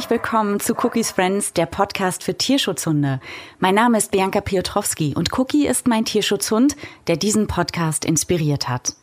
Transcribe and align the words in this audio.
Herzlich 0.00 0.22
willkommen 0.22 0.60
zu 0.60 0.74
Cookies 0.82 1.10
Friends, 1.10 1.52
der 1.52 1.66
Podcast 1.66 2.24
für 2.24 2.34
Tierschutzhunde. 2.34 3.20
Mein 3.58 3.74
Name 3.74 3.98
ist 3.98 4.10
Bianca 4.10 4.40
Piotrowski 4.40 5.12
und 5.14 5.38
Cookie 5.38 5.66
ist 5.66 5.88
mein 5.88 6.06
Tierschutzhund, 6.06 6.74
der 7.06 7.18
diesen 7.18 7.48
Podcast 7.48 8.06
inspiriert 8.06 8.66
hat. 8.66 8.94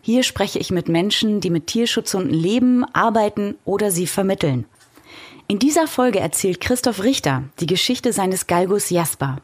Hier 0.00 0.22
spreche 0.22 0.60
ich 0.60 0.70
mit 0.70 0.88
Menschen, 0.88 1.40
die 1.40 1.50
mit 1.50 1.66
Tierschutzhunden 1.66 2.32
leben, 2.32 2.84
arbeiten 2.94 3.56
oder 3.64 3.90
sie 3.90 4.06
vermitteln. 4.06 4.64
In 5.48 5.58
dieser 5.58 5.88
Folge 5.88 6.20
erzählt 6.20 6.60
Christoph 6.60 7.02
Richter 7.02 7.42
die 7.58 7.66
Geschichte 7.66 8.12
seines 8.12 8.46
Galgus 8.46 8.90
Jasper. 8.90 9.38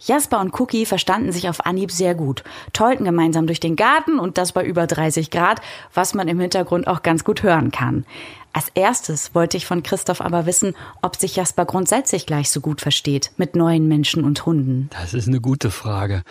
Jasper 0.00 0.40
und 0.40 0.58
Cookie 0.58 0.86
verstanden 0.86 1.32
sich 1.32 1.48
auf 1.48 1.64
Anhieb 1.64 1.90
sehr 1.90 2.14
gut, 2.14 2.42
tollten 2.72 3.04
gemeinsam 3.04 3.46
durch 3.46 3.60
den 3.60 3.76
Garten 3.76 4.18
und 4.18 4.38
das 4.38 4.52
bei 4.52 4.64
über 4.64 4.86
30 4.86 5.30
Grad, 5.30 5.60
was 5.92 6.14
man 6.14 6.26
im 6.28 6.40
Hintergrund 6.40 6.86
auch 6.86 7.02
ganz 7.02 7.22
gut 7.22 7.42
hören 7.42 7.70
kann. 7.70 8.04
Als 8.54 8.68
erstes 8.76 9.34
wollte 9.34 9.56
ich 9.56 9.66
von 9.66 9.82
Christoph 9.82 10.20
aber 10.20 10.46
wissen, 10.46 10.74
ob 11.02 11.16
sich 11.16 11.34
Jasper 11.34 11.64
grundsätzlich 11.64 12.24
gleich 12.24 12.50
so 12.52 12.60
gut 12.60 12.80
versteht 12.80 13.32
mit 13.36 13.56
neuen 13.56 13.88
Menschen 13.88 14.22
und 14.22 14.46
Hunden. 14.46 14.88
Das 14.90 15.12
ist 15.12 15.26
eine 15.26 15.40
gute 15.40 15.72
Frage. 15.72 16.22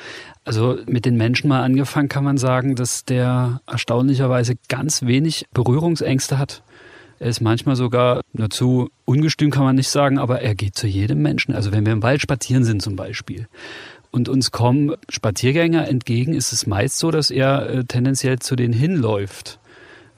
Also 0.45 0.77
mit 0.85 1.03
den 1.03 1.17
Menschen 1.17 1.49
mal 1.49 1.61
angefangen 1.61 2.07
kann 2.07 2.23
man 2.23 2.37
sagen, 2.37 2.75
dass 2.75 3.03
der 3.03 3.59
erstaunlicherweise 3.67 4.55
ganz 4.69 5.01
wenig 5.01 5.47
Berührungsängste 5.53 6.37
hat. 6.39 6.63
Er 7.19 7.27
ist 7.27 7.41
manchmal 7.41 7.75
sogar 7.75 8.21
dazu 8.31 8.89
ungestüm, 9.03 9.51
kann 9.51 9.65
man 9.65 9.75
nicht 9.75 9.89
sagen, 9.89 10.17
aber 10.17 10.41
er 10.41 10.55
geht 10.55 10.77
zu 10.77 10.87
jedem 10.87 11.21
Menschen. 11.21 11.53
Also 11.53 11.73
wenn 11.73 11.85
wir 11.85 11.91
im 11.91 12.03
Wald 12.03 12.21
spazieren 12.21 12.63
sind 12.63 12.81
zum 12.81 12.95
Beispiel 12.95 13.49
und 14.11 14.29
uns 14.29 14.51
kommen 14.51 14.95
Spaziergänger 15.09 15.89
entgegen, 15.89 16.33
ist 16.33 16.53
es 16.53 16.67
meist 16.67 16.99
so, 16.99 17.11
dass 17.11 17.31
er 17.31 17.69
äh, 17.69 17.83
tendenziell 17.83 18.39
zu 18.39 18.55
denen 18.55 18.73
hinläuft. 18.73 19.59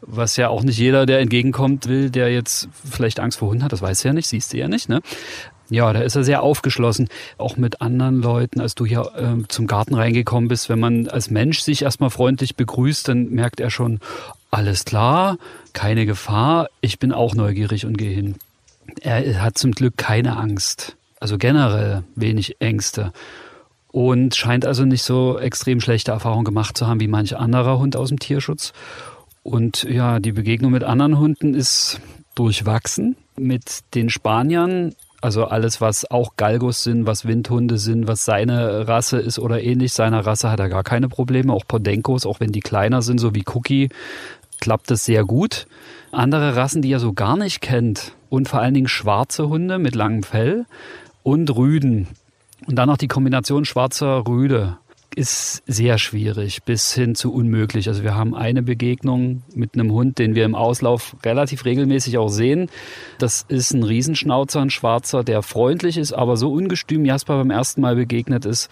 Was 0.08 0.38
ja 0.38 0.50
auch 0.50 0.64
nicht 0.64 0.78
jeder, 0.78 1.06
der 1.06 1.20
entgegenkommt, 1.20 1.88
will, 1.88 2.10
der 2.10 2.32
jetzt 2.32 2.70
vielleicht 2.90 3.20
Angst 3.20 3.40
vor 3.40 3.50
Hunden 3.50 3.64
hat, 3.64 3.72
das 3.72 3.82
weiß 3.82 4.06
er 4.06 4.10
ja 4.10 4.14
nicht, 4.14 4.28
siehst 4.28 4.54
du 4.54 4.58
ja 4.58 4.68
nicht, 4.68 4.88
ne? 4.88 5.02
Ja, 5.70 5.92
da 5.94 6.02
ist 6.02 6.16
er 6.16 6.24
sehr 6.24 6.44
aufgeschlossen, 6.44 7.10
auch 7.40 7.58
mit 7.58 7.82
anderen 7.82 8.22
Leuten. 8.22 8.62
Als 8.62 8.76
du 8.76 8.86
hier 8.86 9.12
äh, 9.16 9.48
zum 9.48 9.66
Garten 9.66 9.96
reingekommen 9.96 10.48
bist, 10.48 10.70
wenn 10.70 10.80
man 10.80 11.08
als 11.08 11.32
Mensch 11.32 11.62
sich 11.62 11.82
erstmal 11.82 12.12
freundlich 12.12 12.56
begrüßt, 12.56 13.08
dann 13.08 13.30
merkt 13.30 13.60
er 13.60 13.72
schon, 13.72 14.00
alles 14.52 14.86
klar, 14.86 15.38
keine 15.74 16.06
Gefahr, 16.06 16.70
ich 16.82 17.00
bin 17.00 17.12
auch 17.12 17.34
neugierig 17.34 17.86
und 17.86 17.98
gehe 17.98 18.14
hin. 18.14 18.36
Er 19.02 19.42
hat 19.42 19.58
zum 19.58 19.72
Glück 19.72 19.98
keine 19.98 20.38
Angst, 20.38 20.96
also 21.20 21.40
generell 21.40 22.04
wenig 22.16 22.62
Ängste 22.62 23.12
und 23.96 24.36
scheint 24.36 24.66
also 24.66 24.86
nicht 24.86 25.04
so 25.04 25.40
extrem 25.40 25.82
schlechte 25.82 26.12
Erfahrungen 26.12 26.46
gemacht 26.46 26.78
zu 26.78 26.86
haben 26.86 27.00
wie 27.00 27.08
manch 27.08 27.36
anderer 27.38 27.80
Hund 27.80 27.96
aus 27.96 28.10
dem 28.10 28.20
Tierschutz. 28.20 28.74
Und 29.46 29.84
ja, 29.84 30.20
die 30.20 30.32
Begegnung 30.32 30.72
mit 30.72 30.84
anderen 30.84 31.20
Hunden 31.20 31.54
ist 31.54 32.02
durchwachsen. 32.34 33.16
Mit 33.38 33.82
den 33.94 34.10
Spaniern, 34.10 34.96
also 35.22 35.46
alles, 35.46 35.80
was 35.82 36.10
auch 36.10 36.36
Galgos 36.36 36.84
sind, 36.84 37.06
was 37.06 37.28
Windhunde 37.28 37.78
sind, 37.78 38.08
was 38.08 38.26
seine 38.26 38.88
Rasse 38.88 39.20
ist 39.20 39.38
oder 39.38 39.62
ähnlich 39.62 39.94
seiner 39.94 40.26
Rasse, 40.26 40.50
hat 40.50 40.60
er 40.60 40.70
gar 40.70 40.82
keine 40.82 41.10
Probleme. 41.10 41.54
Auch 41.54 41.64
Podenkos, 41.68 42.26
auch 42.26 42.40
wenn 42.40 42.54
die 42.54 42.62
kleiner 42.62 43.04
sind, 43.04 43.20
so 43.20 43.36
wie 43.36 43.44
Cookie, 43.54 43.90
klappt 44.62 44.90
das 44.90 45.06
sehr 45.06 45.24
gut. 45.26 45.68
Andere 46.12 46.56
Rassen, 46.56 46.82
die 46.82 46.92
er 46.92 47.00
so 47.00 47.14
gar 47.14 47.38
nicht 47.38 47.62
kennt 47.62 48.14
und 48.30 48.50
vor 48.50 48.62
allen 48.62 48.74
Dingen 48.74 48.88
schwarze 48.88 49.48
Hunde 49.48 49.78
mit 49.78 49.94
langem 49.94 50.24
Fell 50.24 50.66
und 51.22 51.56
Rüden. 51.56 52.08
Und 52.66 52.78
dann 52.78 52.90
noch 52.90 52.98
die 52.98 53.08
Kombination 53.08 53.64
schwarzer 53.64 54.26
Rüde 54.28 54.80
ist 55.16 55.64
sehr 55.66 55.98
schwierig 55.98 56.64
bis 56.64 56.94
hin 56.94 57.16
zu 57.16 57.34
unmöglich. 57.34 57.88
Also 57.88 58.04
wir 58.04 58.16
haben 58.16 58.36
eine 58.36 58.62
Begegnung 58.62 59.44
mit 59.54 59.74
einem 59.74 59.92
Hund, 59.92 60.20
den 60.20 60.36
wir 60.36 60.46
im 60.46 60.56
Auslauf 60.56 61.16
relativ 61.24 61.66
regelmäßig 61.66 62.18
auch 62.18 62.30
sehen. 62.30 62.70
Das 63.18 63.46
ist 63.48 63.74
ein 63.74 63.84
Riesenschnauzer, 63.84 64.62
ein 64.62 64.70
Schwarzer, 64.70 65.24
der 65.24 65.42
freundlich 65.42 65.98
ist, 65.98 66.14
aber 66.14 66.38
so 66.38 66.52
ungestüm 66.52 67.06
Jasper 67.06 67.38
beim 67.38 67.52
ersten 67.52 67.82
Mal 67.82 67.96
begegnet 67.96 68.46
ist. 68.46 68.70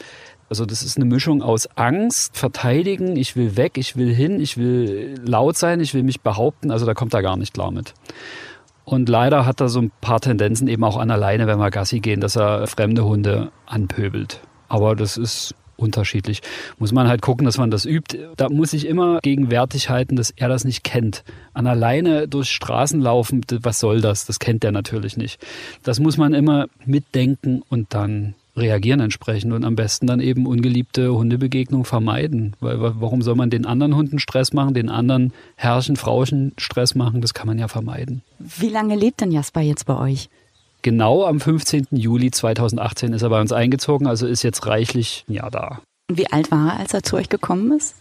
Also 0.49 0.65
das 0.65 0.83
ist 0.83 0.97
eine 0.97 1.05
Mischung 1.05 1.41
aus 1.41 1.67
Angst, 1.75 2.37
Verteidigen, 2.37 3.15
ich 3.15 3.35
will 3.35 3.57
weg, 3.57 3.77
ich 3.77 3.95
will 3.95 4.13
hin, 4.13 4.39
ich 4.39 4.57
will 4.57 5.15
laut 5.23 5.57
sein, 5.57 5.79
ich 5.79 5.93
will 5.93 6.03
mich 6.03 6.21
behaupten. 6.21 6.69
Also 6.69 6.85
da 6.85 6.93
kommt 6.93 7.13
er 7.13 7.21
gar 7.21 7.37
nicht 7.37 7.53
klar 7.53 7.71
mit. 7.71 7.93
Und 8.85 9.07
leider 9.07 9.45
hat 9.45 9.61
er 9.61 9.69
so 9.69 9.79
ein 9.79 9.91
paar 10.01 10.19
Tendenzen 10.19 10.67
eben 10.67 10.83
auch 10.83 10.97
an 10.97 11.09
alleine, 11.09 11.47
wenn 11.47 11.57
wir 11.57 11.71
Gassi 11.71 12.01
gehen, 12.01 12.19
dass 12.19 12.35
er 12.35 12.67
fremde 12.67 13.05
Hunde 13.05 13.51
anpöbelt. 13.65 14.41
Aber 14.67 14.95
das 14.95 15.17
ist 15.17 15.55
unterschiedlich. 15.77 16.41
Muss 16.77 16.91
man 16.91 17.07
halt 17.07 17.21
gucken, 17.21 17.45
dass 17.45 17.57
man 17.57 17.71
das 17.71 17.85
übt. 17.85 18.17
Da 18.37 18.49
muss 18.49 18.73
ich 18.73 18.87
immer 18.87 19.19
gegenwärtig 19.21 19.89
halten, 19.89 20.15
dass 20.15 20.31
er 20.31 20.49
das 20.49 20.65
nicht 20.65 20.83
kennt. 20.83 21.23
An 21.53 21.67
alleine 21.67 22.27
durch 22.27 22.49
Straßen 22.49 23.01
laufen, 23.01 23.45
was 23.61 23.79
soll 23.79 24.01
das? 24.01 24.25
Das 24.25 24.39
kennt 24.39 24.63
er 24.63 24.71
natürlich 24.71 25.17
nicht. 25.17 25.43
Das 25.83 25.99
muss 25.99 26.17
man 26.17 26.33
immer 26.33 26.67
mitdenken 26.85 27.63
und 27.69 27.93
dann 27.93 28.35
reagieren 28.55 28.99
entsprechend 28.99 29.51
und 29.53 29.65
am 29.65 29.75
besten 29.75 30.05
dann 30.05 30.19
eben 30.19 30.45
ungeliebte 30.45 31.13
Hundebegegnungen 31.13 31.85
vermeiden. 31.85 32.55
Weil 32.59 32.77
warum 32.79 33.21
soll 33.21 33.35
man 33.35 33.49
den 33.49 33.65
anderen 33.65 33.95
Hunden 33.95 34.19
Stress 34.19 34.53
machen, 34.53 34.73
den 34.73 34.89
anderen 34.89 35.33
Herrchen, 35.55 35.95
Frauchen 35.95 36.53
Stress 36.57 36.93
machen? 36.93 37.21
Das 37.21 37.33
kann 37.33 37.47
man 37.47 37.57
ja 37.57 37.67
vermeiden. 37.67 38.21
Wie 38.37 38.69
lange 38.69 38.95
lebt 38.95 39.21
denn 39.21 39.31
Jasper 39.31 39.61
jetzt 39.61 39.85
bei 39.85 39.97
euch? 39.97 40.29
Genau 40.83 41.25
am 41.25 41.39
15. 41.39 41.87
Juli 41.91 42.29
2018 42.29 43.13
ist 43.13 43.23
er 43.23 43.29
bei 43.29 43.41
uns 43.41 43.51
eingezogen, 43.51 44.05
also 44.05 44.27
ist 44.27 44.43
jetzt 44.43 44.67
reichlich 44.67 45.25
ein 45.27 45.33
Jahr 45.33 45.49
da. 45.49 45.81
Und 46.09 46.17
wie 46.17 46.27
alt 46.27 46.51
war 46.51 46.73
er, 46.73 46.79
als 46.79 46.93
er 46.93 47.01
zu 47.01 47.15
euch 47.15 47.29
gekommen 47.29 47.71
ist? 47.71 47.95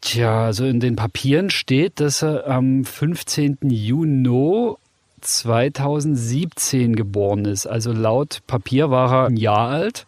Tja, 0.00 0.44
also 0.46 0.64
in 0.64 0.80
den 0.80 0.96
Papieren 0.96 1.50
steht, 1.50 2.00
dass 2.00 2.22
er 2.22 2.46
am 2.48 2.84
15. 2.84 3.58
Juni 3.62 4.74
2017 5.20 6.96
geboren 6.96 7.44
ist. 7.44 7.66
Also 7.66 7.92
laut 7.92 8.40
Papier 8.46 8.90
war 8.90 9.12
er 9.12 9.26
ein 9.26 9.36
Jahr 9.36 9.68
alt. 9.68 10.04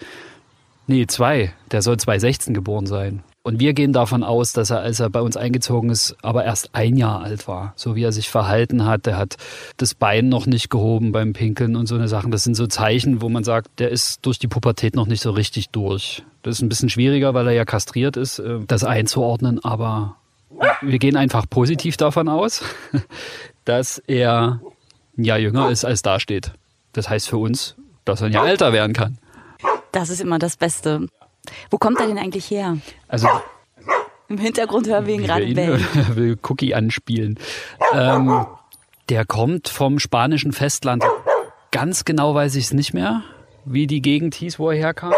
Nee, 0.87 1.07
zwei. 1.07 1.53
Der 1.71 1.83
soll 1.83 1.99
2016 1.99 2.53
geboren 2.55 2.87
sein. 2.87 3.23
Und 3.51 3.59
wir 3.59 3.73
gehen 3.73 3.93
davon 3.93 4.23
aus, 4.23 4.53
dass 4.53 4.71
er, 4.71 4.79
als 4.79 5.01
er 5.01 5.11
bei 5.11 5.21
uns 5.21 5.37
eingezogen 5.37 5.91
ist, 5.91 6.17
aber 6.23 6.45
erst 6.45 6.73
ein 6.73 6.97
Jahr 6.97 7.21
alt 7.21 7.49
war. 7.49 7.73
So 7.75 7.97
wie 7.97 8.05
er 8.05 8.13
sich 8.13 8.31
verhalten 8.31 8.87
hat. 8.87 9.09
Er 9.09 9.17
hat 9.17 9.39
das 9.77 9.93
Bein 9.93 10.29
noch 10.29 10.47
nicht 10.47 10.71
gehoben 10.71 11.11
beim 11.11 11.33
Pinkeln 11.33 11.75
und 11.75 11.89
so 11.89 11.97
eine 11.97 12.07
Sachen. 12.07 12.31
Das 12.31 12.45
sind 12.45 12.55
so 12.55 12.69
Zeichen, 12.69 13.21
wo 13.23 13.29
man 13.29 13.43
sagt, 13.43 13.81
der 13.81 13.91
ist 13.91 14.25
durch 14.25 14.39
die 14.39 14.47
Pubertät 14.47 14.95
noch 14.95 15.09
nicht 15.09 15.21
so 15.21 15.33
richtig 15.33 15.71
durch. 15.71 16.23
Das 16.45 16.59
ist 16.59 16.63
ein 16.63 16.69
bisschen 16.69 16.91
schwieriger, 16.91 17.35
weil 17.35 17.49
er 17.49 17.53
ja 17.53 17.65
kastriert 17.65 18.17
ist, 18.17 18.39
äh, 18.39 18.61
das 18.69 18.85
einzuordnen. 18.85 19.59
Aber 19.65 20.15
wir 20.81 21.01
gehen 21.01 21.17
einfach 21.17 21.45
positiv 21.51 21.97
davon 21.97 22.29
aus, 22.29 22.63
dass 23.65 23.99
er 23.99 24.61
ein 25.19 25.25
Jahr 25.25 25.39
jünger 25.41 25.71
ist, 25.71 25.85
als 25.85 26.03
da 26.03 26.21
steht. 26.21 26.53
Das 26.93 27.11
heißt 27.11 27.29
für 27.29 27.39
uns, 27.39 27.75
dass 28.05 28.21
er 28.21 28.29
ein 28.29 28.33
Jahr 28.33 28.49
älter 28.49 28.73
werden 28.73 28.93
kann. 28.93 29.19
Das 29.91 30.09
ist 30.09 30.21
immer 30.21 30.39
das 30.39 30.57
Beste. 30.57 31.09
Wo 31.71 31.79
kommt 31.79 32.01
er 32.01 32.07
denn 32.07 32.19
eigentlich 32.19 32.51
her? 32.51 32.79
Also 33.09 33.29
im 34.29 34.39
Hintergrund 34.39 34.87
hören 34.87 35.07
wir 35.07 35.15
ihn 35.15 35.25
gerade 35.25 35.53
bellen. 35.55 35.85
Er 35.95 36.15
will 36.15 36.39
Cookie 36.49 36.73
anspielen. 36.73 37.37
Ähm, 37.93 38.47
der 39.09 39.25
kommt 39.25 39.69
vom 39.69 39.99
spanischen 39.99 40.53
Festland. 40.53 41.03
Ganz 41.73 42.05
genau 42.05 42.35
weiß 42.35 42.55
ich 42.55 42.67
es 42.67 42.73
nicht 42.73 42.95
mehr, 42.95 43.25
wie 43.65 43.89
die 43.89 44.01
Gegend 44.01 44.37
hieß, 44.37 44.61
wo 44.61 44.71
er 44.71 44.77
herkam. 44.77 45.13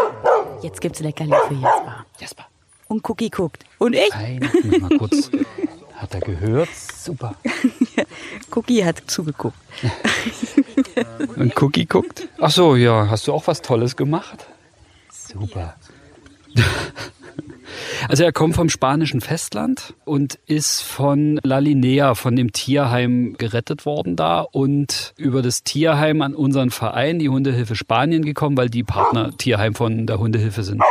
Jetzt 0.63 0.81
gibt's 0.81 1.01
Leckerli 1.01 1.35
für 1.49 1.55
Jasper. 1.55 2.07
Jasper. 2.19 2.47
Und 2.89 3.09
Cookie 3.09 3.29
guckt. 3.29 3.65
Und 3.79 3.95
ich? 3.95 4.11
Nein, 4.15 4.51
mal 4.81 4.99
kurz. 4.99 5.31
Hat 5.95 6.15
er 6.15 6.21
gehört? 6.21 6.71
Super. 6.75 7.35
Cookie 8.51 8.85
hat 8.85 9.03
zugeguckt. 9.07 9.57
Und 11.37 11.63
Cookie 11.63 11.87
guckt? 11.87 12.29
Ach 12.41 12.51
so, 12.51 12.77
ja. 12.77 13.09
Hast 13.11 13.29
du 13.29 13.33
auch 13.33 13.47
was 13.47 13.61
Tolles 13.61 13.95
gemacht? 13.95 14.47
Super. 15.11 15.77
Also 18.09 18.25
er 18.25 18.33
kommt 18.33 18.57
vom 18.57 18.69
spanischen 18.69 19.21
Festland 19.21 19.95
und 20.05 20.39
ist 20.47 20.83
von 20.83 21.39
La 21.45 21.59
Linea, 21.59 22.15
von 22.15 22.35
dem 22.35 22.53
Tierheim 22.53 23.37
gerettet 23.39 23.87
worden 23.87 24.17
da 24.17 24.41
und 24.41 25.15
über 25.17 25.41
das 25.41 25.63
Tierheim 25.63 26.21
an 26.23 26.35
unseren 26.35 26.71
Verein, 26.71 27.19
die 27.19 27.29
Hundehilfe 27.29 27.77
Spanien 27.77 28.25
gekommen, 28.25 28.57
weil 28.57 28.69
die 28.69 28.83
Partner 28.83 29.37
Tierheim 29.37 29.75
von 29.75 30.07
der 30.07 30.19
Hundehilfe 30.19 30.63
sind. 30.63 30.83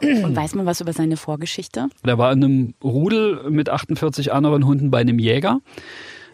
Und 0.00 0.36
weiß 0.36 0.54
man 0.54 0.66
was 0.66 0.80
über 0.80 0.92
seine 0.92 1.16
Vorgeschichte? 1.16 1.88
Der 2.04 2.18
war 2.18 2.32
in 2.32 2.44
einem 2.44 2.74
Rudel 2.82 3.50
mit 3.50 3.68
48 3.68 4.32
anderen 4.32 4.66
Hunden 4.66 4.90
bei 4.90 4.98
einem 4.98 5.18
Jäger 5.18 5.60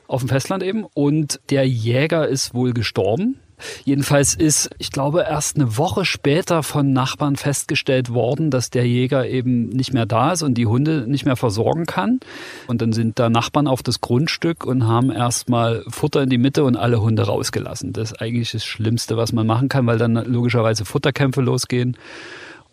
auf 0.06 0.20
dem 0.20 0.28
Festland 0.28 0.62
eben 0.62 0.84
und 0.94 1.40
der 1.50 1.66
Jäger 1.66 2.28
ist 2.28 2.54
wohl 2.54 2.72
gestorben 2.72 3.40
Jedenfalls 3.84 4.34
ist, 4.34 4.70
ich 4.78 4.90
glaube, 4.90 5.24
erst 5.28 5.56
eine 5.56 5.76
Woche 5.76 6.04
später 6.04 6.62
von 6.62 6.92
Nachbarn 6.92 7.36
festgestellt 7.36 8.12
worden, 8.12 8.50
dass 8.50 8.70
der 8.70 8.86
Jäger 8.86 9.26
eben 9.28 9.68
nicht 9.68 9.92
mehr 9.92 10.06
da 10.06 10.32
ist 10.32 10.42
und 10.42 10.54
die 10.54 10.66
Hunde 10.66 11.04
nicht 11.06 11.24
mehr 11.24 11.36
versorgen 11.36 11.86
kann. 11.86 12.20
Und 12.66 12.82
dann 12.82 12.92
sind 12.92 13.18
da 13.18 13.30
Nachbarn 13.30 13.66
auf 13.66 13.82
das 13.82 14.00
Grundstück 14.00 14.64
und 14.64 14.86
haben 14.86 15.10
erstmal 15.10 15.84
Futter 15.88 16.22
in 16.22 16.30
die 16.30 16.38
Mitte 16.38 16.64
und 16.64 16.76
alle 16.76 17.00
Hunde 17.00 17.24
rausgelassen. 17.24 17.92
Das 17.92 18.12
ist 18.12 18.20
eigentlich 18.20 18.52
das 18.52 18.64
Schlimmste, 18.64 19.16
was 19.16 19.32
man 19.32 19.46
machen 19.46 19.68
kann, 19.68 19.86
weil 19.86 19.98
dann 19.98 20.14
logischerweise 20.14 20.84
Futterkämpfe 20.84 21.40
losgehen. 21.40 21.96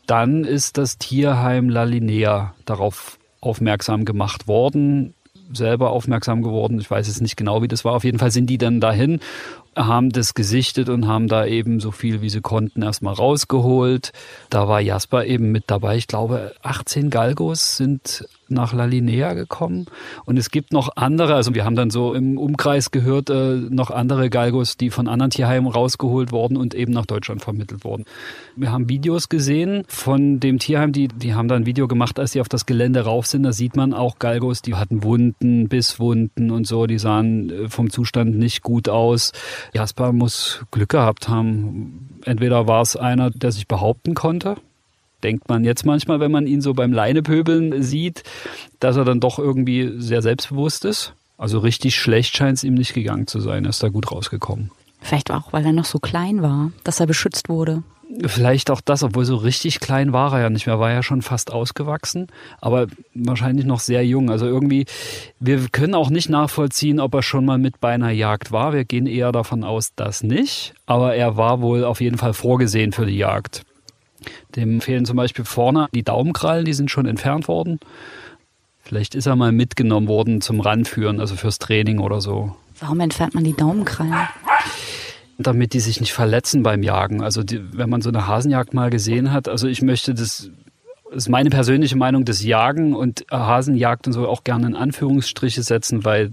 Dann 0.07 0.43
ist 0.43 0.77
das 0.77 0.97
Tierheim 0.97 1.69
La 1.69 1.83
Linea 1.83 2.53
darauf 2.65 3.17
aufmerksam 3.39 4.05
gemacht 4.05 4.47
worden, 4.47 5.13
selber 5.53 5.91
aufmerksam 5.91 6.41
geworden. 6.41 6.79
Ich 6.79 6.89
weiß 6.89 7.07
jetzt 7.07 7.21
nicht 7.21 7.37
genau, 7.37 7.61
wie 7.61 7.67
das 7.67 7.83
war. 7.85 7.93
Auf 7.93 8.03
jeden 8.03 8.19
Fall 8.19 8.31
sind 8.31 8.47
die 8.47 8.57
dann 8.57 8.79
dahin, 8.79 9.19
haben 9.75 10.09
das 10.09 10.33
gesichtet 10.33 10.89
und 10.89 11.07
haben 11.07 11.27
da 11.27 11.45
eben 11.45 11.79
so 11.79 11.91
viel, 11.91 12.21
wie 12.21 12.29
sie 12.29 12.41
konnten, 12.41 12.81
erstmal 12.81 13.13
rausgeholt. 13.13 14.11
Da 14.49 14.67
war 14.67 14.81
Jasper 14.81 15.25
eben 15.25 15.51
mit 15.51 15.65
dabei. 15.67 15.97
Ich 15.97 16.07
glaube, 16.07 16.53
18 16.61 17.09
Galgos 17.09 17.77
sind 17.77 18.27
nach 18.51 18.73
La 18.73 18.85
Linea 18.85 19.33
gekommen. 19.33 19.85
Und 20.25 20.37
es 20.37 20.51
gibt 20.51 20.73
noch 20.73 20.95
andere, 20.95 21.35
also 21.35 21.53
wir 21.55 21.65
haben 21.65 21.75
dann 21.75 21.89
so 21.89 22.13
im 22.13 22.37
Umkreis 22.37 22.91
gehört, 22.91 23.29
äh, 23.29 23.55
noch 23.55 23.91
andere 23.91 24.29
Galgos, 24.29 24.77
die 24.77 24.89
von 24.89 25.07
anderen 25.07 25.31
Tierheimen 25.31 25.71
rausgeholt 25.71 26.31
wurden 26.31 26.57
und 26.57 26.73
eben 26.73 26.93
nach 26.93 27.05
Deutschland 27.05 27.41
vermittelt 27.41 27.83
wurden. 27.83 28.05
Wir 28.55 28.71
haben 28.71 28.89
Videos 28.89 29.29
gesehen 29.29 29.83
von 29.87 30.39
dem 30.39 30.59
Tierheim, 30.59 30.91
die, 30.91 31.07
die 31.07 31.33
haben 31.33 31.47
da 31.47 31.55
ein 31.55 31.65
Video 31.65 31.87
gemacht, 31.87 32.19
als 32.19 32.33
sie 32.33 32.41
auf 32.41 32.49
das 32.49 32.65
Gelände 32.65 33.01
rauf 33.01 33.25
sind. 33.25 33.43
Da 33.43 33.53
sieht 33.53 33.75
man 33.75 33.93
auch 33.93 34.19
Galgos, 34.19 34.61
die 34.61 34.75
hatten 34.75 35.03
Wunden, 35.03 35.69
Bisswunden 35.69 36.51
und 36.51 36.67
so, 36.67 36.85
die 36.87 36.99
sahen 36.99 37.49
äh, 37.49 37.69
vom 37.69 37.89
Zustand 37.89 38.37
nicht 38.37 38.61
gut 38.61 38.89
aus. 38.89 39.31
Jasper 39.73 40.11
muss 40.11 40.63
Glück 40.71 40.89
gehabt 40.89 41.29
haben. 41.29 42.19
Entweder 42.25 42.67
war 42.67 42.81
es 42.81 42.95
einer, 42.95 43.31
der 43.31 43.51
sich 43.51 43.67
behaupten 43.67 44.13
konnte, 44.13 44.55
denkt 45.23 45.49
man 45.49 45.63
jetzt 45.63 45.85
manchmal, 45.85 46.19
wenn 46.19 46.31
man 46.31 46.47
ihn 46.47 46.61
so 46.61 46.73
beim 46.73 46.93
Leinepöbeln 46.93 47.83
sieht, 47.83 48.23
dass 48.79 48.97
er 48.97 49.05
dann 49.05 49.19
doch 49.19 49.39
irgendwie 49.39 49.93
sehr 49.97 50.21
selbstbewusst 50.21 50.85
ist. 50.85 51.13
Also 51.37 51.59
richtig 51.59 51.95
schlecht 51.95 52.35
scheint 52.35 52.57
es 52.57 52.63
ihm 52.63 52.75
nicht 52.75 52.93
gegangen 52.93 53.27
zu 53.27 53.39
sein. 53.39 53.65
Er 53.65 53.71
ist 53.71 53.81
da 53.81 53.89
gut 53.89 54.11
rausgekommen. 54.11 54.69
Vielleicht 55.01 55.31
auch, 55.31 55.51
weil 55.51 55.65
er 55.65 55.73
noch 55.73 55.85
so 55.85 55.97
klein 55.99 56.43
war, 56.43 56.71
dass 56.83 56.99
er 56.99 57.07
beschützt 57.07 57.49
wurde. 57.49 57.83
Vielleicht 58.25 58.69
auch 58.69 58.81
das, 58.81 59.03
obwohl 59.03 59.25
so 59.25 59.37
richtig 59.37 59.79
klein 59.79 60.11
war 60.11 60.33
er 60.33 60.41
ja 60.41 60.49
nicht 60.49 60.67
mehr, 60.67 60.79
war 60.79 60.91
ja 60.91 61.01
schon 61.01 61.21
fast 61.21 61.51
ausgewachsen, 61.51 62.27
aber 62.59 62.87
wahrscheinlich 63.13 63.65
noch 63.65 63.79
sehr 63.79 64.05
jung. 64.05 64.29
Also 64.29 64.45
irgendwie, 64.45 64.85
wir 65.39 65.67
können 65.71 65.95
auch 65.95 66.09
nicht 66.09 66.29
nachvollziehen, 66.29 66.99
ob 66.99 67.13
er 67.13 67.23
schon 67.23 67.45
mal 67.45 67.57
mit 67.57 67.79
bei 67.79 67.93
einer 67.93 68.11
Jagd 68.11 68.51
war. 68.51 68.73
Wir 68.73 68.83
gehen 68.83 69.07
eher 69.07 69.31
davon 69.31 69.63
aus, 69.63 69.95
dass 69.95 70.23
nicht, 70.23 70.73
aber 70.85 71.15
er 71.15 71.37
war 71.37 71.61
wohl 71.61 71.85
auf 71.85 72.01
jeden 72.01 72.17
Fall 72.17 72.33
vorgesehen 72.33 72.91
für 72.91 73.05
die 73.05 73.17
Jagd. 73.17 73.63
Dem 74.55 74.81
fehlen 74.81 75.05
zum 75.05 75.17
Beispiel 75.17 75.45
vorne 75.45 75.87
die 75.93 76.03
Daumenkrallen, 76.03 76.65
die 76.65 76.73
sind 76.73 76.91
schon 76.91 77.05
entfernt 77.05 77.47
worden. 77.47 77.79
Vielleicht 78.83 79.15
ist 79.15 79.25
er 79.25 79.35
mal 79.35 79.51
mitgenommen 79.51 80.07
worden 80.07 80.41
zum 80.41 80.59
Ranführen, 80.59 81.19
also 81.19 81.35
fürs 81.35 81.59
Training 81.59 81.99
oder 81.99 82.19
so. 82.19 82.55
Warum 82.79 82.99
entfernt 82.99 83.35
man 83.35 83.43
die 83.43 83.55
Daumenkrallen? 83.55 84.27
Damit 85.37 85.73
die 85.73 85.79
sich 85.79 86.01
nicht 86.01 86.13
verletzen 86.13 86.63
beim 86.63 86.83
Jagen. 86.83 87.21
Also 87.21 87.43
die, 87.43 87.61
wenn 87.73 87.89
man 87.89 88.01
so 88.01 88.09
eine 88.09 88.27
Hasenjagd 88.27 88.73
mal 88.73 88.89
gesehen 88.89 89.31
hat, 89.31 89.47
also 89.47 89.67
ich 89.67 89.81
möchte 89.81 90.13
das, 90.13 90.49
das 91.09 91.17
ist 91.17 91.29
meine 91.29 91.49
persönliche 91.49 91.95
Meinung, 91.95 92.25
das 92.25 92.43
Jagen 92.43 92.95
und 92.95 93.25
Hasenjagd 93.31 94.07
und 94.07 94.13
so 94.13 94.27
auch 94.27 94.43
gerne 94.43 94.67
in 94.67 94.75
Anführungsstriche 94.75 95.63
setzen, 95.63 96.03
weil 96.03 96.31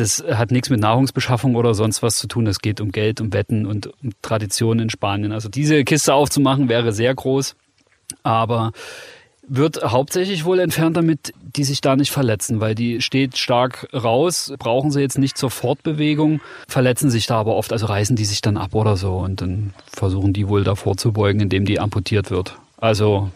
das 0.00 0.24
hat 0.32 0.50
nichts 0.50 0.70
mit 0.70 0.80
Nahrungsbeschaffung 0.80 1.54
oder 1.54 1.74
sonst 1.74 2.02
was 2.02 2.16
zu 2.16 2.26
tun. 2.26 2.46
Es 2.46 2.60
geht 2.60 2.80
um 2.80 2.90
Geld, 2.90 3.20
um 3.20 3.32
Wetten 3.32 3.66
und 3.66 3.86
um 4.02 4.10
Traditionen 4.22 4.84
in 4.84 4.90
Spanien. 4.90 5.32
Also 5.32 5.48
diese 5.48 5.84
Kiste 5.84 6.14
aufzumachen 6.14 6.68
wäre 6.68 6.92
sehr 6.92 7.14
groß, 7.14 7.54
aber 8.22 8.72
wird 9.46 9.82
hauptsächlich 9.82 10.44
wohl 10.44 10.60
entfernt, 10.60 10.96
damit 10.96 11.34
die 11.56 11.64
sich 11.64 11.80
da 11.80 11.96
nicht 11.96 12.12
verletzen, 12.12 12.60
weil 12.60 12.76
die 12.76 13.02
steht 13.02 13.36
stark 13.36 13.88
raus, 13.92 14.52
brauchen 14.58 14.92
sie 14.92 15.00
jetzt 15.00 15.18
nicht 15.18 15.36
zur 15.36 15.50
Fortbewegung, 15.50 16.40
verletzen 16.68 17.10
sich 17.10 17.26
da 17.26 17.40
aber 17.40 17.56
oft, 17.56 17.72
also 17.72 17.86
reißen 17.86 18.14
die 18.14 18.24
sich 18.24 18.42
dann 18.42 18.56
ab 18.56 18.74
oder 18.74 18.96
so 18.96 19.16
und 19.16 19.40
dann 19.40 19.74
versuchen 19.92 20.32
die 20.32 20.46
wohl 20.46 20.62
davor 20.62 20.96
zu 20.96 21.12
beugen, 21.12 21.40
indem 21.40 21.64
die 21.64 21.80
amputiert 21.80 22.30
wird. 22.30 22.56
Also 22.76 23.30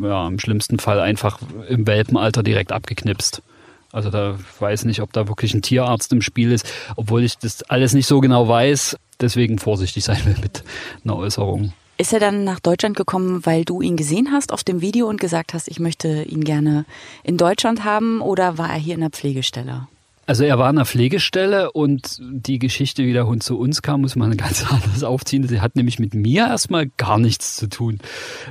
ja, 0.00 0.26
im 0.26 0.38
schlimmsten 0.38 0.78
Fall 0.78 0.98
einfach 0.98 1.38
im 1.68 1.86
Welpenalter 1.86 2.42
direkt 2.42 2.72
abgeknipst. 2.72 3.42
Also 3.92 4.08
da 4.08 4.38
weiß 4.58 4.86
nicht, 4.86 5.02
ob 5.02 5.12
da 5.12 5.28
wirklich 5.28 5.52
ein 5.52 5.60
Tierarzt 5.60 6.12
im 6.12 6.22
Spiel 6.22 6.50
ist, 6.50 6.66
obwohl 6.96 7.22
ich 7.22 7.36
das 7.36 7.62
alles 7.64 7.92
nicht 7.92 8.06
so 8.06 8.20
genau 8.20 8.48
weiß, 8.48 8.96
deswegen 9.20 9.58
vorsichtig 9.58 10.02
sein 10.02 10.24
will 10.24 10.36
mit 10.40 10.64
einer 11.04 11.16
Äußerung. 11.16 11.74
Ist 11.98 12.14
er 12.14 12.20
dann 12.20 12.42
nach 12.42 12.58
Deutschland 12.58 12.96
gekommen, 12.96 13.44
weil 13.44 13.66
du 13.66 13.82
ihn 13.82 13.96
gesehen 13.96 14.30
hast 14.32 14.52
auf 14.52 14.64
dem 14.64 14.80
Video 14.80 15.08
und 15.08 15.20
gesagt 15.20 15.52
hast, 15.52 15.68
ich 15.68 15.78
möchte 15.78 16.22
ihn 16.22 16.42
gerne 16.42 16.86
in 17.22 17.36
Deutschland 17.36 17.84
haben 17.84 18.22
oder 18.22 18.56
war 18.56 18.70
er 18.70 18.78
hier 18.78 18.94
in 18.94 19.02
der 19.02 19.10
Pflegestelle? 19.10 19.86
Also 20.24 20.44
er 20.44 20.58
war 20.58 20.70
in 20.70 20.76
der 20.76 20.86
Pflegestelle 20.86 21.70
und 21.72 22.16
die 22.20 22.58
Geschichte, 22.58 23.04
wie 23.04 23.12
der 23.12 23.26
Hund 23.26 23.42
zu 23.42 23.58
uns 23.58 23.82
kam, 23.82 24.00
muss 24.00 24.16
man 24.16 24.36
ganz 24.38 24.64
anders 24.72 25.04
aufziehen. 25.04 25.46
Sie 25.46 25.60
hat 25.60 25.76
nämlich 25.76 25.98
mit 25.98 26.14
mir 26.14 26.46
erstmal 26.46 26.86
gar 26.96 27.18
nichts 27.18 27.56
zu 27.56 27.68
tun, 27.68 27.98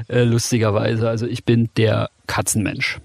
äh, 0.07 0.23
lustigerweise. 0.23 1.09
Also 1.09 1.25
ich 1.25 1.43
bin 1.43 1.69
der 1.77 2.11
Katzenmensch. 2.27 2.99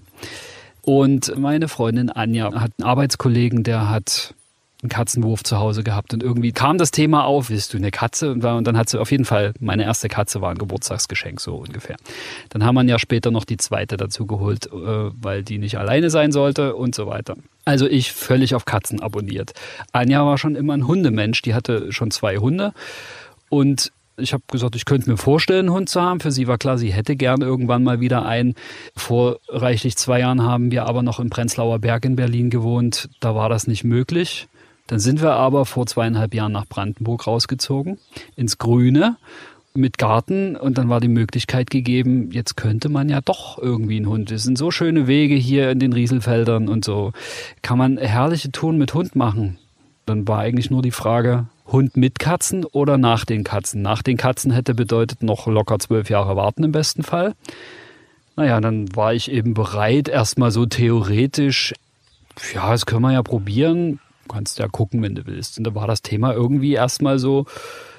Und 0.87 1.37
meine 1.37 1.67
Freundin 1.67 2.09
Anja 2.09 2.45
hat 2.45 2.71
einen 2.79 2.87
Arbeitskollegen, 2.87 3.63
der 3.63 3.89
hat 3.89 4.33
einen 4.81 4.87
Katzenwurf 4.87 5.43
zu 5.43 5.57
Hause 5.59 5.83
gehabt 5.83 6.13
und 6.13 6.23
irgendwie 6.23 6.53
kam 6.53 6.77
das 6.77 6.91
Thema 6.91 7.25
auf, 7.25 7.49
willst 7.49 7.73
du 7.73 7.77
eine 7.77 7.91
Katze? 7.91 8.31
Und, 8.31 8.41
dann 8.41 8.77
hat 8.77 8.87
sie 8.87 8.97
auf 8.97 9.11
jeden 9.11 9.25
Fall, 9.25 9.51
meine 9.59 9.83
erste 9.83 10.07
Katze 10.07 10.39
war 10.39 10.49
ein 10.49 10.57
Geburtstagsgeschenk, 10.57 11.41
so 11.41 11.57
ungefähr. 11.57 11.97
Dann 12.51 12.63
haben 12.63 12.75
wir 12.75 12.85
ja 12.85 12.99
später 12.99 13.31
noch 13.31 13.43
die 13.43 13.57
zweite 13.57 13.97
dazu 13.97 14.25
geholt, 14.25 14.67
äh, 14.67 14.71
weil 14.71 15.43
die 15.43 15.57
nicht 15.57 15.77
alleine 15.77 16.09
sein 16.09 16.31
sollte 16.31 16.73
und 16.77 16.95
so 16.95 17.05
weiter. 17.05 17.35
Also 17.65 17.85
ich 17.85 18.13
völlig 18.13 18.55
auf 18.55 18.63
Katzen 18.63 19.01
abonniert. 19.01 19.51
Anja 19.91 20.25
war 20.25 20.37
schon 20.37 20.55
immer 20.55 20.71
ein 20.71 20.87
Hundemensch, 20.87 21.41
die 21.41 21.53
hatte 21.53 21.91
schon 21.91 22.11
zwei 22.11 22.37
Hunde 22.37 22.71
und 23.49 23.91
ich 24.17 24.33
habe 24.33 24.43
gesagt, 24.51 24.75
ich 24.75 24.85
könnte 24.85 25.09
mir 25.09 25.17
vorstellen, 25.17 25.67
einen 25.67 25.75
Hund 25.75 25.89
zu 25.89 26.01
haben. 26.01 26.19
Für 26.19 26.31
sie 26.31 26.47
war 26.47 26.57
klar, 26.57 26.77
sie 26.77 26.91
hätte 26.91 27.15
gern 27.15 27.41
irgendwann 27.41 27.83
mal 27.83 27.99
wieder 27.99 28.25
einen. 28.25 28.55
Vor 28.95 29.39
reichlich 29.47 29.95
zwei 29.95 30.19
Jahren 30.19 30.43
haben 30.43 30.71
wir 30.71 30.85
aber 30.85 31.03
noch 31.03 31.19
im 31.19 31.29
Prenzlauer 31.29 31.79
Berg 31.79 32.05
in 32.05 32.15
Berlin 32.15 32.49
gewohnt. 32.49 33.09
Da 33.19 33.35
war 33.35 33.49
das 33.49 33.67
nicht 33.67 33.83
möglich. 33.83 34.47
Dann 34.87 34.99
sind 34.99 35.21
wir 35.21 35.33
aber 35.33 35.65
vor 35.65 35.85
zweieinhalb 35.85 36.33
Jahren 36.33 36.53
nach 36.53 36.65
Brandenburg 36.65 37.27
rausgezogen, 37.27 37.99
ins 38.35 38.57
Grüne 38.57 39.17
mit 39.73 39.97
Garten 39.97 40.55
und 40.55 40.77
dann 40.77 40.89
war 40.89 40.99
die 40.99 41.07
Möglichkeit 41.07 41.69
gegeben, 41.69 42.31
jetzt 42.31 42.57
könnte 42.57 42.89
man 42.89 43.09
ja 43.09 43.21
doch 43.21 43.59
irgendwie 43.59 43.97
einen 43.97 44.07
Hund. 44.07 44.31
Es 44.31 44.43
sind 44.43 44.57
so 44.57 44.71
schöne 44.71 45.05
Wege 45.05 45.35
hier 45.35 45.69
in 45.69 45.79
den 45.79 45.93
Rieselfeldern 45.93 46.67
und 46.67 46.83
so. 46.83 47.11
Kann 47.61 47.77
man 47.77 47.97
herrliche 47.97 48.51
Touren 48.51 48.79
mit 48.79 48.93
Hund 48.95 49.15
machen. 49.15 49.59
Dann 50.07 50.27
war 50.27 50.39
eigentlich 50.39 50.71
nur 50.71 50.81
die 50.81 50.91
Frage, 50.91 51.45
Hund 51.67 51.97
mit 51.97 52.19
Katzen 52.19 52.65
oder 52.65 52.97
nach 52.97 53.25
den 53.25 53.43
Katzen. 53.43 53.81
Nach 53.81 54.01
den 54.01 54.17
Katzen 54.17 54.51
hätte 54.51 54.73
bedeutet 54.73 55.23
noch 55.23 55.47
locker 55.47 55.79
zwölf 55.79 56.09
Jahre 56.09 56.35
warten 56.35 56.63
im 56.63 56.71
besten 56.71 57.03
Fall. 57.03 57.33
Naja, 58.35 58.61
dann 58.61 58.95
war 58.95 59.13
ich 59.13 59.31
eben 59.31 59.53
bereit, 59.53 60.07
erstmal 60.07 60.51
so 60.51 60.65
theoretisch, 60.65 61.73
ja, 62.53 62.69
das 62.71 62.85
können 62.85 63.01
wir 63.01 63.13
ja 63.13 63.23
probieren. 63.23 63.99
Du 64.23 64.33
kannst 64.33 64.59
ja 64.59 64.67
gucken, 64.67 65.01
wenn 65.01 65.15
du 65.15 65.25
willst. 65.25 65.57
Und 65.57 65.63
da 65.63 65.73
war 65.73 65.87
das 65.87 66.01
Thema 66.01 66.33
irgendwie 66.33 66.73
erstmal 66.73 67.17
so 67.17 67.45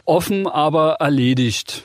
offen, 0.04 0.46
aber 0.46 0.94
erledigt. 1.00 1.84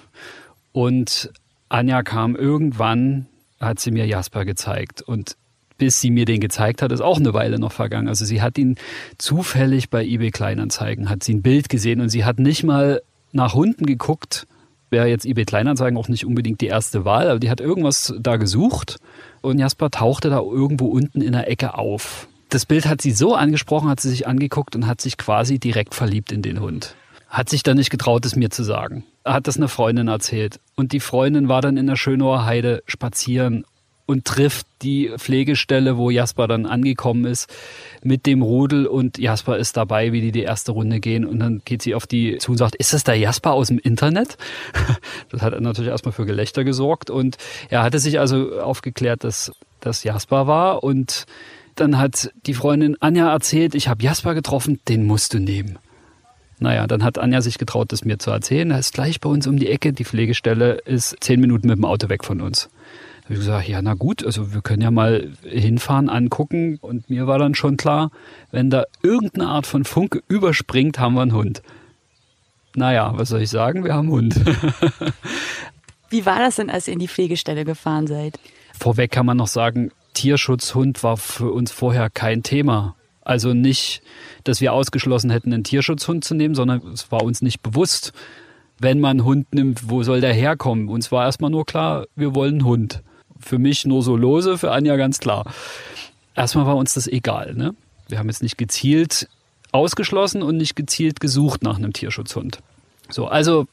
Und 0.71 1.31
Anja 1.69 2.03
kam 2.03 2.35
irgendwann, 2.35 3.27
hat 3.59 3.79
sie 3.79 3.91
mir 3.91 4.05
Jasper 4.05 4.45
gezeigt. 4.45 5.01
Und 5.01 5.35
bis 5.77 5.99
sie 5.99 6.11
mir 6.11 6.25
den 6.25 6.39
gezeigt 6.39 6.81
hat, 6.81 6.91
ist 6.91 7.01
auch 7.01 7.17
eine 7.17 7.33
Weile 7.33 7.59
noch 7.59 7.71
vergangen. 7.71 8.07
Also 8.07 8.25
sie 8.25 8.41
hat 8.41 8.57
ihn 8.57 8.75
zufällig 9.17 9.89
bei 9.89 10.05
eBay 10.05 10.31
Kleinanzeigen, 10.31 11.09
hat 11.09 11.23
sie 11.23 11.33
ein 11.33 11.41
Bild 11.41 11.69
gesehen 11.69 12.01
und 12.01 12.09
sie 12.09 12.25
hat 12.25 12.39
nicht 12.39 12.63
mal 12.63 13.01
nach 13.31 13.53
Hunden 13.53 13.85
geguckt. 13.85 14.47
Wäre 14.89 15.07
jetzt 15.07 15.25
eBay 15.25 15.45
Kleinanzeigen 15.45 15.97
auch 15.97 16.07
nicht 16.07 16.25
unbedingt 16.25 16.61
die 16.61 16.67
erste 16.67 17.03
Wahl, 17.03 17.29
aber 17.29 17.39
die 17.39 17.49
hat 17.49 17.59
irgendwas 17.59 18.13
da 18.19 18.37
gesucht 18.37 18.97
und 19.41 19.59
Jasper 19.59 19.89
tauchte 19.89 20.29
da 20.29 20.39
irgendwo 20.39 20.85
unten 20.87 21.21
in 21.21 21.31
der 21.31 21.49
Ecke 21.49 21.77
auf. 21.77 22.27
Das 22.49 22.67
Bild 22.67 22.85
hat 22.85 23.01
sie 23.01 23.11
so 23.11 23.33
angesprochen, 23.33 23.89
hat 23.89 23.99
sie 23.99 24.09
sich 24.09 24.27
angeguckt 24.27 24.75
und 24.75 24.85
hat 24.85 25.01
sich 25.01 25.17
quasi 25.17 25.57
direkt 25.57 25.95
verliebt 25.95 26.31
in 26.31 26.43
den 26.43 26.59
Hund. 26.59 26.95
Hat 27.27 27.49
sich 27.49 27.63
dann 27.63 27.77
nicht 27.77 27.89
getraut, 27.89 28.23
es 28.27 28.35
mir 28.35 28.51
zu 28.51 28.63
sagen. 28.63 29.05
Hat 29.25 29.47
das 29.47 29.57
eine 29.57 29.67
Freundin 29.67 30.07
erzählt. 30.07 30.59
Und 30.75 30.91
die 30.91 30.99
Freundin 30.99 31.49
war 31.49 31.61
dann 31.61 31.77
in 31.77 31.87
der 31.87 31.95
Schönauer 31.95 32.45
Heide 32.45 32.83
spazieren 32.85 33.65
und 34.05 34.25
trifft 34.25 34.67
die 34.81 35.11
Pflegestelle, 35.17 35.97
wo 35.97 36.09
Jasper 36.09 36.47
dann 36.47 36.65
angekommen 36.65 37.25
ist, 37.25 37.49
mit 38.03 38.25
dem 38.25 38.41
Rudel 38.41 38.85
und 38.85 39.17
Jasper 39.17 39.57
ist 39.57 39.77
dabei, 39.77 40.11
wie 40.11 40.21
die 40.21 40.31
die 40.31 40.41
erste 40.41 40.73
Runde 40.73 40.99
gehen 40.99 41.25
und 41.25 41.39
dann 41.39 41.61
geht 41.63 41.81
sie 41.81 41.95
auf 41.95 42.05
die 42.05 42.37
zu 42.37 42.51
und 42.51 42.57
sagt, 42.57 42.75
ist 42.75 42.93
das 42.93 43.03
der 43.03 43.15
Jasper 43.15 43.53
aus 43.53 43.67
dem 43.67 43.79
Internet? 43.79 44.37
Das 45.29 45.41
hat 45.41 45.59
natürlich 45.59 45.89
erstmal 45.89 46.11
für 46.11 46.25
Gelächter 46.25 46.63
gesorgt 46.63 47.09
und 47.09 47.37
er 47.69 47.81
hatte 47.81 47.97
sich 47.97 48.19
also 48.19 48.59
aufgeklärt, 48.61 49.23
dass 49.23 49.51
das 49.79 50.03
Jasper 50.03 50.47
war 50.47 50.83
und 50.83 51.25
dann 51.75 51.97
hat 51.97 52.31
die 52.45 52.53
Freundin 52.53 52.97
Anja 52.99 53.31
erzählt, 53.31 53.73
ich 53.73 53.87
habe 53.87 54.03
Jasper 54.03 54.35
getroffen, 54.35 54.79
den 54.87 55.05
musst 55.05 55.33
du 55.33 55.39
nehmen. 55.39 55.79
Naja, 56.59 56.85
dann 56.85 57.03
hat 57.03 57.17
Anja 57.17 57.41
sich 57.41 57.57
getraut, 57.57 57.91
das 57.91 58.05
mir 58.05 58.19
zu 58.19 58.29
erzählen. 58.29 58.69
Er 58.69 58.79
ist 58.79 58.93
gleich 58.93 59.19
bei 59.19 59.29
uns 59.29 59.47
um 59.47 59.57
die 59.57 59.69
Ecke. 59.69 59.91
Die 59.91 60.05
Pflegestelle 60.05 60.73
ist 60.85 61.15
zehn 61.19 61.39
Minuten 61.41 61.67
mit 61.67 61.77
dem 61.77 61.85
Auto 61.85 62.09
weg 62.09 62.23
von 62.23 62.41
uns 62.41 62.69
habe 63.25 63.33
ich 63.33 63.39
gesagt, 63.39 63.67
ja, 63.67 63.81
na 63.81 63.93
gut, 63.93 64.25
also 64.25 64.53
wir 64.53 64.61
können 64.61 64.81
ja 64.81 64.91
mal 64.91 65.31
hinfahren, 65.43 66.09
angucken. 66.09 66.77
Und 66.81 67.09
mir 67.09 67.25
war 67.25 67.39
dann 67.39 67.55
schon 67.55 67.77
klar, 67.77 68.11
wenn 68.51 68.69
da 68.69 68.83
irgendeine 69.01 69.47
Art 69.47 69.65
von 69.65 69.85
Funke 69.85 70.21
überspringt, 70.27 70.99
haben 70.99 71.15
wir 71.15 71.21
einen 71.21 71.33
Hund. 71.33 71.61
Naja, 72.75 73.13
was 73.15 73.29
soll 73.29 73.41
ich 73.41 73.49
sagen? 73.49 73.83
Wir 73.83 73.93
haben 73.93 74.07
einen 74.07 74.11
Hund. 74.11 74.35
Wie 76.09 76.25
war 76.25 76.39
das 76.39 76.57
denn, 76.57 76.69
als 76.69 76.87
ihr 76.87 76.93
in 76.93 76.99
die 76.99 77.07
Pflegestelle 77.07 77.65
gefahren 77.65 78.07
seid? 78.07 78.39
Vorweg 78.77 79.11
kann 79.11 79.25
man 79.25 79.37
noch 79.37 79.47
sagen, 79.47 79.91
Tierschutzhund 80.13 81.01
war 81.03 81.17
für 81.17 81.51
uns 81.51 81.71
vorher 81.71 82.09
kein 82.09 82.43
Thema. 82.43 82.95
Also 83.21 83.53
nicht, 83.53 84.01
dass 84.43 84.59
wir 84.59 84.73
ausgeschlossen 84.73 85.31
hätten, 85.31 85.53
einen 85.53 85.63
Tierschutzhund 85.63 86.25
zu 86.25 86.35
nehmen, 86.35 86.55
sondern 86.55 86.81
es 86.93 87.11
war 87.11 87.23
uns 87.23 87.41
nicht 87.41 87.61
bewusst, 87.63 88.11
wenn 88.79 88.99
man 88.99 89.11
einen 89.11 89.25
Hund 89.25 89.53
nimmt, 89.53 89.89
wo 89.89 90.03
soll 90.03 90.19
der 90.19 90.33
herkommen? 90.33 90.89
Uns 90.89 91.11
war 91.11 91.25
erstmal 91.25 91.51
nur 91.51 91.65
klar, 91.65 92.05
wir 92.15 92.35
wollen 92.35 92.55
einen 92.55 92.65
Hund. 92.65 93.03
Für 93.43 93.59
mich 93.59 93.85
nur 93.85 94.01
so 94.01 94.15
lose, 94.15 94.57
für 94.57 94.71
Anja 94.71 94.95
ganz 94.95 95.19
klar. 95.19 95.45
Erstmal 96.35 96.65
war 96.65 96.75
uns 96.75 96.93
das 96.93 97.07
egal. 97.07 97.53
Ne? 97.53 97.75
Wir 98.07 98.19
haben 98.19 98.27
jetzt 98.27 98.41
nicht 98.41 98.57
gezielt 98.57 99.27
ausgeschlossen 99.71 100.41
und 100.41 100.57
nicht 100.57 100.75
gezielt 100.75 101.19
gesucht 101.19 101.63
nach 101.63 101.77
einem 101.77 101.93
Tierschutzhund. 101.93 102.59
So, 103.09 103.27
also 103.27 103.67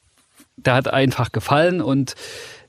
der 0.57 0.75
hat 0.75 0.89
einfach 0.89 1.33
gefallen 1.33 1.81
und 1.81 2.15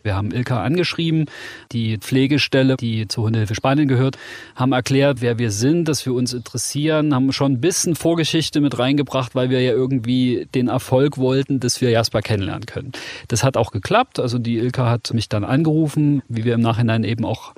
wir 0.03 0.15
haben 0.15 0.31
Ilka 0.31 0.63
angeschrieben, 0.63 1.25
die 1.72 1.98
Pflegestelle, 1.98 2.77
die 2.77 3.08
zur 3.08 3.25
Hundehilfe 3.25 3.55
Spanien 3.55 3.88
gehört, 3.88 4.17
haben 4.55 4.72
erklärt, 4.72 5.22
wer 5.22 5.38
wir 5.38 5.51
sind, 5.51 5.88
dass 5.88 6.05
wir 6.05 6.13
uns 6.13 6.34
interessieren, 6.34 7.13
haben 7.13 7.31
schon 7.31 7.53
ein 7.53 7.62
bisschen 7.62 7.96
Vorgeschichte 7.96 8.62
mit 8.62 8.77
reingebracht, 8.79 9.36
weil 9.36 9.50
wir 9.50 9.62
ja 9.62 9.72
irgendwie 9.72 10.48
den 10.53 10.67
Erfolg 10.67 11.17
wollten, 11.17 11.60
dass 11.60 11.81
wir 11.81 11.89
Jasper 11.89 12.22
kennenlernen 12.22 12.65
können. 12.65 12.91
Das 13.27 13.43
hat 13.43 13.58
auch 13.58 13.72
geklappt. 13.72 14.20
Also 14.20 14.39
die 14.39 14.58
Ilka 14.58 14.89
hat 14.89 15.13
mich 15.13 15.29
dann 15.29 15.43
angerufen, 15.43 16.22
wie 16.27 16.43
wir 16.43 16.53
im 16.53 16.62
Nachhinein 16.62 17.03
eben 17.03 17.25
auch 17.25 17.53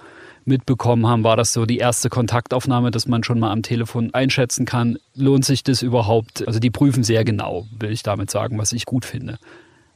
mitbekommen 0.45 1.07
haben, 1.07 1.23
war 1.23 1.37
das 1.37 1.53
so 1.53 1.65
die 1.65 1.77
erste 1.77 2.09
Kontaktaufnahme, 2.09 2.91
dass 2.91 3.07
man 3.07 3.23
schon 3.23 3.39
mal 3.39 3.51
am 3.51 3.63
Telefon 3.63 4.13
einschätzen 4.13 4.65
kann, 4.65 4.97
lohnt 5.15 5.45
sich 5.45 5.63
das 5.63 5.81
überhaupt? 5.81 6.45
Also 6.45 6.59
die 6.59 6.69
prüfen 6.69 7.03
sehr 7.03 7.23
genau, 7.23 7.65
will 7.79 7.91
ich 7.91 8.03
damit 8.03 8.29
sagen, 8.29 8.57
was 8.57 8.73
ich 8.73 8.85
gut 8.85 9.05
finde 9.05 9.37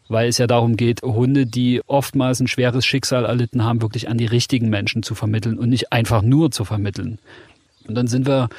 weil 0.09 0.29
es 0.29 0.37
ja 0.37 0.47
darum 0.47 0.77
geht, 0.77 1.01
Hunde, 1.01 1.45
die 1.45 1.81
oftmals 1.87 2.39
ein 2.39 2.47
schweres 2.47 2.85
Schicksal 2.85 3.25
erlitten 3.25 3.63
haben, 3.63 3.81
wirklich 3.81 4.09
an 4.09 4.17
die 4.17 4.25
richtigen 4.25 4.69
Menschen 4.69 5.03
zu 5.03 5.15
vermitteln 5.15 5.57
und 5.57 5.69
nicht 5.69 5.91
einfach 5.91 6.21
nur 6.21 6.51
zu 6.51 6.65
vermitteln. 6.65 7.19
Und 7.87 7.95
dann 7.95 8.07
sind 8.07 8.27
wir 8.27 8.49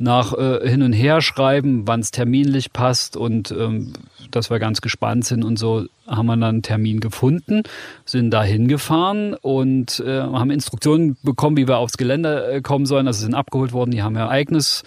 nach 0.00 0.32
äh, 0.32 0.66
hin 0.66 0.82
und 0.82 0.94
her 0.94 1.20
schreiben, 1.20 1.86
wann 1.86 2.00
es 2.00 2.10
terminlich 2.10 2.72
passt 2.72 3.18
und 3.18 3.50
ähm, 3.50 3.92
dass 4.30 4.48
wir 4.50 4.58
ganz 4.58 4.80
gespannt 4.80 5.26
sind 5.26 5.44
und 5.44 5.58
so 5.58 5.84
haben 6.06 6.26
wir 6.26 6.36
dann 6.36 6.44
einen 6.44 6.62
Termin 6.62 7.00
gefunden, 7.00 7.64
sind 8.06 8.30
da 8.30 8.42
hingefahren 8.42 9.34
und 9.34 10.00
äh, 10.00 10.22
haben 10.22 10.50
Instruktionen 10.50 11.18
bekommen, 11.22 11.58
wie 11.58 11.68
wir 11.68 11.76
aufs 11.76 11.98
Gelände 11.98 12.50
äh, 12.50 12.60
kommen 12.62 12.86
sollen. 12.86 13.06
Also 13.06 13.20
sind 13.20 13.34
abgeholt 13.34 13.72
worden, 13.72 13.90
die 13.90 14.02
haben 14.02 14.16
ihr 14.16 14.30
eigenes 14.30 14.84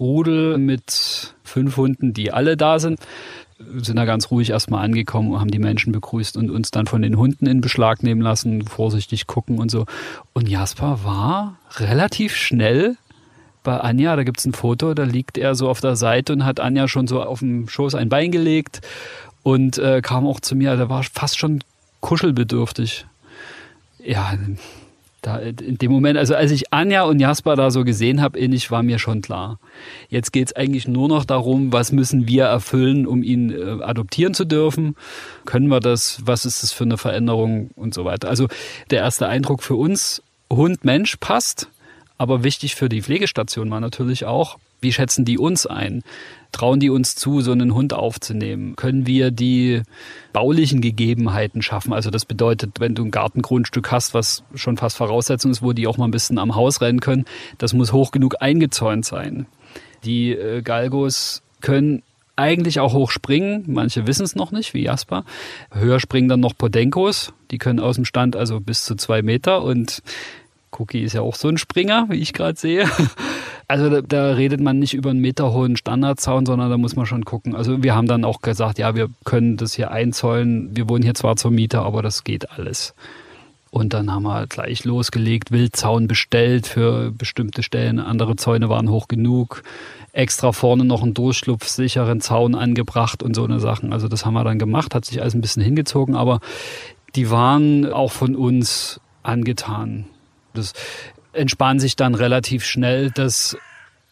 Rudel 0.00 0.56
mit 0.56 1.34
fünf 1.44 1.76
Hunden, 1.76 2.14
die 2.14 2.32
alle 2.32 2.56
da 2.56 2.78
sind 2.78 3.00
sind 3.76 3.96
da 3.96 4.04
ganz 4.04 4.30
ruhig 4.30 4.50
erstmal 4.50 4.84
angekommen 4.84 5.32
und 5.32 5.40
haben 5.40 5.50
die 5.50 5.58
Menschen 5.58 5.92
begrüßt 5.92 6.36
und 6.36 6.50
uns 6.50 6.70
dann 6.70 6.86
von 6.86 7.02
den 7.02 7.16
Hunden 7.16 7.46
in 7.46 7.60
Beschlag 7.60 8.02
nehmen 8.02 8.20
lassen, 8.20 8.66
vorsichtig 8.66 9.26
gucken 9.26 9.58
und 9.58 9.70
so. 9.70 9.86
Und 10.32 10.48
Jasper 10.48 11.00
war 11.04 11.58
relativ 11.76 12.36
schnell 12.36 12.96
bei 13.62 13.78
Anja, 13.78 14.14
da 14.14 14.24
gibt 14.24 14.38
es 14.38 14.44
ein 14.44 14.52
Foto, 14.52 14.94
da 14.94 15.04
liegt 15.04 15.38
er 15.38 15.54
so 15.54 15.68
auf 15.68 15.80
der 15.80 15.96
Seite 15.96 16.34
und 16.34 16.44
hat 16.44 16.60
Anja 16.60 16.86
schon 16.86 17.06
so 17.06 17.22
auf 17.22 17.38
dem 17.40 17.68
Schoß 17.68 17.94
ein 17.94 18.10
Bein 18.10 18.30
gelegt 18.30 18.82
und 19.42 19.78
äh, 19.78 20.02
kam 20.02 20.26
auch 20.26 20.40
zu 20.40 20.54
mir, 20.54 20.76
der 20.76 20.90
war 20.90 21.02
fast 21.02 21.38
schon 21.38 21.60
kuschelbedürftig. 22.00 23.06
Ja, 24.04 24.34
da 25.26 25.38
in 25.38 25.78
dem 25.78 25.90
Moment, 25.90 26.18
also 26.18 26.34
als 26.34 26.50
ich 26.50 26.72
Anja 26.72 27.02
und 27.04 27.18
Jasper 27.18 27.56
da 27.56 27.70
so 27.70 27.84
gesehen 27.84 28.20
habe, 28.20 28.38
ähnlich 28.38 28.70
war 28.70 28.82
mir 28.82 28.98
schon 28.98 29.22
klar. 29.22 29.58
Jetzt 30.08 30.32
geht 30.32 30.48
es 30.48 30.56
eigentlich 30.56 30.86
nur 30.86 31.08
noch 31.08 31.24
darum, 31.24 31.72
was 31.72 31.92
müssen 31.92 32.28
wir 32.28 32.44
erfüllen, 32.44 33.06
um 33.06 33.22
ihn 33.22 33.50
äh, 33.50 33.82
adoptieren 33.82 34.34
zu 34.34 34.44
dürfen? 34.44 34.96
Können 35.44 35.68
wir 35.68 35.80
das? 35.80 36.18
Was 36.24 36.44
ist 36.44 36.62
das 36.62 36.72
für 36.72 36.84
eine 36.84 36.98
Veränderung 36.98 37.70
und 37.74 37.94
so 37.94 38.04
weiter? 38.04 38.28
Also 38.28 38.48
der 38.90 39.00
erste 39.00 39.28
Eindruck 39.28 39.62
für 39.62 39.76
uns, 39.76 40.22
Hund, 40.50 40.84
Mensch 40.84 41.16
passt. 41.16 41.68
Aber 42.16 42.44
wichtig 42.44 42.74
für 42.74 42.88
die 42.88 43.02
Pflegestation 43.02 43.70
war 43.70 43.80
natürlich 43.80 44.24
auch, 44.24 44.58
wie 44.80 44.92
schätzen 44.92 45.24
die 45.24 45.38
uns 45.38 45.66
ein? 45.66 46.04
Trauen 46.54 46.78
die 46.78 46.88
uns 46.88 47.16
zu, 47.16 47.40
so 47.40 47.50
einen 47.50 47.74
Hund 47.74 47.92
aufzunehmen? 47.92 48.76
Können 48.76 49.08
wir 49.08 49.32
die 49.32 49.82
baulichen 50.32 50.80
Gegebenheiten 50.80 51.62
schaffen? 51.62 51.92
Also 51.92 52.10
das 52.10 52.24
bedeutet, 52.24 52.78
wenn 52.78 52.94
du 52.94 53.04
ein 53.04 53.10
Gartengrundstück 53.10 53.90
hast, 53.90 54.14
was 54.14 54.44
schon 54.54 54.76
fast 54.76 54.96
Voraussetzung 54.96 55.50
ist, 55.50 55.62
wo 55.62 55.72
die 55.72 55.88
auch 55.88 55.98
mal 55.98 56.06
ein 56.06 56.12
bisschen 56.12 56.38
am 56.38 56.54
Haus 56.54 56.80
rennen 56.80 57.00
können, 57.00 57.24
das 57.58 57.72
muss 57.72 57.92
hoch 57.92 58.12
genug 58.12 58.36
eingezäunt 58.40 59.04
sein. 59.04 59.46
Die 60.04 60.30
äh, 60.30 60.62
Galgos 60.62 61.42
können 61.60 62.04
eigentlich 62.36 62.78
auch 62.78 62.92
hoch 62.92 63.10
springen. 63.10 63.64
Manche 63.66 64.06
wissen 64.06 64.24
es 64.24 64.36
noch 64.36 64.52
nicht, 64.52 64.74
wie 64.74 64.82
Jasper. 64.82 65.24
Höher 65.72 65.98
springen 65.98 66.28
dann 66.28 66.40
noch 66.40 66.56
Podenkos. 66.56 67.32
Die 67.50 67.58
können 67.58 67.80
aus 67.80 67.96
dem 67.96 68.04
Stand 68.04 68.36
also 68.36 68.60
bis 68.60 68.84
zu 68.84 68.94
zwei 68.94 69.22
Meter 69.22 69.62
und 69.62 70.02
Cookie 70.78 71.02
ist 71.02 71.12
ja 71.12 71.20
auch 71.20 71.34
so 71.34 71.48
ein 71.48 71.58
Springer, 71.58 72.06
wie 72.10 72.16
ich 72.16 72.32
gerade 72.32 72.58
sehe. 72.58 72.88
Also 73.66 73.88
da, 73.88 74.02
da, 74.02 74.32
redet 74.34 74.60
man 74.60 74.78
nicht 74.78 74.92
über 74.92 75.08
einen 75.08 75.20
meterhohen 75.20 75.78
Standardzaun, 75.78 76.44
sondern 76.44 76.68
da 76.68 76.76
muss 76.76 76.96
man 76.96 77.06
schon 77.06 77.24
gucken. 77.24 77.56
Also 77.56 77.82
wir 77.82 77.94
haben 77.94 78.06
dann 78.06 78.22
auch 78.22 78.42
gesagt, 78.42 78.78
ja, 78.78 78.94
wir 78.94 79.08
können 79.24 79.56
das 79.56 79.72
hier 79.72 79.90
einzäunen. 79.90 80.76
Wir 80.76 80.86
wohnen 80.86 81.02
hier 81.02 81.14
zwar 81.14 81.36
zur 81.36 81.50
Miete, 81.50 81.80
aber 81.80 82.02
das 82.02 82.24
geht 82.24 82.50
alles. 82.50 82.94
Und 83.70 83.92
dann 83.92 84.12
haben 84.12 84.22
wir 84.22 84.46
gleich 84.46 84.84
losgelegt, 84.84 85.50
Wildzaun 85.50 86.06
bestellt 86.06 86.66
für 86.66 87.10
bestimmte 87.10 87.62
Stellen. 87.62 87.98
Andere 87.98 88.36
Zäune 88.36 88.68
waren 88.68 88.88
hoch 88.88 89.08
genug. 89.08 89.64
Extra 90.12 90.52
vorne 90.52 90.84
noch 90.84 91.02
einen 91.02 91.14
durchschlupfsicheren 91.14 92.20
Zaun 92.20 92.54
angebracht 92.54 93.22
und 93.22 93.34
so 93.34 93.44
eine 93.44 93.58
Sachen. 93.58 93.92
Also 93.92 94.06
das 94.06 94.24
haben 94.24 94.34
wir 94.34 94.44
dann 94.44 94.60
gemacht, 94.60 94.94
hat 94.94 95.06
sich 95.06 95.20
alles 95.20 95.34
ein 95.34 95.40
bisschen 95.40 95.62
hingezogen, 95.62 96.14
aber 96.14 96.38
die 97.16 97.30
waren 97.30 97.92
auch 97.92 98.12
von 98.12 98.36
uns 98.36 99.00
angetan. 99.24 100.04
Das 100.54 100.72
entspann 101.32 101.80
sich 101.80 101.96
dann 101.96 102.14
relativ 102.14 102.64
schnell, 102.64 103.10
dass 103.10 103.56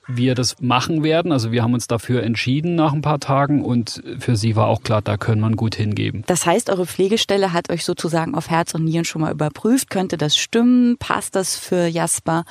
wir 0.08 0.34
das 0.34 0.60
machen 0.60 1.04
werden. 1.04 1.32
Also 1.32 1.52
wir 1.52 1.62
haben 1.62 1.74
uns 1.74 1.86
dafür 1.86 2.22
entschieden 2.22 2.74
nach 2.74 2.92
ein 2.92 3.02
paar 3.02 3.20
Tagen 3.20 3.64
und 3.64 4.02
für 4.18 4.36
sie 4.36 4.56
war 4.56 4.66
auch 4.66 4.82
klar, 4.82 5.00
da 5.00 5.16
können 5.16 5.40
man 5.40 5.56
gut 5.56 5.74
hingeben. 5.74 6.24
Das 6.26 6.44
heißt, 6.44 6.70
eure 6.70 6.86
Pflegestelle 6.86 7.52
hat 7.52 7.70
euch 7.70 7.84
sozusagen 7.84 8.34
auf 8.34 8.50
Herz 8.50 8.74
und 8.74 8.84
Nieren 8.84 9.04
schon 9.04 9.22
mal 9.22 9.32
überprüft. 9.32 9.90
Könnte 9.90 10.16
das 10.16 10.36
stimmen? 10.36 10.96
Passt 10.98 11.36
das 11.36 11.56
für 11.56 11.86
Jasper? 11.86 12.44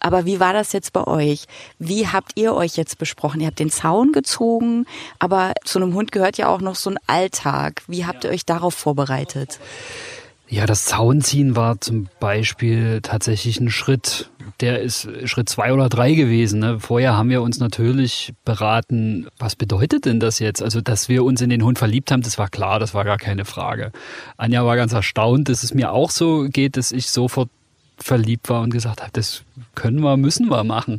Aber 0.00 0.26
wie 0.26 0.40
war 0.40 0.52
das 0.52 0.72
jetzt 0.72 0.92
bei 0.92 1.06
euch? 1.06 1.44
Wie 1.78 2.06
habt 2.08 2.32
ihr 2.34 2.54
euch 2.54 2.76
jetzt 2.76 2.98
besprochen? 2.98 3.40
Ihr 3.40 3.46
habt 3.46 3.58
den 3.58 3.70
Zaun 3.70 4.12
gezogen, 4.12 4.84
aber 5.18 5.54
zu 5.64 5.78
einem 5.78 5.94
Hund 5.94 6.12
gehört 6.12 6.36
ja 6.36 6.48
auch 6.48 6.60
noch 6.60 6.74
so 6.74 6.90
ein 6.90 6.98
Alltag. 7.06 7.82
Wie 7.86 8.04
habt 8.04 8.24
ihr 8.24 8.30
euch 8.30 8.44
darauf 8.44 8.74
vorbereitet? 8.74 9.58
Ja, 9.58 10.17
das 10.66 10.86
Zaunziehen 10.86 11.56
war 11.56 11.80
zum 11.80 12.08
Beispiel 12.20 13.00
tatsächlich 13.02 13.60
ein 13.60 13.70
Schritt. 13.70 14.30
Der 14.60 14.80
ist 14.80 15.08
Schritt 15.24 15.48
zwei 15.48 15.72
oder 15.72 15.88
drei 15.88 16.14
gewesen. 16.14 16.60
Ne? 16.60 16.80
Vorher 16.80 17.16
haben 17.16 17.28
wir 17.28 17.42
uns 17.42 17.58
natürlich 17.58 18.32
beraten, 18.44 19.28
was 19.38 19.56
bedeutet 19.56 20.06
denn 20.06 20.20
das 20.20 20.38
jetzt? 20.38 20.62
Also, 20.62 20.80
dass 20.80 21.08
wir 21.08 21.22
uns 21.22 21.42
in 21.42 21.50
den 21.50 21.62
Hund 21.62 21.78
verliebt 21.78 22.10
haben, 22.10 22.22
das 22.22 22.38
war 22.38 22.48
klar, 22.48 22.80
das 22.80 22.94
war 22.94 23.04
gar 23.04 23.18
keine 23.18 23.44
Frage. 23.44 23.92
Anja 24.36 24.64
war 24.64 24.76
ganz 24.76 24.92
erstaunt, 24.94 25.48
dass 25.48 25.62
es 25.62 25.74
mir 25.74 25.92
auch 25.92 26.10
so 26.10 26.48
geht, 26.48 26.76
dass 26.76 26.92
ich 26.92 27.10
sofort 27.10 27.50
verliebt 27.98 28.48
war 28.48 28.62
und 28.62 28.70
gesagt 28.70 29.00
habe, 29.00 29.10
das 29.12 29.42
können 29.74 30.00
wir, 30.00 30.16
müssen 30.16 30.48
wir 30.48 30.64
machen. 30.64 30.98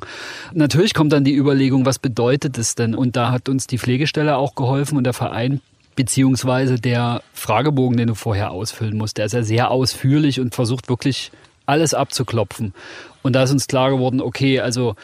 Natürlich 0.53 0.93
kommt 0.93 1.11
dann 1.13 1.23
die 1.23 1.35
Überlegung, 1.35 1.85
was 1.85 1.97
bedeutet 1.97 2.57
es 2.57 2.75
denn? 2.75 2.93
Und 2.93 3.15
da 3.15 3.31
hat 3.31 3.49
uns 3.49 3.67
die 3.67 3.77
Pflegestelle 3.77 4.37
auch 4.37 4.53
geholfen 4.55 4.97
und 4.97 5.05
der 5.05 5.13
Verein 5.13 5.61
beziehungsweise 5.99 6.79
der 6.79 7.21
Fragebogen, 7.33 7.97
den 7.97 8.07
du 8.07 8.15
vorher 8.15 8.51
ausfüllen 8.51 8.97
musst, 8.97 9.17
der 9.17 9.25
ist 9.25 9.33
ja 9.33 9.43
sehr 9.43 9.69
ausführlich 9.69 10.39
und 10.39 10.55
versucht 10.55 10.87
wirklich 10.87 11.29
alles 11.65 11.93
abzuklopfen. 11.93 12.73
Und 13.21 13.33
da 13.33 13.43
ist 13.43 13.51
uns 13.51 13.67
klar 13.67 13.91
geworden, 13.91 14.21
okay, 14.21 14.61
also 14.61 14.95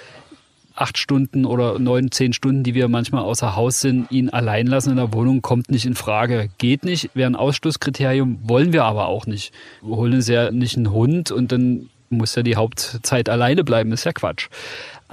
acht 0.73 0.97
Stunden 0.97 1.43
oder 1.43 1.79
neun, 1.79 2.11
zehn 2.11 2.31
Stunden, 2.31 2.63
die 2.63 2.75
wir 2.75 2.87
manchmal 2.87 3.23
außer 3.23 3.57
Haus 3.57 3.81
sind, 3.81 4.09
ihn 4.09 4.29
allein 4.29 4.67
lassen 4.67 4.91
in 4.91 4.95
der 4.95 5.11
Wohnung, 5.11 5.41
kommt 5.41 5.69
nicht 5.69 5.85
in 5.85 5.95
Frage. 5.95 6.47
Geht 6.59 6.85
nicht, 6.85 7.09
wäre 7.13 7.29
ein 7.29 7.35
Ausschlusskriterium, 7.35 8.39
wollen 8.43 8.71
wir 8.71 8.85
aber 8.85 9.07
auch 9.07 9.25
nicht. 9.25 9.53
Wir 9.81 9.97
holen 9.97 10.13
uns 10.13 10.29
ja 10.29 10.49
nicht 10.49 10.77
einen 10.77 10.93
Hund 10.93 11.29
und 11.29 11.51
dann 11.51 11.89
muss 12.09 12.35
ja 12.35 12.41
die 12.41 12.55
Hauptzeit 12.55 13.27
alleine 13.27 13.65
bleiben, 13.65 13.91
ist 13.91 14.05
ja 14.05 14.13
Quatsch. 14.13 14.47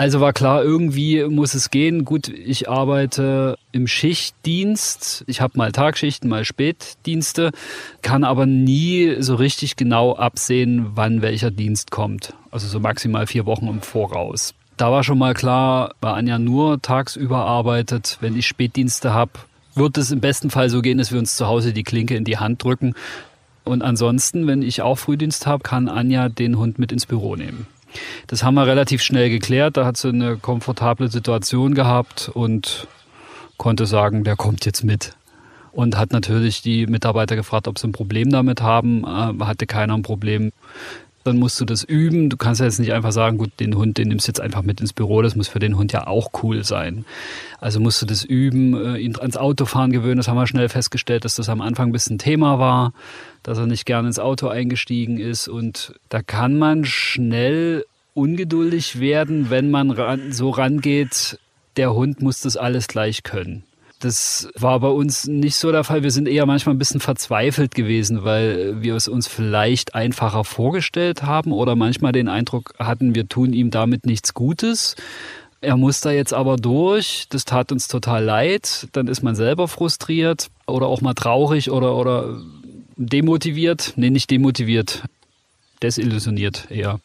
Also 0.02 0.20
war 0.20 0.32
klar, 0.32 0.64
irgendwie 0.64 1.22
muss 1.26 1.54
es 1.54 1.70
gehen. 1.70 2.04
Gut, 2.04 2.26
ich 2.26 2.68
arbeite 2.68 3.56
im 3.70 3.86
Schichtdienst. 3.86 5.22
Ich 5.28 5.40
habe 5.40 5.56
mal 5.56 5.70
Tagschichten, 5.70 6.28
mal 6.28 6.44
Spätdienste, 6.44 7.52
kann 8.02 8.24
aber 8.24 8.44
nie 8.44 9.14
so 9.20 9.36
richtig 9.36 9.76
genau 9.76 10.16
absehen, 10.16 10.86
wann 10.96 11.22
welcher 11.22 11.52
Dienst 11.52 11.92
kommt. 11.92 12.34
Also 12.50 12.66
so 12.66 12.80
maximal 12.80 13.28
vier 13.28 13.46
Wochen 13.46 13.68
im 13.68 13.80
Voraus. 13.80 14.54
Da 14.76 14.90
war 14.90 15.04
schon 15.04 15.18
mal 15.18 15.34
klar, 15.34 15.94
weil 16.00 16.14
Anja 16.14 16.40
nur 16.40 16.82
tagsüber 16.82 17.44
arbeitet. 17.44 18.18
Wenn 18.20 18.36
ich 18.36 18.48
Spätdienste 18.48 19.14
habe, 19.14 19.30
wird 19.76 19.98
es 19.98 20.10
im 20.10 20.18
besten 20.18 20.50
Fall 20.50 20.68
so 20.68 20.82
gehen, 20.82 20.98
dass 20.98 21.12
wir 21.12 21.20
uns 21.20 21.36
zu 21.36 21.46
Hause 21.46 21.72
die 21.72 21.84
Klinke 21.84 22.16
in 22.16 22.24
die 22.24 22.38
Hand 22.38 22.64
drücken. 22.64 22.94
Und 23.62 23.82
ansonsten, 23.82 24.48
wenn 24.48 24.62
ich 24.62 24.82
auch 24.82 24.98
Frühdienst 24.98 25.46
habe, 25.46 25.62
kann 25.62 25.88
Anja 25.88 26.28
den 26.28 26.58
Hund 26.58 26.80
mit 26.80 26.90
ins 26.90 27.06
Büro 27.06 27.36
nehmen. 27.36 27.68
Das 28.26 28.42
haben 28.42 28.54
wir 28.54 28.66
relativ 28.66 29.02
schnell 29.02 29.30
geklärt. 29.30 29.76
Da 29.76 29.84
hat 29.84 29.96
sie 29.96 30.08
eine 30.08 30.36
komfortable 30.36 31.08
Situation 31.08 31.74
gehabt 31.74 32.30
und 32.32 32.86
konnte 33.56 33.86
sagen, 33.86 34.24
der 34.24 34.36
kommt 34.36 34.64
jetzt 34.64 34.84
mit. 34.84 35.14
Und 35.72 35.96
hat 35.96 36.12
natürlich 36.12 36.60
die 36.60 36.86
Mitarbeiter 36.86 37.34
gefragt, 37.34 37.66
ob 37.66 37.78
sie 37.78 37.88
ein 37.88 37.92
Problem 37.92 38.30
damit 38.30 38.60
haben. 38.60 39.04
Äh, 39.04 39.44
hatte 39.44 39.66
keiner 39.66 39.94
ein 39.94 40.02
Problem. 40.02 40.52
Dann 41.24 41.38
musst 41.38 41.60
du 41.60 41.64
das 41.64 41.84
üben. 41.84 42.30
Du 42.30 42.36
kannst 42.36 42.60
ja 42.60 42.66
jetzt 42.66 42.78
nicht 42.78 42.92
einfach 42.92 43.12
sagen, 43.12 43.38
gut, 43.38 43.50
den 43.60 43.76
Hund, 43.76 43.98
den 43.98 44.08
nimmst 44.08 44.26
du 44.26 44.30
jetzt 44.30 44.40
einfach 44.40 44.62
mit 44.62 44.80
ins 44.80 44.92
Büro, 44.92 45.22
das 45.22 45.36
muss 45.36 45.48
für 45.48 45.58
den 45.58 45.76
Hund 45.76 45.92
ja 45.92 46.06
auch 46.06 46.30
cool 46.42 46.64
sein. 46.64 47.04
Also 47.60 47.80
musst 47.80 48.02
du 48.02 48.06
das 48.06 48.24
üben, 48.24 48.74
äh, 48.74 48.98
ihn 48.98 49.16
ans 49.16 49.36
Autofahren 49.36 49.92
gewöhnen. 49.92 50.16
Das 50.16 50.28
haben 50.28 50.36
wir 50.36 50.46
schnell 50.46 50.68
festgestellt, 50.68 51.24
dass 51.24 51.36
das 51.36 51.48
am 51.48 51.60
Anfang 51.60 51.90
ein 51.90 51.92
bisschen 51.92 52.18
Thema 52.18 52.58
war, 52.58 52.92
dass 53.42 53.58
er 53.58 53.66
nicht 53.66 53.86
gerne 53.86 54.08
ins 54.08 54.18
Auto 54.18 54.48
eingestiegen 54.48 55.18
ist. 55.18 55.48
Und 55.48 55.94
da 56.08 56.22
kann 56.22 56.58
man 56.58 56.84
schnell 56.84 57.84
ungeduldig 58.14 59.00
werden, 59.00 59.50
wenn 59.50 59.70
man 59.70 59.90
ran, 59.90 60.32
so 60.32 60.50
rangeht, 60.50 61.38
der 61.76 61.94
Hund 61.94 62.20
muss 62.20 62.40
das 62.40 62.56
alles 62.56 62.88
gleich 62.88 63.22
können. 63.22 63.64
Das 64.02 64.48
war 64.58 64.80
bei 64.80 64.88
uns 64.88 65.28
nicht 65.28 65.54
so 65.54 65.70
der 65.70 65.84
Fall. 65.84 66.02
Wir 66.02 66.10
sind 66.10 66.26
eher 66.26 66.44
manchmal 66.44 66.74
ein 66.74 66.78
bisschen 66.78 66.98
verzweifelt 66.98 67.72
gewesen, 67.72 68.24
weil 68.24 68.82
wir 68.82 68.96
es 68.96 69.06
uns 69.06 69.28
vielleicht 69.28 69.94
einfacher 69.94 70.42
vorgestellt 70.42 71.22
haben 71.22 71.52
oder 71.52 71.76
manchmal 71.76 72.10
den 72.10 72.26
Eindruck 72.26 72.74
hatten, 72.80 73.14
wir 73.14 73.28
tun 73.28 73.52
ihm 73.52 73.70
damit 73.70 74.04
nichts 74.04 74.34
Gutes. 74.34 74.96
Er 75.60 75.76
muss 75.76 76.00
da 76.00 76.10
jetzt 76.10 76.34
aber 76.34 76.56
durch. 76.56 77.26
Das 77.28 77.44
tat 77.44 77.70
uns 77.70 77.86
total 77.86 78.24
leid. 78.24 78.88
Dann 78.90 79.06
ist 79.06 79.22
man 79.22 79.36
selber 79.36 79.68
frustriert 79.68 80.50
oder 80.66 80.88
auch 80.88 81.00
mal 81.00 81.14
traurig 81.14 81.70
oder, 81.70 81.94
oder 81.96 82.42
demotiviert. 82.96 83.92
Nee, 83.94 84.10
nicht 84.10 84.32
demotiviert. 84.32 85.04
Desillusioniert 85.80 86.66
eher 86.70 86.98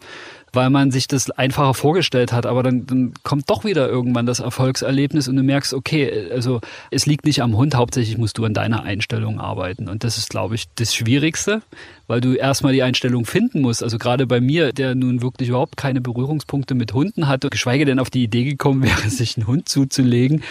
weil 0.53 0.69
man 0.69 0.91
sich 0.91 1.07
das 1.07 1.29
einfacher 1.29 1.73
vorgestellt 1.73 2.31
hat. 2.31 2.45
Aber 2.45 2.63
dann, 2.63 2.85
dann 2.85 3.13
kommt 3.23 3.49
doch 3.49 3.63
wieder 3.65 3.87
irgendwann 3.89 4.25
das 4.25 4.39
Erfolgserlebnis 4.39 5.27
und 5.27 5.35
du 5.35 5.43
merkst, 5.43 5.73
okay, 5.73 6.29
also 6.31 6.61
es 6.89 7.05
liegt 7.05 7.25
nicht 7.25 7.41
am 7.41 7.55
Hund, 7.55 7.75
hauptsächlich 7.75 8.17
musst 8.17 8.37
du 8.37 8.45
an 8.45 8.53
deiner 8.53 8.83
Einstellung 8.83 9.39
arbeiten. 9.39 9.89
Und 9.89 10.03
das 10.03 10.17
ist, 10.17 10.29
glaube 10.29 10.55
ich, 10.55 10.65
das 10.75 10.95
Schwierigste, 10.95 11.61
weil 12.07 12.21
du 12.21 12.33
erstmal 12.33 12.73
die 12.73 12.83
Einstellung 12.83 13.25
finden 13.25 13.61
musst. 13.61 13.83
Also 13.83 13.97
gerade 13.97 14.25
bei 14.25 14.39
mir, 14.39 14.71
der 14.71 14.95
nun 14.95 15.21
wirklich 15.21 15.49
überhaupt 15.49 15.77
keine 15.77 16.01
Berührungspunkte 16.01 16.75
mit 16.75 16.93
Hunden 16.93 17.27
hatte, 17.27 17.49
geschweige 17.49 17.85
denn 17.85 17.99
auf 17.99 18.09
die 18.09 18.23
Idee 18.23 18.45
gekommen 18.45 18.83
wäre, 18.83 19.09
sich 19.09 19.37
einen 19.37 19.47
Hund 19.47 19.69
zuzulegen, 19.69 20.43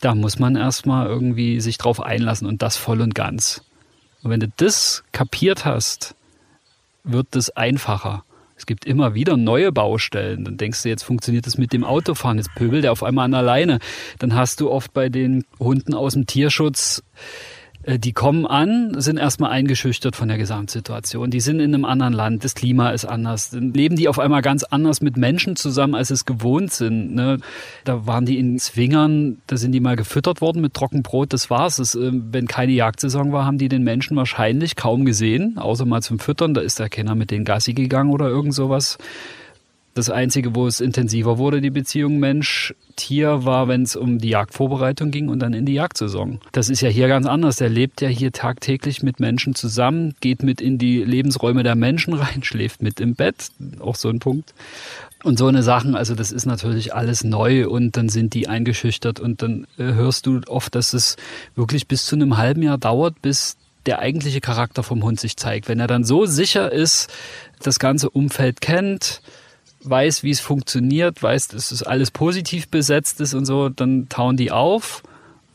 da 0.00 0.14
muss 0.14 0.38
man 0.38 0.56
erstmal 0.56 1.06
irgendwie 1.06 1.60
sich 1.60 1.78
drauf 1.78 2.00
einlassen 2.00 2.46
und 2.46 2.62
das 2.62 2.76
voll 2.76 3.00
und 3.00 3.14
ganz. 3.14 3.62
Und 4.22 4.30
wenn 4.30 4.40
du 4.40 4.48
das 4.56 5.04
kapiert 5.12 5.64
hast, 5.64 6.14
wird 7.04 7.28
das 7.30 7.50
einfacher. 7.50 8.24
Es 8.66 8.68
gibt 8.68 8.84
immer 8.84 9.14
wieder 9.14 9.36
neue 9.36 9.70
Baustellen. 9.70 10.42
Dann 10.42 10.56
denkst 10.56 10.82
du, 10.82 10.88
jetzt 10.88 11.04
funktioniert 11.04 11.46
das 11.46 11.56
mit 11.56 11.72
dem 11.72 11.84
Autofahren. 11.84 12.38
Jetzt 12.38 12.52
pöbelt 12.56 12.82
der 12.82 12.90
auf 12.90 13.04
einmal 13.04 13.26
an 13.26 13.34
alleine. 13.34 13.78
Dann 14.18 14.34
hast 14.34 14.58
du 14.60 14.72
oft 14.72 14.92
bei 14.92 15.08
den 15.08 15.44
Hunden 15.60 15.94
aus 15.94 16.14
dem 16.14 16.26
Tierschutz 16.26 17.04
die 17.86 18.12
kommen 18.12 18.46
an, 18.46 19.00
sind 19.00 19.16
erstmal 19.16 19.52
eingeschüchtert 19.52 20.16
von 20.16 20.26
der 20.26 20.38
Gesamtsituation. 20.38 21.30
Die 21.30 21.38
sind 21.38 21.60
in 21.60 21.72
einem 21.72 21.84
anderen 21.84 22.12
Land, 22.12 22.44
das 22.44 22.54
Klima 22.54 22.90
ist 22.90 23.04
anders. 23.04 23.50
Dann 23.50 23.72
leben 23.72 23.94
die 23.94 24.08
auf 24.08 24.18
einmal 24.18 24.42
ganz 24.42 24.64
anders 24.64 25.00
mit 25.00 25.16
Menschen 25.16 25.54
zusammen, 25.54 25.94
als 25.94 26.10
es 26.10 26.24
gewohnt 26.24 26.72
sind. 26.72 27.14
Ne? 27.14 27.38
Da 27.84 28.04
waren 28.06 28.26
die 28.26 28.38
in 28.38 28.58
Zwingern, 28.58 29.38
da 29.46 29.56
sind 29.56 29.70
die 29.70 29.80
mal 29.80 29.94
gefüttert 29.94 30.40
worden 30.40 30.62
mit 30.62 30.74
Trockenbrot, 30.74 31.32
das 31.32 31.48
war's. 31.48 31.76
Das, 31.76 31.94
äh, 31.94 32.10
wenn 32.12 32.48
keine 32.48 32.72
Jagdsaison 32.72 33.30
war, 33.30 33.44
haben 33.44 33.58
die 33.58 33.68
den 33.68 33.84
Menschen 33.84 34.16
wahrscheinlich 34.16 34.74
kaum 34.74 35.04
gesehen, 35.04 35.56
außer 35.56 35.86
mal 35.86 36.02
zum 36.02 36.18
Füttern. 36.18 36.54
Da 36.54 36.62
ist 36.62 36.80
der 36.80 36.88
Kenner 36.88 37.14
mit 37.14 37.30
den 37.30 37.44
Gassi 37.44 37.72
gegangen 37.72 38.10
oder 38.10 38.28
irgend 38.28 38.54
sowas. 38.54 38.98
Das 39.96 40.10
Einzige, 40.10 40.54
wo 40.54 40.66
es 40.66 40.80
intensiver 40.80 41.38
wurde, 41.38 41.62
die 41.62 41.70
Beziehung 41.70 42.18
Mensch-Tier, 42.18 43.46
war, 43.46 43.66
wenn 43.66 43.80
es 43.80 43.96
um 43.96 44.18
die 44.18 44.28
Jagdvorbereitung 44.28 45.10
ging 45.10 45.30
und 45.30 45.38
dann 45.38 45.54
in 45.54 45.64
die 45.64 45.72
Jagdsaison. 45.72 46.38
Das 46.52 46.68
ist 46.68 46.82
ja 46.82 46.90
hier 46.90 47.08
ganz 47.08 47.26
anders. 47.26 47.56
Der 47.56 47.70
lebt 47.70 48.02
ja 48.02 48.08
hier 48.08 48.30
tagtäglich 48.30 49.02
mit 49.02 49.20
Menschen 49.20 49.54
zusammen, 49.54 50.14
geht 50.20 50.42
mit 50.42 50.60
in 50.60 50.76
die 50.76 51.02
Lebensräume 51.02 51.62
der 51.62 51.76
Menschen 51.76 52.12
rein, 52.12 52.42
schläft 52.42 52.82
mit 52.82 53.00
im 53.00 53.14
Bett. 53.14 53.48
Auch 53.80 53.94
so 53.94 54.10
ein 54.10 54.18
Punkt. 54.18 54.52
Und 55.24 55.38
so 55.38 55.46
eine 55.46 55.62
Sachen, 55.62 55.96
also 55.96 56.14
das 56.14 56.30
ist 56.30 56.44
natürlich 56.44 56.94
alles 56.94 57.24
neu 57.24 57.66
und 57.66 57.96
dann 57.96 58.10
sind 58.10 58.34
die 58.34 58.48
eingeschüchtert 58.48 59.18
und 59.18 59.40
dann 59.40 59.66
äh, 59.78 59.94
hörst 59.94 60.26
du 60.26 60.42
oft, 60.46 60.74
dass 60.74 60.92
es 60.92 61.16
wirklich 61.54 61.88
bis 61.88 62.04
zu 62.04 62.16
einem 62.16 62.36
halben 62.36 62.62
Jahr 62.62 62.76
dauert, 62.76 63.22
bis 63.22 63.56
der 63.86 64.00
eigentliche 64.00 64.42
Charakter 64.42 64.82
vom 64.82 65.02
Hund 65.02 65.20
sich 65.20 65.38
zeigt. 65.38 65.68
Wenn 65.68 65.80
er 65.80 65.86
dann 65.86 66.04
so 66.04 66.26
sicher 66.26 66.70
ist, 66.70 67.10
das 67.62 67.78
ganze 67.78 68.10
Umfeld 68.10 68.60
kennt, 68.60 69.22
weiß, 69.88 70.22
wie 70.22 70.30
es 70.30 70.40
funktioniert, 70.40 71.22
weiß, 71.22 71.48
dass 71.48 71.70
es 71.70 71.82
alles 71.82 72.10
positiv 72.10 72.68
besetzt 72.68 73.20
ist 73.20 73.34
und 73.34 73.44
so, 73.44 73.68
dann 73.68 74.08
tauen 74.08 74.36
die 74.36 74.50
auf, 74.50 75.02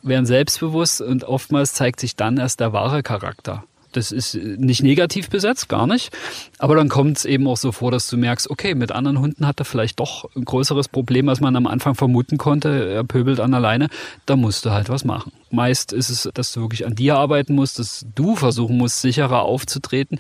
werden 0.04 0.26
selbstbewusst 0.26 1.02
und 1.02 1.24
oftmals 1.24 1.74
zeigt 1.74 2.00
sich 2.00 2.16
dann 2.16 2.38
erst 2.38 2.60
der 2.60 2.74
wahre 2.74 3.04
Charakter. 3.04 3.64
Das 3.92 4.12
ist 4.12 4.36
nicht 4.36 4.84
negativ 4.84 5.30
besetzt, 5.30 5.68
gar 5.68 5.86
nicht. 5.86 6.16
Aber 6.60 6.76
dann 6.76 6.88
kommt 6.88 7.18
es 7.18 7.26
eben 7.26 7.48
auch 7.48 7.58
so 7.58 7.72
vor, 7.72 7.92
dass 7.92 8.08
du 8.08 8.18
merkst, 8.18 8.50
okay, 8.50 8.74
mit 8.74 8.92
anderen 8.92 9.20
Hunden 9.20 9.46
hat 9.46 9.60
er 9.60 9.66
vielleicht 9.66 10.00
doch 10.00 10.30
ein 10.36 10.46
größeres 10.46 10.88
Problem, 10.88 11.28
als 11.28 11.42
man 11.42 11.56
am 11.56 11.68
Anfang 11.68 11.96
vermuten 11.96 12.38
konnte. 12.38 12.90
Er 12.90 13.04
pöbelt 13.04 13.40
an 13.40 13.54
alleine. 13.54 13.90
Da 14.26 14.38
musst 14.38 14.66
du 14.66 14.72
halt 14.72 14.88
was 14.90 15.04
machen. 15.04 15.34
Meist 15.50 15.92
ist 15.92 16.10
es, 16.10 16.30
dass 16.34 16.54
du 16.54 16.62
wirklich 16.62 16.86
an 16.86 16.96
dir 16.96 17.18
arbeiten 17.18 17.54
musst, 17.54 17.80
dass 17.80 18.06
du 18.16 18.36
versuchen 18.38 18.78
musst, 18.78 19.02
sicherer 19.02 19.42
aufzutreten 19.42 20.20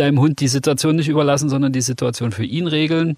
deinem 0.00 0.18
Hund 0.18 0.40
die 0.40 0.48
Situation 0.48 0.96
nicht 0.96 1.08
überlassen, 1.08 1.48
sondern 1.48 1.72
die 1.72 1.82
Situation 1.82 2.32
für 2.32 2.44
ihn 2.44 2.66
regeln. 2.66 3.16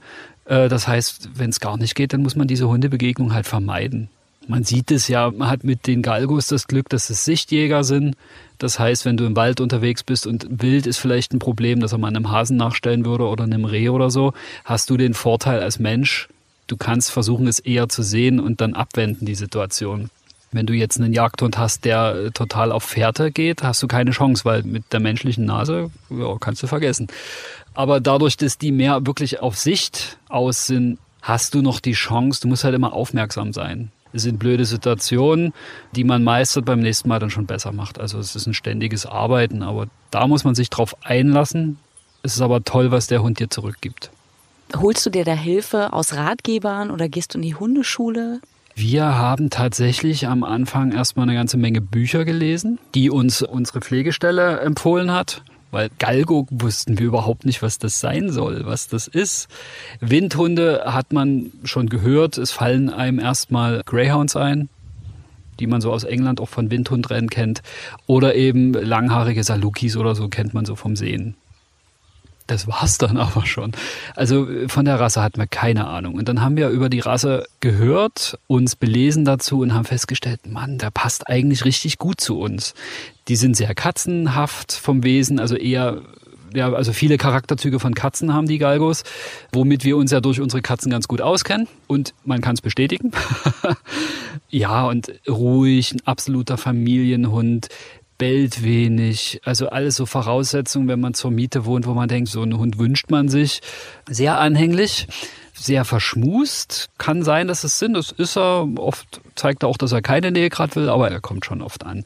Äh, 0.53 0.69
das 0.69 0.87
heißt, 0.87 1.31
wenn 1.35 1.51
es 1.51 1.61
gar 1.61 1.79
nicht 1.79 1.95
geht, 1.95 2.13
dann 2.13 2.23
muss 2.23 2.37
man 2.37 2.47
diese 2.47 2.69
Hundebegegnung 2.69 3.33
halt 3.33 3.47
vermeiden. 3.47 4.09
Man 4.49 4.65
sieht 4.65 4.91
es 4.91 5.09
ja, 5.09 5.31
man 5.31 5.49
hat 5.49 5.65
mit 5.65 5.87
den 5.87 6.03
Galgos 6.03 6.49
das 6.49 6.67
Glück, 6.67 6.89
dass 6.89 7.11
es 7.11 7.25
Sichtjäger 7.25 7.85
sind. 7.85 8.17
Das 8.59 8.79
heißt, 8.79 9.05
wenn 9.05 9.17
du 9.17 9.25
im 9.25 9.37
Wald 9.37 9.61
unterwegs 9.61 10.03
bist 10.03 10.27
und 10.27 10.47
wild 10.51 10.87
ist 10.87 10.99
vielleicht 10.99 11.33
ein 11.33 11.39
Problem, 11.39 11.81
dass 11.81 11.93
er 11.93 11.99
mal 11.99 12.09
einem 12.09 12.31
Hasen 12.31 12.57
nachstellen 12.57 13.05
würde 13.05 13.25
oder 13.25 13.45
einem 13.45 13.65
Reh 13.65 13.89
oder 13.89 14.11
so, 14.11 14.33
hast 14.65 14.91
du 14.91 14.97
den 14.97 15.15
Vorteil 15.15 15.61
als 15.61 15.79
Mensch, 15.79 16.29
du 16.67 16.77
kannst 16.77 17.13
versuchen, 17.13 17.47
es 17.47 17.61
eher 17.61 17.89
zu 17.89 18.03
sehen 18.03 18.41
und 18.41 18.61
dann 18.61 18.75
abwenden, 18.75 19.27
die 19.27 19.37
Situation. 19.37 20.11
Wenn 20.51 20.67
du 20.67 20.75
jetzt 20.75 21.01
einen 21.01 21.15
Jagdhund 21.15 21.57
hast, 21.57 21.85
der 21.87 22.15
äh, 22.15 22.31
total 22.31 22.73
auf 22.73 22.85
Fährte 22.85 23.31
geht, 23.31 23.63
hast 23.63 23.83
du 23.83 23.87
keine 23.87 24.11
Chance, 24.11 24.45
weil 24.45 24.65
mit 24.65 24.93
der 24.93 25.01
menschlichen 25.01 25.47
Nase 25.47 25.91
ja, 26.11 26.37
kannst 26.39 26.63
du 26.63 26.67
vergessen. 26.67 27.07
Aber 27.75 28.01
dadurch, 28.01 28.37
dass 28.37 28.59
die 28.59 28.73
mehr 28.73 29.07
wirklich 29.07 29.41
auf 29.41 29.57
Sicht 29.57 30.19
aus 30.29 30.67
sind, 30.67 30.99
hast 31.23 31.55
du 31.55 31.63
noch 31.63 31.81
die 31.81 31.93
Chance, 31.93 32.41
du 32.43 32.49
musst 32.49 32.65
halt 32.65 32.75
immer 32.75 32.93
aufmerksam 32.93 33.53
sein. 33.53 33.91
Es 34.13 34.23
sind 34.23 34.39
blöde 34.39 34.67
Situationen, 34.67 35.55
die 35.97 36.05
man 36.05 36.23
meistert 36.23 36.67
beim 36.67 36.81
nächsten 36.81 37.09
Mal 37.09 37.19
dann 37.19 37.31
schon 37.31 37.47
besser 37.47 37.73
macht. 37.73 37.99
Also 37.99 38.19
es 38.19 38.37
ist 38.37 38.47
ein 38.47 38.55
ständiges 38.55 39.07
Arbeiten, 39.07 39.63
aber 39.63 39.87
da 40.11 40.27
muss 40.27 40.45
man 40.45 40.55
sich 40.55 40.69
drauf 40.69 40.95
einlassen. 41.03 41.79
Es 42.23 42.35
ist 42.35 42.43
aber 42.43 42.63
toll, 42.63 42.91
was 42.91 43.07
der 43.07 43.23
Hund 43.23 43.39
dir 43.39 43.49
zurückgibt. 43.49 44.11
Holst 44.77 45.05
du 45.07 45.11
dir 45.11 45.25
da 45.25 45.33
Hilfe 45.33 45.93
aus 45.93 46.15
Ratgebern 46.15 46.91
oder 46.91 47.09
gehst 47.09 47.35
du 47.35 47.39
in 47.39 47.43
die 47.43 47.55
Hundeschule? 47.55 48.41
Wir 48.75 49.05
haben 49.17 49.51
tatsächlich 49.51 50.27
am 50.29 50.45
Anfang 50.45 50.93
erstmal 50.93 51.25
eine 51.25 51.35
ganze 51.35 51.59
Menge 51.59 51.83
Bücher 51.83 52.25
gelesen, 52.25 52.79
die 52.95 53.11
uns 53.11 53.43
unsere 53.43 53.81
Pflegestelle 53.81 54.61
empfohlen 54.61 55.11
hat. 55.13 55.43
Weil 55.73 55.89
Galgo 55.99 56.47
wussten 56.51 56.99
wir 56.99 57.07
überhaupt 57.07 57.47
nicht, 57.47 57.63
was 57.63 57.79
das 57.79 57.99
sein 57.99 58.31
soll, 58.31 58.67
was 58.67 58.89
das 58.89 59.09
ist. 59.09 59.49
Windhunde 60.01 60.83
hat 60.85 61.13
man 61.15 61.51
schon 61.65 61.89
gehört. 61.89 62.37
Es 62.37 62.53
fallen 62.53 62.91
einem 62.91 63.19
erstmal 63.19 63.83
Greyhounds 63.85 64.37
ein, 64.37 64.69
die 65.59 65.67
man 65.67 65.81
so 65.81 65.91
aus 65.91 66.05
England 66.05 66.41
auch 66.41 66.49
von 66.51 66.71
Windhundrennen 66.71 67.31
kennt. 67.31 67.63
Oder 68.07 68.35
eben 68.35 68.75
langhaarige 68.75 69.43
Salukis 69.43 69.97
oder 69.97 70.15
so 70.15 70.29
kennt 70.29 70.53
man 70.53 70.67
so 70.67 70.77
vom 70.77 70.95
Sehen. 70.95 71.37
Das 72.53 72.67
war's 72.67 72.99
dann 72.99 73.17
aber 73.17 73.47
schon. 73.47 73.73
Also 74.15 74.47
von 74.69 74.85
der 74.85 75.01
Rasse 75.01 75.23
hatten 75.23 75.41
wir 75.41 75.47
keine 75.47 75.87
Ahnung. 75.87 76.17
Und 76.17 76.29
dann 76.29 76.43
haben 76.43 76.57
wir 76.57 76.69
über 76.69 76.91
die 76.91 77.01
Rasse 77.01 77.47
gehört, 77.61 78.39
uns 78.47 78.77
belesen 78.77 79.25
dazu 79.25 79.61
und 79.61 79.73
haben 79.73 79.87
festgestellt, 79.87 80.47
Mann, 80.47 80.77
der 80.77 80.91
passt 80.91 81.29
eigentlich 81.29 81.65
richtig 81.65 81.97
gut 81.97 82.21
zu 82.21 82.39
uns. 82.39 82.75
Die 83.29 83.37
sind 83.37 83.57
sehr 83.57 83.75
katzenhaft 83.75 84.73
vom 84.73 85.03
Wesen, 85.03 85.41
also 85.41 85.57
eher 85.57 86.03
ja, 86.55 86.71
also 86.71 86.93
viele 86.93 87.17
Charakterzüge 87.17 87.81
von 87.81 87.95
Katzen 87.95 88.35
haben 88.35 88.47
die 88.47 88.59
Galgos, 88.59 89.05
womit 89.53 89.85
wir 89.85 89.97
uns 89.97 90.11
ja 90.11 90.21
durch 90.21 90.39
unsere 90.39 90.61
Katzen 90.61 90.91
ganz 90.91 91.09
gut 91.09 91.23
auskennen. 91.23 91.67
Und 91.87 92.13
man 92.27 92.43
kann 92.43 92.55
es 92.55 92.61
bestätigen. 92.61 93.13
ja, 94.51 94.87
und 94.87 95.13
ruhig, 95.27 95.95
ein 95.95 96.03
absoluter 96.05 96.59
Familienhund, 96.59 97.69
bellt 98.19 98.63
wenig. 98.63 99.41
Also 99.45 99.69
alles 99.69 99.97
so 99.97 100.07
Voraussetzungen, 100.07 100.89
wenn 100.89 101.01
man 101.01 101.15
zur 101.15 101.31
Miete 101.31 101.65
wohnt, 101.65 101.87
wo 101.87 101.95
man 101.95 102.09
denkt, 102.09 102.31
so 102.31 102.43
einen 102.43 102.59
Hund 102.59 102.79
wünscht 102.79 103.11
man 103.11 103.29
sich. 103.29 103.61
Sehr 104.09 104.39
anhänglich, 104.39 105.07
sehr 105.55 105.85
verschmust. 105.85 106.91
Kann 106.99 107.23
sein, 107.23 107.49
dass 107.49 107.65
es 107.65 107.79
sind. 107.79 107.95
Das 107.95 108.13
ist 108.13 108.37
er. 108.37 108.69
Oft 108.77 109.21
zeigt 109.35 109.65
er 109.65 109.69
auch, 109.69 109.77
dass 109.77 109.93
er 109.93 110.03
keine 110.03 110.31
Nähe 110.31 110.51
gerade 110.51 110.75
will, 110.77 110.89
aber 110.89 111.11
er 111.11 111.21
kommt 111.21 111.45
schon 111.45 111.63
oft 111.63 111.85
an. 111.85 112.05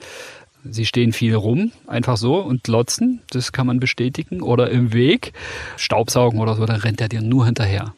Sie 0.68 0.86
stehen 0.86 1.12
viel 1.12 1.34
rum, 1.34 1.70
einfach 1.86 2.16
so 2.16 2.38
und 2.38 2.64
glotzen, 2.64 3.22
das 3.30 3.52
kann 3.52 3.68
man 3.68 3.78
bestätigen. 3.78 4.42
Oder 4.42 4.70
im 4.70 4.92
Weg, 4.92 5.32
Staubsaugen 5.76 6.40
oder 6.40 6.56
so, 6.56 6.66
dann 6.66 6.80
rennt 6.80 7.00
er 7.00 7.08
dir 7.08 7.22
nur 7.22 7.46
hinterher 7.46 7.94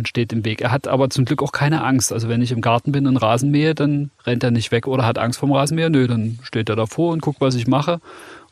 und 0.00 0.08
steht 0.08 0.32
im 0.32 0.44
Weg. 0.44 0.60
Er 0.60 0.72
hat 0.72 0.88
aber 0.88 1.08
zum 1.10 1.24
Glück 1.24 1.42
auch 1.42 1.52
keine 1.52 1.84
Angst. 1.84 2.12
Also 2.12 2.28
wenn 2.28 2.42
ich 2.42 2.52
im 2.52 2.60
Garten 2.60 2.92
bin 2.92 3.06
und 3.06 3.16
Rasen 3.16 3.50
mähe, 3.50 3.74
dann 3.74 4.10
rennt 4.26 4.42
er 4.42 4.50
nicht 4.50 4.72
weg 4.72 4.86
oder 4.86 5.06
hat 5.06 5.18
Angst 5.18 5.38
vom 5.38 5.52
Rasenmäher. 5.52 5.90
Nö, 5.90 6.06
dann 6.08 6.38
steht 6.42 6.68
er 6.68 6.76
davor 6.76 7.12
und 7.12 7.22
guckt, 7.22 7.40
was 7.40 7.54
ich 7.54 7.66
mache 7.66 8.00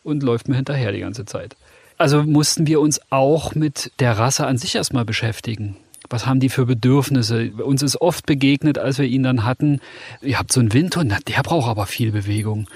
und 0.03 0.23
läuft 0.23 0.49
mir 0.49 0.57
hinterher 0.57 0.93
die 0.93 1.01
ganze 1.01 1.25
Zeit. 1.25 1.57
also 1.99 2.23
mussten 2.23 2.67
wir 2.67 2.81
uns 2.81 3.01
auch 3.11 3.55
mit 3.55 3.91
der 3.99 4.17
Rasse 4.19 4.47
an 4.47 4.57
sich 4.57 4.77
erstmal 4.77 5.05
beschäftigen. 5.05 5.77
Was 6.11 6.27
haben 6.27 6.41
die 6.41 6.49
für 6.49 6.65
Bedürfnisse? 6.65 7.51
Uns 7.63 7.83
ist 7.83 8.01
oft 8.01 8.25
begegnet, 8.25 8.79
als 8.79 8.99
wir 8.99 9.05
ihn 9.05 9.25
dann 9.25 9.45
hatten, 9.45 9.81
ihr 10.23 10.39
habt 10.39 10.53
so 10.53 10.61
einen 10.61 10.73
Windhund, 10.73 11.13
der 11.29 11.43
braucht 11.43 11.69
aber 11.69 11.87
viel 11.87 12.13
Bewegung 12.13 12.69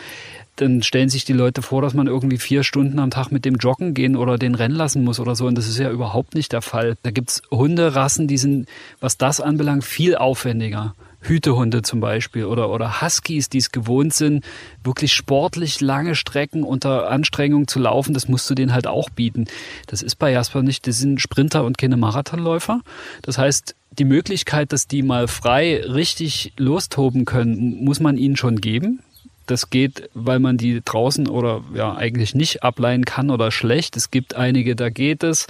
dann 0.56 0.82
stellen 0.82 1.08
sich 1.08 1.24
die 1.24 1.32
Leute 1.32 1.62
vor, 1.62 1.82
dass 1.82 1.94
man 1.94 2.06
irgendwie 2.06 2.38
vier 2.38 2.62
Stunden 2.62 2.98
am 2.98 3.10
Tag 3.10 3.30
mit 3.30 3.44
dem 3.44 3.56
joggen 3.56 3.94
gehen 3.94 4.16
oder 4.16 4.36
den 4.36 4.54
rennen 4.54 4.74
lassen 4.74 5.04
muss 5.04 5.18
oder 5.18 5.34
so. 5.34 5.46
Und 5.46 5.56
das 5.56 5.68
ist 5.68 5.78
ja 5.78 5.90
überhaupt 5.90 6.34
nicht 6.34 6.52
der 6.52 6.62
Fall. 6.62 6.96
Da 7.02 7.10
gibt's 7.10 7.42
Hunderassen, 7.50 8.28
die 8.28 8.38
sind, 8.38 8.68
was 9.00 9.16
das 9.16 9.40
anbelangt, 9.40 9.84
viel 9.84 10.14
aufwendiger. 10.14 10.94
Hütehunde 11.22 11.82
zum 11.82 12.00
Beispiel 12.00 12.44
oder, 12.44 12.70
oder 12.70 13.00
Huskies, 13.00 13.48
die 13.48 13.58
es 13.58 13.70
gewohnt 13.70 14.12
sind, 14.12 14.44
wirklich 14.82 15.12
sportlich 15.12 15.80
lange 15.80 16.14
Strecken 16.14 16.64
unter 16.64 17.08
Anstrengung 17.08 17.68
zu 17.68 17.78
laufen, 17.78 18.12
das 18.12 18.28
musst 18.28 18.50
du 18.50 18.54
denen 18.54 18.72
halt 18.72 18.86
auch 18.86 19.08
bieten. 19.08 19.46
Das 19.86 20.02
ist 20.02 20.16
bei 20.16 20.32
Jasper 20.32 20.62
nicht, 20.62 20.86
das 20.86 20.98
sind 20.98 21.20
Sprinter 21.20 21.64
und 21.64 21.78
keine 21.78 21.96
Marathonläufer. 21.96 22.80
Das 23.22 23.38
heißt, 23.38 23.76
die 23.98 24.04
Möglichkeit, 24.04 24.72
dass 24.72 24.88
die 24.88 25.02
mal 25.02 25.28
frei 25.28 25.82
richtig 25.84 26.52
lostoben 26.56 27.24
können, 27.24 27.84
muss 27.84 28.00
man 28.00 28.16
ihnen 28.16 28.36
schon 28.36 28.60
geben. 28.60 29.00
Das 29.46 29.70
geht, 29.70 30.08
weil 30.14 30.38
man 30.38 30.56
die 30.56 30.82
draußen 30.84 31.28
oder 31.28 31.62
ja 31.74 31.94
eigentlich 31.94 32.34
nicht 32.34 32.62
ableihen 32.62 33.04
kann 33.04 33.30
oder 33.30 33.50
schlecht. 33.50 33.96
Es 33.96 34.10
gibt 34.10 34.34
einige, 34.34 34.76
da 34.76 34.88
geht 34.88 35.22
es. 35.22 35.46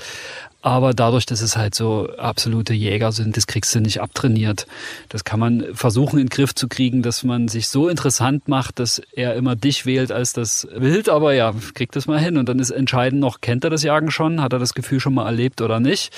Aber 0.63 0.95
dadurch, 0.95 1.27
dass 1.27 1.43
es 1.43 1.57
halt 1.57 1.75
so 1.75 2.09
absolute 2.17 2.73
Jäger 2.73 3.11
sind, 3.11 3.37
das 3.37 3.49
kriegst 3.49 3.75
du 3.75 3.81
nicht 3.81 4.01
abtrainiert. 4.01 4.69
Das 5.09 5.25
kann 5.25 5.41
man 5.41 5.67
versuchen 5.75 6.21
in 6.21 6.27
den 6.27 6.31
Griff 6.31 6.55
zu 6.55 6.69
kriegen, 6.69 7.03
dass 7.03 7.25
man 7.25 7.49
sich 7.49 7.69
so 7.69 7.89
interessant 7.89 8.47
macht, 8.47 8.79
dass 8.79 9.03
er 9.13 9.35
immer 9.35 9.57
dich 9.57 9.87
wählt 9.87 10.13
als 10.13 10.33
das 10.33 10.69
Wild. 10.73 11.09
Aber 11.09 11.35
ja, 11.35 11.53
kriegt 11.75 11.97
das 11.97 12.07
mal 12.07 12.21
hin. 12.21 12.37
Und 12.37 12.49
dann 12.49 12.61
ist 12.61 12.71
entscheidend 12.71 13.21
noch, 13.21 13.41
kennt 13.41 13.65
er 13.65 13.71
das 13.71 13.83
Jagen 13.83 14.13
schon? 14.13 14.41
Hat 14.41 14.53
er 14.53 14.61
das 14.61 14.75
Gefühl 14.75 15.01
schon 15.01 15.15
mal 15.15 15.27
erlebt 15.27 15.61
oder 15.61 15.81
nicht? 15.81 16.13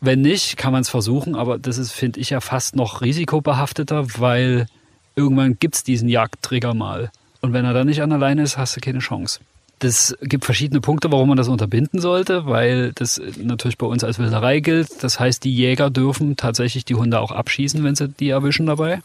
Wenn 0.00 0.22
nicht, 0.22 0.56
kann 0.56 0.72
man 0.72 0.80
es 0.80 0.88
versuchen. 0.88 1.34
Aber 1.34 1.58
das 1.58 1.76
ist, 1.76 1.92
finde 1.92 2.20
ich, 2.20 2.30
ja 2.30 2.40
fast 2.40 2.76
noch 2.76 3.02
risikobehafteter, 3.02 4.06
weil 4.18 4.66
irgendwann 5.16 5.58
gibt's 5.58 5.84
diesen 5.84 6.08
Jagdtrigger 6.08 6.74
mal. 6.74 7.10
Und 7.40 7.52
wenn 7.52 7.64
er 7.64 7.74
dann 7.74 7.86
nicht 7.86 8.02
an 8.02 8.10
der 8.10 8.18
Leine 8.18 8.42
ist, 8.42 8.56
hast 8.56 8.76
du 8.76 8.80
keine 8.80 9.00
Chance. 9.00 9.40
Das 9.80 10.16
gibt 10.22 10.44
verschiedene 10.44 10.80
Punkte, 10.80 11.10
warum 11.12 11.28
man 11.28 11.36
das 11.36 11.48
unterbinden 11.48 12.00
sollte, 12.00 12.46
weil 12.46 12.92
das 12.94 13.20
natürlich 13.36 13.76
bei 13.76 13.86
uns 13.86 14.04
als 14.04 14.18
Wilderei 14.18 14.60
gilt. 14.60 15.02
Das 15.02 15.20
heißt, 15.20 15.44
die 15.44 15.54
Jäger 15.54 15.90
dürfen 15.90 16.36
tatsächlich 16.36 16.84
die 16.84 16.94
Hunde 16.94 17.20
auch 17.20 17.32
abschießen, 17.32 17.82
wenn 17.84 17.94
sie 17.94 18.08
die 18.08 18.30
erwischen 18.30 18.66
dabei. 18.66 19.02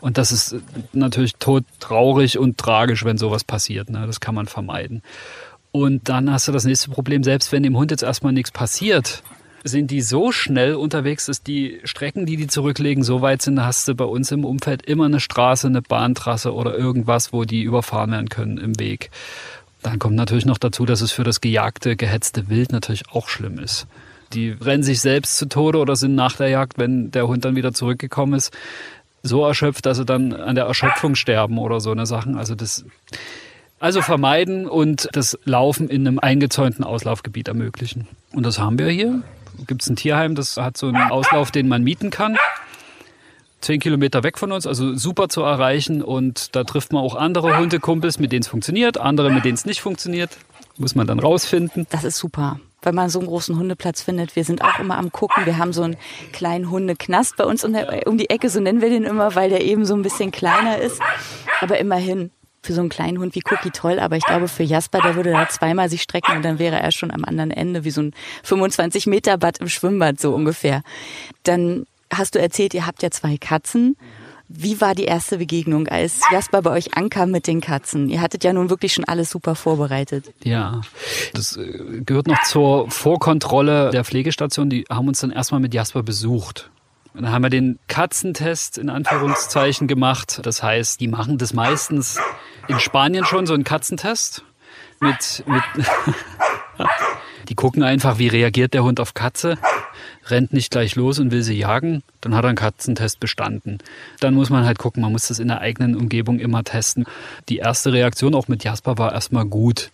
Und 0.00 0.18
das 0.18 0.30
ist 0.30 0.56
natürlich 0.92 1.34
todtraurig 1.36 2.38
und 2.38 2.58
tragisch, 2.58 3.04
wenn 3.04 3.18
sowas 3.18 3.42
passiert. 3.42 3.90
Ne? 3.90 4.06
Das 4.06 4.20
kann 4.20 4.34
man 4.34 4.46
vermeiden. 4.46 5.02
Und 5.72 6.10
dann 6.10 6.30
hast 6.30 6.46
du 6.46 6.52
das 6.52 6.66
nächste 6.66 6.90
Problem, 6.90 7.24
selbst 7.24 7.50
wenn 7.50 7.62
dem 7.62 7.76
Hund 7.76 7.90
jetzt 7.90 8.02
erstmal 8.02 8.34
nichts 8.34 8.50
passiert, 8.50 9.22
sind 9.64 9.90
die 9.90 10.00
so 10.00 10.32
schnell 10.32 10.74
unterwegs, 10.74 11.26
dass 11.26 11.42
die 11.42 11.80
Strecken, 11.84 12.26
die 12.26 12.36
die 12.36 12.46
zurücklegen, 12.46 13.04
so 13.04 13.22
weit 13.22 13.42
sind, 13.42 13.64
hast 13.64 13.86
du 13.88 13.94
bei 13.94 14.04
uns 14.04 14.30
im 14.32 14.44
Umfeld 14.44 14.84
immer 14.86 15.06
eine 15.06 15.20
Straße, 15.20 15.66
eine 15.66 15.82
Bahntrasse 15.82 16.52
oder 16.52 16.76
irgendwas, 16.76 17.32
wo 17.32 17.44
die 17.44 17.62
überfahren 17.62 18.10
werden 18.10 18.28
können 18.28 18.58
im 18.58 18.78
Weg. 18.78 19.10
Dann 19.82 19.98
kommt 19.98 20.16
natürlich 20.16 20.46
noch 20.46 20.58
dazu, 20.58 20.84
dass 20.86 21.00
es 21.00 21.12
für 21.12 21.24
das 21.24 21.40
gejagte, 21.40 21.96
gehetzte 21.96 22.48
Wild 22.48 22.72
natürlich 22.72 23.04
auch 23.10 23.28
schlimm 23.28 23.58
ist. 23.58 23.86
Die 24.32 24.50
rennen 24.50 24.82
sich 24.82 25.00
selbst 25.00 25.36
zu 25.36 25.46
Tode 25.46 25.78
oder 25.78 25.96
sind 25.96 26.14
nach 26.14 26.36
der 26.36 26.48
Jagd, 26.48 26.78
wenn 26.78 27.10
der 27.10 27.28
Hund 27.28 27.44
dann 27.44 27.56
wieder 27.56 27.72
zurückgekommen 27.72 28.34
ist, 28.34 28.52
so 29.22 29.44
erschöpft, 29.44 29.86
dass 29.86 29.98
sie 29.98 30.04
dann 30.04 30.32
an 30.32 30.54
der 30.54 30.64
Erschöpfung 30.64 31.14
sterben 31.14 31.58
oder 31.58 31.80
so 31.80 31.90
eine 31.90 32.06
Sachen. 32.06 32.36
Also 32.36 32.54
das, 32.54 32.84
also 33.78 34.00
vermeiden 34.02 34.66
und 34.66 35.08
das 35.12 35.38
Laufen 35.44 35.88
in 35.88 36.06
einem 36.06 36.18
eingezäunten 36.18 36.84
Auslaufgebiet 36.84 37.48
ermöglichen. 37.48 38.08
Und 38.32 38.44
das 38.46 38.58
haben 38.58 38.78
wir 38.78 38.88
hier. 38.88 39.22
Gibt 39.66 39.82
es 39.82 39.90
ein 39.90 39.96
Tierheim, 39.96 40.34
das 40.34 40.56
hat 40.56 40.76
so 40.76 40.88
einen 40.88 41.10
Auslauf, 41.10 41.50
den 41.50 41.68
man 41.68 41.82
mieten 41.82 42.10
kann 42.10 42.36
zehn 43.62 43.80
Kilometer 43.80 44.22
weg 44.22 44.38
von 44.38 44.52
uns, 44.52 44.66
also 44.66 44.94
super 44.96 45.28
zu 45.28 45.42
erreichen. 45.42 46.02
Und 46.02 46.54
da 46.54 46.64
trifft 46.64 46.92
man 46.92 47.02
auch 47.02 47.14
andere 47.14 47.56
Hundekumpels, 47.58 48.18
mit 48.18 48.32
denen 48.32 48.42
es 48.42 48.48
funktioniert, 48.48 48.98
andere, 48.98 49.30
mit 49.30 49.44
denen 49.44 49.54
es 49.54 49.64
nicht 49.64 49.80
funktioniert. 49.80 50.36
Muss 50.78 50.94
man 50.94 51.06
dann 51.06 51.18
rausfinden. 51.20 51.86
Das 51.90 52.04
ist 52.04 52.18
super 52.18 52.58
weil 52.84 52.92
man 52.92 53.08
so 53.08 53.20
einen 53.20 53.28
großen 53.28 53.56
Hundeplatz 53.56 54.02
findet. 54.02 54.34
Wir 54.34 54.44
sind 54.44 54.62
auch 54.62 54.80
immer 54.80 54.98
am 54.98 55.12
gucken. 55.12 55.46
Wir 55.46 55.56
haben 55.56 55.72
so 55.72 55.82
einen 55.82 55.96
kleinen 56.32 56.68
Hundeknast 56.68 57.36
bei 57.36 57.44
uns 57.44 57.64
um, 57.64 58.18
die 58.18 58.28
Ecke, 58.28 58.50
so 58.50 58.60
nennen 58.60 58.80
wir 58.80 58.90
den 58.90 59.04
immer, 59.04 59.36
weil 59.36 59.50
der 59.50 59.64
eben 59.64 59.84
so 59.84 59.94
ein 59.94 60.02
bisschen 60.02 60.32
kleiner 60.32 60.78
ist. 60.78 61.00
Aber 61.60 61.78
immerhin 61.78 62.32
für 62.62 62.72
so 62.72 62.80
einen 62.80 62.88
kleinen 62.88 63.18
Hund 63.18 63.34
wie 63.34 63.42
Cookie 63.50 63.70
toll, 63.70 63.98
aber 63.98 64.16
ich 64.16 64.24
glaube 64.24 64.48
für 64.48 64.62
Jasper, 64.62 65.00
der 65.00 65.16
würde 65.16 65.32
da 65.32 65.48
zweimal 65.48 65.88
sich 65.88 66.02
strecken 66.02 66.36
und 66.36 66.44
dann 66.44 66.58
wäre 66.58 66.80
er 66.80 66.92
schon 66.92 67.10
am 67.10 67.24
anderen 67.24 67.50
Ende, 67.50 67.84
wie 67.84 67.90
so 67.90 68.02
ein 68.02 68.14
25 68.44 69.06
Meter 69.06 69.36
Bad 69.36 69.58
im 69.58 69.68
Schwimmbad 69.68 70.20
so 70.20 70.32
ungefähr. 70.32 70.82
Dann 71.42 71.86
hast 72.12 72.34
du 72.34 72.38
erzählt, 72.38 72.74
ihr 72.74 72.86
habt 72.86 73.02
ja 73.02 73.10
zwei 73.10 73.36
Katzen. 73.36 73.96
Wie 74.54 74.80
war 74.80 74.94
die 74.94 75.04
erste 75.04 75.38
Begegnung, 75.38 75.88
als 75.88 76.20
Jasper 76.30 76.60
bei 76.60 76.70
euch 76.70 76.94
ankam 76.94 77.30
mit 77.30 77.46
den 77.46 77.62
Katzen? 77.62 78.10
Ihr 78.10 78.20
hattet 78.20 78.44
ja 78.44 78.52
nun 78.52 78.68
wirklich 78.68 78.92
schon 78.92 79.04
alles 79.04 79.30
super 79.30 79.54
vorbereitet. 79.54 80.26
Ja, 80.44 80.82
das 81.32 81.56
äh, 81.56 82.02
gehört 82.04 82.26
noch 82.26 82.42
zur 82.42 82.90
Vorkontrolle 82.90 83.90
der 83.90 84.04
Pflegestation. 84.04 84.68
Die 84.68 84.84
haben 84.90 85.08
uns 85.08 85.20
dann 85.20 85.30
erstmal 85.30 85.60
mit 85.60 85.72
Jasper 85.72 86.02
besucht. 86.02 86.70
Und 87.14 87.22
dann 87.22 87.32
haben 87.32 87.42
wir 87.42 87.50
den 87.50 87.78
Katzentest 87.88 88.78
in 88.78 88.90
Anführungszeichen 88.90 89.86
gemacht. 89.88 90.40
Das 90.42 90.62
heißt, 90.62 91.00
die 91.00 91.08
machen 91.08 91.38
das 91.38 91.54
meistens 91.54 92.18
in 92.68 92.78
Spanien 92.78 93.24
schon, 93.24 93.46
so 93.46 93.54
einen 93.54 93.64
Katzentest. 93.64 94.44
Mit, 95.00 95.44
mit 95.46 95.62
die 97.48 97.54
gucken 97.54 97.82
einfach, 97.82 98.18
wie 98.18 98.28
reagiert 98.28 98.74
der 98.74 98.84
Hund 98.84 99.00
auf 99.00 99.14
Katze 99.14 99.58
rennt 100.26 100.52
nicht 100.52 100.70
gleich 100.70 100.94
los 100.96 101.18
und 101.18 101.30
will 101.30 101.42
sie 101.42 101.54
jagen, 101.58 102.02
dann 102.20 102.34
hat 102.34 102.44
er 102.44 102.48
einen 102.48 102.56
Katzentest 102.56 103.20
bestanden. 103.20 103.78
Dann 104.20 104.34
muss 104.34 104.50
man 104.50 104.64
halt 104.64 104.78
gucken, 104.78 105.02
man 105.02 105.12
muss 105.12 105.28
das 105.28 105.38
in 105.38 105.48
der 105.48 105.60
eigenen 105.60 105.96
Umgebung 105.96 106.38
immer 106.38 106.64
testen. 106.64 107.04
Die 107.48 107.58
erste 107.58 107.92
Reaktion 107.92 108.34
auch 108.34 108.48
mit 108.48 108.64
Jasper 108.64 108.98
war 108.98 109.12
erstmal 109.12 109.44
gut. 109.44 109.90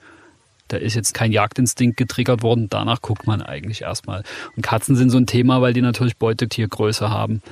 Da 0.68 0.76
ist 0.76 0.94
jetzt 0.94 1.14
kein 1.14 1.32
Jagdinstinkt 1.32 1.96
getriggert 1.96 2.42
worden. 2.42 2.68
Danach 2.68 3.00
guckt 3.00 3.26
man 3.26 3.40
eigentlich 3.40 3.82
erstmal. 3.82 4.22
Und 4.54 4.62
Katzen 4.62 4.96
sind 4.96 5.08
so 5.08 5.16
ein 5.16 5.26
Thema, 5.26 5.62
weil 5.62 5.72
die 5.72 5.80
natürlich 5.80 6.18
Beutetiergröße 6.18 7.08
haben. 7.08 7.42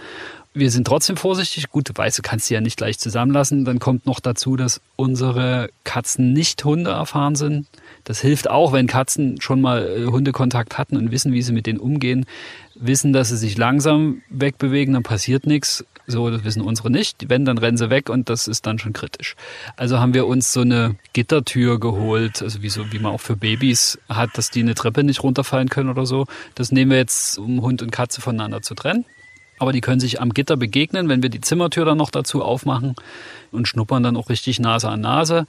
Wir 0.58 0.70
sind 0.70 0.86
trotzdem 0.86 1.18
vorsichtig. 1.18 1.68
Gut, 1.68 1.90
du 1.90 1.92
du 1.92 2.22
kannst 2.22 2.46
sie 2.46 2.54
ja 2.54 2.62
nicht 2.62 2.78
gleich 2.78 2.98
zusammenlassen. 2.98 3.66
Dann 3.66 3.78
kommt 3.78 4.06
noch 4.06 4.20
dazu, 4.20 4.56
dass 4.56 4.80
unsere 4.96 5.68
Katzen 5.84 6.32
nicht 6.32 6.64
Hunde 6.64 6.92
erfahren 6.92 7.34
sind. 7.34 7.66
Das 8.04 8.20
hilft 8.20 8.48
auch, 8.48 8.72
wenn 8.72 8.86
Katzen 8.86 9.38
schon 9.38 9.60
mal 9.60 9.86
äh, 9.86 10.06
Hundekontakt 10.06 10.78
hatten 10.78 10.96
und 10.96 11.10
wissen, 11.10 11.34
wie 11.34 11.42
sie 11.42 11.52
mit 11.52 11.66
denen 11.66 11.78
umgehen, 11.78 12.24
wissen, 12.74 13.12
dass 13.12 13.28
sie 13.28 13.36
sich 13.36 13.58
langsam 13.58 14.22
wegbewegen, 14.30 14.94
dann 14.94 15.02
passiert 15.02 15.46
nichts. 15.46 15.84
So, 16.06 16.30
das 16.30 16.42
wissen 16.42 16.62
unsere 16.62 16.90
nicht. 16.90 17.28
Wenn, 17.28 17.44
dann 17.44 17.58
rennen 17.58 17.76
sie 17.76 17.90
weg 17.90 18.08
und 18.08 18.30
das 18.30 18.48
ist 18.48 18.66
dann 18.66 18.78
schon 18.78 18.94
kritisch. 18.94 19.36
Also 19.76 19.98
haben 19.98 20.14
wir 20.14 20.26
uns 20.26 20.54
so 20.54 20.62
eine 20.62 20.96
Gittertür 21.12 21.78
geholt, 21.78 22.40
also 22.40 22.62
wie 22.62 22.70
so, 22.70 22.90
wie 22.92 22.98
man 22.98 23.12
auch 23.12 23.20
für 23.20 23.36
Babys 23.36 23.98
hat, 24.08 24.38
dass 24.38 24.50
die 24.50 24.60
eine 24.60 24.74
Treppe 24.74 25.04
nicht 25.04 25.22
runterfallen 25.22 25.68
können 25.68 25.90
oder 25.90 26.06
so. 26.06 26.26
Das 26.54 26.72
nehmen 26.72 26.92
wir 26.92 26.98
jetzt, 26.98 27.36
um 27.38 27.60
Hund 27.60 27.82
und 27.82 27.90
Katze 27.92 28.22
voneinander 28.22 28.62
zu 28.62 28.74
trennen. 28.74 29.04
Aber 29.58 29.72
die 29.72 29.80
können 29.80 30.00
sich 30.00 30.20
am 30.20 30.34
Gitter 30.34 30.56
begegnen, 30.56 31.08
wenn 31.08 31.22
wir 31.22 31.30
die 31.30 31.40
Zimmertür 31.40 31.84
dann 31.84 31.98
noch 31.98 32.10
dazu 32.10 32.42
aufmachen 32.42 32.94
und 33.52 33.68
schnuppern 33.68 34.02
dann 34.02 34.16
auch 34.16 34.28
richtig 34.28 34.60
Nase 34.60 34.88
an 34.88 35.00
Nase. 35.00 35.46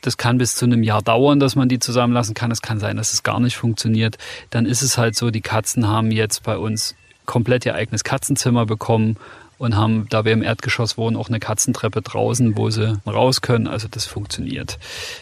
Das 0.00 0.16
kann 0.16 0.38
bis 0.38 0.54
zu 0.54 0.66
einem 0.66 0.82
Jahr 0.82 1.02
dauern, 1.02 1.40
dass 1.40 1.56
man 1.56 1.68
die 1.68 1.78
zusammenlassen 1.78 2.34
kann. 2.34 2.50
Es 2.50 2.60
kann 2.60 2.78
sein, 2.78 2.96
dass 2.96 3.12
es 3.12 3.22
gar 3.22 3.40
nicht 3.40 3.56
funktioniert. 3.56 4.18
Dann 4.50 4.66
ist 4.66 4.82
es 4.82 4.98
halt 4.98 5.16
so, 5.16 5.30
die 5.30 5.40
Katzen 5.40 5.88
haben 5.88 6.10
jetzt 6.10 6.42
bei 6.42 6.58
uns 6.58 6.94
komplett 7.24 7.64
ihr 7.64 7.74
eigenes 7.74 8.04
Katzenzimmer 8.04 8.66
bekommen 8.66 9.16
und 9.56 9.76
haben, 9.76 10.06
da 10.10 10.24
wir 10.24 10.32
im 10.32 10.42
Erdgeschoss 10.42 10.98
wohnen, 10.98 11.16
auch 11.16 11.28
eine 11.28 11.40
Katzentreppe 11.40 12.02
draußen, 12.02 12.56
wo 12.56 12.70
sie 12.70 13.00
raus 13.06 13.40
können. 13.40 13.66
Also 13.66 13.88
das 13.90 14.04
funktioniert. 14.04 14.78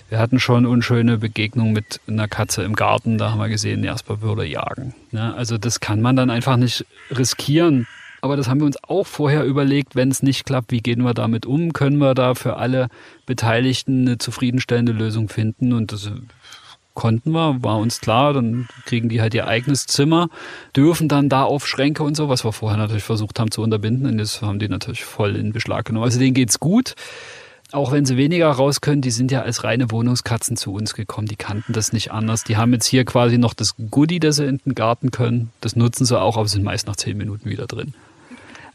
Wir 0.09 0.19
hatten 0.19 0.41
schon 0.41 0.67
unschöne 0.67 1.19
Begegnungen 1.19 1.73
mit 1.73 2.01
einer 2.09 2.29
Katze 2.29 2.63
im 2.63 2.75
Garten. 2.75 3.19
Da 3.19 3.31
haben 3.31 3.39
wir 3.39 3.49
gesehen, 3.49 3.85
Jasper 3.85 4.21
würde 4.21 4.45
jagen. 4.45 4.95
Ne? 5.11 5.35
Also 5.35 5.59
das 5.59 5.81
kann 5.81 6.01
man 6.01 6.17
dann 6.17 6.31
einfach 6.31 6.57
nicht 6.57 6.85
riskieren. 7.11 7.87
Aber 8.23 8.37
das 8.37 8.49
haben 8.49 8.61
wir 8.61 8.67
uns 8.67 8.83
auch 8.85 9.05
vorher 9.05 9.45
überlegt, 9.45 9.97
wenn 9.97 10.09
es 10.09 10.23
nicht 10.23 10.47
klappt, 10.47 10.71
wie 10.71 10.81
gehen 10.81 11.03
wir 11.03 11.13
damit 11.13 11.45
um? 11.45 11.73
Können 11.73 11.99
wir 11.99 12.15
da 12.15 12.37
für 12.37 12.57
alle 12.57 12.89
Beteiligten 13.27 14.07
eine 14.07 14.19
zufriedenstellende 14.19 14.93
Lösung 14.93 15.29
finden? 15.29 15.73
Und 15.73 15.91
das 15.91 16.09
konnten 16.95 17.33
wir, 17.33 17.65
war 17.65 17.79
uns 17.79 18.01
klar, 18.01 18.33
dann 18.33 18.69
kriegen 18.87 19.09
die 19.09 19.21
halt 19.21 19.35
ihr 19.35 19.49
eigenes 19.49 19.87
Zimmer, 19.87 20.29
dürfen 20.77 21.09
dann 21.09 21.29
da 21.29 21.43
auf 21.43 21.67
Schränke 21.67 22.05
und 22.05 22.17
so, 22.17 22.29
was 22.29 22.45
wir 22.45 22.53
vorher 22.53 22.79
natürlich 22.79 23.03
versucht 23.03 23.41
haben 23.41 23.51
zu 23.51 23.61
unterbinden. 23.61 24.07
Und 24.07 24.19
das 24.19 24.41
haben 24.41 24.61
die 24.61 24.69
natürlich 24.69 25.05
voll 25.05 25.35
in 25.35 25.53
Beschlag 25.53 25.87
genommen. 25.87 26.05
Also 26.05 26.21
denen 26.21 26.35
geht's 26.35 26.61
gut. 26.61 26.95
Auch 27.73 27.91
wenn 27.91 28.05
sie 28.05 28.17
weniger 28.17 28.51
raus 28.51 28.83
können, 28.83 29.03
die 29.03 29.11
sind 29.11 29.33
ja 29.33 29.43
als 29.43 29.65
reine 29.65 29.91
Wohnungskatzen 29.91 30.57
zu 30.57 30.75
uns 30.75 30.95
gekommen. 30.95 31.27
Die 31.27 31.37
kannten 31.37 31.73
das 31.73 31.93
nicht 31.93 32.13
anders. 32.13 32.45
Die 32.45 32.57
haben 32.57 32.73
jetzt 32.73 32.87
hier 32.87 33.05
quasi 33.05 33.37
noch 33.37 33.55
das 33.55 33.75
Goodie, 33.91 34.21
das 34.21 34.37
sie 34.37 34.45
in 34.45 34.61
den 34.65 34.77
Garten 34.77 35.11
können. 35.11 35.51
Das 35.61 35.75
nutzen 35.75 36.05
sie 36.05 36.21
auch, 36.21 36.37
aber 36.37 36.47
sind 36.47 36.63
meist 36.63 36.87
nach 36.87 36.97
zehn 36.97 37.17
Minuten 37.17 37.51
wieder 37.51 37.67
drin. 37.67 37.95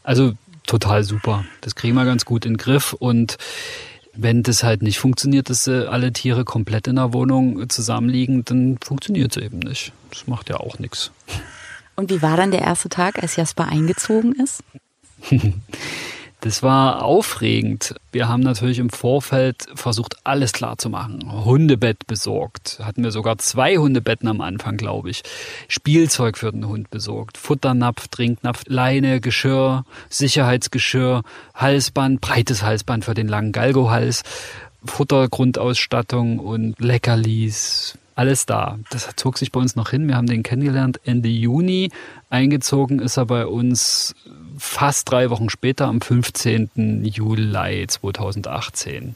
Also 0.02 0.32
total 0.66 1.04
super. 1.04 1.44
Das 1.60 1.74
kriegen 1.74 1.94
wir 1.94 2.04
ganz 2.04 2.24
gut 2.24 2.44
in 2.46 2.54
den 2.54 2.58
Griff 2.58 2.92
und 2.92 3.36
Wenn 4.20 4.42
das 4.42 4.64
halt 4.64 4.82
nicht 4.82 4.98
funktioniert, 4.98 5.48
dass 5.48 5.68
äh, 5.68 5.84
alle 5.86 6.12
Tiere 6.12 6.44
komplett 6.44 6.88
in 6.88 6.96
der 6.96 7.12
Wohnung 7.12 7.68
zusammenliegen, 7.70 8.44
dann 8.44 8.76
funktioniert 8.82 9.36
es 9.36 9.40
eben 9.40 9.60
nicht. 9.60 9.92
Das 10.10 10.26
macht 10.26 10.48
ja 10.48 10.56
auch 10.56 10.80
nichts. 10.80 11.12
Und 11.94 12.10
wie 12.10 12.20
war 12.20 12.36
dann 12.36 12.50
der 12.50 12.62
erste 12.62 12.88
Tag, 12.88 13.22
als 13.22 13.36
Jasper 13.36 13.68
eingezogen 13.68 14.32
ist? 14.34 14.64
Das 16.40 16.62
war 16.62 17.02
aufregend. 17.02 17.96
Wir 18.12 18.28
haben 18.28 18.42
natürlich 18.42 18.78
im 18.78 18.90
Vorfeld 18.90 19.66
versucht, 19.74 20.18
alles 20.22 20.52
klar 20.52 20.78
zu 20.78 20.88
machen. 20.88 21.44
Hundebett 21.44 22.06
besorgt. 22.06 22.78
Hatten 22.80 23.02
wir 23.02 23.10
sogar 23.10 23.38
zwei 23.38 23.76
Hundebetten 23.76 24.28
am 24.28 24.40
Anfang, 24.40 24.76
glaube 24.76 25.10
ich. 25.10 25.22
Spielzeug 25.66 26.38
für 26.38 26.52
den 26.52 26.68
Hund 26.68 26.90
besorgt. 26.90 27.38
Futternapf, 27.38 28.06
Trinknapf, 28.06 28.62
Leine, 28.68 29.20
Geschirr, 29.20 29.84
Sicherheitsgeschirr, 30.10 31.22
Halsband, 31.54 32.20
breites 32.20 32.62
Halsband 32.62 33.04
für 33.04 33.14
den 33.14 33.26
langen 33.26 33.50
Galgohals, 33.50 34.22
Futtergrundausstattung 34.84 36.38
und 36.38 36.78
Leckerlis, 36.78 37.98
alles 38.14 38.46
da. 38.46 38.78
Das 38.90 39.08
zog 39.16 39.38
sich 39.38 39.50
bei 39.50 39.60
uns 39.60 39.76
noch 39.76 39.90
hin. 39.90 40.06
Wir 40.06 40.16
haben 40.16 40.26
den 40.26 40.44
kennengelernt 40.44 41.00
Ende 41.04 41.28
Juni. 41.28 41.90
Eingezogen 42.30 43.00
ist 43.00 43.16
er 43.16 43.26
bei 43.26 43.46
uns 43.46 44.14
fast 44.58 45.10
drei 45.10 45.30
Wochen 45.30 45.48
später, 45.50 45.86
am 45.86 46.00
15. 46.00 47.04
Juli 47.04 47.86
2018. 47.86 49.14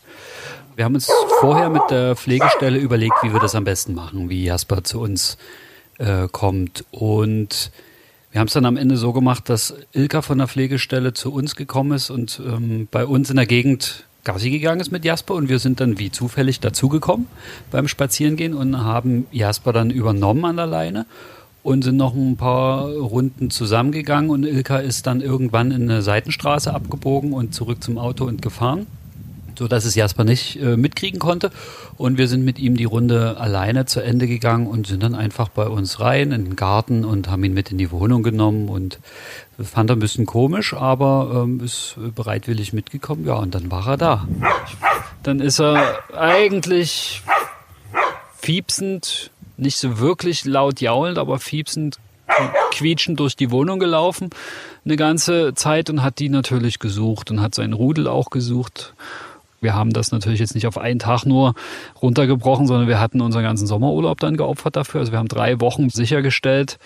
Wir 0.76 0.84
haben 0.84 0.94
uns 0.94 1.10
vorher 1.40 1.68
mit 1.68 1.82
der 1.90 2.16
Pflegestelle 2.16 2.78
überlegt, 2.78 3.14
wie 3.22 3.32
wir 3.32 3.40
das 3.40 3.54
am 3.54 3.64
besten 3.64 3.94
machen, 3.94 4.30
wie 4.30 4.44
Jasper 4.44 4.84
zu 4.84 5.00
uns 5.00 5.36
äh, 5.98 6.28
kommt. 6.30 6.84
Und 6.90 7.70
wir 8.30 8.40
haben 8.40 8.48
es 8.48 8.54
dann 8.54 8.64
am 8.64 8.78
Ende 8.78 8.96
so 8.96 9.12
gemacht, 9.12 9.48
dass 9.48 9.74
Ilka 9.92 10.22
von 10.22 10.38
der 10.38 10.48
Pflegestelle 10.48 11.12
zu 11.12 11.32
uns 11.32 11.56
gekommen 11.56 11.92
ist 11.92 12.08
und 12.08 12.40
ähm, 12.44 12.88
bei 12.90 13.04
uns 13.04 13.28
in 13.28 13.36
der 13.36 13.46
Gegend 13.46 14.06
Gassi 14.24 14.50
gegangen 14.50 14.80
ist 14.80 14.92
mit 14.92 15.04
Jasper 15.04 15.34
und 15.34 15.48
wir 15.48 15.58
sind 15.58 15.80
dann 15.80 15.98
wie 15.98 16.10
zufällig 16.10 16.60
dazugekommen 16.60 17.26
beim 17.70 17.88
Spazierengehen 17.88 18.54
und 18.54 18.82
haben 18.82 19.26
Jasper 19.32 19.72
dann 19.72 19.90
übernommen 19.90 20.44
an 20.44 20.56
der 20.56 20.66
Leine 20.66 21.06
und 21.62 21.82
sind 21.82 21.96
noch 21.96 22.14
ein 22.14 22.36
paar 22.36 22.88
Runden 22.88 23.50
zusammengegangen 23.50 24.30
und 24.30 24.44
Ilka 24.44 24.78
ist 24.78 25.06
dann 25.06 25.20
irgendwann 25.20 25.70
in 25.70 25.90
eine 25.90 26.02
Seitenstraße 26.02 26.72
abgebogen 26.72 27.32
und 27.32 27.54
zurück 27.54 27.82
zum 27.82 27.98
Auto 27.98 28.24
und 28.24 28.42
gefahren, 28.42 28.86
so 29.58 29.68
dass 29.68 29.84
es 29.84 29.94
Jasper 29.94 30.24
nicht 30.24 30.60
äh, 30.60 30.76
mitkriegen 30.76 31.20
konnte 31.20 31.50
und 31.96 32.18
wir 32.18 32.26
sind 32.26 32.44
mit 32.44 32.58
ihm 32.58 32.76
die 32.76 32.84
Runde 32.84 33.36
alleine 33.38 33.86
zu 33.86 34.00
Ende 34.00 34.26
gegangen 34.26 34.66
und 34.66 34.86
sind 34.86 35.02
dann 35.02 35.14
einfach 35.14 35.48
bei 35.48 35.66
uns 35.66 36.00
rein 36.00 36.32
in 36.32 36.44
den 36.44 36.56
Garten 36.56 37.04
und 37.04 37.30
haben 37.30 37.44
ihn 37.44 37.54
mit 37.54 37.70
in 37.70 37.78
die 37.78 37.92
Wohnung 37.92 38.22
genommen 38.22 38.68
und 38.68 38.98
fand 39.62 39.90
er 39.90 39.96
ein 39.96 40.00
bisschen 40.00 40.26
komisch, 40.26 40.74
aber 40.74 41.44
ähm, 41.44 41.60
ist 41.60 41.96
bereitwillig 42.14 42.72
mitgekommen. 42.72 43.26
Ja, 43.26 43.34
und 43.34 43.54
dann 43.54 43.70
war 43.70 43.86
er 43.86 43.96
da. 43.96 44.28
Dann 45.22 45.40
ist 45.40 45.60
er 45.60 45.98
eigentlich 46.16 47.22
fiepsend 48.40 49.31
nicht 49.62 49.78
so 49.78 49.98
wirklich 49.98 50.44
laut 50.44 50.80
jaulend, 50.80 51.18
aber 51.18 51.38
fiepsend, 51.38 51.98
quietschend 52.72 53.20
durch 53.20 53.36
die 53.36 53.50
Wohnung 53.50 53.78
gelaufen 53.78 54.30
eine 54.84 54.96
ganze 54.96 55.54
Zeit 55.54 55.90
und 55.90 56.02
hat 56.02 56.18
die 56.18 56.28
natürlich 56.28 56.78
gesucht 56.78 57.30
und 57.30 57.40
hat 57.40 57.54
seinen 57.54 57.72
Rudel 57.72 58.08
auch 58.08 58.30
gesucht. 58.30 58.94
Wir 59.60 59.74
haben 59.74 59.92
das 59.92 60.10
natürlich 60.10 60.40
jetzt 60.40 60.54
nicht 60.54 60.66
auf 60.66 60.76
einen 60.76 60.98
Tag 60.98 61.24
nur 61.24 61.54
runtergebrochen, 62.00 62.66
sondern 62.66 62.88
wir 62.88 62.98
hatten 62.98 63.20
unseren 63.20 63.44
ganzen 63.44 63.66
Sommerurlaub 63.66 64.18
dann 64.18 64.36
geopfert 64.36 64.74
dafür. 64.74 65.00
Also 65.00 65.12
wir 65.12 65.20
haben 65.20 65.28
drei 65.28 65.60
Wochen 65.60 65.88
sichergestellt, 65.88 66.78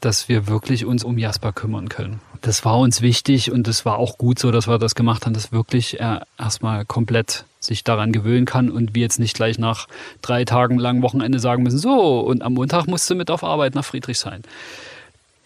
dass 0.00 0.28
wir 0.28 0.46
wirklich 0.46 0.86
uns 0.86 1.04
um 1.04 1.18
Jasper 1.18 1.52
kümmern 1.52 1.88
können. 1.90 2.20
Das 2.40 2.64
war 2.64 2.78
uns 2.78 3.02
wichtig 3.02 3.52
und 3.52 3.68
es 3.68 3.84
war 3.84 3.98
auch 3.98 4.16
gut 4.16 4.38
so, 4.38 4.50
dass 4.50 4.66
wir 4.66 4.78
das 4.78 4.94
gemacht 4.94 5.26
haben, 5.26 5.34
dass 5.34 5.52
wirklich 5.52 6.00
er 6.00 6.26
erstmal 6.38 6.86
komplett 6.86 7.44
sich 7.64 7.84
daran 7.84 8.12
gewöhnen 8.12 8.46
kann 8.46 8.70
und 8.70 8.94
wir 8.94 9.02
jetzt 9.02 9.18
nicht 9.18 9.34
gleich 9.34 9.58
nach 9.58 9.86
drei 10.22 10.44
Tagen 10.44 10.78
lang 10.78 11.02
Wochenende 11.02 11.38
sagen 11.38 11.62
müssen, 11.62 11.78
so, 11.78 12.20
und 12.20 12.42
am 12.42 12.54
Montag 12.54 12.86
musst 12.86 13.08
du 13.10 13.14
mit 13.14 13.30
auf 13.30 13.44
Arbeit 13.44 13.74
nach 13.74 13.84
Friedrichshain. 13.84 14.42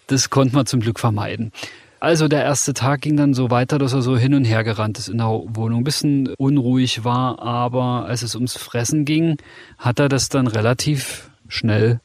Das 0.07 0.31
konnte 0.31 0.55
man 0.55 0.67
zum 0.67 0.81
Glück 0.81 0.99
vermeiden. 0.99 1.53
Also 2.01 2.29
der 2.29 2.45
erste 2.45 2.75
Tag 2.75 3.01
ging 3.01 3.17
dann 3.17 3.35
so 3.35 3.51
weiter, 3.51 3.79
dass 3.79 3.93
er 3.93 4.03
so 4.03 4.17
hin 4.17 4.35
und 4.35 4.45
her 4.45 4.63
gerannt 4.63 4.99
ist 4.99 5.09
in 5.09 5.19
der 5.19 5.27
Wohnung, 5.27 5.81
ein 5.81 5.85
bisschen 5.85 6.29
unruhig 6.39 7.05
war, 7.05 7.41
aber 7.41 8.07
als 8.07 8.23
es 8.23 8.37
ums 8.37 8.57
Fressen 8.57 9.05
ging, 9.05 9.37
hat 9.79 9.99
er 9.99 10.09
das 10.09 10.29
dann 10.29 10.47
relativ 10.47 11.31
schnell 11.49 12.01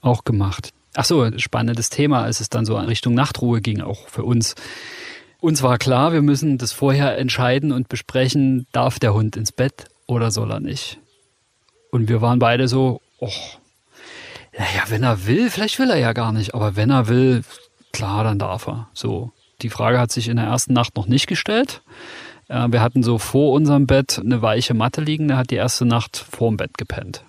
auch 0.00 0.24
gemacht. 0.24 0.72
Ach 0.94 1.04
so, 1.04 1.30
spannendes 1.38 1.90
Thema, 1.90 2.22
als 2.22 2.40
es 2.40 2.48
dann 2.48 2.64
so 2.64 2.76
in 2.78 2.86
Richtung 2.86 3.14
Nachtruhe 3.14 3.60
ging, 3.60 3.80
auch 3.80 4.08
für 4.08 4.24
uns. 4.24 4.56
Uns 5.40 5.62
war 5.62 5.78
klar, 5.78 6.12
wir 6.12 6.22
müssen 6.22 6.58
das 6.58 6.72
vorher 6.72 7.16
entscheiden 7.16 7.70
und 7.70 7.88
besprechen, 7.88 8.66
darf 8.72 8.98
der 8.98 9.14
Hund 9.14 9.36
ins 9.36 9.52
Bett 9.52 9.84
oder 10.06 10.30
soll 10.32 10.50
er 10.50 10.60
nicht? 10.60 10.98
Und 11.92 12.08
wir 12.08 12.20
waren 12.20 12.40
beide 12.40 12.66
so, 12.66 13.00
oh, 13.18 13.30
naja, 14.52 14.84
wenn 14.88 15.04
er 15.04 15.26
will, 15.26 15.48
vielleicht 15.50 15.78
will 15.78 15.90
er 15.90 15.98
ja 15.98 16.12
gar 16.12 16.32
nicht, 16.32 16.54
aber 16.54 16.74
wenn 16.74 16.90
er 16.90 17.06
will, 17.06 17.44
klar, 17.92 18.24
dann 18.24 18.38
darf 18.38 18.66
er. 18.66 18.88
So. 18.92 19.32
Die 19.62 19.70
Frage 19.70 19.98
hat 19.98 20.12
sich 20.12 20.28
in 20.28 20.36
der 20.36 20.46
ersten 20.46 20.72
Nacht 20.72 20.96
noch 20.96 21.06
nicht 21.06 21.26
gestellt. 21.26 21.82
Äh, 22.48 22.68
wir 22.70 22.80
hatten 22.80 23.02
so 23.02 23.18
vor 23.18 23.52
unserem 23.52 23.86
Bett 23.86 24.18
eine 24.18 24.42
weiche 24.42 24.74
Matte 24.74 25.00
liegen, 25.00 25.28
der 25.28 25.36
hat 25.36 25.50
die 25.50 25.56
erste 25.56 25.84
Nacht 25.84 26.16
vorm 26.16 26.56
Bett 26.56 26.78
gepennt. 26.78 27.22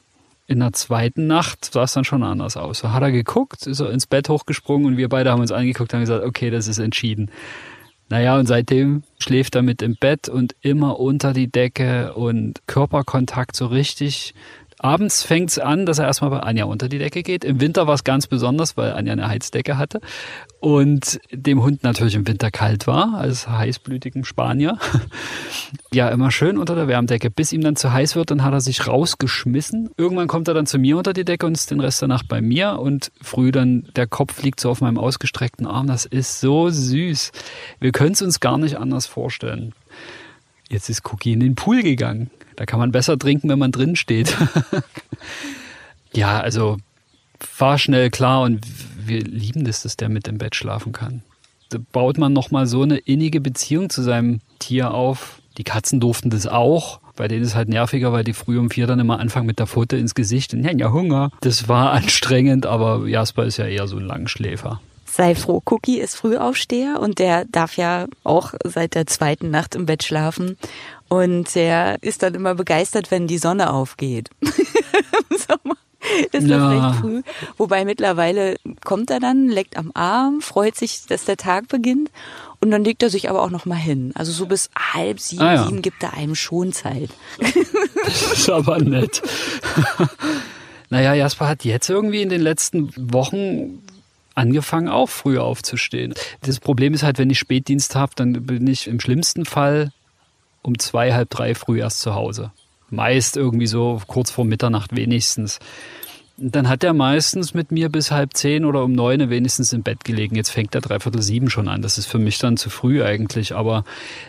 In 0.48 0.60
der 0.60 0.74
zweiten 0.74 1.28
Nacht 1.28 1.65
sah 1.65 1.84
es 1.84 1.93
dann 1.93 2.06
schon 2.06 2.24
anders 2.24 2.58
aus. 2.58 2.82
Da 2.82 2.91
hat 2.91 3.04
er 3.04 3.12
geguckt, 3.12 3.67
ist 3.67 3.80
er 3.80 3.91
ins 3.91 4.08
Bett 4.08 4.30
hochgesprungen 4.30 4.88
und 4.88 4.98
wir 4.98 5.10
beide 5.10 5.32
haben 5.32 5.41
uns 5.41 5.52
angeguckt 5.52 5.93
und 5.93 5.98
haben 5.98 6.06
gesagt, 6.06 6.26
okay, 6.26 6.50
das 6.50 6.67
ist 6.67 6.80
entschieden. 6.80 7.30
Naja, 8.10 8.38
und 8.38 8.48
seitdem 8.48 9.04
schläft 9.19 9.56
er 9.56 9.62
mit 9.62 9.84
im 9.84 9.95
Bett 9.95 10.30
und 10.30 10.56
immer 10.62 11.00
unter 11.00 11.32
die 11.32 11.52
Decke 11.52 12.13
und 12.15 12.62
Körperkontakt 12.65 13.56
so 13.56 13.67
richtig 13.67 14.34
Abends 14.82 15.24
fängt 15.24 15.50
es 15.50 15.60
an, 15.60 15.86
dass 15.86 16.00
er 16.00 16.06
erstmal 16.06 16.30
bei 16.30 16.39
Anja 16.39 16.63
unter 16.63 16.88
die 16.88 17.00
Decke 17.00 17.22
geht. 17.22 17.44
Im 17.44 17.60
Winter 17.60 17.86
war 17.86 17.96
es 17.96 18.06
ganz 18.06 18.28
besonders, 18.28 18.78
weil 18.78 18.94
Anja 18.94 19.12
eine 19.12 19.28
Heizdecke 19.28 19.78
hatte 19.78 20.00
und 20.62 21.20
dem 21.32 21.62
Hund 21.62 21.84
natürlich 21.84 22.15
im 22.15 22.26
Winter 22.26 22.50
kalt 22.50 22.88
war, 22.88 23.15
als 23.15 23.50
heißblütigem 23.50 24.24
Spanier. 24.24 24.78
ja, 25.94 26.08
immer 26.08 26.32
schön 26.32 26.58
unter 26.58 26.76
der 26.76 26.88
Wärmdecke. 26.88 27.30
Bis 27.30 27.52
ihm 27.52 27.60
dann 27.60 27.76
zu 27.76 27.92
heiß 27.92 28.15
wird, 28.15 28.32
dann 28.32 28.42
hat 28.42 28.54
er 28.54 28.62
sich 28.62 28.88
rausgeschmissen. 28.88 29.89
Irgendwann 29.98 30.30
kommt 30.30 30.48
er 30.48 30.54
dann 30.54 30.65
zu 30.65 30.80
mir 30.80 30.98
unter 30.98 31.12
die 31.12 31.26
Decke 31.26 31.46
und 31.46 31.58
ist 31.58 31.72
den 31.72 31.82
Rest 31.82 32.00
der 32.00 32.08
Nacht 32.08 32.30
bei 32.30 32.39
mir 32.39 32.80
und 32.80 33.12
früh 33.22 33.52
dann 33.52 33.89
der 33.98 34.08
Kopf 34.08 34.42
liegt 34.44 34.62
so 34.62 34.70
auf 34.70 34.80
meinem 34.80 34.98
ausgestreckten 34.98 35.68
Arm. 35.68 35.88
Das 35.88 36.06
ist 36.06 36.39
so 36.39 36.70
süß. 36.70 37.34
Wir 37.82 37.92
können 37.92 38.13
es 38.13 38.22
uns 38.22 38.39
gar 38.39 38.58
nicht 38.58 38.78
anders 38.78 39.08
vorstellen. 39.08 39.74
Jetzt 40.70 40.88
ist 40.89 41.02
Cookie 41.12 41.34
in 41.34 41.42
den 41.42 41.56
Pool 41.56 41.84
gegangen. 41.84 42.30
Da 42.60 42.65
kann 42.65 42.78
man 42.78 42.91
besser 42.91 43.17
trinken, 43.17 43.48
wenn 43.48 43.58
man 43.58 43.72
drin 43.72 43.95
steht. 43.95 44.36
ja, 46.13 46.41
also 46.41 46.76
war 47.58 47.78
schnell 47.78 48.10
klar 48.10 48.41
und 48.41 48.60
wir 48.98 49.22
lieben 49.22 49.63
das, 49.63 49.84
dass 49.84 49.95
der 49.95 50.10
mit 50.10 50.28
im 50.28 50.39
Bett 50.39 50.56
schlafen 50.56 50.91
kann. 50.91 51.24
Da 51.69 51.78
baut 51.93 52.17
man 52.17 52.34
nochmal 52.34 52.67
so 52.67 52.82
eine 52.82 52.98
innige 52.98 53.39
Beziehung 53.39 53.89
zu 53.89 54.02
seinem 54.02 54.41
Tier 54.60 54.93
auf. 54.93 55.39
Die 55.58 55.63
Katzen 55.63 56.02
durften 56.02 56.32
das 56.32 56.48
auch. 56.48 57.00
Bei 57.15 57.30
denen 57.30 57.43
ist 57.43 57.52
es 57.52 57.56
halt 57.56 57.69
nerviger, 57.69 58.12
weil 58.12 58.26
die 58.26 58.34
früh 58.34 58.60
um 58.60 58.69
vier 58.69 58.88
dann 58.88 59.00
immer 59.00 59.22
anfangen 59.22 59.48
mit 59.48 59.60
der 59.60 59.67
Pfote 59.67 59.95
ins 59.95 60.13
Gesicht 60.13 60.54
und 60.54 60.62
ja, 60.65 60.74
ja, 60.74 60.91
Hunger. 60.91 61.32
Das 61.39 61.69
war 61.69 61.91
anstrengend, 61.93 62.65
aber 62.65 63.08
Jasper 63.08 63.45
ist 63.45 63.56
ja 63.56 63.67
eher 63.67 63.88
so 63.88 63.95
ein 63.95 64.04
Langschläfer. 64.04 64.82
Sei 65.06 65.34
froh, 65.34 65.62
Cookie 65.65 66.00
ist 66.00 66.15
Frühaufsteher 66.15 67.00
und 67.00 67.19
der 67.19 67.45
darf 67.45 67.78
ja 67.78 68.08
auch 68.24 68.54
seit 68.63 68.95
der 68.95 69.08
zweiten 69.08 69.50
Nacht 69.50 69.76
im 69.76 69.86
Bett 69.86 70.04
schlafen. 70.04 70.58
Und 71.10 71.56
der 71.56 71.98
ist 72.02 72.24
dann 72.24 72.36
immer 72.36 72.56
begeistert, 72.56 73.12
wenn 73.12 73.28
die 73.28 73.39
Sonne 73.39 73.74
aufgeht. 73.74 74.30
Im 74.41 75.38
Sommer 75.38 75.76
ist 76.32 76.48
ja. 76.48 76.89
recht 76.89 77.00
früh. 77.00 77.22
Wobei 77.58 77.86
mittlerweile 77.86 78.56
kommt 78.84 79.10
er 79.12 79.19
dann, 79.19 79.48
leckt 79.48 79.78
am 79.78 79.91
Arm, 79.93 80.41
freut 80.41 80.76
sich, 80.76 81.06
dass 81.08 81.26
der 81.26 81.38
Tag 81.38 81.67
beginnt. 81.67 82.12
Und 82.62 82.72
dann 82.72 82.84
legt 82.84 83.04
er 83.04 83.10
sich 83.10 83.30
aber 83.30 83.41
auch 83.41 83.50
noch 83.50 83.65
mal 83.65 83.76
hin. 83.76 84.12
Also 84.15 84.32
so 84.32 84.45
bis 84.45 84.69
halb 84.78 85.19
sieben, 85.19 85.41
ah, 85.41 85.56
ja. 85.56 85.65
sieben 85.65 85.82
gibt 85.82 86.04
er 86.04 86.13
einem 86.13 86.36
schon 86.36 86.74
Zeit. 86.74 87.10
Das 88.06 88.32
ist 88.32 88.50
aber 88.50 88.80
nett. 88.80 89.22
naja, 90.89 91.13
Jasper 91.13 91.48
hat 91.48 91.63
jetzt 91.63 91.89
irgendwie 91.89 92.24
in 92.24 92.30
den 92.30 92.41
letzten 92.41 92.91
Wochen 93.13 93.84
angefangen, 94.34 94.88
auch 94.88 95.10
früher 95.10 95.43
aufzustehen. 95.43 96.15
Das 96.41 96.60
Problem 96.60 96.95
ist 96.95 97.04
halt, 97.04 97.19
wenn 97.19 97.30
ich 97.30 97.38
Spätdienst 97.38 97.93
habe, 97.93 98.13
dann 98.15 98.34
bin 98.48 98.65
ich 98.65 98.88
im 98.88 99.00
schlimmsten 99.00 99.45
Fall 99.45 99.91
um 100.62 100.78
zwei, 100.80 101.13
halb 101.13 101.30
drei 101.30 101.56
früh 101.56 101.80
erst 101.80 102.02
zu 102.02 102.15
Hause. 102.15 102.52
Meist 102.89 103.38
irgendwie 103.38 103.67
so 103.67 104.02
kurz 104.08 104.32
vor 104.32 104.45
Mitternacht 104.45 104.95
wenigstens. 104.95 105.60
Dann 106.41 106.69
hat 106.69 106.86
er 106.86 106.93
meistens 106.93 107.54
mit 107.54 107.72
mir 107.72 107.89
bis 107.89 108.12
halb 108.12 108.34
zehn 108.34 108.63
oder 108.63 108.84
um 108.84 108.93
neun 108.93 109.30
wenigstens 109.30 109.74
im 109.74 109.84
Bett 109.84 110.06
gelegen. 110.06 110.36
Jetzt 110.36 110.52
fängt 110.52 110.74
er 110.74 110.80
dreiviertel 110.80 111.22
sieben 111.22 111.50
schon 111.50 111.67
an. 111.67 111.82
Das 111.82 111.98
ist 111.98 112.06
für 112.06 112.17
mich 112.17 112.39
dann 112.39 112.56
zu 112.56 112.69
früh 112.69 113.04
eigentlich. 113.04 113.54
Aber 113.54 113.84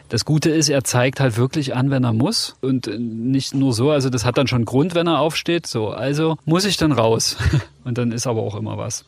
das 0.08 0.24
Gute 0.24 0.50
ist, 0.50 0.68
er 0.68 0.82
zeigt 0.82 1.20
halt 1.20 1.36
wirklich 1.36 1.76
an, 1.76 1.90
wenn 1.90 2.02
er 2.02 2.12
muss. 2.12 2.56
Und 2.60 2.90
nicht 2.98 3.54
nur 3.54 3.72
so, 3.72 3.90
also 3.92 4.10
das 4.10 4.24
hat 4.24 4.38
dann 4.38 4.48
schon 4.48 4.64
Grund, 4.64 4.96
wenn 4.96 5.06
er 5.06 5.20
aufsteht. 5.20 5.68
So, 5.68 5.90
also 5.90 6.36
muss 6.44 6.64
ich 6.64 6.76
dann 6.76 6.90
raus. 6.90 7.36
Und 7.84 7.96
dann 7.96 8.10
ist 8.10 8.26
aber 8.26 8.42
auch 8.42 8.56
immer 8.56 8.76
was. 8.76 9.04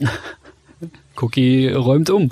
Cookie 1.16 1.68
räumt 1.68 2.10
um. 2.10 2.30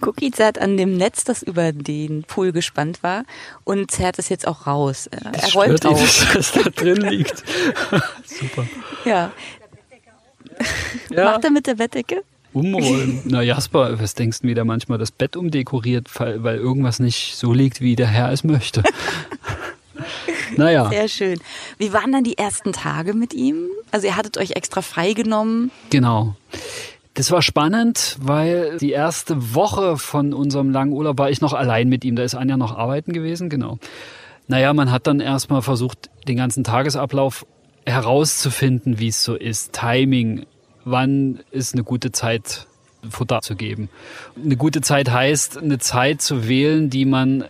Cookie 0.00 0.30
zerrt 0.30 0.58
an 0.58 0.76
dem 0.76 0.96
Netz, 0.96 1.24
das 1.24 1.42
über 1.42 1.72
den 1.72 2.24
Pool 2.24 2.52
gespannt 2.52 3.02
war 3.02 3.24
und 3.64 3.90
zerrt 3.90 4.18
es 4.18 4.28
jetzt 4.28 4.46
auch 4.46 4.66
raus. 4.66 5.08
Das 5.32 5.42
er 5.42 5.52
rollt 5.52 5.86
auf. 5.86 6.00
Ihn, 6.00 6.28
dass 6.34 6.52
da 6.52 6.62
drin 6.70 7.00
liegt. 7.00 7.42
Super. 8.24 8.66
Ja. 9.04 9.32
ja. 11.10 11.24
Macht 11.24 11.44
er 11.44 11.50
mit 11.50 11.66
der 11.66 11.74
Bettdecke? 11.74 12.22
Umrollen. 12.52 13.22
Na 13.24 13.42
Jasper, 13.42 13.98
was 14.00 14.14
denkst 14.14 14.40
du, 14.40 14.48
wie 14.48 14.54
der 14.54 14.64
manchmal 14.64 14.98
das 14.98 15.10
Bett 15.10 15.36
umdekoriert, 15.36 16.08
weil 16.18 16.56
irgendwas 16.56 17.00
nicht 17.00 17.36
so 17.36 17.52
liegt, 17.52 17.80
wie 17.80 17.96
der 17.96 18.06
Herr 18.06 18.30
es 18.30 18.44
möchte? 18.44 18.82
naja. 20.56 20.88
Sehr 20.88 21.08
schön. 21.08 21.40
Wie 21.78 21.92
waren 21.92 22.12
dann 22.12 22.24
die 22.24 22.38
ersten 22.38 22.72
Tage 22.72 23.12
mit 23.12 23.34
ihm? 23.34 23.68
Also 23.90 24.06
ihr 24.06 24.16
hattet 24.16 24.38
euch 24.38 24.52
extra 24.52 24.82
freigenommen. 24.82 25.72
Genau. 25.90 26.36
Das 27.14 27.30
war 27.30 27.42
spannend, 27.42 28.16
weil 28.20 28.76
die 28.78 28.90
erste 28.90 29.54
Woche 29.54 29.96
von 29.96 30.34
unserem 30.34 30.70
langen 30.70 30.92
Urlaub 30.92 31.16
war 31.16 31.30
ich 31.30 31.40
noch 31.40 31.52
allein 31.52 31.88
mit 31.88 32.04
ihm. 32.04 32.16
Da 32.16 32.24
ist 32.24 32.34
Anja 32.34 32.56
noch 32.56 32.76
arbeiten 32.76 33.12
gewesen, 33.12 33.48
genau. 33.48 33.78
Naja, 34.48 34.74
man 34.74 34.90
hat 34.90 35.06
dann 35.06 35.20
erstmal 35.20 35.62
versucht, 35.62 36.10
den 36.26 36.36
ganzen 36.36 36.64
Tagesablauf 36.64 37.46
herauszufinden, 37.86 38.98
wie 38.98 39.08
es 39.08 39.22
so 39.22 39.36
ist. 39.36 39.72
Timing, 39.72 40.44
wann 40.84 41.40
ist 41.52 41.74
eine 41.74 41.84
gute 41.84 42.10
Zeit, 42.10 42.66
Futter 43.08 43.42
zu 43.42 43.54
geben. 43.54 43.90
Eine 44.42 44.56
gute 44.56 44.80
Zeit 44.80 45.10
heißt, 45.10 45.58
eine 45.58 45.78
Zeit 45.78 46.20
zu 46.20 46.48
wählen, 46.48 46.90
die 46.90 47.04
man 47.04 47.44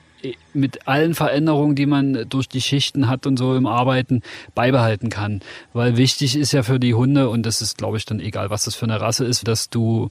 mit 0.52 0.86
allen 0.88 1.14
Veränderungen, 1.14 1.74
die 1.74 1.86
man 1.86 2.28
durch 2.28 2.48
die 2.48 2.60
Schichten 2.60 3.08
hat 3.08 3.26
und 3.26 3.38
so 3.38 3.56
im 3.56 3.66
Arbeiten 3.66 4.22
beibehalten 4.54 5.08
kann. 5.08 5.40
Weil 5.72 5.96
wichtig 5.96 6.36
ist 6.36 6.52
ja 6.52 6.62
für 6.62 6.80
die 6.80 6.94
Hunde, 6.94 7.28
und 7.28 7.44
das 7.44 7.62
ist, 7.62 7.78
glaube 7.78 7.96
ich, 7.96 8.04
dann 8.04 8.20
egal, 8.20 8.50
was 8.50 8.64
das 8.64 8.74
für 8.74 8.86
eine 8.86 9.00
Rasse 9.00 9.24
ist, 9.24 9.46
dass 9.46 9.70
du 9.70 10.08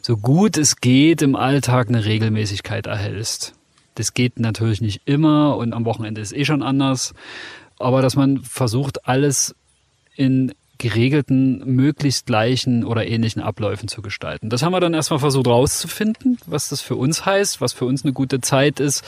so 0.00 0.16
gut 0.16 0.56
es 0.56 0.76
geht 0.76 1.22
im 1.22 1.36
Alltag 1.36 1.88
eine 1.88 2.04
Regelmäßigkeit 2.04 2.86
erhältst. 2.86 3.54
Das 3.94 4.14
geht 4.14 4.40
natürlich 4.40 4.80
nicht 4.80 5.02
immer 5.04 5.56
und 5.56 5.72
am 5.72 5.84
Wochenende 5.84 6.20
ist 6.20 6.32
eh 6.32 6.44
schon 6.44 6.62
anders. 6.62 7.14
Aber 7.78 8.02
dass 8.02 8.16
man 8.16 8.38
versucht, 8.38 9.06
alles 9.06 9.54
in 10.14 10.52
geregelten, 10.82 11.62
möglichst 11.64 12.26
gleichen 12.26 12.84
oder 12.84 13.06
ähnlichen 13.06 13.40
Abläufen 13.40 13.88
zu 13.88 14.02
gestalten. 14.02 14.50
Das 14.50 14.62
haben 14.62 14.72
wir 14.72 14.80
dann 14.80 14.94
erstmal 14.94 15.20
versucht 15.20 15.46
rauszufinden, 15.46 16.38
was 16.44 16.68
das 16.68 16.80
für 16.80 16.96
uns 16.96 17.24
heißt, 17.24 17.60
was 17.60 17.72
für 17.72 17.84
uns 17.84 18.02
eine 18.02 18.12
gute 18.12 18.40
Zeit 18.40 18.80
ist, 18.80 19.04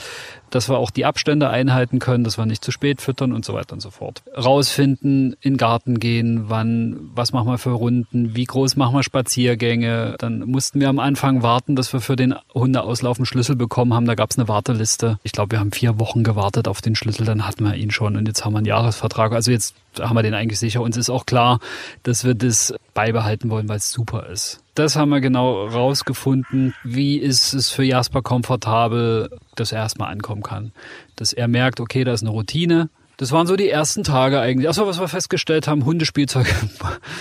dass 0.55 0.69
wir 0.69 0.77
auch 0.77 0.89
die 0.89 1.05
Abstände 1.05 1.49
einhalten 1.49 1.99
können, 1.99 2.23
dass 2.23 2.37
wir 2.37 2.45
nicht 2.45 2.63
zu 2.63 2.71
spät 2.71 3.01
füttern 3.01 3.33
und 3.33 3.43
so 3.43 3.53
weiter 3.53 3.73
und 3.73 3.81
so 3.81 3.91
fort. 3.91 4.23
Rausfinden, 4.37 5.35
in 5.41 5.53
den 5.53 5.57
Garten 5.57 5.99
gehen, 5.99 6.45
wann, 6.47 7.11
was 7.13 7.33
machen 7.33 7.47
wir 7.49 7.57
für 7.57 7.71
Runden, 7.71 8.35
wie 8.35 8.45
groß 8.45 8.77
machen 8.77 8.95
wir 8.95 9.03
Spaziergänge. 9.03 10.15
Dann 10.17 10.39
mussten 10.39 10.79
wir 10.79 10.87
am 10.87 10.99
Anfang 10.99 11.43
warten, 11.43 11.75
dass 11.75 11.91
wir 11.91 11.99
für 11.99 12.15
den 12.15 12.35
Hundeauslauf 12.53 13.17
einen 13.17 13.25
Schlüssel 13.25 13.57
bekommen 13.57 13.93
haben. 13.93 14.05
Da 14.05 14.15
gab 14.15 14.31
es 14.31 14.37
eine 14.37 14.47
Warteliste. 14.47 15.19
Ich 15.23 15.33
glaube, 15.33 15.51
wir 15.51 15.59
haben 15.59 15.73
vier 15.73 15.99
Wochen 15.99 16.23
gewartet 16.23 16.69
auf 16.69 16.81
den 16.81 16.95
Schlüssel, 16.95 17.25
dann 17.25 17.45
hatten 17.45 17.65
wir 17.65 17.75
ihn 17.75 17.91
schon 17.91 18.15
und 18.15 18.25
jetzt 18.25 18.45
haben 18.45 18.53
wir 18.53 18.59
einen 18.59 18.65
Jahresvertrag. 18.65 19.33
Also 19.33 19.51
jetzt 19.51 19.75
haben 19.99 20.15
wir 20.15 20.23
den 20.23 20.33
eigentlich 20.33 20.59
sicher. 20.59 20.81
Uns 20.81 20.95
ist 20.95 21.09
auch 21.09 21.25
klar, 21.25 21.59
dass 22.03 22.23
wir 22.23 22.33
das 22.33 22.73
beibehalten 22.93 23.49
wollen, 23.49 23.67
weil 23.67 23.77
es 23.77 23.91
super 23.91 24.27
ist. 24.27 24.61
Das 24.75 24.97
haben 24.97 25.09
wir 25.09 25.21
genau 25.21 25.65
rausgefunden. 25.67 26.75
Wie 26.83 27.17
ist 27.17 27.53
es 27.53 27.69
für 27.69 27.83
Jasper 27.83 28.21
komfortabel, 28.21 29.29
dass 29.55 29.71
er 29.71 29.79
erstmal 29.79 30.11
ankommen 30.11 30.43
kann? 30.43 30.73
Dass 31.15 31.31
er 31.31 31.47
merkt, 31.47 31.79
okay, 31.79 32.03
da 32.03 32.11
ist 32.11 32.23
eine 32.23 32.31
Routine. 32.31 32.89
Das 33.15 33.31
waren 33.31 33.47
so 33.47 33.55
die 33.55 33.69
ersten 33.69 34.03
Tage 34.03 34.41
eigentlich. 34.41 34.67
Achso, 34.67 34.85
was 34.85 34.99
wir 34.99 35.07
festgestellt 35.07 35.69
haben, 35.69 35.85
Hundespielzeug 35.85 36.53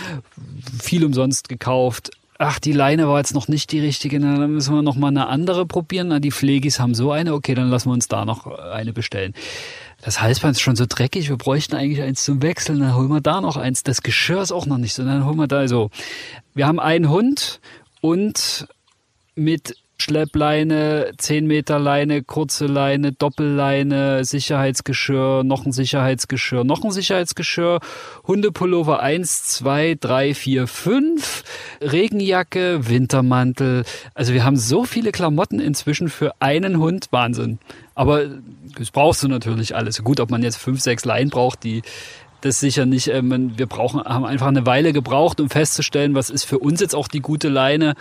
viel 0.83 1.05
umsonst 1.05 1.49
gekauft. 1.49 2.11
Ach, 2.39 2.59
die 2.59 2.73
Leine 2.73 3.07
war 3.07 3.19
jetzt 3.19 3.35
noch 3.35 3.47
nicht 3.47 3.71
die 3.71 3.79
richtige, 3.79 4.19
dann 4.19 4.53
müssen 4.53 4.75
wir 4.75 4.83
noch 4.83 4.97
mal 4.97 5.07
eine 5.07 5.29
andere 5.29 5.65
probieren. 5.65 6.09
Na, 6.09 6.19
die 6.19 6.33
Pflegis 6.33 6.81
haben 6.81 6.95
so 6.97 7.13
eine, 7.13 7.33
okay, 7.33 7.55
dann 7.55 7.71
lassen 7.71 7.89
wir 7.89 7.95
uns 7.95 8.09
da 8.09 8.25
noch 8.25 8.47
eine 8.49 8.93
bestellen 8.93 9.35
das 10.05 10.21
Halsband 10.21 10.57
ist 10.57 10.61
schon 10.61 10.77
so 10.77 10.85
dreckig, 10.87 11.31
wir 11.31 11.39
bräuchten 11.39 11.77
eigentlich 11.77 12.03
eins 12.03 12.25
zum 12.25 12.43
Wechseln, 12.43 12.81
dann 12.81 12.95
holen 12.95 13.09
wir 13.09 13.23
da 13.23 13.41
noch 13.41 13.57
eins. 13.57 13.83
Das 13.83 14.03
Geschirr 14.03 14.43
ist 14.43 14.53
auch 14.53 14.67
noch 14.67 14.77
nicht 14.77 14.93
so, 14.93 15.03
dann 15.03 15.25
holen 15.25 15.39
wir 15.39 15.47
da 15.47 15.67
so. 15.67 15.91
Wir 16.53 16.67
haben 16.67 16.79
einen 16.79 17.09
Hund 17.09 17.61
und 18.03 18.69
mit 19.35 19.79
Schleppleine, 20.05 21.13
10 21.17 21.47
Meter 21.47 21.79
Leine, 21.79 22.23
kurze 22.23 22.67
Leine, 22.67 23.13
Doppelleine, 23.13 24.23
Sicherheitsgeschirr, 24.23 25.45
noch 25.45 25.65
ein 25.65 25.73
Sicherheitsgeschirr, 25.73 26.63
noch 26.63 26.85
ein 26.85 26.91
Sicherheitsgeschirr, 26.91 27.81
Hundepullover 28.27 29.01
1, 29.01 29.45
2, 29.45 29.97
3, 29.99 30.35
4, 30.35 30.67
5, 30.67 31.45
Regenjacke, 31.81 32.87
Wintermantel. 32.87 33.85
Also 34.13 34.35
wir 34.35 34.45
haben 34.45 34.59
so 34.59 34.85
viele 34.85 35.11
Klamotten 35.11 35.59
inzwischen 35.59 36.11
für 36.11 36.35
einen 36.39 36.79
Hund, 36.79 37.07
Wahnsinn. 37.11 37.59
Aber 37.95 38.27
das 38.77 38.91
brauchst 38.91 39.23
du 39.23 39.29
natürlich 39.29 39.75
alles. 39.75 40.03
Gut, 40.03 40.21
ob 40.21 40.31
man 40.31 40.43
jetzt 40.43 40.57
fünf, 40.57 40.81
sechs 40.83 41.07
Leinen 41.07 41.31
braucht, 41.31 41.65
die 41.65 41.83
das 42.45 42.61
sicher 42.61 42.87
nicht. 42.87 43.09
Ähm, 43.09 43.53
wir 43.57 43.67
brauchen, 43.67 44.03
haben 44.05 44.25
einfach 44.25 44.49
eine 44.49 44.67
Weile 44.67 44.93
gebraucht, 44.93 45.41
um 45.41 45.49
festzustellen, 45.49 46.15
was 46.15 46.31
ist 46.31 46.45
für 46.45 46.59
uns 46.59 46.81
jetzt 46.81 46.95
auch 46.95 47.09
die 47.09 47.21
gute 47.21 47.49
Leine, 47.49 47.95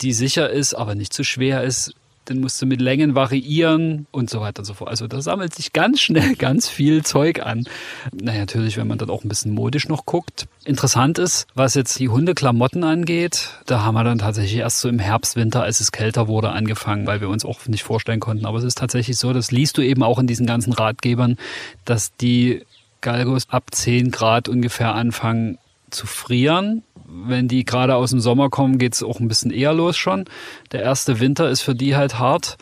die 0.00 0.12
sicher 0.12 0.50
ist, 0.50 0.74
aber 0.74 0.94
nicht 0.94 1.12
zu 1.12 1.24
schwer 1.24 1.62
ist. 1.62 1.94
Dann 2.26 2.40
musst 2.40 2.60
du 2.60 2.66
mit 2.66 2.80
Längen 2.80 3.14
variieren 3.14 4.06
und 4.10 4.28
so 4.28 4.40
weiter 4.40 4.58
und 4.58 4.64
so 4.64 4.74
fort. 4.74 4.90
Also 4.90 5.06
da 5.06 5.22
sammelt 5.22 5.54
sich 5.54 5.72
ganz 5.72 6.00
schnell 6.00 6.34
ganz 6.38 6.68
viel 6.68 7.04
Zeug 7.04 7.46
an. 7.46 7.68
Naja, 8.12 8.40
natürlich, 8.40 8.76
wenn 8.76 8.88
man 8.88 8.98
dann 8.98 9.10
auch 9.10 9.22
ein 9.22 9.28
bisschen 9.28 9.52
modisch 9.52 9.88
noch 9.88 10.06
guckt. 10.06 10.48
Interessant 10.64 11.18
ist, 11.18 11.46
was 11.54 11.74
jetzt 11.74 11.98
die 12.00 12.08
Hundeklamotten 12.08 12.82
angeht, 12.82 13.50
da 13.66 13.82
haben 13.82 13.94
wir 13.94 14.02
dann 14.02 14.18
tatsächlich 14.18 14.58
erst 14.58 14.80
so 14.80 14.88
im 14.88 14.98
Herbst, 14.98 15.36
Winter, 15.36 15.62
als 15.62 15.78
es 15.78 15.92
kälter 15.92 16.26
wurde, 16.26 16.50
angefangen, 16.50 17.06
weil 17.06 17.20
wir 17.20 17.28
uns 17.28 17.44
auch 17.44 17.64
nicht 17.68 17.84
vorstellen 17.84 18.20
konnten. 18.20 18.44
Aber 18.44 18.58
es 18.58 18.64
ist 18.64 18.78
tatsächlich 18.78 19.16
so, 19.16 19.32
das 19.32 19.52
liest 19.52 19.78
du 19.78 19.82
eben 19.82 20.02
auch 20.02 20.18
in 20.18 20.26
diesen 20.26 20.46
ganzen 20.46 20.72
Ratgebern, 20.72 21.38
dass 21.84 22.16
die 22.16 22.62
Galgos 23.00 23.48
ab 23.50 23.64
10 23.72 24.10
Grad 24.10 24.48
ungefähr 24.48 24.94
anfangen 24.94 25.58
zu 25.90 26.06
frieren. 26.06 26.82
Wenn 27.08 27.48
die 27.48 27.64
gerade 27.64 27.94
aus 27.94 28.10
dem 28.10 28.20
Sommer 28.20 28.50
kommen, 28.50 28.78
geht 28.78 28.94
es 28.94 29.02
auch 29.02 29.20
ein 29.20 29.28
bisschen 29.28 29.50
eher 29.50 29.72
los 29.72 29.96
schon. 29.96 30.24
Der 30.72 30.82
erste 30.82 31.20
Winter 31.20 31.48
ist 31.48 31.62
für 31.62 31.74
die 31.74 31.96
halt 31.96 32.18
hart. 32.18 32.56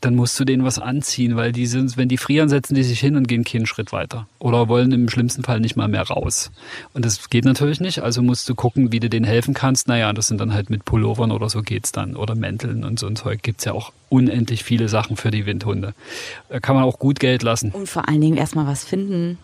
Dann 0.00 0.14
musst 0.14 0.38
du 0.38 0.44
denen 0.44 0.64
was 0.64 0.78
anziehen, 0.78 1.34
weil 1.34 1.50
die 1.50 1.66
sind, 1.66 1.96
wenn 1.96 2.08
die 2.08 2.18
frieren, 2.18 2.48
setzen 2.48 2.76
die 2.76 2.84
sich 2.84 3.00
hin 3.00 3.16
und 3.16 3.26
gehen 3.26 3.42
keinen 3.42 3.66
Schritt 3.66 3.90
weiter. 3.90 4.28
Oder 4.38 4.68
wollen 4.68 4.92
im 4.92 5.08
schlimmsten 5.08 5.42
Fall 5.42 5.58
nicht 5.58 5.74
mal 5.74 5.88
mehr 5.88 6.04
raus. 6.04 6.52
Und 6.94 7.04
das 7.04 7.30
geht 7.30 7.44
natürlich 7.44 7.80
nicht, 7.80 7.98
also 8.00 8.22
musst 8.22 8.48
du 8.48 8.54
gucken, 8.54 8.92
wie 8.92 9.00
du 9.00 9.10
denen 9.10 9.26
helfen 9.26 9.54
kannst. 9.54 9.88
Naja, 9.88 10.12
das 10.12 10.28
sind 10.28 10.40
dann 10.40 10.54
halt 10.54 10.70
mit 10.70 10.84
Pullovern 10.84 11.32
oder 11.32 11.48
so 11.48 11.62
geht's 11.62 11.90
dann. 11.90 12.14
Oder 12.14 12.36
Mänteln 12.36 12.84
und 12.84 13.00
so 13.00 13.08
ein 13.08 13.16
Zeug. 13.16 13.42
Gibt's 13.42 13.64
ja 13.64 13.72
auch 13.72 13.92
unendlich 14.08 14.62
viele 14.62 14.88
Sachen 14.88 15.16
für 15.16 15.32
die 15.32 15.46
Windhunde. 15.46 15.94
Da 16.48 16.60
kann 16.60 16.76
man 16.76 16.84
auch 16.84 17.00
gut 17.00 17.18
Geld 17.18 17.42
lassen. 17.42 17.72
Und 17.72 17.88
vor 17.88 18.08
allen 18.08 18.20
Dingen 18.20 18.36
erstmal 18.36 18.68
was 18.68 18.84
finden, 18.84 19.36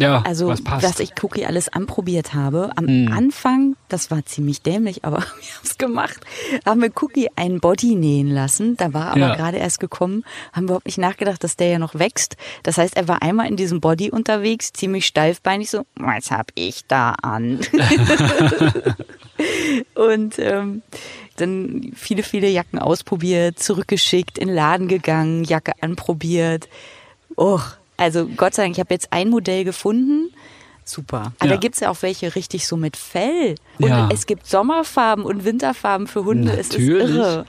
ja, 0.00 0.22
also, 0.22 0.48
was 0.48 0.62
passt. 0.62 0.84
dass 0.84 1.00
ich 1.00 1.12
Cookie 1.22 1.44
alles 1.44 1.68
anprobiert 1.68 2.34
habe. 2.34 2.70
Am 2.76 2.86
hm. 2.86 3.12
Anfang, 3.12 3.76
das 3.88 4.10
war 4.10 4.24
ziemlich 4.24 4.62
dämlich, 4.62 5.04
aber 5.04 5.18
wir 5.18 5.24
haben 5.24 5.64
es 5.64 5.78
gemacht, 5.78 6.20
haben 6.64 6.80
wir 6.80 6.90
Cookie 7.00 7.28
ein 7.36 7.60
Body 7.60 7.94
nähen 7.94 8.28
lassen. 8.28 8.76
Da 8.76 8.94
war 8.94 9.08
aber 9.08 9.20
ja. 9.20 9.36
gerade 9.36 9.58
erst 9.58 9.80
gekommen, 9.80 10.24
haben 10.52 10.64
wir 10.64 10.70
überhaupt 10.70 10.86
nicht 10.86 10.98
nachgedacht, 10.98 11.42
dass 11.44 11.56
der 11.56 11.68
ja 11.68 11.78
noch 11.78 11.94
wächst. 11.94 12.36
Das 12.62 12.78
heißt, 12.78 12.96
er 12.96 13.08
war 13.08 13.22
einmal 13.22 13.46
in 13.46 13.56
diesem 13.56 13.80
Body 13.80 14.10
unterwegs, 14.10 14.72
ziemlich 14.72 15.06
steifbeinig, 15.06 15.70
so, 15.70 15.84
was 15.96 16.30
hab 16.30 16.50
ich 16.54 16.86
da 16.86 17.10
an? 17.22 17.60
Und 19.94 20.38
ähm, 20.38 20.82
dann 21.36 21.92
viele, 21.94 22.22
viele 22.22 22.48
Jacken 22.48 22.78
ausprobiert, 22.78 23.58
zurückgeschickt, 23.58 24.38
in 24.38 24.48
den 24.48 24.54
Laden 24.54 24.88
gegangen, 24.88 25.44
Jacke 25.44 25.72
anprobiert. 25.80 26.68
Och, 27.36 27.79
also 28.00 28.26
Gott 28.26 28.54
sei 28.54 28.62
Dank, 28.62 28.74
ich 28.76 28.80
habe 28.80 28.94
jetzt 28.94 29.12
ein 29.12 29.28
Modell 29.28 29.64
gefunden. 29.64 30.30
Super. 30.84 31.32
Aber 31.38 31.50
ja. 31.50 31.54
da 31.54 31.56
gibt's 31.56 31.80
ja 31.80 31.90
auch 31.90 32.00
welche 32.00 32.34
richtig 32.34 32.66
so 32.66 32.76
mit 32.76 32.96
Fell. 32.96 33.54
Und 33.78 33.88
ja. 33.88 34.08
es 34.10 34.26
gibt 34.26 34.46
Sommerfarben 34.46 35.24
und 35.24 35.44
Winterfarben 35.44 36.06
für 36.06 36.24
Hunde. 36.24 36.56
Natürlich. 36.56 37.04
Es 37.04 37.10
ist 37.10 37.16
irre. 37.16 37.46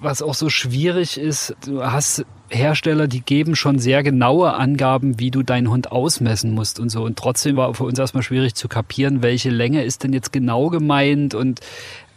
Was 0.00 0.22
auch 0.22 0.34
so 0.34 0.48
schwierig 0.48 1.18
ist, 1.18 1.56
du 1.64 1.82
hast 1.82 2.24
Hersteller, 2.50 3.08
die 3.08 3.20
geben 3.20 3.56
schon 3.56 3.78
sehr 3.78 4.02
genaue 4.02 4.54
Angaben, 4.54 5.18
wie 5.18 5.30
du 5.30 5.42
deinen 5.42 5.70
Hund 5.70 5.90
ausmessen 5.90 6.52
musst 6.52 6.78
und 6.78 6.90
so. 6.90 7.02
Und 7.02 7.18
trotzdem 7.18 7.56
war 7.56 7.74
für 7.74 7.84
uns 7.84 7.98
erstmal 7.98 8.22
schwierig 8.22 8.54
zu 8.54 8.68
kapieren, 8.68 9.22
welche 9.22 9.50
Länge 9.50 9.82
ist 9.82 10.04
denn 10.04 10.12
jetzt 10.12 10.32
genau 10.32 10.68
gemeint 10.68 11.34
und 11.34 11.60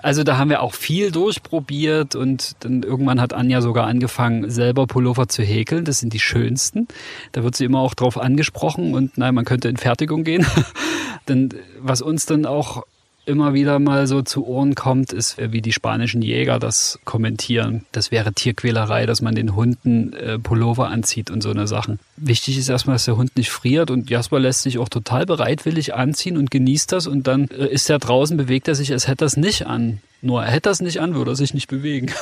also 0.01 0.23
da 0.23 0.37
haben 0.37 0.49
wir 0.49 0.61
auch 0.61 0.73
viel 0.73 1.11
durchprobiert 1.11 2.15
und 2.15 2.55
dann 2.61 2.83
irgendwann 2.83 3.21
hat 3.21 3.33
Anja 3.33 3.61
sogar 3.61 3.87
angefangen, 3.87 4.49
selber 4.49 4.87
Pullover 4.87 5.27
zu 5.27 5.43
häkeln. 5.43 5.85
Das 5.85 5.99
sind 5.99 6.13
die 6.13 6.19
schönsten. 6.19 6.87
Da 7.31 7.43
wird 7.43 7.55
sie 7.55 7.65
immer 7.65 7.79
auch 7.79 7.93
drauf 7.93 8.17
angesprochen 8.17 8.93
und 8.93 9.17
nein, 9.17 9.35
man 9.35 9.45
könnte 9.45 9.69
in 9.69 9.77
Fertigung 9.77 10.23
gehen. 10.23 10.45
denn 11.27 11.49
was 11.79 12.01
uns 12.01 12.25
dann 12.25 12.45
auch 12.45 12.83
immer 13.31 13.53
wieder 13.53 13.79
mal 13.79 14.05
so 14.05 14.21
zu 14.21 14.45
Ohren 14.45 14.75
kommt, 14.75 15.13
ist, 15.13 15.37
wie 15.39 15.61
die 15.61 15.71
spanischen 15.71 16.21
Jäger 16.21 16.59
das 16.59 16.99
kommentieren. 17.05 17.85
Das 17.91 18.11
wäre 18.11 18.33
Tierquälerei, 18.33 19.05
dass 19.05 19.21
man 19.21 19.33
den 19.33 19.55
Hunden 19.55 20.13
äh, 20.13 20.37
Pullover 20.37 20.89
anzieht 20.89 21.31
und 21.31 21.41
so 21.41 21.49
eine 21.49 21.67
Sachen. 21.67 21.99
Wichtig 22.17 22.57
ist 22.57 22.69
erstmal, 22.69 22.95
dass 22.95 23.05
der 23.05 23.17
Hund 23.17 23.35
nicht 23.35 23.49
friert 23.49 23.89
und 23.89 24.09
Jasper 24.09 24.39
lässt 24.39 24.61
sich 24.61 24.77
auch 24.77 24.89
total 24.89 25.25
bereitwillig 25.25 25.95
anziehen 25.95 26.37
und 26.37 26.51
genießt 26.51 26.91
das 26.91 27.07
und 27.07 27.27
dann 27.27 27.47
äh, 27.49 27.67
ist 27.67 27.89
er 27.89 27.97
draußen, 27.97 28.37
bewegt 28.37 28.67
er 28.67 28.75
sich, 28.75 28.91
als 28.91 29.07
hätte 29.07 29.25
er 29.25 29.27
es 29.27 29.37
nicht 29.37 29.65
an. 29.65 30.01
Nur 30.21 30.43
er 30.43 30.51
hätte 30.51 30.69
das 30.69 30.81
nicht 30.81 31.01
an, 31.01 31.15
würde 31.15 31.31
er 31.31 31.35
sich 31.35 31.53
nicht 31.53 31.67
bewegen. 31.67 32.11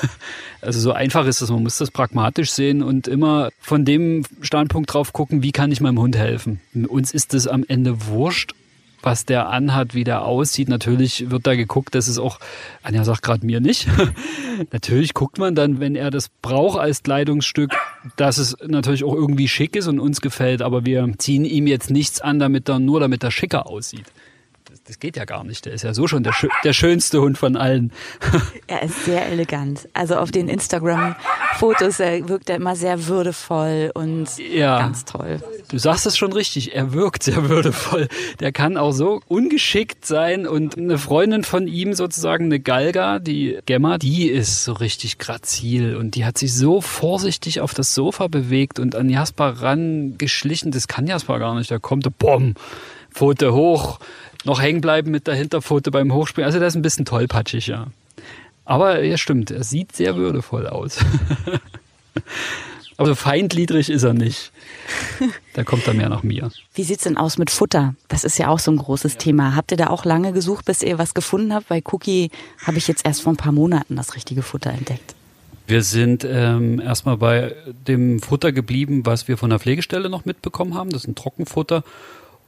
Also 0.61 0.81
so 0.81 0.91
einfach 0.91 1.25
ist 1.25 1.39
es, 1.39 1.49
man 1.49 1.63
muss 1.63 1.77
das 1.77 1.89
pragmatisch 1.89 2.51
sehen 2.51 2.83
und 2.83 3.07
immer 3.07 3.49
von 3.61 3.85
dem 3.85 4.25
Standpunkt 4.41 4.93
drauf 4.93 5.13
gucken, 5.13 5.41
wie 5.41 5.53
kann 5.53 5.71
ich 5.71 5.79
meinem 5.79 5.99
Hund 5.99 6.17
helfen. 6.17 6.59
Uns 6.89 7.13
ist 7.13 7.33
es 7.33 7.47
am 7.47 7.63
Ende 7.65 8.07
wurscht, 8.07 8.53
was 9.01 9.25
der 9.25 9.49
anhat, 9.49 9.93
wie 9.93 10.03
der 10.03 10.23
aussieht. 10.23 10.69
Natürlich 10.69 11.29
wird 11.29 11.47
da 11.47 11.55
geguckt, 11.55 11.95
dass 11.95 12.07
es 12.07 12.17
auch, 12.17 12.39
Anja 12.83 13.03
sagt 13.03 13.21
gerade 13.21 13.45
mir 13.45 13.59
nicht. 13.59 13.87
natürlich 14.71 15.13
guckt 15.13 15.37
man 15.37 15.55
dann, 15.55 15.79
wenn 15.79 15.95
er 15.95 16.11
das 16.11 16.29
braucht 16.41 16.79
als 16.79 17.03
Kleidungsstück, 17.03 17.71
dass 18.15 18.37
es 18.37 18.57
natürlich 18.65 19.03
auch 19.03 19.13
irgendwie 19.13 19.47
schick 19.47 19.75
ist 19.75 19.87
und 19.87 19.99
uns 19.99 20.21
gefällt, 20.21 20.61
aber 20.61 20.85
wir 20.85 21.07
ziehen 21.17 21.45
ihm 21.45 21.67
jetzt 21.67 21.89
nichts 21.89 22.21
an, 22.21 22.39
damit 22.39 22.69
er 22.69 22.79
nur 22.79 22.99
damit 22.99 23.23
er 23.23 23.31
schicker 23.31 23.67
aussieht 23.67 24.05
das 24.89 24.97
geht 24.97 25.15
ja 25.17 25.25
gar 25.25 25.43
nicht. 25.43 25.65
Der 25.65 25.73
ist 25.73 25.83
ja 25.83 25.93
so 25.93 26.07
schon 26.07 26.23
der, 26.23 26.33
der 26.63 26.73
schönste 26.73 27.21
Hund 27.21 27.37
von 27.37 27.55
allen. 27.55 27.91
er 28.67 28.81
ist 28.81 29.05
sehr 29.05 29.27
elegant. 29.27 29.87
Also 29.93 30.15
auf 30.15 30.31
den 30.31 30.49
Instagram-Fotos 30.49 31.99
wirkt 31.99 32.49
er 32.49 32.55
immer 32.55 32.75
sehr 32.75 33.05
würdevoll 33.05 33.91
und 33.93 34.27
ja, 34.39 34.79
ganz 34.79 35.05
toll. 35.05 35.41
Du 35.69 35.77
sagst 35.77 36.07
es 36.07 36.17
schon 36.17 36.33
richtig. 36.33 36.73
Er 36.73 36.91
wirkt 36.91 37.21
sehr 37.21 37.47
würdevoll. 37.49 38.07
Der 38.39 38.51
kann 38.51 38.77
auch 38.77 38.91
so 38.91 39.21
ungeschickt 39.27 40.07
sein 40.07 40.47
und 40.47 40.75
eine 40.75 40.97
Freundin 40.97 41.43
von 41.43 41.67
ihm 41.67 41.93
sozusagen, 41.93 42.45
eine 42.45 42.59
Galga, 42.59 43.19
die 43.19 43.59
Gemma, 43.67 43.99
die 43.99 44.27
ist 44.27 44.63
so 44.63 44.73
richtig 44.73 45.19
grazil 45.19 45.97
und 45.97 46.15
die 46.15 46.25
hat 46.25 46.39
sich 46.39 46.55
so 46.55 46.81
vorsichtig 46.81 47.61
auf 47.61 47.75
das 47.75 47.93
Sofa 47.93 48.27
bewegt 48.27 48.79
und 48.79 48.95
an 48.95 49.07
Jasper 49.07 49.61
rangeschlichen. 49.61 50.71
Das 50.71 50.87
kann 50.87 51.05
Jasper 51.05 51.37
gar 51.37 51.53
nicht. 51.53 51.69
Der 51.69 51.79
kommt, 51.79 52.07
bumm, 52.17 52.55
Pfote 53.11 53.53
hoch, 53.53 53.99
noch 54.45 54.61
hängen 54.61 54.81
bleiben 54.81 55.11
mit 55.11 55.27
der 55.27 55.35
Hinterpfote 55.35 55.91
beim 55.91 56.13
Hochspringen. 56.13 56.45
Also 56.45 56.59
das 56.59 56.73
ist 56.73 56.77
ein 56.77 56.81
bisschen 56.81 57.05
tollpatschig, 57.05 57.67
ja. 57.67 57.87
Aber 58.65 59.03
ja, 59.03 59.17
stimmt, 59.17 59.51
er 59.51 59.63
sieht 59.63 59.95
sehr 59.95 60.15
würdevoll 60.15 60.67
aus. 60.67 60.99
Aber 62.97 63.07
so 63.07 63.15
feindliedrig 63.15 63.89
ist 63.89 64.03
er 64.03 64.13
nicht. 64.13 64.51
Da 65.53 65.63
kommt 65.63 65.87
er 65.87 65.95
mehr 65.95 66.09
nach 66.09 66.21
mir. 66.21 66.51
Wie 66.75 66.83
sieht's 66.83 67.03
denn 67.03 67.17
aus 67.17 67.39
mit 67.39 67.49
Futter? 67.49 67.95
Das 68.07 68.23
ist 68.23 68.37
ja 68.37 68.47
auch 68.47 68.59
so 68.59 68.71
ein 68.71 68.77
großes 68.77 69.17
Thema. 69.17 69.55
Habt 69.55 69.71
ihr 69.71 69.77
da 69.77 69.87
auch 69.87 70.05
lange 70.05 70.33
gesucht, 70.33 70.65
bis 70.65 70.83
ihr 70.83 70.99
was 70.99 71.15
gefunden 71.15 71.53
habt? 71.53 71.67
Bei 71.67 71.81
Cookie 71.91 72.29
habe 72.63 72.77
ich 72.77 72.87
jetzt 72.87 73.05
erst 73.05 73.23
vor 73.23 73.33
ein 73.33 73.37
paar 73.37 73.51
Monaten 73.51 73.95
das 73.95 74.15
richtige 74.15 74.43
Futter 74.43 74.71
entdeckt. 74.71 75.15
Wir 75.65 75.83
sind 75.83 76.23
ähm, 76.27 76.79
erstmal 76.79 77.17
bei 77.17 77.55
dem 77.87 78.19
Futter 78.19 78.51
geblieben, 78.51 79.05
was 79.05 79.27
wir 79.27 79.37
von 79.37 79.49
der 79.49 79.59
Pflegestelle 79.59 80.09
noch 80.09 80.25
mitbekommen 80.25 80.75
haben. 80.75 80.91
Das 80.91 81.03
ist 81.03 81.07
ein 81.07 81.15
Trockenfutter. 81.15 81.83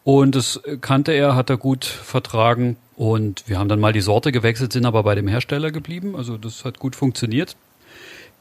Und 0.04 0.36
das 0.36 0.62
kannte 0.82 1.12
er, 1.12 1.36
hat 1.36 1.50
er 1.50 1.58
gut 1.58 1.86
vertragen. 1.86 2.78
Und 2.96 3.44
wir 3.48 3.60
haben 3.60 3.70
dann 3.70 3.80
mal 3.80 3.94
die 3.94 4.02
Sorte 4.02 4.32
gewechselt, 4.32 4.74
sind 4.74 4.86
aber 4.86 5.04
bei 5.04 5.16
dem 5.16 5.28
Hersteller 5.28 5.72
geblieben. 5.72 6.16
Also 6.16 6.38
das 6.38 6.66
hat 6.66 6.80
gut 6.80 6.96
funktioniert. 6.96 7.56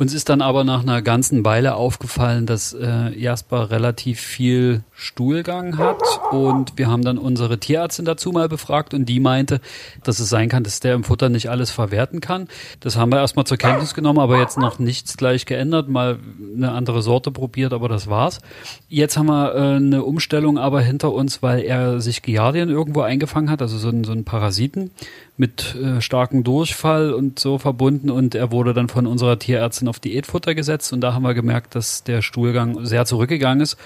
Uns 0.00 0.14
ist 0.14 0.30
dann 0.30 0.40
aber 0.40 0.64
nach 0.64 0.80
einer 0.80 1.02
ganzen 1.02 1.44
Weile 1.44 1.74
aufgefallen, 1.74 2.46
dass 2.46 2.72
äh, 2.72 3.10
Jasper 3.14 3.70
relativ 3.70 4.18
viel 4.18 4.82
Stuhlgang 4.94 5.76
hat 5.76 6.00
und 6.30 6.78
wir 6.78 6.88
haben 6.88 7.04
dann 7.04 7.18
unsere 7.18 7.58
Tierärztin 7.58 8.06
dazu 8.06 8.32
mal 8.32 8.48
befragt 8.48 8.94
und 8.94 9.04
die 9.04 9.20
meinte, 9.20 9.60
dass 10.02 10.18
es 10.18 10.30
sein 10.30 10.48
kann, 10.48 10.64
dass 10.64 10.80
der 10.80 10.94
im 10.94 11.04
Futter 11.04 11.28
nicht 11.28 11.50
alles 11.50 11.70
verwerten 11.70 12.20
kann. 12.20 12.48
Das 12.80 12.96
haben 12.96 13.12
wir 13.12 13.18
erstmal 13.18 13.44
zur 13.44 13.58
Kenntnis 13.58 13.92
genommen, 13.92 14.20
aber 14.20 14.38
jetzt 14.38 14.56
noch 14.56 14.78
nichts 14.78 15.18
gleich 15.18 15.44
geändert, 15.44 15.90
mal 15.90 16.18
eine 16.56 16.72
andere 16.72 17.02
Sorte 17.02 17.30
probiert, 17.30 17.74
aber 17.74 17.90
das 17.90 18.08
war's. 18.08 18.40
Jetzt 18.88 19.18
haben 19.18 19.26
wir 19.26 19.54
äh, 19.54 19.76
eine 19.76 20.02
Umstellung 20.02 20.56
aber 20.56 20.80
hinter 20.80 21.12
uns, 21.12 21.42
weil 21.42 21.60
er 21.60 22.00
sich 22.00 22.22
Giardien 22.22 22.70
irgendwo 22.70 23.02
eingefangen 23.02 23.50
hat, 23.50 23.60
also 23.60 23.76
so 23.76 23.90
ein, 23.90 24.04
so 24.04 24.12
ein 24.12 24.24
Parasiten 24.24 24.92
mit 25.36 25.74
äh, 25.74 26.00
starkem 26.00 26.44
Durchfall 26.44 27.12
und 27.12 27.38
so 27.38 27.58
verbunden 27.58 28.10
und 28.10 28.34
er 28.34 28.52
wurde 28.52 28.74
dann 28.74 28.88
von 28.88 29.06
unserer 29.06 29.38
Tierärztin 29.38 29.88
auf 29.88 29.98
Diätfutter 29.98 30.54
gesetzt 30.54 30.92
und 30.92 31.00
da 31.00 31.14
haben 31.14 31.22
wir 31.22 31.34
gemerkt, 31.34 31.74
dass 31.74 32.04
der 32.04 32.22
Stuhlgang 32.22 32.84
sehr 32.84 33.04
zurückgegangen 33.06 33.60
ist. 33.60 33.76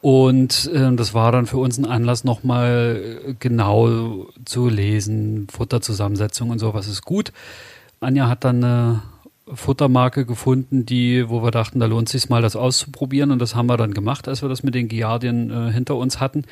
Und 0.00 0.70
äh, 0.74 0.94
das 0.94 1.14
war 1.14 1.32
dann 1.32 1.46
für 1.46 1.56
uns 1.56 1.78
ein 1.78 1.86
Anlass, 1.86 2.24
nochmal 2.24 3.22
äh, 3.26 3.34
genau 3.38 4.26
zu 4.44 4.68
lesen, 4.68 5.46
Futterzusammensetzung 5.50 6.50
und 6.50 6.58
sowas 6.58 6.88
ist 6.88 7.06
gut. 7.06 7.32
Anja 8.00 8.28
hat 8.28 8.44
dann 8.44 8.62
eine 8.62 9.02
Futtermarke 9.52 10.24
gefunden, 10.24 10.86
die, 10.86 11.28
wo 11.28 11.42
wir 11.42 11.50
dachten, 11.50 11.80
da 11.80 11.86
lohnt 11.86 12.08
es 12.08 12.12
sich 12.12 12.30
mal, 12.30 12.42
das 12.42 12.56
auszuprobieren. 12.56 13.30
Und 13.30 13.38
das 13.40 13.54
haben 13.54 13.66
wir 13.66 13.76
dann 13.76 13.94
gemacht, 13.94 14.28
als 14.28 14.42
wir 14.42 14.48
das 14.48 14.62
mit 14.62 14.74
den 14.74 14.88
Giardien 14.88 15.50
äh, 15.50 15.72
hinter 15.72 15.96
uns 15.96 16.20
hatten. 16.20 16.44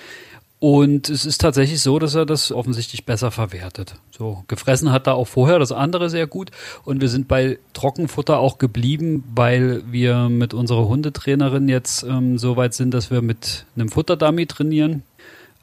Und 0.62 1.10
es 1.10 1.26
ist 1.26 1.40
tatsächlich 1.40 1.80
so, 1.80 1.98
dass 1.98 2.14
er 2.14 2.24
das 2.24 2.52
offensichtlich 2.52 3.04
besser 3.04 3.32
verwertet. 3.32 3.96
So, 4.16 4.44
gefressen 4.46 4.92
hat 4.92 5.08
er 5.08 5.16
auch 5.16 5.26
vorher 5.26 5.58
das 5.58 5.72
andere 5.72 6.08
sehr 6.08 6.28
gut. 6.28 6.52
Und 6.84 7.00
wir 7.00 7.08
sind 7.08 7.26
bei 7.26 7.58
Trockenfutter 7.72 8.38
auch 8.38 8.58
geblieben, 8.58 9.24
weil 9.34 9.82
wir 9.90 10.28
mit 10.28 10.54
unserer 10.54 10.86
Hundetrainerin 10.86 11.68
jetzt 11.68 12.04
ähm, 12.04 12.38
so 12.38 12.56
weit 12.56 12.74
sind, 12.74 12.94
dass 12.94 13.10
wir 13.10 13.22
mit 13.22 13.66
einem 13.74 13.88
Futterdummy 13.88 14.46
trainieren, 14.46 15.02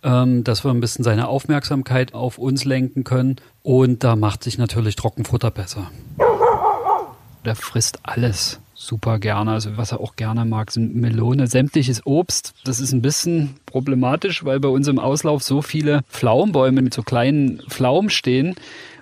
ähm, 0.03 0.43
dass 0.43 0.65
wir 0.65 0.71
ein 0.71 0.81
bisschen 0.81 1.05
seine 1.05 1.29
Aufmerksamkeit 1.29 2.13
auf 2.13 2.37
uns 2.37 2.65
lenken 2.65 3.05
können. 3.05 3.37
Und 3.63 4.03
da 4.03 4.17
macht 4.17 4.43
sich 4.43 4.57
natürlich 4.57 4.97
Trockenfutter 4.97 5.49
besser. 5.49 5.89
Der 7.45 7.55
frisst 7.55 7.99
alles 8.03 8.59
super 8.79 9.19
gerne. 9.19 9.51
Also 9.51 9.77
was 9.77 9.91
er 9.91 9.99
auch 9.99 10.15
gerne 10.15 10.45
mag, 10.45 10.71
sind 10.71 10.95
Melone, 10.95 11.47
sämtliches 11.47 12.05
Obst. 12.05 12.53
Das 12.63 12.79
ist 12.79 12.93
ein 12.93 13.01
bisschen 13.01 13.55
problematisch, 13.65 14.45
weil 14.45 14.59
bei 14.59 14.69
uns 14.69 14.87
im 14.87 14.99
Auslauf 14.99 15.43
so 15.43 15.61
viele 15.61 16.01
Pflaumenbäume 16.09 16.81
mit 16.81 16.93
so 16.93 17.03
kleinen 17.03 17.61
Pflaumen 17.69 18.09
stehen, 18.09 18.55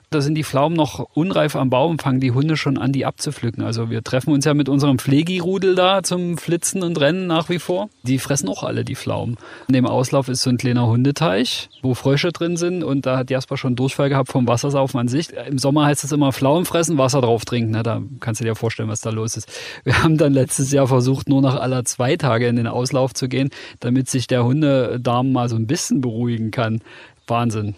da 0.09 0.21
sind 0.21 0.35
die 0.35 0.43
Pflaumen 0.45 0.77
noch 0.77 0.99
unreif 1.15 1.55
am 1.57 1.69
Baum, 1.69 1.99
fangen 1.99 2.21
die 2.21 2.31
Hunde 2.31 2.55
schon 2.55 2.77
an, 2.77 2.93
die 2.93 3.05
abzupflücken. 3.05 3.63
Also 3.63 3.89
wir 3.89 4.03
treffen 4.03 4.31
uns 4.31 4.45
ja 4.45 4.53
mit 4.53 4.69
unserem 4.69 4.99
Pflegirudel 4.99 5.75
da 5.75 6.01
zum 6.01 6.37
Flitzen 6.37 6.81
und 6.81 6.99
Rennen 6.99 7.27
nach 7.27 7.49
wie 7.49 7.59
vor. 7.59 7.89
Die 8.03 8.17
fressen 8.17 8.47
auch 8.47 8.63
alle 8.63 8.85
die 8.85 8.95
Pflaumen. 8.95 9.35
In 9.67 9.73
dem 9.73 9.85
Auslauf 9.85 10.29
ist 10.29 10.43
so 10.43 10.49
ein 10.49 10.57
kleiner 10.57 10.87
Hundeteich, 10.87 11.69
wo 11.81 11.93
Frösche 11.93 12.31
drin 12.31 12.55
sind 12.55 12.83
und 12.83 13.05
da 13.05 13.17
hat 13.17 13.29
Jasper 13.29 13.57
schon 13.57 13.75
Durchfall 13.75 14.07
gehabt 14.07 14.31
vom 14.31 14.47
Wassersaufen 14.47 14.97
an 14.97 15.09
sich. 15.09 15.33
Im 15.33 15.57
Sommer 15.57 15.85
heißt 15.85 16.05
es 16.05 16.13
immer 16.13 16.31
Pflaumen 16.31 16.65
fressen, 16.65 16.97
Wasser 16.97 17.19
drauf 17.19 17.43
trinken. 17.43 17.71
Na, 17.71 17.83
da 17.83 18.01
kannst 18.21 18.39
du 18.39 18.45
dir 18.45 18.55
vorstellen, 18.55 18.89
was 18.89 19.01
da 19.01 19.09
los 19.09 19.35
ist. 19.35 19.51
Wir 19.83 20.03
haben 20.03 20.17
dann 20.17 20.31
letztes 20.31 20.71
Jahr 20.71 20.87
versucht, 20.87 21.27
nur 21.27 21.41
nach 21.41 21.59
aller 21.59 21.83
zwei 21.83 22.15
Tage 22.15 22.47
in 22.47 22.55
den 22.55 22.67
Auslauf 22.67 23.13
zu 23.13 23.27
gehen, 23.27 23.49
damit 23.81 24.09
sich 24.09 24.27
der 24.27 24.45
Hundedarm 24.45 25.33
mal 25.33 25.49
so 25.49 25.57
ein 25.57 25.67
bisschen 25.67 25.99
beruhigen 25.99 26.51
kann. 26.51 26.79
Wahnsinn. 27.27 27.75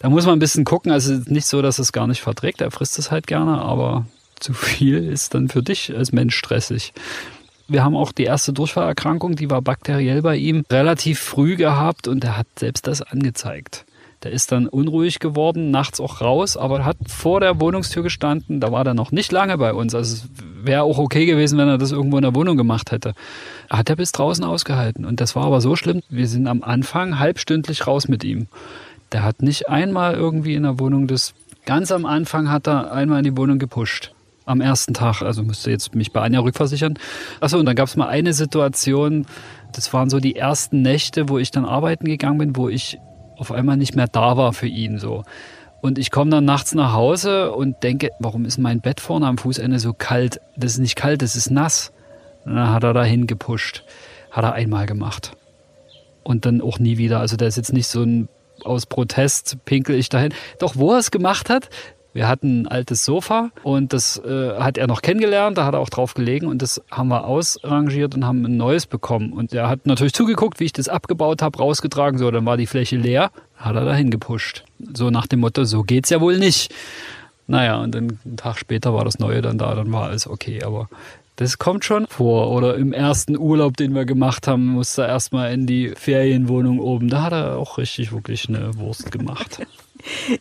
Da 0.00 0.08
muss 0.08 0.26
man 0.26 0.36
ein 0.36 0.40
bisschen 0.40 0.64
gucken. 0.64 0.90
Also 0.90 1.20
nicht 1.26 1.46
so, 1.46 1.62
dass 1.62 1.78
es 1.78 1.92
gar 1.92 2.06
nicht 2.06 2.22
verträgt. 2.22 2.60
Er 2.60 2.70
frisst 2.70 2.98
es 2.98 3.10
halt 3.10 3.26
gerne, 3.26 3.60
aber 3.60 4.06
zu 4.40 4.54
viel 4.54 5.04
ist 5.04 5.34
dann 5.34 5.48
für 5.48 5.62
dich 5.62 5.94
als 5.96 6.10
Mensch 6.10 6.34
stressig. 6.34 6.92
Wir 7.68 7.84
haben 7.84 7.94
auch 7.94 8.10
die 8.10 8.24
erste 8.24 8.52
Durchfallerkrankung, 8.52 9.36
die 9.36 9.48
war 9.48 9.62
bakteriell 9.62 10.22
bei 10.22 10.36
ihm, 10.36 10.64
relativ 10.70 11.20
früh 11.20 11.54
gehabt 11.54 12.08
und 12.08 12.24
er 12.24 12.36
hat 12.36 12.48
selbst 12.58 12.88
das 12.88 13.00
angezeigt. 13.00 13.84
Der 14.22 14.32
ist 14.32 14.52
dann 14.52 14.66
unruhig 14.66 15.18
geworden, 15.18 15.70
nachts 15.70 16.00
auch 16.00 16.20
raus, 16.20 16.56
aber 16.56 16.84
hat 16.84 16.96
vor 17.06 17.40
der 17.40 17.60
Wohnungstür 17.60 18.02
gestanden. 18.02 18.60
Da 18.60 18.70
war 18.72 18.84
er 18.84 18.92
noch 18.92 19.12
nicht 19.12 19.32
lange 19.32 19.56
bei 19.56 19.72
uns. 19.72 19.94
Also 19.94 20.14
es 20.14 20.28
wäre 20.62 20.82
auch 20.82 20.98
okay 20.98 21.24
gewesen, 21.24 21.58
wenn 21.58 21.68
er 21.68 21.78
das 21.78 21.92
irgendwo 21.92 22.18
in 22.18 22.22
der 22.22 22.34
Wohnung 22.34 22.58
gemacht 22.58 22.90
hätte. 22.90 23.14
Hat 23.70 23.88
er 23.88 23.96
bis 23.96 24.12
draußen 24.12 24.44
ausgehalten. 24.44 25.06
Und 25.06 25.20
das 25.20 25.36
war 25.36 25.44
aber 25.44 25.62
so 25.62 25.74
schlimm. 25.74 26.02
Wir 26.10 26.26
sind 26.26 26.48
am 26.48 26.62
Anfang 26.62 27.18
halbstündlich 27.18 27.86
raus 27.86 28.08
mit 28.08 28.22
ihm. 28.22 28.48
Der 29.12 29.24
hat 29.24 29.42
nicht 29.42 29.68
einmal 29.68 30.14
irgendwie 30.14 30.54
in 30.54 30.62
der 30.62 30.78
Wohnung 30.78 31.06
das. 31.06 31.34
Ganz 31.66 31.92
am 31.92 32.06
Anfang 32.06 32.50
hat 32.50 32.66
er 32.68 32.92
einmal 32.92 33.18
in 33.18 33.24
die 33.24 33.36
Wohnung 33.36 33.58
gepusht. 33.58 34.12
Am 34.46 34.60
ersten 34.60 34.94
Tag, 34.94 35.22
also 35.22 35.42
müsste 35.42 35.70
jetzt 35.70 35.94
mich 35.94 36.12
bei 36.12 36.22
Anja 36.22 36.40
rückversichern. 36.40 36.98
Achso, 37.40 37.58
und 37.58 37.66
dann 37.66 37.76
gab 37.76 37.88
es 37.88 37.96
mal 37.96 38.08
eine 38.08 38.32
Situation, 38.32 39.26
das 39.72 39.92
waren 39.92 40.10
so 40.10 40.18
die 40.18 40.36
ersten 40.36 40.82
Nächte, 40.82 41.28
wo 41.28 41.38
ich 41.38 41.50
dann 41.50 41.64
arbeiten 41.64 42.06
gegangen 42.06 42.38
bin, 42.38 42.56
wo 42.56 42.68
ich 42.68 42.98
auf 43.36 43.52
einmal 43.52 43.76
nicht 43.76 43.94
mehr 43.94 44.08
da 44.08 44.36
war 44.36 44.52
für 44.52 44.66
ihn 44.66 44.98
so. 44.98 45.24
Und 45.80 45.98
ich 45.98 46.10
komme 46.10 46.30
dann 46.30 46.44
nachts 46.44 46.74
nach 46.74 46.92
Hause 46.92 47.52
und 47.52 47.82
denke, 47.82 48.10
warum 48.18 48.44
ist 48.44 48.58
mein 48.58 48.80
Bett 48.80 49.00
vorne 49.00 49.26
am 49.26 49.38
Fußende 49.38 49.78
so 49.78 49.94
kalt? 49.94 50.40
Das 50.56 50.72
ist 50.72 50.78
nicht 50.78 50.96
kalt, 50.96 51.22
das 51.22 51.36
ist 51.36 51.50
nass. 51.50 51.92
Und 52.44 52.56
dann 52.56 52.70
hat 52.70 52.84
er 52.84 52.92
dahin 52.92 53.26
gepusht. 53.26 53.84
Hat 54.30 54.44
er 54.44 54.52
einmal 54.52 54.86
gemacht. 54.86 55.32
Und 56.22 56.44
dann 56.44 56.60
auch 56.60 56.78
nie 56.78 56.98
wieder. 56.98 57.20
Also 57.20 57.36
der 57.36 57.48
ist 57.48 57.56
jetzt 57.56 57.72
nicht 57.72 57.86
so 57.86 58.02
ein 58.02 58.28
aus 58.66 58.86
Protest 58.86 59.58
pinkel 59.64 59.96
ich 59.96 60.08
dahin. 60.08 60.32
Doch 60.58 60.76
wo 60.76 60.92
er 60.92 60.98
es 60.98 61.10
gemacht 61.10 61.50
hat, 61.50 61.70
wir 62.12 62.26
hatten 62.26 62.62
ein 62.62 62.66
altes 62.66 63.04
Sofa 63.04 63.50
und 63.62 63.92
das 63.92 64.18
äh, 64.18 64.54
hat 64.58 64.78
er 64.78 64.88
noch 64.88 65.00
kennengelernt, 65.00 65.56
da 65.56 65.64
hat 65.64 65.74
er 65.74 65.80
auch 65.80 65.90
drauf 65.90 66.14
gelegen 66.14 66.46
und 66.46 66.60
das 66.60 66.82
haben 66.90 67.08
wir 67.08 67.24
ausrangiert 67.24 68.16
und 68.16 68.26
haben 68.26 68.44
ein 68.44 68.56
neues 68.56 68.86
bekommen. 68.86 69.32
Und 69.32 69.52
er 69.52 69.68
hat 69.68 69.86
natürlich 69.86 70.12
zugeguckt, 70.12 70.58
wie 70.58 70.64
ich 70.64 70.72
das 70.72 70.88
abgebaut 70.88 71.40
habe, 71.40 71.58
rausgetragen, 71.58 72.18
so, 72.18 72.30
dann 72.30 72.46
war 72.46 72.56
die 72.56 72.66
Fläche 72.66 72.96
leer, 72.96 73.30
hat 73.56 73.76
er 73.76 73.84
dahin 73.84 74.10
gepusht. 74.10 74.64
So 74.92 75.10
nach 75.10 75.28
dem 75.28 75.40
Motto, 75.40 75.64
so 75.64 75.82
geht's 75.82 76.10
ja 76.10 76.20
wohl 76.20 76.38
nicht. 76.38 76.74
Naja, 77.46 77.80
und 77.80 77.94
dann 77.94 78.18
einen 78.24 78.36
Tag 78.36 78.58
später 78.58 78.94
war 78.94 79.04
das 79.04 79.18
Neue 79.18 79.42
dann 79.42 79.58
da, 79.58 79.74
dann 79.74 79.92
war 79.92 80.04
alles 80.04 80.28
okay, 80.28 80.62
aber 80.62 80.88
das 81.40 81.56
kommt 81.56 81.86
schon 81.86 82.06
vor. 82.06 82.50
Oder 82.50 82.76
im 82.76 82.92
ersten 82.92 83.36
Urlaub, 83.38 83.76
den 83.78 83.94
wir 83.94 84.04
gemacht 84.04 84.46
haben, 84.46 84.66
musste 84.66 85.02
er 85.02 85.08
erstmal 85.08 85.52
in 85.54 85.66
die 85.66 85.92
Ferienwohnung 85.96 86.80
oben. 86.80 87.08
Da 87.08 87.22
hat 87.22 87.32
er 87.32 87.56
auch 87.56 87.78
richtig 87.78 88.12
wirklich 88.12 88.48
eine 88.48 88.76
Wurst 88.76 89.10
gemacht. 89.10 89.60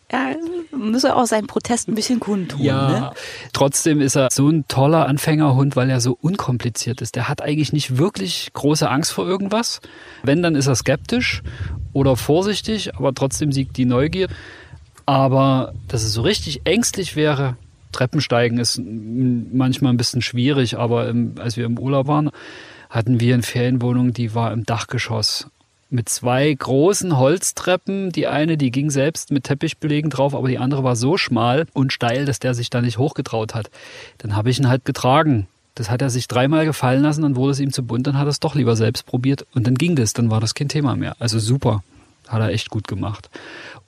Ja, 0.10 0.36
muss 0.72 1.04
er 1.04 1.18
auch 1.18 1.26
seinen 1.26 1.48
Protest 1.48 1.90
ein 1.90 1.94
bisschen 1.94 2.22
kundtun. 2.22 2.62
Ja, 2.62 2.90
ne? 2.90 3.12
trotzdem 3.52 4.00
ist 4.00 4.16
er 4.16 4.30
so 4.32 4.48
ein 4.48 4.66
toller 4.70 5.06
Anfängerhund, 5.06 5.76
weil 5.76 5.90
er 5.90 6.00
so 6.00 6.18
unkompliziert 6.22 7.02
ist. 7.02 7.18
Der 7.18 7.28
hat 7.28 7.42
eigentlich 7.42 7.74
nicht 7.74 7.98
wirklich 7.98 8.52
große 8.54 8.90
Angst 8.90 9.12
vor 9.12 9.28
irgendwas. 9.28 9.82
Wenn, 10.24 10.42
dann 10.42 10.56
ist 10.56 10.68
er 10.68 10.76
skeptisch 10.76 11.44
oder 11.92 12.16
vorsichtig, 12.16 12.96
aber 12.96 13.14
trotzdem 13.14 13.52
siegt 13.52 13.76
die 13.76 13.84
Neugier. 13.84 14.30
Aber 15.06 15.74
dass 15.90 16.04
es 16.04 16.14
so 16.14 16.22
richtig 16.22 16.62
ängstlich 16.64 17.18
wäre, 17.18 17.58
Treppensteigen 17.92 18.60
ist 18.60 18.82
manchmal 18.82 19.94
ein 19.94 19.98
bisschen 19.98 20.22
schwierig, 20.22 20.78
aber 20.78 21.08
im, 21.10 21.36
als 21.40 21.58
wir 21.58 21.66
im 21.66 21.80
Urlaub 21.80 22.08
waren, 22.08 22.30
hatten 22.90 23.20
wir 23.20 23.34
eine 23.34 23.44
Ferienwohnung, 23.44 24.14
die 24.14 24.34
war 24.34 24.52
im 24.52 24.64
Dachgeschoss 24.66 25.48
mit 25.90 26.08
zwei 26.08 26.54
großen 26.54 27.18
Holztreppen. 27.18 28.12
Die 28.12 28.28
eine, 28.28 28.58
die 28.58 28.72
ging 28.72 28.90
selbst 28.90 29.32
mit 29.32 29.46
Teppichbelegen 29.46 30.10
drauf, 30.10 30.36
aber 30.36 30.48
die 30.48 30.60
andere 30.60 30.84
war 30.84 30.96
so 30.96 31.18
schmal 31.18 31.66
und 31.74 31.94
steil, 31.94 32.26
dass 32.26 32.40
der 32.40 32.54
sich 32.54 32.70
da 32.70 32.82
nicht 32.82 32.98
hochgetraut 32.98 33.56
hat. 33.56 33.70
Dann 34.20 34.36
habe 34.36 34.50
ich 34.50 34.60
ihn 34.60 34.70
halt 34.70 34.86
getragen. 34.86 35.48
Das 35.76 35.90
hat 35.90 36.02
er 36.02 36.10
sich 36.10 36.28
dreimal 36.28 36.66
gefallen 36.66 37.04
lassen, 37.04 37.22
dann 37.22 37.36
wurde 37.36 37.54
es 37.54 37.60
ihm 37.60 37.72
zu 37.72 37.84
bunt, 37.84 38.06
dann 38.06 38.18
hat 38.18 38.28
er 38.28 38.32
es 38.32 38.42
doch 38.42 38.54
lieber 38.54 38.76
selbst 38.76 39.06
probiert 39.06 39.46
und 39.54 39.66
dann 39.66 39.76
ging 39.76 39.96
das, 39.96 40.12
dann 40.12 40.30
war 40.30 40.42
das 40.42 40.54
kein 40.54 40.68
Thema 40.68 40.96
mehr. 40.96 41.16
Also 41.20 41.40
super, 41.40 41.84
hat 42.28 42.42
er 42.42 42.50
echt 42.50 42.70
gut 42.70 42.86
gemacht. 42.86 43.30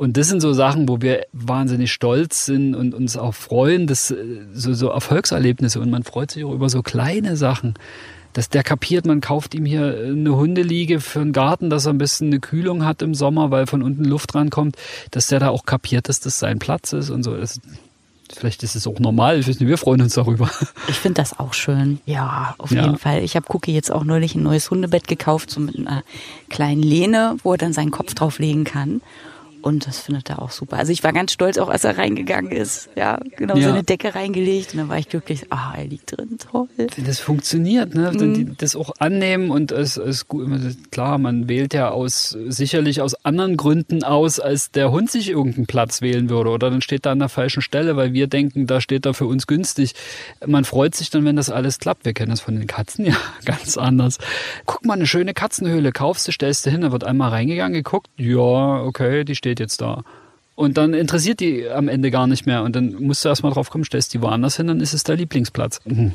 Und 0.02 0.18
das 0.18 0.30
sind 0.30 0.42
so 0.42 0.52
Sachen, 0.52 0.90
wo 0.90 1.00
wir 1.00 1.28
wahnsinnig 1.32 1.92
stolz 1.92 2.48
sind 2.48 2.74
und 2.74 2.96
uns 2.96 3.18
auch 3.18 3.36
freuen, 3.36 3.86
das 3.86 4.12
so, 4.52 4.74
so 4.74 4.88
Erfolgserlebnisse 4.88 5.80
und 5.80 5.92
man 5.92 6.02
freut 6.02 6.32
sich 6.32 6.44
auch 6.44 6.54
über 6.54 6.70
so 6.70 6.82
kleine 6.82 7.38
Sachen 7.38 7.76
dass 8.34 8.50
der 8.50 8.64
kapiert, 8.64 9.06
man 9.06 9.20
kauft 9.20 9.54
ihm 9.54 9.66
hier 9.66 9.94
eine 10.08 10.36
Hundeliege 10.36 11.02
für 11.02 11.20
einen 11.20 11.34
Garten, 11.34 11.70
dass 11.70 11.86
er 11.86 11.94
ein 11.94 11.98
bisschen 11.98 12.28
eine 12.28 12.40
Kühlung 12.40 12.86
hat 12.86 13.02
im 13.02 13.14
Sommer, 13.14 13.52
weil 13.52 13.68
von 13.68 13.84
unten 13.84 14.06
Luft 14.06 14.34
rankommt, 14.34 14.76
dass 15.12 15.28
der 15.28 15.40
da 15.40 15.50
auch 15.50 15.66
kapiert, 15.66 16.08
dass 16.08 16.22
das 16.22 16.40
sein 16.40 16.58
Platz 16.58 16.94
ist 16.94 17.10
und 17.10 17.24
so. 17.24 17.36
Das, 17.36 17.60
vielleicht 18.34 18.64
ist 18.64 18.76
es 18.76 18.88
auch 18.88 19.00
normal, 19.00 19.38
ich 19.38 19.50
weiß 19.50 19.60
nicht, 19.60 19.68
wir 19.68 19.78
freuen 19.78 20.02
uns 20.02 20.14
darüber. 20.14 20.50
Ich 20.88 20.96
finde 20.96 21.22
das 21.22 21.38
auch 21.38 21.54
schön. 21.54 22.00
Ja, 22.06 22.56
auf 22.58 22.72
ja. 22.72 22.86
jeden 22.86 22.98
Fall. 22.98 23.22
Ich 23.22 23.36
habe 23.36 23.46
Cookie 23.50 23.74
jetzt 23.74 23.92
auch 23.92 24.06
neulich 24.06 24.34
ein 24.34 24.44
neues 24.44 24.72
Hundebett 24.72 25.10
gekauft, 25.10 25.52
so 25.52 25.60
mit 25.60 25.78
einer 25.78 26.04
kleinen 26.50 26.82
Lehne, 26.82 27.36
wo 27.44 27.52
er 27.52 27.58
dann 27.58 27.74
seinen 27.74 27.92
Kopf 27.92 28.14
drauflegen 28.16 28.64
kann. 28.64 29.02
Und 29.62 29.86
das 29.86 30.00
findet 30.00 30.30
er 30.30 30.42
auch 30.42 30.52
super. 30.52 30.78
Also 30.78 30.92
ich 30.92 31.04
war 31.04 31.14
ganz 31.14 31.32
stolz, 31.32 31.58
auch 31.58 31.70
als 31.70 31.84
er 31.84 31.98
reingegangen 31.98 32.52
ist. 32.52 32.90
Ja, 32.96 33.20
genau, 33.38 33.56
ja. 33.56 33.64
so 33.64 33.70
eine 33.70 33.84
Decke 33.84 34.16
reingelegt. 34.16 34.74
Und 34.74 34.80
dann 34.80 34.90
war 34.90 34.98
ich 34.98 35.08
glücklich. 35.08 35.46
Ah, 35.52 35.74
er 35.78 35.86
liegt 35.86 36.18
drin, 36.18 36.38
toll. 36.40 36.68
Wenn 36.78 37.06
das 37.06 37.20
funktioniert, 37.20 37.94
ne? 37.94 38.12
Mhm. 38.12 38.56
Das 38.58 38.76
auch 38.76 38.92
annehmen 39.00 39.52
und 39.52 39.72
es 39.72 39.98
ist 39.98 40.28
gut. 40.28 40.50
Klar, 40.92 41.18
man 41.18 41.48
wählt 41.48 41.74
ja 41.74 41.90
aus, 41.90 42.36
sicherlich 42.48 43.02
aus 43.02 43.14
anderen 43.24 43.56
Gründen 43.56 44.04
aus, 44.04 44.40
als 44.40 44.72
der 44.72 44.92
Hund 44.92 45.12
sich 45.12 45.30
irgendeinen 45.30 45.68
Platz 45.68 46.02
wählen 46.02 46.30
würde. 46.30 46.50
Oder 46.50 46.72
dann 46.72 46.82
steht 46.82 47.06
da 47.06 47.12
an 47.12 47.20
der 47.20 47.30
falschen 47.30 47.62
Stelle, 47.62 47.96
weil 47.96 48.14
wir 48.14 48.28
denken, 48.28 48.66
da 48.66 48.82
steht 48.82 49.06
er 49.06 49.14
für 49.14 49.26
uns 49.26 49.46
günstig. 49.46 49.94
Man 50.46 50.66
freut 50.66 50.96
sich 50.96 51.10
dann, 51.12 51.24
wenn 51.26 51.36
das 51.36 51.50
alles 51.50 51.78
klappt. 51.78 52.06
Wir 52.06 52.14
kennen 52.14 52.32
das 52.32 52.42
von 52.42 52.56
den 52.56 52.68
Katzen 52.68 53.06
ja 53.06 53.16
ganz 53.46 53.78
anders. 53.78 54.18
Guck 54.66 54.86
mal, 54.86 54.96
eine 54.96 55.08
schöne 55.08 55.34
Katzenhöhle. 55.34 55.92
Kaufst 55.92 56.28
du, 56.28 56.32
stellst 56.32 56.66
du 56.66 56.72
hin, 56.72 56.82
da 56.82 56.92
wird 56.92 57.04
einmal 57.04 57.30
reingegangen, 57.30 57.74
geguckt. 57.74 58.10
Ja, 58.18 58.82
okay, 58.84 59.24
die 59.24 59.36
steht 59.36 59.51
steht 59.52 59.60
jetzt 59.60 59.82
da. 59.82 60.04
Und 60.56 60.78
dann 60.78 60.94
interessiert 60.94 61.40
die 61.40 61.68
am 61.68 61.88
Ende 61.88 62.12
gar 62.12 62.28
nicht 62.28 62.46
mehr. 62.46 62.64
Und 62.64 62.76
dann 62.76 62.94
musst 63.02 63.26
du 63.26 63.30
erstmal 63.30 63.52
drauf 63.52 63.70
kommen, 63.70 63.84
stellst 63.84 64.14
die 64.14 64.22
woanders 64.22 64.58
hin, 64.58 64.68
dann 64.68 64.80
ist 64.80 64.94
es 64.94 65.04
der 65.04 65.18
Lieblingsplatz. 65.18 65.80
Mhm. 65.86 66.14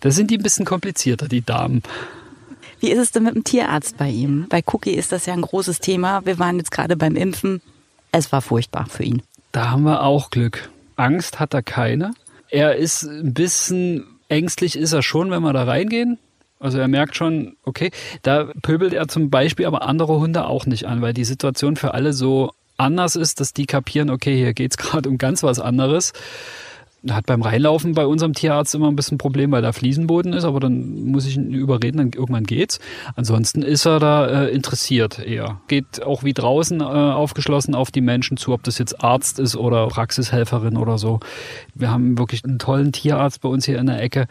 Da 0.00 0.10
sind 0.10 0.30
die 0.30 0.38
ein 0.38 0.42
bisschen 0.42 0.66
komplizierter, 0.66 1.28
die 1.28 1.42
Damen. 1.42 1.82
Wie 2.80 2.90
ist 2.90 2.98
es 2.98 3.12
denn 3.12 3.22
mit 3.22 3.34
dem 3.34 3.44
Tierarzt 3.44 3.96
bei 3.96 4.10
ihm? 4.10 4.46
Bei 4.48 4.62
Cookie 4.66 4.90
ist 4.90 5.12
das 5.12 5.26
ja 5.26 5.32
ein 5.32 5.42
großes 5.42 5.80
Thema. 5.80 6.26
Wir 6.26 6.38
waren 6.38 6.58
jetzt 6.58 6.70
gerade 6.70 6.96
beim 6.96 7.16
Impfen. 7.16 7.62
Es 8.12 8.32
war 8.32 8.42
furchtbar 8.42 8.86
für 8.86 9.04
ihn. 9.04 9.22
Da 9.52 9.70
haben 9.70 9.84
wir 9.84 10.02
auch 10.02 10.30
Glück. 10.30 10.68
Angst 10.96 11.40
hat 11.40 11.54
er 11.54 11.62
keine. 11.62 12.12
Er 12.50 12.76
ist 12.76 13.04
ein 13.04 13.32
bisschen 13.32 14.04
ängstlich 14.28 14.76
ist 14.76 14.92
er 14.92 15.02
schon, 15.02 15.30
wenn 15.30 15.42
wir 15.42 15.52
da 15.52 15.64
reingehen. 15.64 16.18
Also 16.60 16.78
er 16.78 16.88
merkt 16.88 17.16
schon, 17.16 17.56
okay, 17.64 17.90
da 18.22 18.44
pöbelt 18.62 18.92
er 18.92 19.06
zum 19.08 19.30
Beispiel 19.30 19.66
aber 19.66 19.82
andere 19.82 20.18
Hunde 20.18 20.46
auch 20.46 20.66
nicht 20.66 20.86
an, 20.86 21.02
weil 21.02 21.12
die 21.12 21.24
Situation 21.24 21.76
für 21.76 21.94
alle 21.94 22.12
so 22.12 22.52
anders 22.76 23.16
ist, 23.16 23.40
dass 23.40 23.52
die 23.52 23.66
kapieren, 23.66 24.10
okay, 24.10 24.36
hier 24.36 24.54
geht's 24.54 24.76
gerade 24.78 25.08
um 25.08 25.18
ganz 25.18 25.42
was 25.42 25.60
anderes 25.60 26.12
hat 27.10 27.26
beim 27.26 27.42
Reinlaufen 27.42 27.94
bei 27.94 28.06
unserem 28.06 28.32
Tierarzt 28.32 28.74
immer 28.74 28.88
ein 28.88 28.96
bisschen 28.96 29.18
Problem, 29.18 29.52
weil 29.52 29.62
da 29.62 29.72
Fliesenboden 29.72 30.32
ist, 30.32 30.44
aber 30.44 30.60
dann 30.60 31.04
muss 31.04 31.26
ich 31.26 31.36
ihn 31.36 31.52
überreden, 31.52 31.98
dann 31.98 32.10
irgendwann 32.12 32.44
geht's. 32.44 32.80
Ansonsten 33.16 33.62
ist 33.62 33.84
er 33.86 34.00
da 34.00 34.26
äh, 34.26 34.48
interessiert 34.50 35.18
eher. 35.18 35.60
Geht 35.68 36.02
auch 36.02 36.24
wie 36.24 36.32
draußen 36.32 36.80
äh, 36.80 36.84
aufgeschlossen 36.84 37.74
auf 37.74 37.90
die 37.90 38.00
Menschen 38.00 38.36
zu, 38.36 38.52
ob 38.52 38.62
das 38.62 38.78
jetzt 38.78 39.02
Arzt 39.02 39.38
ist 39.38 39.56
oder 39.56 39.88
Praxishelferin 39.88 40.76
oder 40.76 40.98
so. 40.98 41.20
Wir 41.74 41.90
haben 41.90 42.18
wirklich 42.18 42.44
einen 42.44 42.58
tollen 42.58 42.92
Tierarzt 42.92 43.40
bei 43.42 43.48
uns 43.48 43.66
hier 43.66 43.78
in 43.78 43.86
der 43.86 44.00
Ecke. 44.00 44.26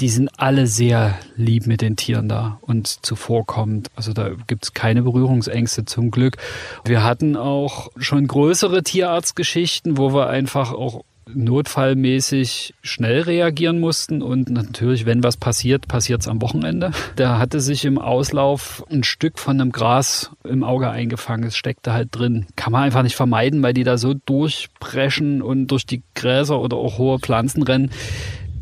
Die 0.00 0.08
sind 0.08 0.30
alle 0.36 0.66
sehr 0.66 1.18
lieb 1.36 1.66
mit 1.66 1.80
den 1.80 1.96
Tieren 1.96 2.28
da 2.28 2.58
und 2.60 3.04
zuvorkommend. 3.04 3.88
Also 3.96 4.12
da 4.12 4.30
gibt's 4.46 4.74
keine 4.74 5.02
Berührungsängste 5.02 5.84
zum 5.86 6.10
Glück. 6.10 6.36
Wir 6.84 7.02
hatten 7.02 7.36
auch 7.36 7.90
schon 7.96 8.26
größere 8.26 8.82
Tierarztgeschichten, 8.82 9.96
wo 9.96 10.12
wir 10.12 10.28
einfach 10.28 10.72
auch 10.72 11.02
notfallmäßig 11.34 12.74
schnell 12.82 13.22
reagieren 13.22 13.80
mussten. 13.80 14.22
Und 14.22 14.50
natürlich, 14.50 15.06
wenn 15.06 15.22
was 15.22 15.36
passiert, 15.36 15.88
passiert 15.88 16.22
es 16.22 16.28
am 16.28 16.40
Wochenende. 16.42 16.92
Der 17.16 17.38
hatte 17.38 17.60
sich 17.60 17.84
im 17.84 17.98
Auslauf 17.98 18.84
ein 18.90 19.04
Stück 19.04 19.38
von 19.38 19.60
einem 19.60 19.72
Gras 19.72 20.30
im 20.44 20.64
Auge 20.64 20.90
eingefangen. 20.90 21.46
Es 21.48 21.56
steckte 21.56 21.92
halt 21.92 22.08
drin. 22.12 22.46
Kann 22.56 22.72
man 22.72 22.82
einfach 22.82 23.02
nicht 23.02 23.16
vermeiden, 23.16 23.62
weil 23.62 23.74
die 23.74 23.84
da 23.84 23.98
so 23.98 24.14
durchpreschen 24.14 25.42
und 25.42 25.68
durch 25.68 25.86
die 25.86 26.02
Gräser 26.14 26.60
oder 26.60 26.76
auch 26.76 26.98
hohe 26.98 27.18
Pflanzen 27.18 27.62
rennen 27.62 27.90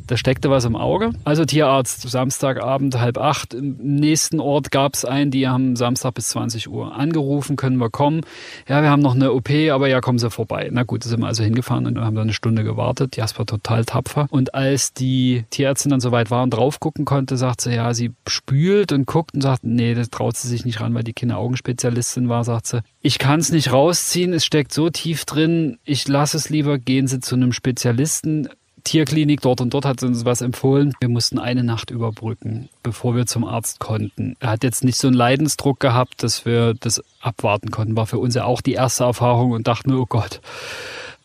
da 0.06 0.16
steckte 0.16 0.50
was 0.50 0.64
im 0.64 0.76
Auge. 0.76 1.10
Also 1.24 1.44
Tierarzt, 1.44 2.08
Samstagabend 2.08 2.98
halb 2.98 3.18
acht. 3.18 3.54
Im 3.54 3.76
nächsten 3.78 4.40
Ort 4.40 4.70
gab 4.70 4.94
es 4.94 5.04
einen, 5.04 5.30
die 5.30 5.48
haben 5.48 5.76
Samstag 5.76 6.14
bis 6.14 6.28
20 6.28 6.68
Uhr 6.68 6.94
angerufen, 6.94 7.56
können 7.56 7.78
wir 7.78 7.90
kommen. 7.90 8.20
Ja, 8.68 8.82
wir 8.82 8.90
haben 8.90 9.02
noch 9.02 9.14
eine 9.14 9.32
OP, 9.32 9.50
aber 9.70 9.88
ja, 9.88 10.00
kommen 10.00 10.18
Sie 10.18 10.30
vorbei. 10.30 10.68
Na 10.72 10.84
gut, 10.84 11.04
sind 11.04 11.20
wir 11.20 11.26
also 11.26 11.42
hingefahren 11.42 11.86
und 11.86 11.98
haben 11.98 12.14
dann 12.14 12.24
eine 12.24 12.32
Stunde 12.32 12.64
gewartet. 12.64 13.16
Jasper 13.16 13.46
total 13.46 13.84
tapfer. 13.84 14.26
Und 14.30 14.54
als 14.54 14.92
die 14.92 15.44
Tierärztin 15.50 15.90
dann 15.90 16.00
soweit 16.00 16.30
war 16.30 16.42
und 16.42 16.50
drauf 16.50 16.80
gucken 16.80 17.04
konnte, 17.04 17.36
sagt 17.36 17.60
sie, 17.60 17.74
ja, 17.74 17.94
sie 17.94 18.12
spült 18.26 18.92
und 18.92 19.06
guckt 19.06 19.34
und 19.34 19.40
sagt, 19.40 19.64
nee, 19.64 19.94
das 19.94 20.10
traut 20.10 20.36
sie 20.36 20.48
sich 20.48 20.64
nicht 20.64 20.80
ran, 20.80 20.94
weil 20.94 21.04
die 21.04 21.12
Kinder-Augenspezialistin 21.12 22.28
war, 22.28 22.44
sagt 22.44 22.66
sie, 22.66 22.82
ich 23.00 23.18
kann 23.18 23.40
es 23.40 23.50
nicht 23.52 23.72
rausziehen, 23.72 24.32
es 24.32 24.44
steckt 24.44 24.72
so 24.72 24.90
tief 24.90 25.24
drin, 25.24 25.78
ich 25.84 26.08
lasse 26.08 26.36
es 26.36 26.48
lieber, 26.48 26.78
gehen 26.78 27.06
Sie 27.06 27.20
zu 27.20 27.34
einem 27.34 27.52
Spezialisten 27.52 28.48
Tierklinik 28.86 29.40
dort 29.40 29.60
und 29.60 29.74
dort 29.74 29.84
hat 29.84 30.02
uns 30.04 30.24
was 30.24 30.40
empfohlen. 30.40 30.94
Wir 31.00 31.08
mussten 31.08 31.40
eine 31.40 31.64
Nacht 31.64 31.90
überbrücken, 31.90 32.68
bevor 32.84 33.16
wir 33.16 33.26
zum 33.26 33.44
Arzt 33.44 33.80
konnten. 33.80 34.36
Er 34.38 34.50
hat 34.50 34.62
jetzt 34.62 34.84
nicht 34.84 34.96
so 34.96 35.08
einen 35.08 35.16
Leidensdruck 35.16 35.80
gehabt, 35.80 36.22
dass 36.22 36.46
wir 36.46 36.74
das 36.74 37.02
abwarten 37.20 37.72
konnten. 37.72 37.96
War 37.96 38.06
für 38.06 38.18
uns 38.18 38.36
ja 38.36 38.44
auch 38.44 38.60
die 38.60 38.74
erste 38.74 39.04
Erfahrung 39.04 39.50
und 39.50 39.66
dachten, 39.66 39.92
oh 39.92 40.06
Gott. 40.06 40.40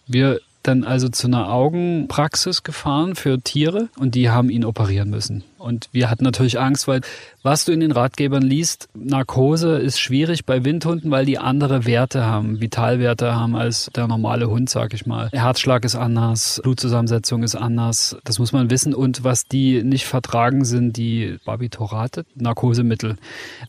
Wir 0.07 0.39
dann 0.63 0.83
also 0.83 1.09
zu 1.09 1.27
einer 1.27 1.51
Augenpraxis 1.51 2.63
gefahren 2.63 3.15
für 3.15 3.39
Tiere 3.39 3.89
und 3.97 4.15
die 4.15 4.29
haben 4.29 4.49
ihn 4.49 4.65
operieren 4.65 5.09
müssen. 5.09 5.43
Und 5.61 5.89
wir 5.91 6.09
hatten 6.09 6.23
natürlich 6.23 6.59
Angst, 6.59 6.87
weil 6.87 7.01
was 7.43 7.65
du 7.65 7.71
in 7.71 7.79
den 7.79 7.91
Ratgebern 7.91 8.43
liest, 8.43 8.89
Narkose 8.93 9.77
ist 9.77 9.99
schwierig 9.99 10.45
bei 10.45 10.63
Windhunden, 10.63 11.09
weil 11.11 11.25
die 11.25 11.39
andere 11.39 11.85
Werte 11.85 12.25
haben, 12.25 12.61
Vitalwerte 12.61 13.35
haben 13.35 13.55
als 13.55 13.89
der 13.95 14.07
normale 14.07 14.49
Hund, 14.49 14.69
sag 14.69 14.93
ich 14.93 15.05
mal. 15.05 15.29
Herzschlag 15.31 15.83
ist 15.85 15.95
anders, 15.95 16.59
Blutzusammensetzung 16.63 17.43
ist 17.43 17.55
anders. 17.55 18.17
Das 18.23 18.39
muss 18.39 18.51
man 18.51 18.69
wissen. 18.69 18.93
Und 18.93 19.23
was 19.23 19.45
die 19.45 19.83
nicht 19.83 20.05
vertragen, 20.05 20.65
sind 20.65 20.97
die 20.97 21.37
Barbiturate, 21.45 22.25
Narkosemittel. 22.35 23.17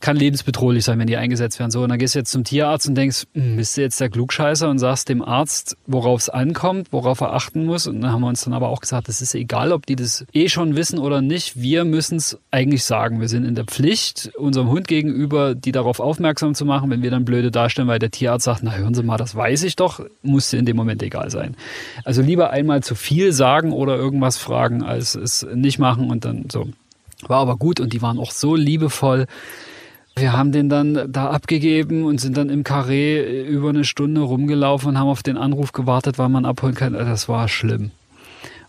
Kann 0.01 0.17
lebensbedrohlich 0.17 0.83
sein, 0.83 0.99
wenn 0.99 1.07
die 1.07 1.17
eingesetzt 1.17 1.59
werden. 1.59 1.71
So, 1.71 1.83
und 1.83 1.89
dann 1.89 1.99
gehst 1.99 2.15
du 2.15 2.19
jetzt 2.19 2.31
zum 2.31 2.43
Tierarzt 2.43 2.87
und 2.87 2.95
denkst, 2.95 3.25
hm, 3.33 3.57
bist 3.57 3.77
du 3.77 3.81
jetzt 3.81 3.99
der 3.99 4.09
Klugscheißer 4.09 4.69
und 4.69 4.79
sagst 4.79 5.09
dem 5.09 5.21
Arzt, 5.21 5.77
worauf 5.87 6.21
es 6.21 6.29
ankommt, 6.29 6.87
worauf 6.91 7.21
er 7.21 7.33
achten 7.33 7.65
muss. 7.65 7.87
Und 7.87 8.01
dann 8.01 8.11
haben 8.11 8.21
wir 8.21 8.27
uns 8.27 8.43
dann 8.43 8.53
aber 8.53 8.69
auch 8.69 8.81
gesagt, 8.81 9.09
es 9.09 9.21
ist 9.21 9.35
egal, 9.35 9.71
ob 9.71 9.85
die 9.85 9.95
das 9.95 10.25
eh 10.33 10.49
schon 10.49 10.75
wissen 10.75 10.99
oder 10.99 11.21
nicht. 11.21 11.59
Wir 11.59 11.82
müssen 11.85 12.17
es 12.17 12.37
eigentlich 12.51 12.83
sagen. 12.83 13.21
Wir 13.21 13.27
sind 13.27 13.45
in 13.45 13.55
der 13.55 13.65
Pflicht, 13.65 14.31
unserem 14.37 14.69
Hund 14.69 14.87
gegenüber, 14.87 15.55
die 15.55 15.71
darauf 15.71 15.99
aufmerksam 15.99 16.55
zu 16.55 16.65
machen, 16.65 16.89
wenn 16.89 17.01
wir 17.01 17.11
dann 17.11 17.25
blöde 17.25 17.51
darstellen, 17.51 17.87
weil 17.87 17.99
der 17.99 18.11
Tierarzt 18.11 18.45
sagt, 18.45 18.63
na 18.63 18.73
hören 18.73 18.93
Sie 18.93 19.03
mal, 19.03 19.17
das 19.17 19.35
weiß 19.35 19.63
ich 19.63 19.75
doch, 19.75 20.05
muss 20.21 20.49
dir 20.49 20.59
in 20.59 20.65
dem 20.65 20.75
Moment 20.75 21.01
egal 21.03 21.29
sein. 21.29 21.55
Also 22.03 22.21
lieber 22.21 22.49
einmal 22.49 22.83
zu 22.83 22.95
viel 22.95 23.31
sagen 23.31 23.71
oder 23.71 23.95
irgendwas 23.95 24.37
fragen, 24.37 24.83
als 24.83 25.15
es 25.15 25.45
nicht 25.53 25.79
machen 25.79 26.09
und 26.09 26.25
dann 26.25 26.45
so. 26.51 26.67
War 27.27 27.39
aber 27.39 27.57
gut 27.57 27.79
und 27.79 27.93
die 27.93 28.01
waren 28.01 28.19
auch 28.19 28.31
so 28.31 28.55
liebevoll. 28.55 29.27
Wir 30.15 30.33
haben 30.33 30.51
den 30.51 30.69
dann 30.69 31.11
da 31.11 31.29
abgegeben 31.31 32.03
und 32.03 32.21
sind 32.21 32.37
dann 32.37 32.49
im 32.49 32.63
Karree 32.63 33.43
über 33.45 33.69
eine 33.69 33.83
Stunde 33.83 34.21
rumgelaufen 34.21 34.89
und 34.89 34.99
haben 34.99 35.07
auf 35.07 35.23
den 35.23 35.37
Anruf 35.37 35.71
gewartet, 35.71 36.19
weil 36.19 36.29
man 36.29 36.45
abholen 36.45 36.75
kann. 36.75 36.93
Das 36.93 37.27
war 37.27 37.47
schlimm. 37.47 37.91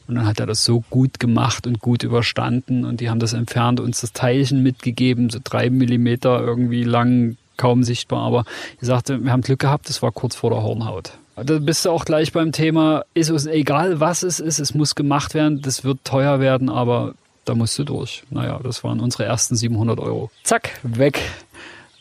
Und 0.07 0.16
dann 0.16 0.26
hat 0.26 0.40
er 0.40 0.46
das 0.46 0.64
so 0.64 0.84
gut 0.90 1.18
gemacht 1.18 1.66
und 1.66 1.80
gut 1.80 2.02
überstanden 2.02 2.84
und 2.84 3.00
die 3.00 3.09
haben 3.09 3.20
das 3.20 3.32
entfernt, 3.32 3.80
uns 3.80 4.00
das 4.00 4.12
Teilchen 4.12 4.62
mitgegeben, 4.62 5.30
so 5.30 5.38
drei 5.42 5.70
Millimeter 5.70 6.40
irgendwie 6.40 6.84
lang, 6.84 7.36
kaum 7.57 7.84
sichtbar, 7.84 8.22
aber 8.22 8.44
er 8.80 8.86
sagte, 8.86 9.22
wir 9.22 9.32
haben 9.32 9.42
Glück 9.42 9.61
gehabt, 9.61 9.88
das 9.88 10.02
war 10.02 10.12
kurz 10.12 10.34
vor 10.34 10.50
der 10.50 10.62
Hornhaut. 10.62 11.12
Da 11.36 11.59
bist 11.59 11.84
du 11.84 11.90
auch 11.90 12.05
gleich 12.05 12.32
beim 12.32 12.52
Thema, 12.52 13.05
ist 13.14 13.30
es 13.30 13.46
egal, 13.46 13.98
was 14.00 14.22
es 14.22 14.40
ist, 14.40 14.59
es 14.59 14.74
muss 14.74 14.94
gemacht 14.94 15.34
werden, 15.34 15.62
das 15.62 15.84
wird 15.84 15.98
teuer 16.05 16.38
werden, 16.38 16.68
aber 16.68 17.14
da 17.44 17.55
musst 17.55 17.78
du 17.78 17.84
durch. 17.84 18.22
Naja, 18.30 18.61
das 18.62 18.84
waren 18.84 19.00
unsere 19.00 19.24
ersten 19.24 19.57
700 19.57 20.00
Euro. 20.00 20.30
Zack, 20.42 20.78
weg. 20.82 21.20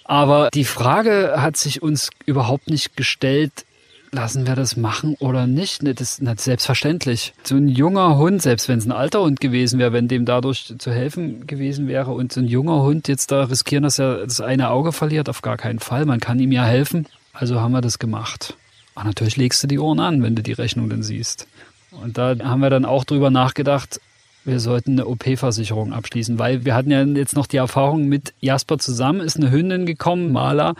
Aber 0.05 0.49
die 0.53 0.65
Frage 0.65 1.35
hat 1.37 1.57
sich 1.57 1.81
uns 1.81 2.09
überhaupt 2.25 2.69
nicht 2.69 2.95
gestellt, 2.95 3.65
lassen 4.13 4.47
wir 4.47 4.55
das 4.55 4.77
machen 4.77 5.15
oder 5.19 5.47
nicht? 5.47 5.81
Das 5.85 5.99
ist 5.99 6.21
nicht 6.21 6.39
selbstverständlich. 6.39 7.33
So 7.43 7.55
ein 7.55 7.67
junger 7.67 8.17
Hund, 8.17 8.41
selbst 8.41 8.69
wenn 8.69 8.79
es 8.79 8.85
ein 8.85 8.91
alter 8.91 9.21
Hund 9.21 9.39
gewesen 9.39 9.79
wäre, 9.79 9.91
wenn 9.91 10.07
dem 10.07 10.25
dadurch 10.25 10.73
zu 10.77 10.91
helfen 10.91 11.47
gewesen 11.47 11.87
wäre 11.87 12.11
und 12.11 12.31
so 12.31 12.39
ein 12.39 12.47
junger 12.47 12.83
Hund 12.83 13.07
jetzt 13.07 13.31
da 13.31 13.43
riskieren, 13.43 13.83
dass 13.83 13.99
er 13.99 14.25
das 14.25 14.39
eine 14.39 14.69
Auge 14.69 14.91
verliert, 14.91 15.29
auf 15.29 15.41
gar 15.41 15.57
keinen 15.57 15.79
Fall. 15.79 16.05
Man 16.05 16.19
kann 16.19 16.39
ihm 16.39 16.51
ja 16.51 16.63
helfen. 16.63 17.07
Also 17.33 17.59
haben 17.59 17.71
wir 17.71 17.81
das 17.81 17.99
gemacht. 17.99 18.55
Aber 18.95 19.05
natürlich 19.05 19.37
legst 19.37 19.63
du 19.63 19.67
die 19.67 19.79
Ohren 19.79 19.99
an, 19.99 20.21
wenn 20.21 20.35
du 20.35 20.43
die 20.43 20.53
Rechnung 20.53 20.89
dann 20.89 21.01
siehst. 21.01 21.47
Und 21.91 22.17
da 22.17 22.35
haben 22.43 22.61
wir 22.61 22.69
dann 22.69 22.85
auch 22.85 23.03
drüber 23.03 23.31
nachgedacht, 23.31 23.99
wir 24.45 24.59
sollten 24.59 24.93
eine 24.93 25.07
OP-Versicherung 25.07 25.93
abschließen, 25.93 26.39
weil 26.39 26.65
wir 26.65 26.75
hatten 26.75 26.91
ja 26.91 27.03
jetzt 27.03 27.35
noch 27.35 27.47
die 27.47 27.57
Erfahrung 27.57 28.05
mit 28.05 28.33
Jasper 28.39 28.77
zusammen, 28.77 29.21
ist 29.21 29.37
eine 29.37 29.51
Hündin 29.51 29.85
gekommen, 29.85 30.31
Maler. 30.31 30.75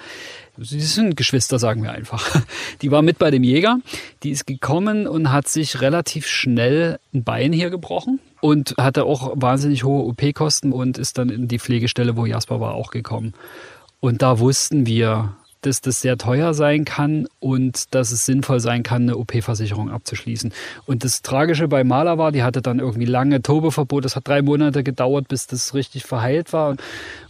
Sie 0.57 0.82
sind 0.82 1.18
Geschwister, 1.18 1.57
sagen 1.57 1.82
wir 1.82 1.91
einfach. 1.91 2.41
Die 2.82 2.91
war 2.91 3.01
mit 3.01 3.18
bei 3.18 3.32
dem 3.32 3.43
Jäger. 3.43 3.80
Die 4.22 4.30
ist 4.30 4.45
gekommen 4.45 5.07
und 5.07 5.32
hat 5.32 5.47
sich 5.47 5.82
relativ 5.82 6.28
schnell 6.28 6.99
ein 7.14 7.24
Bein 7.24 7.53
hier 7.53 7.70
gebrochen 7.70 8.20
und 8.39 8.76
hatte 8.78 9.05
auch 9.05 9.32
wahnsinnig 9.36 9.84
hohe 9.84 10.03
OP-Kosten 10.03 10.72
und 10.72 10.97
ist 10.97 11.18
dann 11.18 11.30
in 11.30 11.47
die 11.47 11.59
Pflegestelle, 11.59 12.18
wo 12.18 12.26
Jasper 12.26 12.59
war, 12.59 12.76
auch 12.76 12.91
gekommen. 12.91 13.34
Und 13.99 14.22
da 14.22 14.39
wussten 14.39 14.86
wir, 14.86 15.36
dass 15.66 15.82
das 15.82 16.01
sehr 16.01 16.18
teuer 16.18 16.53
sein 16.53 16.86
kann 16.86 17.28
und 17.39 17.93
dass 17.93 18.11
es 18.11 18.26
sinnvoll 18.26 18.59
sein 18.59 18.84
kann, 18.84 19.03
eine 19.03 19.18
OP-Versicherung 19.18 19.89
abzuschließen. 19.89 20.53
Und 20.86 21.03
das 21.03 21.22
Tragische 21.22 21.68
bei 21.68 21.84
Maler 21.84 22.18
war, 22.18 22.32
die 22.32 22.43
hatte 22.43 22.61
dann 22.61 22.80
irgendwie 22.80 23.05
lange 23.05 23.41
Tobeverbot. 23.41 24.05
Das 24.05 24.16
hat 24.16 24.28
drei 24.28 24.41
Monate 24.41 24.84
gedauert, 24.84 25.28
bis 25.28 25.47
das 25.47 25.74
richtig 25.74 26.03
verheilt 26.05 26.53
war. 26.53 26.76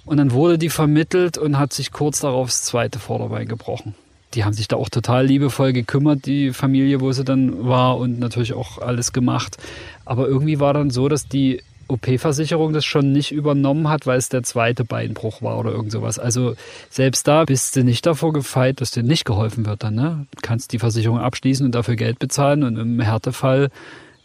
Und 0.05 0.17
dann 0.17 0.31
wurde 0.31 0.57
die 0.57 0.69
vermittelt 0.69 1.37
und 1.37 1.57
hat 1.57 1.73
sich 1.73 1.91
kurz 1.91 2.19
darauf 2.19 2.47
das 2.47 2.63
zweite 2.63 2.99
Vorderbein 2.99 3.47
gebrochen. 3.47 3.95
Die 4.33 4.43
haben 4.43 4.53
sich 4.53 4.67
da 4.67 4.77
auch 4.77 4.89
total 4.89 5.27
liebevoll 5.27 5.73
gekümmert, 5.73 6.25
die 6.25 6.53
Familie, 6.53 7.01
wo 7.01 7.11
sie 7.11 7.23
dann 7.23 7.67
war 7.67 7.97
und 7.97 8.19
natürlich 8.19 8.53
auch 8.53 8.79
alles 8.79 9.13
gemacht. 9.13 9.57
Aber 10.05 10.27
irgendwie 10.27 10.59
war 10.59 10.73
dann 10.73 10.89
so, 10.89 11.07
dass 11.07 11.27
die 11.27 11.61
OP-Versicherung 11.87 12.73
das 12.73 12.85
schon 12.85 13.11
nicht 13.11 13.31
übernommen 13.31 13.89
hat, 13.89 14.05
weil 14.05 14.17
es 14.17 14.29
der 14.29 14.43
zweite 14.43 14.85
Beinbruch 14.85 15.41
war 15.41 15.59
oder 15.59 15.71
irgend 15.71 15.91
sowas. 15.91 16.19
Also 16.19 16.55
selbst 16.89 17.27
da 17.27 17.45
bist 17.45 17.75
du 17.75 17.83
nicht 17.83 18.05
davor 18.05 18.33
gefeit, 18.33 18.81
dass 18.81 18.91
dir 18.91 19.03
nicht 19.03 19.25
geholfen 19.25 19.65
wird 19.65 19.83
dann. 19.83 19.95
Ne? 19.95 20.27
Du 20.31 20.39
kannst 20.41 20.73
die 20.73 20.79
Versicherung 20.79 21.19
abschließen 21.19 21.65
und 21.65 21.75
dafür 21.75 21.95
Geld 21.95 22.19
bezahlen 22.19 22.63
und 22.63 22.77
im 22.77 22.99
Härtefall 22.99 23.69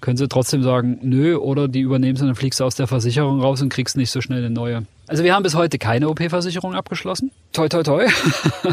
können 0.00 0.16
sie 0.16 0.28
trotzdem 0.28 0.62
sagen, 0.62 0.98
nö, 1.02 1.36
oder 1.36 1.68
die 1.68 1.80
übernehmen 1.80 2.16
es 2.16 2.22
und 2.22 2.28
dann 2.28 2.36
fliegst 2.36 2.60
du 2.60 2.64
aus 2.64 2.76
der 2.76 2.86
Versicherung 2.86 3.40
raus 3.40 3.60
und 3.62 3.68
kriegst 3.68 3.96
nicht 3.96 4.10
so 4.10 4.20
schnell 4.20 4.38
eine 4.38 4.50
neue. 4.50 4.84
Also 5.08 5.24
wir 5.24 5.34
haben 5.34 5.42
bis 5.42 5.54
heute 5.54 5.78
keine 5.78 6.08
OP-Versicherung 6.08 6.74
abgeschlossen. 6.74 7.30
Toi, 7.52 7.68
toi, 7.68 7.82
toi. 7.82 8.06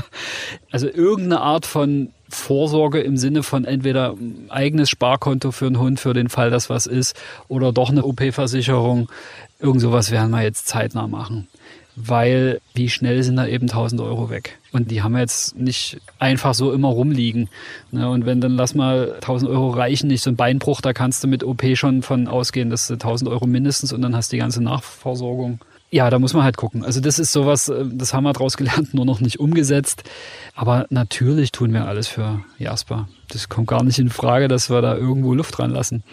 also 0.72 0.88
irgendeine 0.88 1.42
Art 1.42 1.66
von 1.66 2.10
Vorsorge 2.30 3.00
im 3.00 3.18
Sinne 3.18 3.42
von 3.42 3.66
entweder 3.66 4.16
eigenes 4.50 4.90
Sparkonto 4.90 5.52
für 5.52 5.68
einen 5.68 5.80
Hund 5.80 6.00
für 6.00 6.14
den 6.14 6.30
Fall, 6.30 6.50
dass 6.50 6.70
was 6.70 6.86
ist, 6.86 7.16
oder 7.48 7.72
doch 7.72 7.90
eine 7.90 8.04
OP-Versicherung. 8.04 9.10
Irgend 9.60 9.82
sowas 9.82 10.12
werden 10.12 10.32
wir 10.32 10.44
jetzt 10.44 10.68
zeitnah 10.68 11.08
machen. 11.08 11.48
Weil 11.96 12.60
wie 12.74 12.90
schnell 12.90 13.24
sind 13.24 13.38
da 13.38 13.48
eben 13.48 13.70
1000 13.70 14.02
Euro 14.02 14.30
weg? 14.30 14.60
Und 14.76 14.92
die 14.92 15.02
haben 15.02 15.14
wir 15.14 15.22
jetzt 15.22 15.58
nicht 15.58 16.02
einfach 16.20 16.54
so 16.54 16.74
immer 16.74 16.90
rumliegen. 16.90 17.48
Ne, 17.92 18.10
und 18.10 18.26
wenn 18.26 18.42
dann 18.42 18.58
lass 18.58 18.76
mal 18.76 19.14
1000 19.14 19.50
Euro 19.50 19.70
reichen, 19.70 20.08
nicht 20.08 20.22
so 20.22 20.30
ein 20.30 20.36
Beinbruch, 20.36 20.82
da 20.82 20.92
kannst 20.92 21.24
du 21.24 21.30
mit 21.30 21.46
OP 21.46 21.64
schon 21.76 22.02
von 22.02 22.28
ausgehen, 22.28 22.70
dass 22.70 22.88
du 22.88 22.96
1000 22.96 23.30
Euro 23.30 23.48
mindestens 23.48 23.94
und 23.94 24.02
dann 24.02 24.14
hast 24.14 24.34
du 24.34 24.36
die 24.36 24.42
ganze 24.42 24.62
Nachversorgung 24.62 25.60
ja, 25.92 26.10
da 26.10 26.20
muss 26.20 26.34
man 26.34 26.44
halt 26.44 26.58
gucken. 26.58 26.84
Also 26.84 27.00
das 27.00 27.20
ist 27.20 27.32
sowas, 27.32 27.70
äh, 27.70 27.86
das 27.90 28.14
haben 28.14 28.26
wir 28.26 28.34
daraus 28.34 28.58
gelernt, 28.58 28.94
nur 28.94 29.06
noch 29.06 29.22
nicht 29.22 29.40
umgesetzt. 29.40 30.04
Aber 30.54 30.88
natürlich 30.90 31.54
tun 31.54 31.72
wir 31.72 31.88
alles 31.88 32.10
für 32.10 32.42
Jasper. 32.58 33.08
Das 33.30 33.48
kommt 33.48 33.68
gar 33.68 33.82
nicht 33.82 34.00
in 34.00 34.10
Frage, 34.10 34.50
dass 34.50 34.70
wir 34.70 34.82
da 34.82 34.96
irgendwo 34.98 35.34
Luft 35.34 35.58
dran 35.58 35.72
lassen 35.72 36.04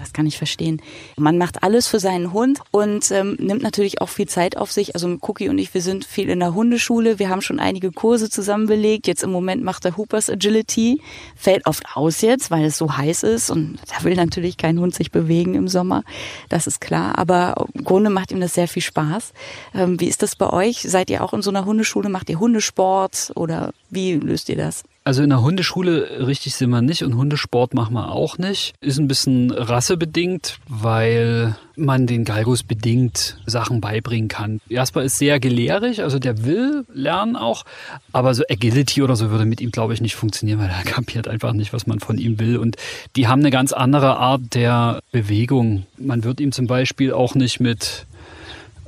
das 0.00 0.12
kann 0.12 0.26
ich 0.26 0.38
verstehen. 0.38 0.80
Man 1.16 1.38
macht 1.38 1.62
alles 1.62 1.86
für 1.86 2.00
seinen 2.00 2.32
Hund 2.32 2.60
und 2.70 3.10
ähm, 3.10 3.36
nimmt 3.38 3.62
natürlich 3.62 4.00
auch 4.00 4.08
viel 4.08 4.28
Zeit 4.28 4.56
auf 4.56 4.72
sich. 4.72 4.94
Also 4.94 5.16
Cookie 5.20 5.48
und 5.48 5.58
ich, 5.58 5.72
wir 5.74 5.82
sind 5.82 6.04
viel 6.04 6.28
in 6.28 6.40
der 6.40 6.54
Hundeschule. 6.54 7.18
Wir 7.18 7.28
haben 7.28 7.42
schon 7.42 7.60
einige 7.60 7.92
Kurse 7.92 8.30
zusammen 8.30 8.66
belegt. 8.66 9.06
Jetzt 9.06 9.22
im 9.22 9.30
Moment 9.30 9.62
macht 9.62 9.84
er 9.84 9.96
Hoopers 9.96 10.30
Agility. 10.30 11.00
Fällt 11.36 11.66
oft 11.66 11.84
aus 11.94 12.20
jetzt, 12.22 12.50
weil 12.50 12.64
es 12.64 12.78
so 12.78 12.96
heiß 12.96 13.22
ist 13.24 13.50
und 13.50 13.78
da 13.88 14.04
will 14.04 14.16
natürlich 14.16 14.56
kein 14.56 14.78
Hund 14.80 14.94
sich 14.94 15.10
bewegen 15.10 15.54
im 15.54 15.68
Sommer. 15.68 16.02
Das 16.48 16.66
ist 16.66 16.80
klar. 16.80 17.18
Aber 17.18 17.66
im 17.74 17.84
Grunde 17.84 18.10
macht 18.10 18.32
ihm 18.32 18.40
das 18.40 18.54
sehr 18.54 18.68
viel 18.68 18.82
Spaß. 18.82 19.32
Ähm, 19.74 20.00
wie 20.00 20.08
ist 20.08 20.22
das 20.22 20.36
bei 20.36 20.50
euch? 20.50 20.82
Seid 20.82 21.10
ihr 21.10 21.22
auch 21.22 21.34
in 21.34 21.42
so 21.42 21.50
einer 21.50 21.64
Hundeschule? 21.64 22.08
Macht 22.08 22.30
ihr 22.30 22.40
Hundesport 22.40 23.32
oder 23.34 23.72
wie 23.90 24.14
löst 24.14 24.48
ihr 24.48 24.56
das? 24.56 24.84
Also 25.02 25.22
in 25.22 25.30
der 25.30 25.40
Hundeschule 25.40 26.26
richtig 26.26 26.54
sind 26.54 26.68
wir 26.70 26.82
nicht 26.82 27.02
und 27.02 27.16
Hundesport 27.16 27.72
machen 27.72 27.94
wir 27.94 28.12
auch 28.12 28.36
nicht. 28.36 28.74
Ist 28.82 28.98
ein 28.98 29.08
bisschen 29.08 29.50
rassebedingt, 29.50 30.58
weil 30.68 31.56
man 31.74 32.06
den 32.06 32.26
Galgos 32.26 32.62
bedingt 32.62 33.38
Sachen 33.46 33.80
beibringen 33.80 34.28
kann. 34.28 34.60
Jasper 34.68 35.02
ist 35.02 35.16
sehr 35.16 35.40
gelehrig, 35.40 36.02
also 36.02 36.18
der 36.18 36.44
will 36.44 36.84
lernen 36.92 37.36
auch, 37.36 37.64
aber 38.12 38.34
so 38.34 38.44
Agility 38.50 39.02
oder 39.02 39.16
so 39.16 39.30
würde 39.30 39.46
mit 39.46 39.62
ihm, 39.62 39.70
glaube 39.70 39.94
ich, 39.94 40.02
nicht 40.02 40.16
funktionieren, 40.16 40.58
weil 40.58 40.68
er 40.68 40.84
kapiert 40.84 41.28
einfach 41.28 41.54
nicht, 41.54 41.72
was 41.72 41.86
man 41.86 42.00
von 42.00 42.18
ihm 42.18 42.38
will. 42.38 42.58
Und 42.58 42.76
die 43.16 43.26
haben 43.26 43.40
eine 43.40 43.50
ganz 43.50 43.72
andere 43.72 44.18
Art 44.18 44.54
der 44.54 45.00
Bewegung. 45.12 45.86
Man 45.96 46.24
wird 46.24 46.40
ihm 46.40 46.52
zum 46.52 46.66
Beispiel 46.66 47.14
auch 47.14 47.34
nicht 47.34 47.58
mit 47.58 48.04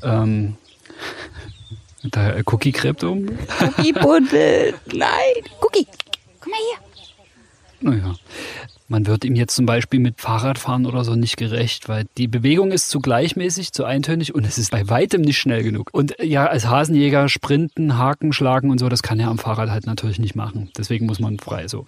ähm, 0.02 0.56
der 2.02 2.42
Cookie 2.46 2.72
gräbt 2.72 3.04
um. 3.04 3.26
Cookie 3.60 3.92
Buddel. 3.92 4.74
Nein, 4.92 5.10
Cookie. 5.60 5.86
Komm 6.40 6.50
mal 6.50 6.58
hier. 6.68 7.90
Naja. 7.90 8.14
Man 8.92 9.06
wird 9.06 9.24
ihm 9.24 9.36
jetzt 9.36 9.54
zum 9.54 9.64
Beispiel 9.64 10.00
mit 10.00 10.20
Fahrradfahren 10.20 10.84
oder 10.84 11.02
so 11.02 11.14
nicht 11.14 11.38
gerecht, 11.38 11.88
weil 11.88 12.04
die 12.18 12.28
Bewegung 12.28 12.72
ist 12.72 12.90
zu 12.90 13.00
gleichmäßig, 13.00 13.72
zu 13.72 13.84
eintönig 13.84 14.34
und 14.34 14.44
es 14.44 14.58
ist 14.58 14.70
bei 14.70 14.86
weitem 14.90 15.22
nicht 15.22 15.38
schnell 15.38 15.62
genug. 15.62 15.88
Und 15.92 16.14
ja, 16.20 16.44
als 16.44 16.66
Hasenjäger 16.66 17.30
sprinten, 17.30 17.96
Haken 17.96 18.34
schlagen 18.34 18.70
und 18.70 18.76
so, 18.78 18.90
das 18.90 19.02
kann 19.02 19.18
er 19.18 19.28
am 19.28 19.38
Fahrrad 19.38 19.70
halt 19.70 19.86
natürlich 19.86 20.18
nicht 20.18 20.34
machen. 20.34 20.70
Deswegen 20.76 21.06
muss 21.06 21.20
man 21.20 21.38
frei 21.38 21.68
so. 21.68 21.86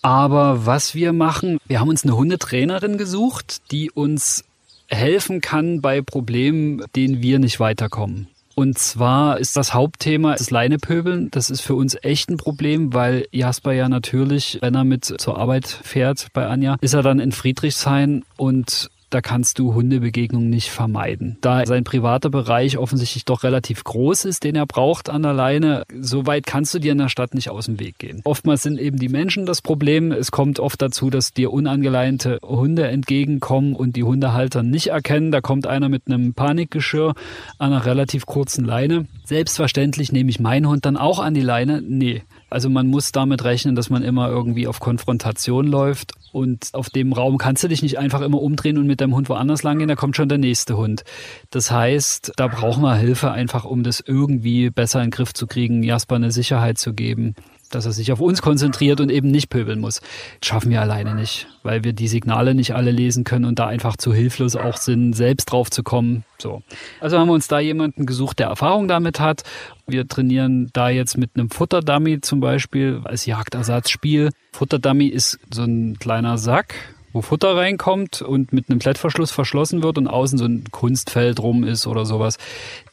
Aber 0.00 0.66
was 0.66 0.96
wir 0.96 1.12
machen, 1.12 1.58
wir 1.68 1.78
haben 1.78 1.90
uns 1.90 2.02
eine 2.02 2.16
Hundetrainerin 2.16 2.98
gesucht, 2.98 3.62
die 3.70 3.92
uns 3.92 4.42
helfen 4.88 5.40
kann 5.40 5.80
bei 5.80 6.02
Problemen, 6.02 6.82
denen 6.96 7.22
wir 7.22 7.38
nicht 7.38 7.60
weiterkommen. 7.60 8.26
Und 8.62 8.78
zwar 8.78 9.40
ist 9.40 9.56
das 9.56 9.74
Hauptthema 9.74 10.36
das 10.36 10.52
Leinepöbeln. 10.52 11.32
Das 11.32 11.50
ist 11.50 11.62
für 11.62 11.74
uns 11.74 11.98
echt 12.00 12.30
ein 12.30 12.36
Problem, 12.36 12.94
weil 12.94 13.26
Jasper 13.32 13.72
ja 13.72 13.88
natürlich, 13.88 14.58
wenn 14.60 14.76
er 14.76 14.84
mit 14.84 15.04
zur 15.04 15.36
Arbeit 15.36 15.66
fährt 15.66 16.28
bei 16.32 16.46
Anja, 16.46 16.76
ist 16.80 16.94
er 16.94 17.02
dann 17.02 17.18
in 17.18 17.32
Friedrichshain 17.32 18.24
und 18.36 18.88
da 19.12 19.20
kannst 19.20 19.58
du 19.58 19.74
Hundebegegnungen 19.74 20.48
nicht 20.48 20.70
vermeiden. 20.70 21.36
Da 21.40 21.64
sein 21.66 21.84
privater 21.84 22.30
Bereich 22.30 22.78
offensichtlich 22.78 23.24
doch 23.24 23.42
relativ 23.42 23.84
groß 23.84 24.24
ist, 24.24 24.44
den 24.44 24.56
er 24.56 24.66
braucht 24.66 25.10
an 25.10 25.22
der 25.22 25.34
Leine, 25.34 25.84
so 26.00 26.26
weit 26.26 26.46
kannst 26.46 26.74
du 26.74 26.78
dir 26.78 26.92
in 26.92 26.98
der 26.98 27.08
Stadt 27.08 27.34
nicht 27.34 27.50
aus 27.50 27.66
dem 27.66 27.78
Weg 27.78 27.98
gehen. 27.98 28.22
Oftmals 28.24 28.62
sind 28.62 28.78
eben 28.78 28.98
die 28.98 29.08
Menschen 29.08 29.46
das 29.46 29.60
Problem. 29.60 30.12
Es 30.12 30.30
kommt 30.30 30.60
oft 30.60 30.80
dazu, 30.80 31.10
dass 31.10 31.32
dir 31.32 31.52
unangeleinte 31.52 32.38
Hunde 32.42 32.88
entgegenkommen 32.88 33.74
und 33.74 33.96
die 33.96 34.04
Hundehalter 34.04 34.62
nicht 34.62 34.88
erkennen. 34.88 35.30
Da 35.30 35.40
kommt 35.40 35.66
einer 35.66 35.88
mit 35.88 36.06
einem 36.06 36.34
Panikgeschirr 36.34 37.14
an 37.58 37.72
einer 37.72 37.84
relativ 37.84 38.26
kurzen 38.26 38.64
Leine. 38.64 39.06
Selbstverständlich 39.24 40.12
nehme 40.12 40.30
ich 40.30 40.40
meinen 40.40 40.68
Hund 40.68 40.86
dann 40.86 40.96
auch 40.96 41.18
an 41.18 41.34
die 41.34 41.40
Leine. 41.40 41.82
Nee, 41.82 42.22
also 42.52 42.68
man 42.68 42.86
muss 42.86 43.12
damit 43.12 43.44
rechnen, 43.44 43.74
dass 43.74 43.90
man 43.90 44.02
immer 44.02 44.28
irgendwie 44.28 44.66
auf 44.66 44.80
Konfrontation 44.80 45.66
läuft 45.66 46.12
und 46.32 46.68
auf 46.72 46.90
dem 46.90 47.12
Raum 47.12 47.38
kannst 47.38 47.64
du 47.64 47.68
dich 47.68 47.82
nicht 47.82 47.98
einfach 47.98 48.20
immer 48.20 48.40
umdrehen 48.40 48.78
und 48.78 48.86
mit 48.86 49.00
deinem 49.00 49.14
Hund 49.14 49.28
woanders 49.28 49.62
langgehen, 49.62 49.88
da 49.88 49.96
kommt 49.96 50.16
schon 50.16 50.28
der 50.28 50.38
nächste 50.38 50.76
Hund. 50.76 51.04
Das 51.50 51.70
heißt, 51.70 52.32
da 52.36 52.48
brauchen 52.48 52.82
wir 52.82 52.94
Hilfe 52.96 53.30
einfach, 53.30 53.64
um 53.64 53.82
das 53.82 54.00
irgendwie 54.00 54.70
besser 54.70 55.00
in 55.00 55.06
den 55.06 55.10
Griff 55.12 55.34
zu 55.34 55.46
kriegen, 55.46 55.82
Jasper 55.82 56.16
eine 56.16 56.30
Sicherheit 56.30 56.78
zu 56.78 56.94
geben 56.94 57.34
dass 57.74 57.86
er 57.86 57.92
sich 57.92 58.12
auf 58.12 58.20
uns 58.20 58.42
konzentriert 58.42 59.00
und 59.00 59.10
eben 59.10 59.30
nicht 59.30 59.50
pöbeln 59.50 59.80
muss. 59.80 60.00
Das 60.40 60.48
schaffen 60.48 60.70
wir 60.70 60.80
alleine 60.80 61.14
nicht, 61.14 61.48
weil 61.62 61.84
wir 61.84 61.92
die 61.92 62.08
Signale 62.08 62.54
nicht 62.54 62.74
alle 62.74 62.90
lesen 62.90 63.24
können 63.24 63.44
und 63.44 63.58
da 63.58 63.66
einfach 63.66 63.96
zu 63.96 64.12
hilflos 64.12 64.56
auch 64.56 64.76
sind, 64.76 65.14
selbst 65.14 65.46
drauf 65.46 65.70
zu 65.70 65.82
kommen. 65.82 66.24
So. 66.38 66.62
Also 67.00 67.18
haben 67.18 67.28
wir 67.28 67.34
uns 67.34 67.48
da 67.48 67.60
jemanden 67.60 68.06
gesucht, 68.06 68.38
der 68.38 68.48
Erfahrung 68.48 68.88
damit 68.88 69.20
hat. 69.20 69.42
Wir 69.86 70.06
trainieren 70.06 70.70
da 70.72 70.88
jetzt 70.88 71.16
mit 71.18 71.30
einem 71.34 71.50
Futterdummy 71.50 72.20
zum 72.20 72.40
Beispiel 72.40 73.00
als 73.04 73.26
Jagdersatzspiel. 73.26 74.30
Futterdummy 74.52 75.06
ist 75.06 75.38
so 75.52 75.62
ein 75.62 75.98
kleiner 75.98 76.38
Sack, 76.38 76.74
wo 77.12 77.20
Futter 77.20 77.56
reinkommt 77.56 78.22
und 78.22 78.52
mit 78.52 78.70
einem 78.70 78.78
Klettverschluss 78.78 79.30
verschlossen 79.30 79.82
wird 79.82 79.98
und 79.98 80.08
außen 80.08 80.38
so 80.38 80.46
ein 80.46 80.64
Kunstfeld 80.70 81.40
rum 81.40 81.64
ist 81.64 81.86
oder 81.86 82.06
sowas. 82.06 82.38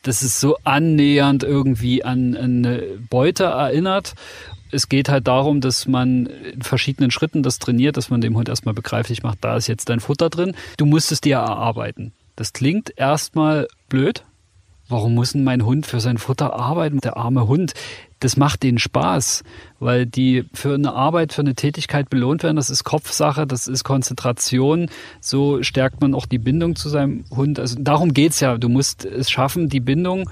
Das 0.04 0.22
ist 0.22 0.40
so 0.40 0.58
annähernd 0.64 1.44
irgendwie 1.44 2.04
an, 2.04 2.36
an 2.36 2.66
eine 2.66 2.84
Beute 3.10 3.46
erinnert 3.46 4.16
es 4.72 4.90
geht 4.90 5.10
halt 5.10 5.28
darum, 5.28 5.62
dass 5.62 5.88
man 5.88 6.26
in 6.26 6.62
verschiedenen 6.62 7.12
Schritten 7.12 7.44
das 7.44 7.60
trainiert, 7.60 7.98
dass 7.98 8.10
man 8.10 8.22
dem 8.22 8.36
Hund 8.36 8.50
erstmal 8.50 8.74
begreiflich 8.74 9.24
macht, 9.24 9.40
da 9.42 9.58
ist 9.58 9.68
jetzt 9.68 9.90
dein 9.90 10.00
Futter 10.00 10.30
drin. 10.30 10.56
Du 10.78 10.86
musst 10.86 11.12
es 11.12 11.22
dir 11.22 11.38
erarbeiten. 11.38 12.14
Das 12.36 12.54
klingt 12.54 12.98
erstmal 12.98 13.68
blöd. 13.90 14.24
Warum 14.88 15.14
muss 15.14 15.34
denn 15.34 15.44
mein 15.44 15.66
Hund 15.66 15.86
für 15.86 16.00
sein 16.00 16.18
Futter 16.18 16.54
arbeiten? 16.54 17.00
Der 17.00 17.16
arme 17.16 17.48
Hund. 17.48 17.74
Das 18.20 18.38
macht 18.38 18.64
denen 18.64 18.80
Spaß, 18.80 19.44
weil 19.80 20.06
die 20.06 20.46
für 20.54 20.74
eine 20.74 20.94
Arbeit, 20.94 21.32
für 21.32 21.42
eine 21.42 21.54
Tätigkeit 21.54 22.10
belohnt 22.10 22.42
werden. 22.42 22.56
Das 22.56 22.72
ist 22.72 22.84
Kopfsache, 22.84 23.46
das 23.46 23.68
ist 23.68 23.84
Konzentration. 23.84 24.90
So 25.22 25.62
stärkt 25.62 26.02
man 26.02 26.16
auch 26.16 26.26
die 26.26 26.40
Bindung 26.40 26.76
zu 26.76 26.90
seinem 26.90 27.24
Hund. 27.30 27.60
Also 27.60 27.78
darum 27.80 28.14
geht's 28.14 28.40
ja. 28.40 28.58
Du 28.58 28.68
musst 28.68 29.06
es 29.06 29.30
schaffen, 29.30 29.70
die 29.70 29.80
Bindung 29.80 30.30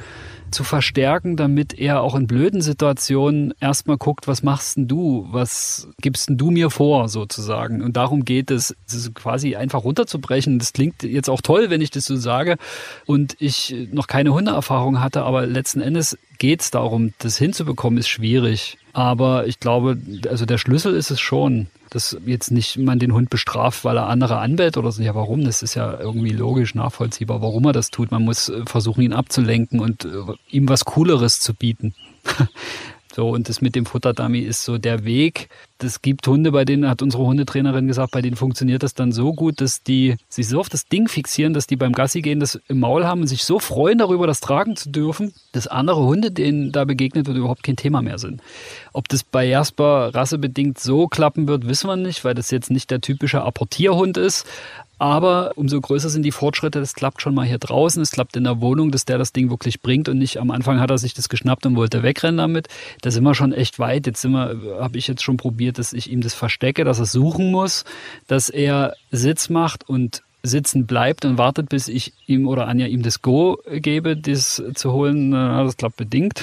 zu 0.52 0.64
verstärken, 0.64 1.36
damit 1.36 1.78
er 1.78 2.02
auch 2.02 2.16
in 2.16 2.28
blöden 2.28 2.62
Situationen 2.62 3.54
erstmal 3.60 3.98
guckt, 3.98 4.28
was 4.28 4.44
machst 4.44 4.78
denn 4.78 4.88
du, 4.88 5.28
was 5.32 5.90
gibst 6.02 6.30
denn 6.30 6.38
du 6.38 6.52
mir 6.52 6.70
vor, 6.70 7.10
sozusagen. 7.10 7.82
Und 7.82 7.98
darum 7.98 8.26
geht 8.26 8.52
es, 8.52 8.76
quasi 9.14 9.56
einfach 9.56 9.84
runterzubrechen. 9.84 10.60
Das 10.60 10.74
klingt 10.74 11.04
jetzt 11.04 11.30
auch 11.30 11.42
toll, 11.42 11.70
wenn 11.70 11.82
ich 11.82 11.92
das 11.92 12.06
so 12.06 12.16
sage 12.16 12.58
und 13.06 13.36
ich 13.40 13.76
noch 13.92 14.08
keine 14.08 14.34
Hundeerfahrung 14.34 15.02
hatte, 15.02 15.24
aber 15.24 15.46
letzten 15.46 15.82
Endes 15.82 16.18
geht 16.40 16.62
es 16.62 16.72
darum, 16.72 17.14
das 17.20 17.38
hinzubekommen, 17.38 18.00
ist 18.00 18.08
schwierig. 18.08 18.78
Aber 18.94 19.48
ich 19.48 19.60
glaube, 19.60 19.98
also 20.30 20.46
der 20.46 20.58
Schlüssel 20.58 20.96
ist 20.96 21.12
es 21.12 21.20
schon 21.20 21.68
dass 21.98 22.16
jetzt 22.28 22.52
nicht 22.52 22.78
man 22.78 23.00
den 23.00 23.12
Hund 23.12 23.32
bestraft, 23.32 23.84
weil 23.84 23.98
er 23.98 24.08
andere 24.08 24.38
anbellt 24.38 24.78
oder 24.78 24.92
so. 24.92 25.02
Ja, 25.02 25.16
warum? 25.16 25.44
Das 25.44 25.64
ist 25.64 25.74
ja 25.74 26.00
irgendwie 26.00 26.30
logisch 26.30 26.76
nachvollziehbar, 26.76 27.42
warum 27.42 27.66
er 27.66 27.74
das 27.74 27.90
tut. 27.90 28.12
Man 28.12 28.24
muss 28.24 28.50
äh, 28.50 28.62
versuchen, 28.68 29.02
ihn 29.02 29.14
abzulenken 29.14 29.80
und 29.80 30.06
äh, 30.06 30.10
ihm 30.52 30.70
was 30.70 30.86
Cooleres 30.86 31.40
zu 31.40 31.56
bieten. 31.56 31.96
So, 33.18 33.30
und 33.30 33.50
das 33.50 33.62
mit 33.62 33.74
dem 33.74 33.88
Futterdummy 33.88 34.42
ist 34.42 34.64
so 34.64 34.78
der 34.78 35.04
Weg. 35.04 35.50
Das 35.80 36.04
gibt 36.04 36.28
Hunde, 36.28 36.52
bei 36.52 36.66
denen 36.66 36.88
hat 36.88 37.02
unsere 37.02 37.24
Hundetrainerin 37.24 37.88
gesagt, 37.88 38.12
bei 38.12 38.22
denen 38.22 38.36
funktioniert 38.36 38.84
das 38.84 38.94
dann 38.94 39.12
so 39.12 39.34
gut, 39.34 39.60
dass 39.60 39.82
die 39.82 40.18
sich 40.30 40.48
so 40.48 40.60
auf 40.60 40.70
das 40.70 40.88
Ding 40.88 41.08
fixieren, 41.08 41.56
dass 41.56 41.66
die 41.66 41.78
beim 41.78 41.94
Gassi 41.94 42.22
gehen 42.22 42.40
das 42.40 42.62
im 42.68 42.80
Maul 42.80 43.06
haben 43.06 43.22
und 43.22 43.28
sich 43.28 43.44
so 43.44 43.58
freuen 43.58 43.98
darüber, 43.98 44.28
das 44.28 44.40
tragen 44.40 44.76
zu 44.76 44.92
dürfen, 44.92 45.34
dass 45.52 45.66
andere 45.66 46.06
Hunde, 46.06 46.30
denen 46.30 46.72
da 46.72 46.86
begegnet 46.86 47.26
wird, 47.26 47.38
überhaupt 47.38 47.64
kein 47.64 47.76
Thema 47.76 48.04
mehr 48.04 48.20
sind. 48.20 48.40
Ob 48.94 49.08
das 49.10 49.24
bei 49.24 49.46
Jasper 49.46 50.14
rassebedingt 50.14 50.78
so 50.78 51.08
klappen 51.08 51.48
wird, 51.48 51.68
wissen 51.68 51.88
wir 51.88 51.96
nicht, 51.96 52.24
weil 52.24 52.36
das 52.36 52.52
jetzt 52.52 52.70
nicht 52.70 52.92
der 52.92 53.02
typische 53.02 53.42
Apportierhund 53.42 54.18
ist. 54.18 54.46
Aber 55.00 55.52
umso 55.56 55.80
größer 55.80 56.10
sind 56.10 56.24
die 56.24 56.32
Fortschritte. 56.32 56.80
Das 56.80 56.94
klappt 56.94 57.22
schon 57.22 57.36
mal 57.36 57.46
hier 57.46 57.60
draußen, 57.60 58.02
es 58.02 58.12
klappt 58.12 58.36
in 58.36 58.44
der 58.44 58.62
Wohnung, 58.62 58.92
dass 58.92 59.06
der 59.06 59.18
das 59.18 59.32
Ding 59.34 59.50
wirklich 59.50 59.82
bringt 59.82 60.10
und 60.10 60.18
nicht 60.18 60.40
am 60.40 60.52
Anfang 60.52 60.80
hat 60.80 60.90
er 60.90 60.98
sich 60.98 61.14
das 61.14 61.30
geschnappt 61.30 61.66
und 61.66 61.76
wollte 61.76 62.04
wegrennen 62.04 62.38
damit. 62.38 62.68
Da 63.02 63.12
sind 63.12 63.24
wir 63.24 63.36
schon 63.36 63.54
echt 63.54 63.80
weit. 63.80 64.08
Jetzt 64.08 64.22
sind 64.22 64.32
wir, 64.32 64.80
habe 64.80 64.98
ich 64.98 65.08
jetzt 65.08 65.24
schon 65.24 65.38
probiert, 65.38 65.78
dass 65.78 65.94
ich 65.94 66.12
ihm 66.12 66.22
das 66.22 66.34
verstecke, 66.34 66.84
dass 66.84 67.00
er 67.00 67.06
suchen 67.06 67.52
muss, 67.52 67.86
dass 68.28 68.50
er 68.50 68.96
Sitz 69.12 69.50
macht 69.50 69.88
und 69.88 70.24
sitzen 70.44 70.88
bleibt 70.88 71.26
und 71.26 71.38
wartet, 71.38 71.70
bis 71.70 71.88
ich 71.88 72.14
ihm 72.26 72.48
oder 72.48 72.68
Anja 72.68 72.88
ihm 72.88 73.04
das 73.04 73.22
Go 73.22 73.60
gebe, 73.68 74.16
das 74.18 74.64
zu 74.74 74.92
holen. 74.92 75.32
Das 75.32 75.78
klappt 75.78 75.98
bedingt. 75.98 76.42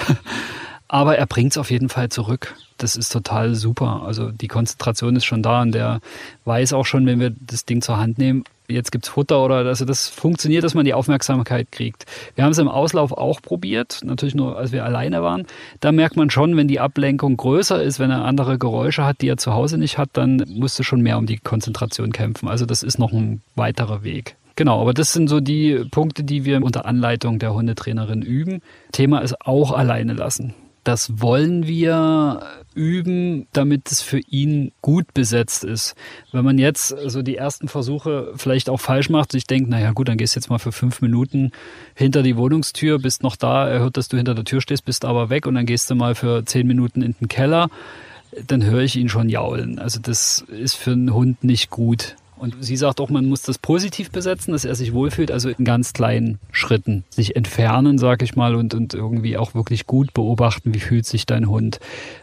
Aber 0.89 1.16
er 1.16 1.26
bringt 1.26 1.53
es 1.53 1.59
auf 1.59 1.70
jeden 1.70 1.89
Fall 1.89 2.11
zurück. 2.11 2.55
Das 2.78 2.97
ist 2.97 3.11
total 3.11 3.55
super. 3.55 4.03
Also 4.05 4.30
die 4.30 4.49
Konzentration 4.49 5.16
ist 5.16 5.24
schon 5.24 5.43
da 5.43 5.62
und 5.62 5.72
der 5.72 6.01
weiß 6.45 6.72
auch 6.72 6.85
schon, 6.85 7.07
wenn 7.07 7.20
wir 7.20 7.30
das 7.30 7.64
Ding 7.64 7.80
zur 7.80 7.99
Hand 7.99 8.18
nehmen, 8.18 8.45
jetzt 8.68 8.93
gibt's 8.93 9.09
Futter 9.09 9.45
oder 9.45 9.57
also 9.57 9.85
das 9.85 10.09
funktioniert, 10.09 10.64
dass 10.64 10.74
man 10.74 10.85
die 10.85 10.95
Aufmerksamkeit 10.95 11.70
kriegt. 11.70 12.07
Wir 12.35 12.45
haben 12.45 12.53
es 12.53 12.59
im 12.59 12.68
Auslauf 12.68 13.12
auch 13.12 13.41
probiert, 13.43 14.01
natürlich 14.05 14.35
nur 14.35 14.57
als 14.57 14.72
wir 14.72 14.85
alleine 14.85 15.22
waren. 15.22 15.47
Da 15.80 15.93
merkt 15.93 16.16
man 16.16 16.30
schon, 16.30 16.57
wenn 16.57 16.68
die 16.68 16.80
Ablenkung 16.80 17.37
größer 17.37 17.82
ist, 17.82 17.99
wenn 17.99 18.11
er 18.11 18.24
andere 18.24 18.59
Geräusche 18.59 19.05
hat, 19.05 19.20
die 19.20 19.28
er 19.28 19.37
zu 19.37 19.53
Hause 19.53 19.78
nicht 19.78 19.99
hat, 19.99 20.11
dann 20.14 20.45
musst 20.49 20.78
du 20.78 20.82
schon 20.82 21.03
mehr 21.03 21.18
um 21.18 21.26
die 21.26 21.39
Konzentration 21.39 22.12
kämpfen. 22.12 22.49
Also 22.49 22.66
das 22.66 22.82
ist 22.82 22.99
noch 22.99 23.12
ein 23.12 23.43
weiterer 23.55 24.03
Weg. 24.03 24.37
Genau, 24.57 24.80
aber 24.80 24.95
das 24.95 25.12
sind 25.12 25.28
so 25.28 25.41
die 25.41 25.85
Punkte, 25.91 26.22
die 26.22 26.45
wir 26.45 26.62
unter 26.62 26.87
Anleitung 26.87 27.41
der 27.41 27.55
Hundetrainerin 27.55 28.22
üben. 28.22 28.62
Thema 28.93 29.18
ist 29.18 29.45
auch 29.45 29.72
alleine 29.72 30.12
lassen. 30.12 30.55
Das 30.85 31.20
wollen 31.20 31.66
wir 31.66 32.43
üben, 32.74 33.47
damit 33.53 33.91
es 33.91 34.03
für 34.03 34.18
ihn 34.18 34.72
gut 34.82 35.14
besetzt 35.14 35.64
ist. 35.64 35.95
Wenn 36.32 36.45
man 36.45 36.59
jetzt 36.59 36.89
so 36.89 36.97
also 36.97 37.22
die 37.22 37.37
ersten 37.37 37.68
Versuche 37.68 38.32
vielleicht 38.37 38.68
auch 38.68 38.80
falsch 38.80 39.09
macht, 39.09 39.32
sich 39.32 39.47
denkt, 39.47 39.70
naja 39.70 39.93
gut, 39.93 40.09
dann 40.09 40.18
gehst 40.18 40.35
du 40.35 40.41
jetzt 40.41 40.51
mal 40.51 40.59
für 40.59 40.72
fünf 40.72 41.01
Minuten 41.01 41.53
hinter 41.95 42.22
die 42.22 42.37
Wohnungstür, 42.37 42.99
bist 42.99 43.22
noch 43.22 43.37
da, 43.37 43.68
er 43.68 43.80
hört, 43.80 43.97
dass 43.97 44.09
du 44.09 44.16
hinter 44.16 44.35
der 44.35 44.45
Tür 44.45 44.61
stehst, 44.61 44.85
bist 44.85 45.05
aber 45.05 45.30
weg 45.30 45.47
und 45.47 45.55
dann 45.55 45.66
gehst 45.66 45.89
du 45.91 45.95
mal 45.95 46.14
für 46.14 46.45
zehn 46.45 46.66
Minuten 46.66 47.03
in 47.03 47.14
den 47.18 47.28
Keller, 47.28 47.70
dann 48.47 48.64
höre 48.64 48.82
ich 48.82 48.97
ihn 48.97 49.09
schon 49.09 49.28
jaulen. 49.28 49.78
Also 49.78 50.01
das 50.01 50.45
ist 50.49 50.74
für 50.74 50.93
einen 50.93 51.14
Hund 51.14 51.45
nicht 51.45 51.70
gut. 51.70 52.16
Und 52.45 52.57
sie 52.61 52.76
sagt 52.76 53.01
auch, 53.01 53.09
man 53.09 53.24
muss 53.24 53.40
das 53.40 53.57
positiv 53.57 54.11
besetzen, 54.11 54.53
dass 54.53 54.66
er 54.66 54.74
sich 54.74 54.92
wohlfühlt, 54.92 55.30
also 55.30 55.49
in 55.49 55.64
ganz 55.64 55.95
kleinen 55.95 56.38
Schritten 56.53 57.05
sich 57.09 57.36
entfernen, 57.36 57.97
sag 57.97 58.20
ich 58.20 58.36
mal, 58.36 58.55
und, 58.55 58.74
und 58.74 58.92
irgendwie 58.92 59.38
auch 59.38 59.55
wirklich 59.55 59.86
gut 59.86 60.12
beobachten, 60.12 60.74
wie 60.74 60.80
fühlt 60.80 61.07
sich 61.07 61.24
dein 61.24 61.49
Hund. 61.49 61.80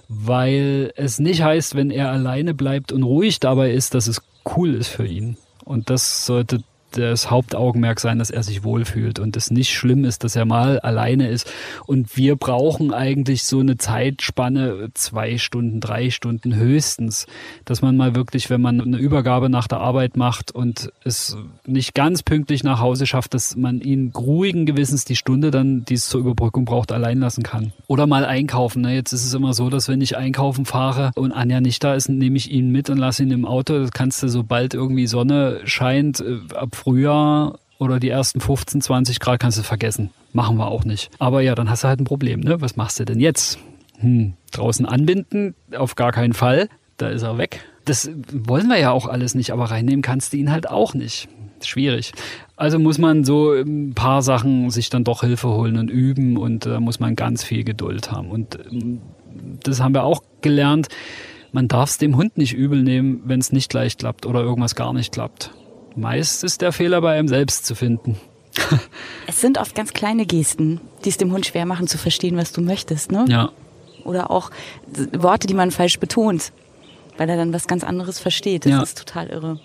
Weil 0.09 0.93
es 0.95 1.17
nicht 1.17 1.41
heißt, 1.41 1.74
wenn 1.74 1.89
er 1.89 2.11
alleine 2.11 2.53
bleibt 2.53 2.91
und 2.91 3.01
ruhig 3.01 3.39
dabei 3.39 3.72
ist, 3.72 3.95
dass 3.95 4.05
es 4.05 4.22
cool 4.55 4.76
ist 4.76 4.89
für 4.89 5.07
ihn. 5.07 5.38
Und 5.65 5.89
das 5.89 6.28
sollte 6.28 6.61
das 6.97 7.29
Hauptaugenmerk 7.31 7.99
sein, 7.99 8.19
dass 8.19 8.29
er 8.29 8.43
sich 8.43 8.63
wohlfühlt 8.63 9.19
und 9.19 9.35
es 9.37 9.51
nicht 9.51 9.73
schlimm 9.73 10.05
ist, 10.05 10.23
dass 10.23 10.35
er 10.35 10.45
mal 10.45 10.79
alleine 10.79 11.29
ist. 11.29 11.51
Und 11.85 12.17
wir 12.17 12.35
brauchen 12.35 12.93
eigentlich 12.93 13.43
so 13.43 13.59
eine 13.59 13.77
Zeitspanne, 13.77 14.89
zwei 14.93 15.37
Stunden, 15.37 15.79
drei 15.79 16.09
Stunden 16.09 16.55
höchstens, 16.55 17.27
dass 17.65 17.81
man 17.81 17.97
mal 17.97 18.15
wirklich, 18.15 18.49
wenn 18.49 18.61
man 18.61 18.81
eine 18.81 18.97
Übergabe 18.97 19.49
nach 19.49 19.67
der 19.67 19.79
Arbeit 19.79 20.17
macht 20.17 20.51
und 20.51 20.91
es 21.03 21.37
nicht 21.65 21.93
ganz 21.93 22.23
pünktlich 22.23 22.63
nach 22.63 22.79
Hause 22.79 23.05
schafft, 23.05 23.33
dass 23.33 23.55
man 23.55 23.81
ihn 23.81 24.11
ruhigen 24.15 24.65
Gewissens 24.65 25.05
die 25.05 25.15
Stunde 25.15 25.51
dann, 25.51 25.85
die 25.85 25.95
es 25.95 26.07
zur 26.07 26.21
Überbrückung 26.21 26.65
braucht, 26.65 26.91
allein 26.91 27.19
lassen 27.19 27.43
kann. 27.43 27.73
Oder 27.87 28.07
mal 28.07 28.25
einkaufen. 28.25 28.81
Ne? 28.81 28.93
Jetzt 28.95 29.13
ist 29.13 29.25
es 29.25 29.33
immer 29.33 29.53
so, 29.53 29.69
dass 29.69 29.87
wenn 29.87 30.01
ich 30.01 30.17
einkaufen 30.17 30.65
fahre 30.65 31.11
und 31.15 31.31
Anja 31.31 31.61
nicht 31.61 31.83
da 31.83 31.95
ist, 31.95 32.09
nehme 32.09 32.37
ich 32.37 32.51
ihn 32.51 32.71
mit 32.71 32.89
und 32.89 32.97
lasse 32.97 33.23
ihn 33.23 33.31
im 33.31 33.45
Auto. 33.45 33.79
Das 33.79 33.91
kannst 33.91 34.23
du, 34.23 34.27
sobald 34.27 34.73
irgendwie 34.73 35.07
Sonne 35.07 35.61
scheint, 35.65 36.19
äh, 36.19 36.39
ab 36.55 36.75
Frühjahr 36.82 37.59
oder 37.77 37.99
die 37.99 38.09
ersten 38.09 38.39
15, 38.39 38.82
20 38.82 39.19
Grad 39.19 39.39
kannst 39.39 39.57
du 39.57 39.63
vergessen. 39.63 40.09
Machen 40.34 40.57
wir 40.57 40.67
auch 40.67 40.84
nicht. 40.84 41.11
Aber 41.19 41.41
ja, 41.41 41.55
dann 41.55 41.69
hast 41.69 41.84
du 41.84 41.88
halt 41.88 41.99
ein 41.99 42.05
Problem. 42.05 42.39
Ne? 42.39 42.61
Was 42.61 42.75
machst 42.75 42.99
du 42.99 43.05
denn 43.05 43.19
jetzt? 43.19 43.59
Hm, 43.99 44.34
draußen 44.51 44.86
anbinden? 44.86 45.55
Auf 45.75 45.95
gar 45.95 46.11
keinen 46.11 46.34
Fall. 46.34 46.69
Da 46.97 47.09
ist 47.09 47.21
er 47.21 47.38
weg. 47.38 47.63
Das 47.86 48.09
wollen 48.32 48.67
wir 48.67 48.77
ja 48.77 48.91
auch 48.91 49.07
alles 49.07 49.36
nicht, 49.36 49.51
aber 49.51 49.65
reinnehmen 49.65 50.01
kannst 50.01 50.34
du 50.34 50.38
ihn 50.38 50.51
halt 50.51 50.69
auch 50.69 50.93
nicht. 50.93 51.27
Schwierig. 51.63 52.13
Also 52.55 52.79
muss 52.79 52.97
man 52.97 53.23
so 53.23 53.53
ein 53.53 53.93
paar 53.93 54.21
Sachen 54.21 54.69
sich 54.71 54.89
dann 54.89 55.03
doch 55.03 55.21
Hilfe 55.21 55.49
holen 55.49 55.77
und 55.77 55.89
üben 55.89 56.38
und 56.38 56.65
da 56.65 56.77
äh, 56.77 56.79
muss 56.79 56.99
man 56.99 57.15
ganz 57.15 57.43
viel 57.43 57.63
Geduld 57.63 58.11
haben. 58.11 58.29
Und 58.32 58.57
ähm, 58.71 59.01
das 59.63 59.82
haben 59.82 59.93
wir 59.93 60.03
auch 60.03 60.23
gelernt. 60.41 60.88
Man 61.51 61.67
darf 61.67 61.89
es 61.89 61.97
dem 61.97 62.15
Hund 62.15 62.38
nicht 62.38 62.53
übel 62.53 62.82
nehmen, 62.82 63.21
wenn 63.25 63.39
es 63.39 63.51
nicht 63.51 63.69
gleich 63.69 63.97
klappt 63.97 64.25
oder 64.25 64.41
irgendwas 64.41 64.75
gar 64.75 64.93
nicht 64.93 65.11
klappt. 65.11 65.51
Meist 65.95 66.43
ist 66.43 66.61
der 66.61 66.71
Fehler 66.71 67.01
bei 67.01 67.17
einem 67.17 67.27
selbst 67.27 67.65
zu 67.65 67.75
finden. 67.75 68.17
es 69.27 69.41
sind 69.41 69.57
oft 69.57 69.75
ganz 69.75 69.93
kleine 69.93 70.25
Gesten, 70.25 70.81
die 71.05 71.09
es 71.09 71.17
dem 71.17 71.31
Hund 71.31 71.45
schwer 71.45 71.65
machen 71.65 71.87
zu 71.87 71.97
verstehen, 71.97 72.37
was 72.37 72.51
du 72.51 72.61
möchtest, 72.61 73.11
ne? 73.11 73.25
Ja. 73.27 73.51
Oder 74.03 74.31
auch 74.31 74.51
Worte, 75.13 75.47
die 75.47 75.53
man 75.53 75.71
falsch 75.71 75.99
betont, 75.99 76.51
weil 77.17 77.29
er 77.29 77.37
dann 77.37 77.53
was 77.53 77.67
ganz 77.67 77.83
anderes 77.83 78.19
versteht. 78.19 78.65
Das 78.65 78.71
ja. 78.71 78.81
ist 78.81 78.97
total 78.97 79.27
irre. 79.27 79.59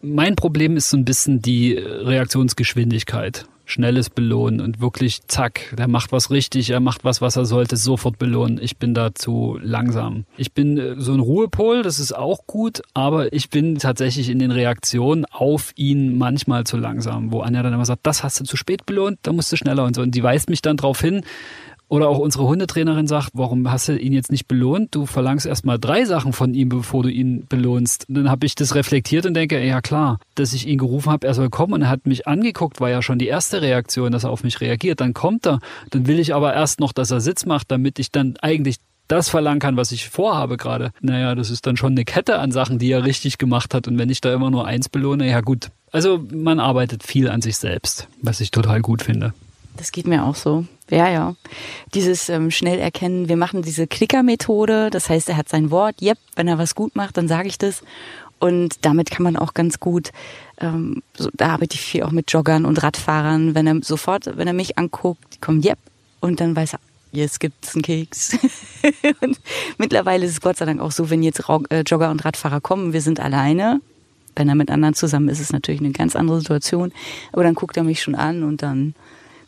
Mein 0.00 0.36
Problem 0.36 0.76
ist 0.76 0.90
so 0.90 0.96
ein 0.96 1.04
bisschen 1.04 1.42
die 1.42 1.74
Reaktionsgeschwindigkeit 1.74 3.46
schnelles 3.70 4.10
Belohnen 4.10 4.60
und 4.60 4.80
wirklich 4.80 5.20
zack, 5.26 5.74
der 5.76 5.88
macht 5.88 6.12
was 6.12 6.30
richtig, 6.30 6.70
er 6.70 6.80
macht 6.80 7.04
was, 7.04 7.20
was 7.20 7.36
er 7.36 7.44
sollte, 7.44 7.76
sofort 7.76 8.18
belohnen. 8.18 8.58
Ich 8.60 8.76
bin 8.76 8.94
da 8.94 9.14
zu 9.14 9.58
langsam. 9.62 10.24
Ich 10.36 10.52
bin 10.52 10.78
äh, 10.78 10.94
so 10.98 11.12
ein 11.12 11.20
Ruhepol, 11.20 11.82
das 11.82 11.98
ist 11.98 12.14
auch 12.16 12.46
gut, 12.46 12.82
aber 12.94 13.32
ich 13.32 13.50
bin 13.50 13.78
tatsächlich 13.78 14.28
in 14.28 14.38
den 14.38 14.50
Reaktionen 14.50 15.24
auf 15.26 15.72
ihn 15.76 16.18
manchmal 16.18 16.64
zu 16.64 16.76
langsam, 16.76 17.32
wo 17.32 17.40
Anja 17.40 17.62
dann 17.62 17.72
immer 17.72 17.84
sagt, 17.84 18.06
das 18.06 18.22
hast 18.24 18.40
du 18.40 18.44
zu 18.44 18.56
spät 18.56 18.86
belohnt, 18.86 19.18
da 19.22 19.32
musst 19.32 19.52
du 19.52 19.56
schneller 19.56 19.84
und 19.84 19.96
so. 19.96 20.02
Und 20.02 20.14
die 20.14 20.22
weist 20.22 20.50
mich 20.50 20.62
dann 20.62 20.76
darauf 20.76 21.00
hin, 21.00 21.22
oder 21.90 22.08
auch 22.08 22.18
unsere 22.18 22.46
Hundetrainerin 22.46 23.08
sagt, 23.08 23.30
warum 23.34 23.68
hast 23.68 23.88
du 23.88 23.98
ihn 23.98 24.12
jetzt 24.12 24.30
nicht 24.30 24.46
belohnt? 24.46 24.94
Du 24.94 25.06
verlangst 25.06 25.44
erstmal 25.44 25.76
drei 25.76 26.04
Sachen 26.04 26.32
von 26.32 26.54
ihm, 26.54 26.68
bevor 26.68 27.02
du 27.02 27.10
ihn 27.10 27.46
belohnst. 27.48 28.08
Und 28.08 28.14
dann 28.14 28.30
habe 28.30 28.46
ich 28.46 28.54
das 28.54 28.76
reflektiert 28.76 29.26
und 29.26 29.34
denke, 29.34 29.62
ja 29.62 29.82
klar, 29.82 30.20
dass 30.36 30.52
ich 30.52 30.68
ihn 30.68 30.78
gerufen 30.78 31.10
habe, 31.10 31.26
er 31.26 31.34
soll 31.34 31.50
kommen 31.50 31.72
und 31.72 31.82
er 31.82 31.88
hat 31.88 32.06
mich 32.06 32.28
angeguckt, 32.28 32.80
war 32.80 32.90
ja 32.90 33.02
schon 33.02 33.18
die 33.18 33.26
erste 33.26 33.60
Reaktion, 33.60 34.12
dass 34.12 34.22
er 34.22 34.30
auf 34.30 34.44
mich 34.44 34.60
reagiert. 34.60 35.00
Dann 35.00 35.14
kommt 35.14 35.48
er. 35.48 35.58
Dann 35.90 36.06
will 36.06 36.20
ich 36.20 36.32
aber 36.32 36.54
erst 36.54 36.78
noch, 36.78 36.92
dass 36.92 37.10
er 37.10 37.20
Sitz 37.20 37.44
macht, 37.44 37.72
damit 37.72 37.98
ich 37.98 38.12
dann 38.12 38.36
eigentlich 38.40 38.76
das 39.08 39.28
verlangen 39.28 39.58
kann, 39.58 39.76
was 39.76 39.90
ich 39.90 40.08
vorhabe 40.08 40.56
gerade. 40.56 40.92
Naja, 41.00 41.34
das 41.34 41.50
ist 41.50 41.66
dann 41.66 41.76
schon 41.76 41.94
eine 41.94 42.04
Kette 42.04 42.38
an 42.38 42.52
Sachen, 42.52 42.78
die 42.78 42.92
er 42.92 43.04
richtig 43.04 43.38
gemacht 43.38 43.74
hat. 43.74 43.88
Und 43.88 43.98
wenn 43.98 44.10
ich 44.10 44.20
da 44.20 44.32
immer 44.32 44.52
nur 44.52 44.64
eins 44.64 44.88
belohne, 44.88 45.28
ja 45.28 45.40
gut. 45.40 45.70
Also 45.90 46.24
man 46.32 46.60
arbeitet 46.60 47.02
viel 47.02 47.28
an 47.28 47.42
sich 47.42 47.56
selbst, 47.56 48.06
was 48.22 48.40
ich 48.40 48.52
total 48.52 48.80
gut 48.80 49.02
finde. 49.02 49.34
Das 49.76 49.92
geht 49.92 50.06
mir 50.06 50.24
auch 50.24 50.34
so. 50.34 50.66
Ja, 50.90 51.08
ja. 51.08 51.34
Dieses 51.94 52.28
ähm, 52.28 52.50
schnell 52.50 52.78
erkennen, 52.78 53.28
wir 53.28 53.36
machen 53.36 53.62
diese 53.62 53.86
Klicker-Methode. 53.86 54.90
Das 54.90 55.08
heißt, 55.08 55.28
er 55.28 55.36
hat 55.36 55.48
sein 55.48 55.70
Wort. 55.70 56.02
Yep, 56.02 56.18
wenn 56.36 56.48
er 56.48 56.58
was 56.58 56.74
gut 56.74 56.96
macht, 56.96 57.16
dann 57.16 57.28
sage 57.28 57.48
ich 57.48 57.58
das. 57.58 57.82
Und 58.40 58.84
damit 58.84 59.10
kann 59.10 59.22
man 59.22 59.36
auch 59.36 59.54
ganz 59.54 59.80
gut, 59.80 60.10
ähm, 60.60 61.02
so, 61.16 61.28
da 61.34 61.50
arbeite 61.50 61.74
ich 61.74 61.82
viel 61.82 62.02
auch 62.02 62.10
mit 62.10 62.32
Joggern 62.32 62.64
und 62.64 62.82
Radfahrern. 62.82 63.54
Wenn 63.54 63.66
er 63.66 63.82
sofort, 63.82 64.36
wenn 64.36 64.48
er 64.48 64.54
mich 64.54 64.78
anguckt, 64.78 65.40
kommen 65.40 65.62
Yep 65.62 65.78
und 66.20 66.40
dann 66.40 66.56
weiß 66.56 66.74
er, 66.74 66.80
jetzt 67.12 67.38
gibt's 67.38 67.74
einen 67.74 67.82
Keks. 67.82 68.38
und 69.20 69.38
mittlerweile 69.78 70.24
ist 70.24 70.32
es 70.32 70.40
Gott 70.40 70.56
sei 70.56 70.64
Dank 70.64 70.80
auch 70.80 70.92
so, 70.92 71.10
wenn 71.10 71.22
jetzt 71.22 71.42
äh, 71.68 71.80
Jogger 71.80 72.10
und 72.10 72.24
Radfahrer 72.24 72.60
kommen, 72.60 72.92
wir 72.92 73.02
sind 73.02 73.20
alleine. 73.20 73.80
Wenn 74.36 74.48
er 74.48 74.54
mit 74.54 74.70
anderen 74.70 74.94
zusammen 74.94 75.28
ist, 75.28 75.38
ist 75.38 75.46
es 75.46 75.52
natürlich 75.52 75.80
eine 75.80 75.90
ganz 75.90 76.16
andere 76.16 76.40
Situation. 76.40 76.92
Aber 77.32 77.42
dann 77.42 77.54
guckt 77.54 77.76
er 77.76 77.82
mich 77.82 78.02
schon 78.02 78.14
an 78.14 78.42
und 78.42 78.62
dann 78.62 78.94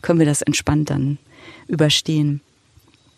können 0.02 0.18
wir 0.18 0.26
das 0.26 0.42
entspannt 0.42 0.90
dann 0.90 1.18
überstehen. 1.68 2.40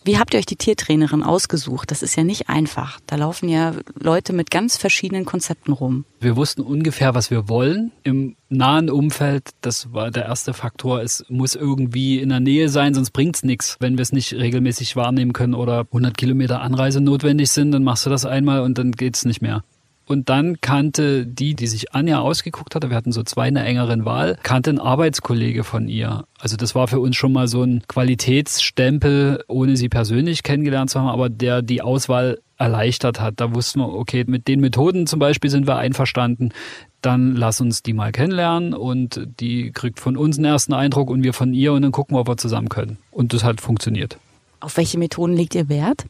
Wie 0.06 0.18
habt 0.18 0.34
ihr 0.34 0.38
euch 0.38 0.44
die 0.44 0.56
Tiertrainerin 0.56 1.22
ausgesucht? 1.22 1.90
Das 1.90 2.02
ist 2.02 2.14
ja 2.14 2.24
nicht 2.24 2.50
einfach. 2.50 3.00
Da 3.06 3.16
laufen 3.16 3.48
ja 3.48 3.72
Leute 3.98 4.34
mit 4.34 4.50
ganz 4.50 4.76
verschiedenen 4.76 5.24
Konzepten 5.24 5.72
rum. 5.72 6.04
Wir 6.20 6.36
wussten 6.36 6.60
ungefähr, 6.60 7.14
was 7.14 7.30
wir 7.30 7.48
wollen. 7.48 7.90
Im 8.02 8.36
nahen 8.50 8.90
Umfeld, 8.90 9.50
das 9.62 9.94
war 9.94 10.10
der 10.10 10.26
erste 10.26 10.52
Faktor, 10.52 11.00
es 11.00 11.24
muss 11.30 11.54
irgendwie 11.54 12.20
in 12.20 12.28
der 12.28 12.40
Nähe 12.40 12.68
sein, 12.68 12.92
sonst 12.92 13.12
bringt 13.12 13.36
es 13.36 13.44
nichts. 13.44 13.78
Wenn 13.80 13.96
wir 13.96 14.02
es 14.02 14.12
nicht 14.12 14.34
regelmäßig 14.34 14.94
wahrnehmen 14.94 15.32
können 15.32 15.54
oder 15.54 15.86
100 15.86 16.18
Kilometer 16.18 16.60
Anreise 16.60 17.00
notwendig 17.00 17.50
sind, 17.50 17.72
dann 17.72 17.82
machst 17.82 18.04
du 18.04 18.10
das 18.10 18.26
einmal 18.26 18.60
und 18.60 18.76
dann 18.76 18.92
geht 18.92 19.16
es 19.16 19.24
nicht 19.24 19.40
mehr. 19.40 19.64
Und 20.06 20.28
dann 20.28 20.60
kannte 20.60 21.26
die, 21.26 21.54
die 21.54 21.66
sich 21.66 21.94
Anja 21.94 22.20
ausgeguckt 22.20 22.74
hatte, 22.74 22.90
wir 22.90 22.96
hatten 22.96 23.12
so 23.12 23.22
zwei 23.22 23.48
in 23.48 23.54
der 23.54 23.64
engeren 23.64 24.04
Wahl, 24.04 24.38
kannte 24.42 24.70
ein 24.70 24.78
Arbeitskollege 24.78 25.64
von 25.64 25.88
ihr. 25.88 26.24
Also 26.38 26.56
das 26.56 26.74
war 26.74 26.88
für 26.88 27.00
uns 27.00 27.16
schon 27.16 27.32
mal 27.32 27.48
so 27.48 27.62
ein 27.62 27.82
Qualitätsstempel, 27.88 29.44
ohne 29.48 29.76
sie 29.76 29.88
persönlich 29.88 30.42
kennengelernt 30.42 30.90
zu 30.90 31.00
haben, 31.00 31.08
aber 31.08 31.30
der 31.30 31.62
die 31.62 31.80
Auswahl 31.80 32.38
erleichtert 32.58 33.20
hat. 33.20 33.40
Da 33.40 33.54
wussten 33.54 33.80
wir, 33.80 33.88
okay, 33.88 34.24
mit 34.26 34.46
den 34.46 34.60
Methoden 34.60 35.06
zum 35.06 35.18
Beispiel 35.18 35.50
sind 35.50 35.66
wir 35.66 35.76
einverstanden. 35.76 36.52
Dann 37.00 37.34
lass 37.34 37.60
uns 37.60 37.82
die 37.82 37.92
mal 37.92 38.12
kennenlernen 38.12 38.74
und 38.74 39.26
die 39.40 39.72
kriegt 39.72 40.00
von 40.00 40.16
uns 40.16 40.36
einen 40.36 40.46
ersten 40.46 40.72
Eindruck 40.72 41.10
und 41.10 41.22
wir 41.22 41.32
von 41.32 41.52
ihr 41.54 41.72
und 41.72 41.82
dann 41.82 41.92
gucken 41.92 42.16
wir, 42.16 42.20
ob 42.20 42.28
wir 42.28 42.36
zusammen 42.36 42.68
können. 42.68 42.98
Und 43.10 43.32
das 43.32 43.44
hat 43.44 43.60
funktioniert. 43.60 44.18
Auf 44.60 44.76
welche 44.76 44.98
Methoden 44.98 45.34
legt 45.34 45.54
ihr 45.54 45.68
Wert? 45.68 46.06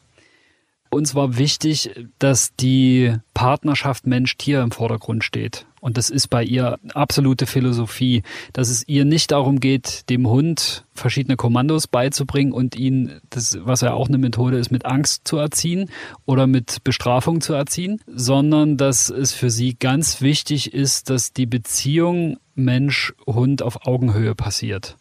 Uns 0.89 1.15
war 1.15 1.37
wichtig, 1.37 1.89
dass 2.19 2.55
die 2.55 3.15
Partnerschaft 3.33 4.07
Mensch-Tier 4.07 4.61
im 4.61 4.71
Vordergrund 4.71 5.23
steht. 5.23 5.65
Und 5.81 5.97
das 5.97 6.09
ist 6.09 6.29
bei 6.29 6.43
ihr 6.43 6.79
absolute 6.93 7.45
Philosophie, 7.45 8.23
dass 8.53 8.69
es 8.69 8.87
ihr 8.87 9.05
nicht 9.05 9.31
darum 9.31 9.59
geht, 9.59 10.09
dem 10.09 10.27
Hund 10.27 10.83
verschiedene 10.93 11.35
Kommandos 11.35 11.87
beizubringen 11.87 12.53
und 12.53 12.75
ihn, 12.75 13.19
das, 13.29 13.57
was 13.61 13.81
ja 13.81 13.93
auch 13.93 14.07
eine 14.07 14.17
Methode 14.17 14.57
ist, 14.57 14.71
mit 14.71 14.85
Angst 14.85 15.27
zu 15.27 15.37
erziehen 15.37 15.91
oder 16.25 16.47
mit 16.47 16.83
Bestrafung 16.83 17.41
zu 17.41 17.53
erziehen, 17.53 18.01
sondern 18.07 18.77
dass 18.77 19.09
es 19.09 19.31
für 19.31 19.51
sie 19.51 19.75
ganz 19.75 20.21
wichtig 20.21 20.73
ist, 20.73 21.09
dass 21.09 21.33
die 21.33 21.45
Beziehung 21.45 22.37
Mensch-Hund 22.55 23.61
auf 23.61 23.85
Augenhöhe 23.85 24.33
passiert 24.33 24.97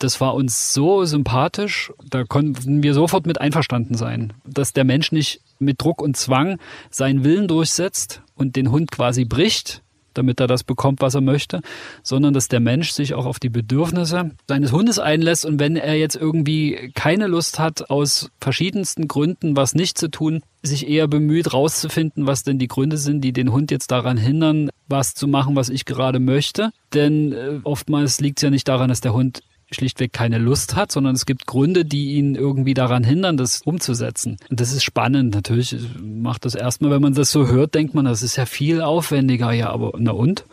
das 0.00 0.20
war 0.20 0.34
uns 0.34 0.72
so 0.72 1.04
sympathisch, 1.04 1.92
da 2.08 2.24
konnten 2.24 2.82
wir 2.82 2.94
sofort 2.94 3.26
mit 3.26 3.40
einverstanden 3.40 3.94
sein, 3.94 4.32
dass 4.44 4.72
der 4.72 4.84
Mensch 4.84 5.12
nicht 5.12 5.42
mit 5.58 5.80
Druck 5.80 6.02
und 6.02 6.16
Zwang 6.16 6.58
seinen 6.90 7.22
Willen 7.22 7.46
durchsetzt 7.46 8.22
und 8.34 8.56
den 8.56 8.70
Hund 8.70 8.90
quasi 8.90 9.26
bricht, 9.26 9.82
damit 10.14 10.40
er 10.40 10.46
das 10.46 10.64
bekommt, 10.64 11.02
was 11.02 11.14
er 11.14 11.20
möchte, 11.20 11.60
sondern 12.02 12.32
dass 12.32 12.48
der 12.48 12.60
Mensch 12.60 12.92
sich 12.92 13.12
auch 13.12 13.26
auf 13.26 13.38
die 13.38 13.50
Bedürfnisse 13.50 14.30
seines 14.48 14.72
Hundes 14.72 14.98
einlässt 14.98 15.44
und 15.44 15.60
wenn 15.60 15.76
er 15.76 15.96
jetzt 15.96 16.16
irgendwie 16.16 16.92
keine 16.94 17.26
Lust 17.26 17.58
hat, 17.58 17.90
aus 17.90 18.30
verschiedensten 18.40 19.06
Gründen 19.06 19.54
was 19.54 19.74
nicht 19.74 19.98
zu 19.98 20.08
tun, 20.08 20.42
sich 20.62 20.88
eher 20.88 21.08
bemüht, 21.08 21.52
rauszufinden, 21.52 22.26
was 22.26 22.42
denn 22.42 22.58
die 22.58 22.68
Gründe 22.68 22.96
sind, 22.96 23.20
die 23.20 23.32
den 23.32 23.52
Hund 23.52 23.70
jetzt 23.70 23.90
daran 23.90 24.16
hindern, 24.16 24.70
was 24.88 25.14
zu 25.14 25.28
machen, 25.28 25.56
was 25.56 25.68
ich 25.68 25.84
gerade 25.84 26.20
möchte. 26.20 26.70
Denn 26.92 27.32
äh, 27.32 27.60
oftmals 27.64 28.20
liegt 28.20 28.38
es 28.38 28.42
ja 28.42 28.50
nicht 28.50 28.68
daran, 28.68 28.88
dass 28.88 29.00
der 29.00 29.14
Hund 29.14 29.42
schlichtweg 29.70 30.12
keine 30.12 30.38
Lust 30.38 30.76
hat, 30.76 30.92
sondern 30.92 31.14
es 31.14 31.26
gibt 31.26 31.46
Gründe, 31.46 31.84
die 31.84 32.14
ihn 32.14 32.34
irgendwie 32.34 32.74
daran 32.74 33.04
hindern, 33.04 33.36
das 33.36 33.62
umzusetzen. 33.62 34.36
Und 34.48 34.60
das 34.60 34.72
ist 34.72 34.84
spannend. 34.84 35.34
Natürlich 35.34 35.76
macht 36.02 36.44
das 36.44 36.54
erstmal, 36.54 36.90
wenn 36.90 37.02
man 37.02 37.14
das 37.14 37.30
so 37.30 37.46
hört, 37.46 37.74
denkt 37.74 37.94
man, 37.94 38.04
das 38.04 38.22
ist 38.22 38.36
ja 38.36 38.46
viel 38.46 38.82
aufwendiger. 38.82 39.52
Ja, 39.52 39.70
aber 39.70 39.92
na 39.98 40.12
und? 40.12 40.44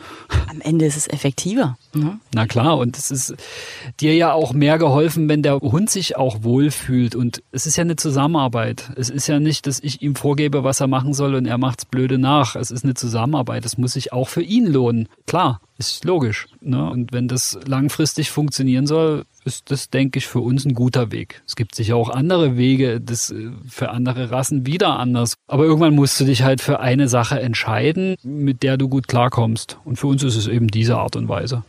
Am 0.50 0.62
Ende 0.62 0.86
ist 0.86 0.98
es 0.98 1.08
effektiver. 1.08 1.78
Ne? 1.94 2.20
Na 2.34 2.46
klar, 2.46 2.78
und 2.78 2.98
es 2.98 3.12
ist 3.12 3.36
dir 4.00 4.16
ja 4.16 4.34
auch 4.34 4.54
mehr 4.54 4.78
geholfen, 4.78 5.28
wenn 5.30 5.42
der 5.42 5.60
Hund 5.60 5.90
sich 5.90 6.16
auch 6.16 6.44
wohlfühlt. 6.44 7.16
Und 7.16 7.42
es 7.52 7.66
ist 7.66 7.78
ja 7.78 7.82
eine 7.82 7.96
Zusammenarbeit. 7.96 8.92
Es 8.96 9.10
ist 9.10 9.28
ja 9.28 9.40
nicht, 9.40 9.68
dass 9.68 9.80
ich 9.80 10.02
ihm 10.02 10.16
vorgebe, 10.16 10.64
was 10.64 10.80
er 10.80 10.88
machen 10.88 11.14
soll 11.14 11.36
und 11.36 11.46
er 11.46 11.58
macht's 11.58 11.86
blöde 11.86 12.18
nach. 12.18 12.56
Es 12.56 12.72
ist 12.72 12.84
eine 12.84 12.94
Zusammenarbeit. 12.94 13.66
Es 13.66 13.78
muss 13.78 13.94
sich 13.94 14.14
auch 14.14 14.30
für 14.30 14.44
ihn 14.44 14.68
lohnen. 14.68 15.10
Klar, 15.26 15.62
ist 15.78 16.06
logisch. 16.06 16.48
Ne? 16.62 16.90
Und 16.90 17.14
wenn 17.14 17.28
das 17.28 17.60
langfristig 17.66 18.32
funktionieren 18.32 18.88
soll, 18.88 19.07
ist 19.48 19.72
das, 19.72 19.90
denke 19.90 20.20
ich, 20.20 20.28
für 20.28 20.40
uns 20.40 20.66
ein 20.66 20.74
guter 20.74 21.12
Weg. 21.12 21.42
Es 21.48 21.56
gibt 21.56 21.74
sicher 21.74 21.96
auch 21.96 22.10
andere 22.10 22.58
Wege, 22.58 23.02
das 23.02 23.32
äh, 23.32 23.52
für 23.68 23.90
andere 23.90 24.30
Rassen 24.30 24.66
wieder 24.66 25.00
anders. 25.00 25.36
Aber 25.48 25.64
irgendwann 25.64 25.96
musst 25.96 26.20
du 26.20 26.26
dich 26.26 26.44
halt 26.44 26.62
für 26.62 26.80
eine 26.80 27.08
Sache 27.08 27.40
entscheiden, 27.40 28.18
mit 28.24 28.62
der 28.62 28.78
du 28.78 28.90
gut 28.90 29.08
klarkommst. 29.08 29.78
Und 29.86 29.98
für 29.98 30.08
uns 30.08 30.24
ist 30.24 30.36
es 30.36 30.48
eben 30.48 30.68
diese 30.68 30.98
Art 30.98 31.16
und 31.16 31.30
Weise. 31.30 31.64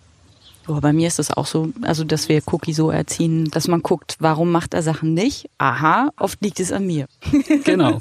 Oh, 0.66 0.80
bei 0.80 0.93
mir 0.93 1.09
ist 1.09 1.18
es 1.18 1.30
auch 1.30 1.47
so, 1.47 1.72
also 1.80 2.05
dass 2.05 2.28
wir 2.28 2.43
Cookie 2.47 2.74
so 2.74 2.91
erziehen, 2.91 3.49
dass 3.51 3.68
man 3.68 3.80
guckt, 3.82 4.16
warum 4.18 4.51
macht 4.51 4.74
er 4.74 4.82
Sachen 4.82 5.14
nicht? 5.14 5.49
Aha, 5.57 6.11
oft 6.18 6.43
liegt 6.43 6.61
es 6.61 6.72
an 6.72 6.86
mir. 6.86 7.07
Genau. 7.64 8.01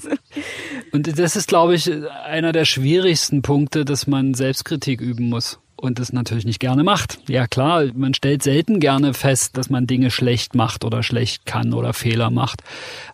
Und 0.92 1.20
das 1.20 1.36
ist, 1.36 1.48
glaube 1.48 1.76
ich, 1.76 1.90
einer 2.26 2.52
der 2.52 2.66
schwierigsten 2.66 3.42
Punkte, 3.42 3.86
dass 3.86 4.08
man 4.08 4.34
Selbstkritik 4.34 5.00
üben 5.00 5.30
muss 5.30 5.60
und 5.78 6.00
das 6.00 6.12
natürlich 6.12 6.46
nicht 6.46 6.60
gerne 6.60 6.84
macht. 6.84 7.20
Ja 7.28 7.48
klar, 7.48 7.86
man 7.94 8.14
stellt 8.14 8.44
selten 8.44 8.80
gerne 8.80 9.14
fest, 9.14 9.58
dass 9.58 9.70
man 9.70 9.88
Dinge 9.88 10.12
schlecht 10.12 10.56
macht 10.56 10.84
oder 10.84 11.04
schlecht 11.04 11.46
kann 11.46 11.74
oder 11.74 11.94
Fehler 11.94 12.30
macht. 12.30 12.62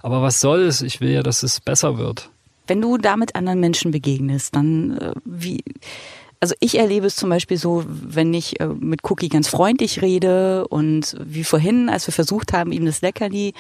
Aber 0.02 0.22
was 0.22 0.40
soll 0.40 0.62
es? 0.62 0.82
Ich 0.82 1.02
will 1.02 1.12
ja, 1.12 1.24
dass 1.24 1.44
es 1.44 1.60
besser 1.60 1.98
wird. 1.98 2.30
Wenn 2.68 2.82
du 2.82 2.98
damit 2.98 3.36
anderen 3.36 3.60
Menschen 3.60 3.92
begegnest, 3.92 4.56
dann 4.56 4.98
äh, 4.98 5.14
wie 5.26 5.64
also 6.40 6.56
ich 6.60 6.78
erlebe 6.78 7.08
es 7.08 7.16
zum 7.16 7.30
Beispiel 7.30 7.56
so, 7.56 7.86
wenn 7.88 8.34
ich 8.34 8.60
äh, 8.60 8.68
mit 8.68 9.00
Cookie 9.10 9.30
ganz 9.30 9.48
freundlich 9.48 10.02
rede 10.02 10.68
und 10.68 11.16
wie 11.24 11.46
vorhin, 11.46 11.88
als 11.88 12.06
wir 12.06 12.14
versucht 12.14 12.52
haben, 12.52 12.74
ihm 12.74 12.86
das 12.86 13.02
Leckerli 13.02 13.54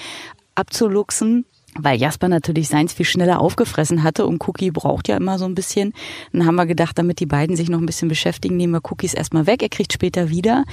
abzuluxen, 0.55 1.45
weil 1.79 1.99
Jasper 1.99 2.27
natürlich 2.27 2.67
seins 2.67 2.93
viel 2.93 3.05
schneller 3.05 3.39
aufgefressen 3.39 4.03
hatte 4.03 4.25
und 4.25 4.47
Cookie 4.47 4.71
braucht 4.71 5.07
ja 5.07 5.17
immer 5.17 5.39
so 5.39 5.45
ein 5.45 5.55
bisschen. 5.55 5.93
Dann 6.31 6.45
haben 6.45 6.55
wir 6.55 6.65
gedacht, 6.65 6.97
damit 6.97 7.19
die 7.19 7.25
beiden 7.25 7.55
sich 7.55 7.69
noch 7.69 7.79
ein 7.79 7.85
bisschen 7.85 8.07
beschäftigen, 8.07 8.57
nehmen 8.57 8.73
wir 8.73 8.81
Cookies 8.91 9.13
erstmal 9.13 9.47
weg, 9.47 9.63
er 9.63 9.69
kriegt 9.69 9.93
später 9.93 10.29
wieder. 10.29 10.65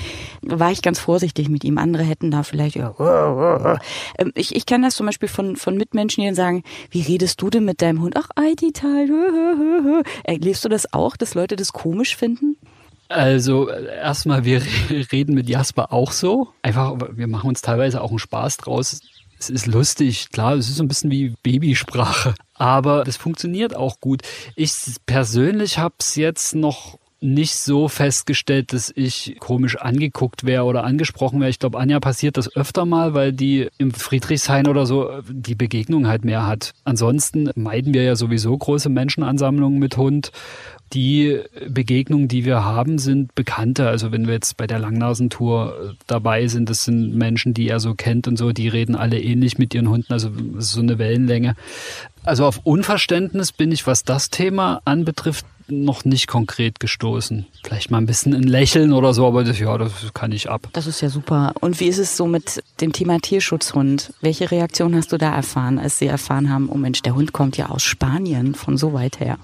War 0.42 0.70
ich 0.70 0.82
ganz 0.82 0.98
vorsichtig 0.98 1.48
mit 1.48 1.64
ihm. 1.64 1.78
Andere 1.78 2.03
hätten 2.03 2.30
da 2.30 2.42
vielleicht, 2.42 2.76
ja, 2.76 2.94
ähm, 4.18 4.32
ich, 4.34 4.55
ich 4.55 4.66
kann 4.66 4.82
das 4.82 4.96
zum 4.96 5.07
Beispiel 5.07 5.28
von, 5.28 5.57
von 5.57 5.76
Mitmenschen, 5.76 6.22
die 6.22 6.28
dann 6.28 6.34
sagen, 6.34 6.62
wie 6.90 7.03
redest 7.03 7.40
du 7.40 7.51
denn 7.51 7.64
mit 7.64 7.82
deinem 7.82 8.03
Hund? 8.03 8.16
Ach, 8.16 8.28
Eitital, 8.36 9.09
erlebst 10.24 10.64
du 10.64 10.68
das 10.68 10.92
auch, 10.92 11.16
dass 11.16 11.34
Leute 11.34 11.57
das 11.57 11.72
komisch 11.72 12.16
finden? 12.16 12.57
Also 13.09 13.68
erstmal, 13.68 14.44
wir 14.44 14.62
reden 15.12 15.34
mit 15.34 15.48
Jasper 15.48 15.92
auch 15.92 16.12
so. 16.12 16.48
Einfach, 16.62 16.96
wir 17.12 17.26
machen 17.26 17.48
uns 17.48 17.61
teilweise 17.61 18.01
auch 18.03 18.11
einen 18.11 18.20
Spaß 18.20 18.59
draus 18.59 19.01
es 19.41 19.51
ist 19.51 19.66
lustig, 19.66 20.28
klar, 20.30 20.55
es 20.55 20.68
ist 20.68 20.76
so 20.76 20.84
ein 20.84 20.88
bisschen 20.88 21.11
wie 21.11 21.34
Babysprache, 21.43 22.34
aber 22.55 23.05
das 23.05 23.16
funktioniert 23.16 23.74
auch 23.74 24.01
gut. 24.01 24.22
Ich 24.55 24.72
persönlich 25.07 25.78
habe 25.78 25.95
es 25.99 26.14
jetzt 26.16 26.55
noch 26.55 26.99
nicht 27.22 27.55
so 27.55 27.88
festgestellt, 27.88 28.72
dass 28.72 28.91
ich 28.95 29.36
komisch 29.41 29.76
angeguckt 29.76 30.45
wäre 30.45 30.64
oder 30.64 30.84
angesprochen 30.84 31.41
wäre. 31.41 31.51
Ich 31.51 31.59
glaube, 31.59 31.78
Anja 31.78 32.01
passiert 32.01 32.38
das 32.38 32.55
öfter 32.57 32.86
mal, 32.86 33.12
weil 33.12 33.32
die 33.32 33.68
im 33.76 33.93
Friedrichshain 33.93 34.66
oder 34.66 34.86
so 34.86 35.20
die 35.28 35.55
Begegnung 35.55 36.07
halt 36.07 36.24
mehr 36.24 36.47
hat. 36.47 36.72
Ansonsten 36.84 37.51
meiden 37.55 37.93
wir 37.93 38.03
ja 38.03 38.16
sowieso 38.16 38.57
große 38.57 38.88
Menschenansammlungen 38.88 39.78
mit 39.78 39.99
Hund 39.99 40.32
die 40.93 41.41
Begegnungen, 41.68 42.28
die 42.28 42.45
wir 42.45 42.64
haben, 42.64 42.99
sind 42.99 43.34
bekannte. 43.34 43.88
Also 43.88 44.12
wenn 44.12 44.26
wir 44.26 44.34
jetzt 44.34 44.57
bei 44.57 44.66
der 44.66 44.78
Langnasentour 44.78 45.74
äh, 45.74 45.95
dabei 46.07 46.49
sind, 46.49 46.68
das 46.68 46.84
sind 46.84 47.14
Menschen, 47.14 47.55
die 47.55 47.68
er 47.68 47.80
so 47.80 47.95
kennt 47.95 48.26
und 48.26 48.36
so, 48.36 48.53
die 48.53 48.68
reden 48.68 48.97
alle 48.97 49.20
ähnlich 49.20 49.59
mit 49.59 49.74
ihren 49.74 49.88
Hunden, 49.88 50.12
also 50.12 50.30
so 50.59 50.80
eine 50.80 50.99
Wellenlänge. 50.99 51.55
Also 52.24 52.45
auf 52.45 52.61
Unverständnis 52.64 53.53
bin 53.53 53.72
ich, 53.72 53.86
was 53.86 54.05
das 54.05 54.30
Thema 54.30 54.82
anbetrifft, 54.84 55.47
noch 55.68 56.05
nicht 56.05 56.26
konkret 56.26 56.80
gestoßen. 56.80 57.47
Vielleicht 57.62 57.91
mal 57.93 57.99
ein 57.99 58.07
bisschen 58.07 58.34
ein 58.34 58.43
Lächeln 58.43 58.93
oder 58.93 59.14
so, 59.14 59.26
aber 59.26 59.45
das, 59.45 59.59
ja, 59.59 59.78
das 59.78 59.93
kann 60.12 60.32
ich 60.32 60.51
ab. 60.51 60.68
Das 60.72 60.88
ist 60.88 61.01
ja 61.01 61.09
super. 61.09 61.55
Und 61.61 61.78
wie 61.78 61.86
ist 61.86 61.99
es 61.99 62.16
so 62.16 62.26
mit 62.26 62.62
dem 62.80 62.93
Thema 62.93 63.20
Tierschutzhund? 63.20 64.12
Welche 64.20 64.51
Reaktion 64.51 64.95
hast 64.97 65.12
du 65.12 65.18
da 65.18 65.32
erfahren, 65.32 65.78
als 65.78 65.99
sie 65.99 66.07
erfahren 66.07 66.51
haben, 66.51 66.68
oh 66.68 66.76
Mensch, 66.76 67.03
der 67.03 67.14
Hund 67.14 67.32
kommt 67.32 67.57
ja 67.57 67.68
aus 67.68 67.84
Spanien, 67.84 68.55
von 68.55 68.76
so 68.76 68.93
weit 68.93 69.20
her? 69.20 69.38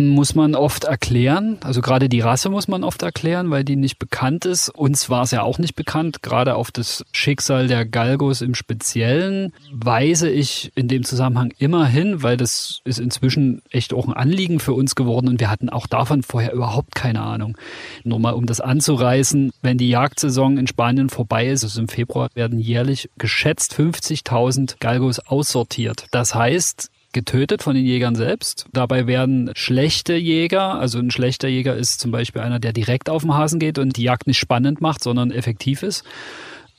Muss 0.00 0.36
man 0.36 0.54
oft 0.54 0.84
erklären. 0.84 1.58
Also 1.64 1.80
gerade 1.80 2.08
die 2.08 2.20
Rasse 2.20 2.50
muss 2.50 2.68
man 2.68 2.84
oft 2.84 3.02
erklären, 3.02 3.50
weil 3.50 3.64
die 3.64 3.74
nicht 3.74 3.98
bekannt 3.98 4.44
ist. 4.44 4.68
Uns 4.68 5.10
war 5.10 5.24
es 5.24 5.32
ja 5.32 5.42
auch 5.42 5.58
nicht 5.58 5.74
bekannt. 5.74 6.22
Gerade 6.22 6.54
auf 6.54 6.70
das 6.70 7.04
Schicksal 7.10 7.66
der 7.66 7.84
Galgos 7.84 8.40
im 8.40 8.54
Speziellen 8.54 9.52
weise 9.72 10.30
ich 10.30 10.70
in 10.76 10.86
dem 10.86 11.02
Zusammenhang 11.02 11.52
immer 11.58 11.84
hin, 11.84 12.22
weil 12.22 12.36
das 12.36 12.80
ist 12.84 13.00
inzwischen 13.00 13.60
echt 13.70 13.92
auch 13.92 14.06
ein 14.06 14.12
Anliegen 14.12 14.60
für 14.60 14.72
uns 14.72 14.94
geworden 14.94 15.26
und 15.26 15.40
wir 15.40 15.50
hatten 15.50 15.68
auch 15.68 15.88
davon 15.88 16.22
vorher 16.22 16.52
überhaupt 16.52 16.94
keine 16.94 17.22
Ahnung. 17.22 17.58
Nur 18.04 18.20
mal 18.20 18.34
um 18.34 18.46
das 18.46 18.60
anzureißen, 18.60 19.50
wenn 19.62 19.78
die 19.78 19.88
Jagdsaison 19.88 20.58
in 20.58 20.68
Spanien 20.68 21.10
vorbei 21.10 21.48
ist, 21.48 21.64
also 21.64 21.80
im 21.80 21.88
Februar 21.88 22.28
werden 22.34 22.60
jährlich 22.60 23.10
geschätzt 23.18 23.74
50.000 23.74 24.76
Galgos 24.78 25.18
aussortiert. 25.18 26.06
Das 26.12 26.36
heißt, 26.36 26.88
getötet 27.18 27.64
von 27.64 27.74
den 27.74 27.84
Jägern 27.84 28.14
selbst. 28.14 28.66
Dabei 28.72 29.08
werden 29.08 29.50
schlechte 29.54 30.14
Jäger, 30.14 30.78
also 30.78 31.00
ein 31.00 31.10
schlechter 31.10 31.48
Jäger 31.48 31.74
ist 31.74 31.98
zum 31.98 32.12
Beispiel 32.12 32.42
einer, 32.42 32.60
der 32.60 32.72
direkt 32.72 33.10
auf 33.10 33.22
den 33.22 33.34
Hasen 33.34 33.58
geht 33.58 33.80
und 33.80 33.96
die 33.96 34.04
Jagd 34.04 34.28
nicht 34.28 34.38
spannend 34.38 34.80
macht, 34.80 35.02
sondern 35.02 35.32
effektiv 35.32 35.82
ist. 35.82 36.04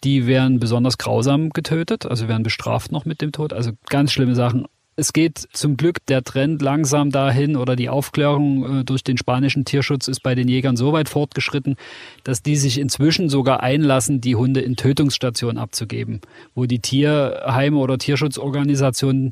Die 0.06 0.28
werden 0.28 0.62
besonders 0.62 0.98
grausam 0.98 1.50
getötet, 1.50 2.06
also 2.06 2.30
werden 2.30 2.44
bestraft 2.44 2.94
noch 2.94 3.04
mit 3.04 3.20
dem 3.20 3.34
Tod. 3.34 3.52
Also 3.52 3.72
ganz 3.90 4.14
schlimme 4.14 4.34
Sachen. 4.34 4.66
Es 4.96 5.12
geht 5.12 5.46
zum 5.52 5.76
Glück 5.76 6.06
der 6.08 6.24
Trend 6.24 6.62
langsam 6.62 7.12
dahin 7.12 7.58
oder 7.58 7.76
die 7.76 7.90
Aufklärung 7.90 8.80
äh, 8.80 8.84
durch 8.86 9.04
den 9.04 9.18
spanischen 9.18 9.66
Tierschutz 9.66 10.08
ist 10.08 10.24
bei 10.24 10.36
den 10.36 10.48
Jägern 10.48 10.78
so 10.78 10.94
weit 10.94 11.10
fortgeschritten, 11.10 11.76
dass 12.24 12.44
die 12.44 12.56
sich 12.56 12.80
inzwischen 12.80 13.28
sogar 13.28 13.62
einlassen, 13.62 14.22
die 14.22 14.38
Hunde 14.38 14.62
in 14.62 14.78
Tötungsstationen 14.78 15.58
abzugeben, 15.58 16.22
wo 16.56 16.66
die 16.66 16.80
Tierheime 16.80 17.78
oder 17.78 17.98
Tierschutzorganisationen 17.98 19.32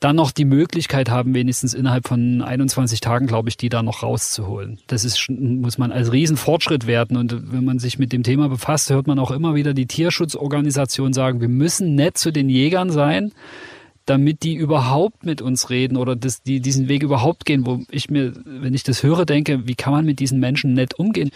dann 0.00 0.16
noch 0.16 0.30
die 0.30 0.44
Möglichkeit 0.44 1.10
haben, 1.10 1.34
wenigstens 1.34 1.74
innerhalb 1.74 2.06
von 2.06 2.42
21 2.42 3.00
Tagen, 3.00 3.26
glaube 3.26 3.48
ich, 3.48 3.56
die 3.56 3.68
da 3.68 3.82
noch 3.82 4.02
rauszuholen. 4.02 4.78
Das 4.86 5.04
ist, 5.04 5.28
muss 5.28 5.78
man 5.78 5.92
als 5.92 6.12
Riesenfortschritt 6.12 6.86
werten. 6.86 7.16
Und 7.16 7.52
wenn 7.52 7.64
man 7.64 7.78
sich 7.78 7.98
mit 7.98 8.12
dem 8.12 8.22
Thema 8.22 8.48
befasst, 8.48 8.90
hört 8.90 9.06
man 9.06 9.18
auch 9.18 9.30
immer 9.30 9.54
wieder 9.54 9.74
die 9.74 9.86
Tierschutzorganisationen 9.86 11.12
sagen, 11.12 11.40
wir 11.40 11.48
müssen 11.48 11.94
nett 11.94 12.18
zu 12.18 12.32
den 12.32 12.48
Jägern 12.48 12.90
sein, 12.90 13.32
damit 14.06 14.42
die 14.42 14.54
überhaupt 14.54 15.26
mit 15.26 15.42
uns 15.42 15.68
reden 15.68 15.96
oder 15.96 16.16
das, 16.16 16.42
die 16.42 16.60
diesen 16.60 16.88
Weg 16.88 17.02
überhaupt 17.02 17.44
gehen, 17.44 17.66
wo 17.66 17.82
ich 17.90 18.08
mir, 18.08 18.32
wenn 18.44 18.72
ich 18.72 18.82
das 18.82 19.02
höre, 19.02 19.26
denke, 19.26 19.66
wie 19.66 19.74
kann 19.74 19.92
man 19.92 20.06
mit 20.06 20.18
diesen 20.18 20.40
Menschen 20.40 20.72
nett 20.72 20.94
umgehen? 20.94 21.30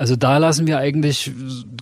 Also 0.00 0.16
da 0.16 0.38
lassen 0.38 0.66
wir 0.66 0.78
eigentlich 0.78 1.30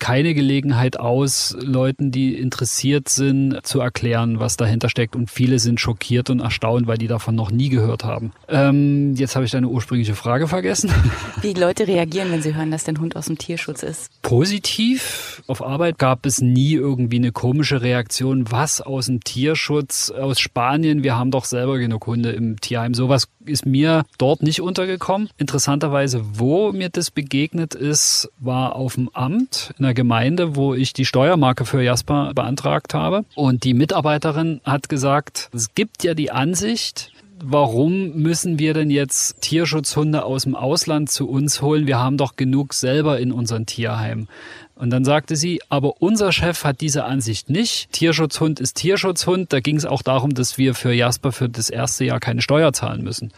keine 0.00 0.34
Gelegenheit 0.34 0.98
aus, 0.98 1.56
Leuten, 1.60 2.10
die 2.10 2.34
interessiert 2.34 3.08
sind, 3.08 3.64
zu 3.64 3.78
erklären, 3.78 4.40
was 4.40 4.56
dahinter 4.56 4.88
steckt. 4.88 5.14
Und 5.14 5.30
viele 5.30 5.60
sind 5.60 5.78
schockiert 5.78 6.28
und 6.28 6.40
erstaunt, 6.40 6.88
weil 6.88 6.98
die 6.98 7.06
davon 7.06 7.36
noch 7.36 7.52
nie 7.52 7.68
gehört 7.68 8.02
haben. 8.02 8.32
Ähm, 8.48 9.14
jetzt 9.14 9.36
habe 9.36 9.44
ich 9.44 9.52
deine 9.52 9.68
ursprüngliche 9.68 10.16
Frage 10.16 10.48
vergessen. 10.48 10.90
Wie 11.42 11.52
Leute 11.52 11.86
reagieren, 11.86 12.32
wenn 12.32 12.42
sie 12.42 12.56
hören, 12.56 12.72
dass 12.72 12.82
dein 12.82 12.98
Hund 12.98 13.14
aus 13.14 13.26
dem 13.26 13.38
Tierschutz 13.38 13.84
ist? 13.84 14.10
Positiv. 14.22 15.44
Auf 15.46 15.64
Arbeit 15.64 15.96
gab 15.98 16.26
es 16.26 16.40
nie 16.40 16.72
irgendwie 16.72 17.18
eine 17.18 17.30
komische 17.30 17.82
Reaktion. 17.82 18.50
Was 18.50 18.80
aus 18.80 19.06
dem 19.06 19.22
Tierschutz 19.22 20.10
aus 20.10 20.40
Spanien? 20.40 21.04
Wir 21.04 21.16
haben 21.16 21.30
doch 21.30 21.44
selber 21.44 21.78
genug 21.78 22.08
Hunde 22.08 22.30
im 22.30 22.60
Tierheim. 22.60 22.94
Sowas 22.94 23.28
ist 23.44 23.64
mir 23.64 24.04
dort 24.18 24.42
nicht 24.42 24.60
untergekommen. 24.60 25.30
Interessanterweise, 25.38 26.20
wo 26.34 26.72
mir 26.72 26.88
das 26.88 27.12
begegnet 27.12 27.76
ist, 27.76 28.07
war 28.38 28.76
auf 28.76 28.94
dem 28.94 29.08
Amt 29.12 29.74
in 29.78 29.84
der 29.84 29.94
Gemeinde, 29.94 30.56
wo 30.56 30.74
ich 30.74 30.92
die 30.92 31.04
Steuermarke 31.04 31.64
für 31.64 31.82
Jasper 31.82 32.32
beantragt 32.34 32.94
habe. 32.94 33.24
Und 33.34 33.64
die 33.64 33.74
Mitarbeiterin 33.74 34.60
hat 34.64 34.88
gesagt, 34.88 35.50
es 35.52 35.74
gibt 35.74 36.04
ja 36.04 36.14
die 36.14 36.30
Ansicht, 36.30 37.12
warum 37.42 38.16
müssen 38.16 38.58
wir 38.58 38.74
denn 38.74 38.90
jetzt 38.90 39.40
Tierschutzhunde 39.40 40.24
aus 40.24 40.44
dem 40.44 40.54
Ausland 40.54 41.10
zu 41.10 41.28
uns 41.28 41.62
holen? 41.62 41.86
Wir 41.86 41.98
haben 41.98 42.16
doch 42.16 42.36
genug 42.36 42.74
selber 42.74 43.18
in 43.18 43.32
unseren 43.32 43.66
Tierheimen. 43.66 44.28
Und 44.74 44.90
dann 44.90 45.04
sagte 45.04 45.34
sie, 45.34 45.60
aber 45.68 46.00
unser 46.00 46.30
Chef 46.30 46.64
hat 46.64 46.80
diese 46.80 47.04
Ansicht 47.04 47.50
nicht. 47.50 47.92
Tierschutzhund 47.92 48.60
ist 48.60 48.76
Tierschutzhund. 48.76 49.52
Da 49.52 49.60
ging 49.60 49.76
es 49.76 49.84
auch 49.84 50.02
darum, 50.02 50.34
dass 50.34 50.56
wir 50.56 50.74
für 50.74 50.92
Jasper 50.92 51.32
für 51.32 51.48
das 51.48 51.68
erste 51.68 52.04
Jahr 52.04 52.20
keine 52.20 52.42
Steuer 52.42 52.72
zahlen 52.72 53.02
müssen, 53.02 53.32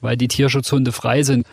weil 0.00 0.16
die 0.16 0.28
Tierschutzhunde 0.28 0.92
frei 0.92 1.24
sind. 1.24 1.46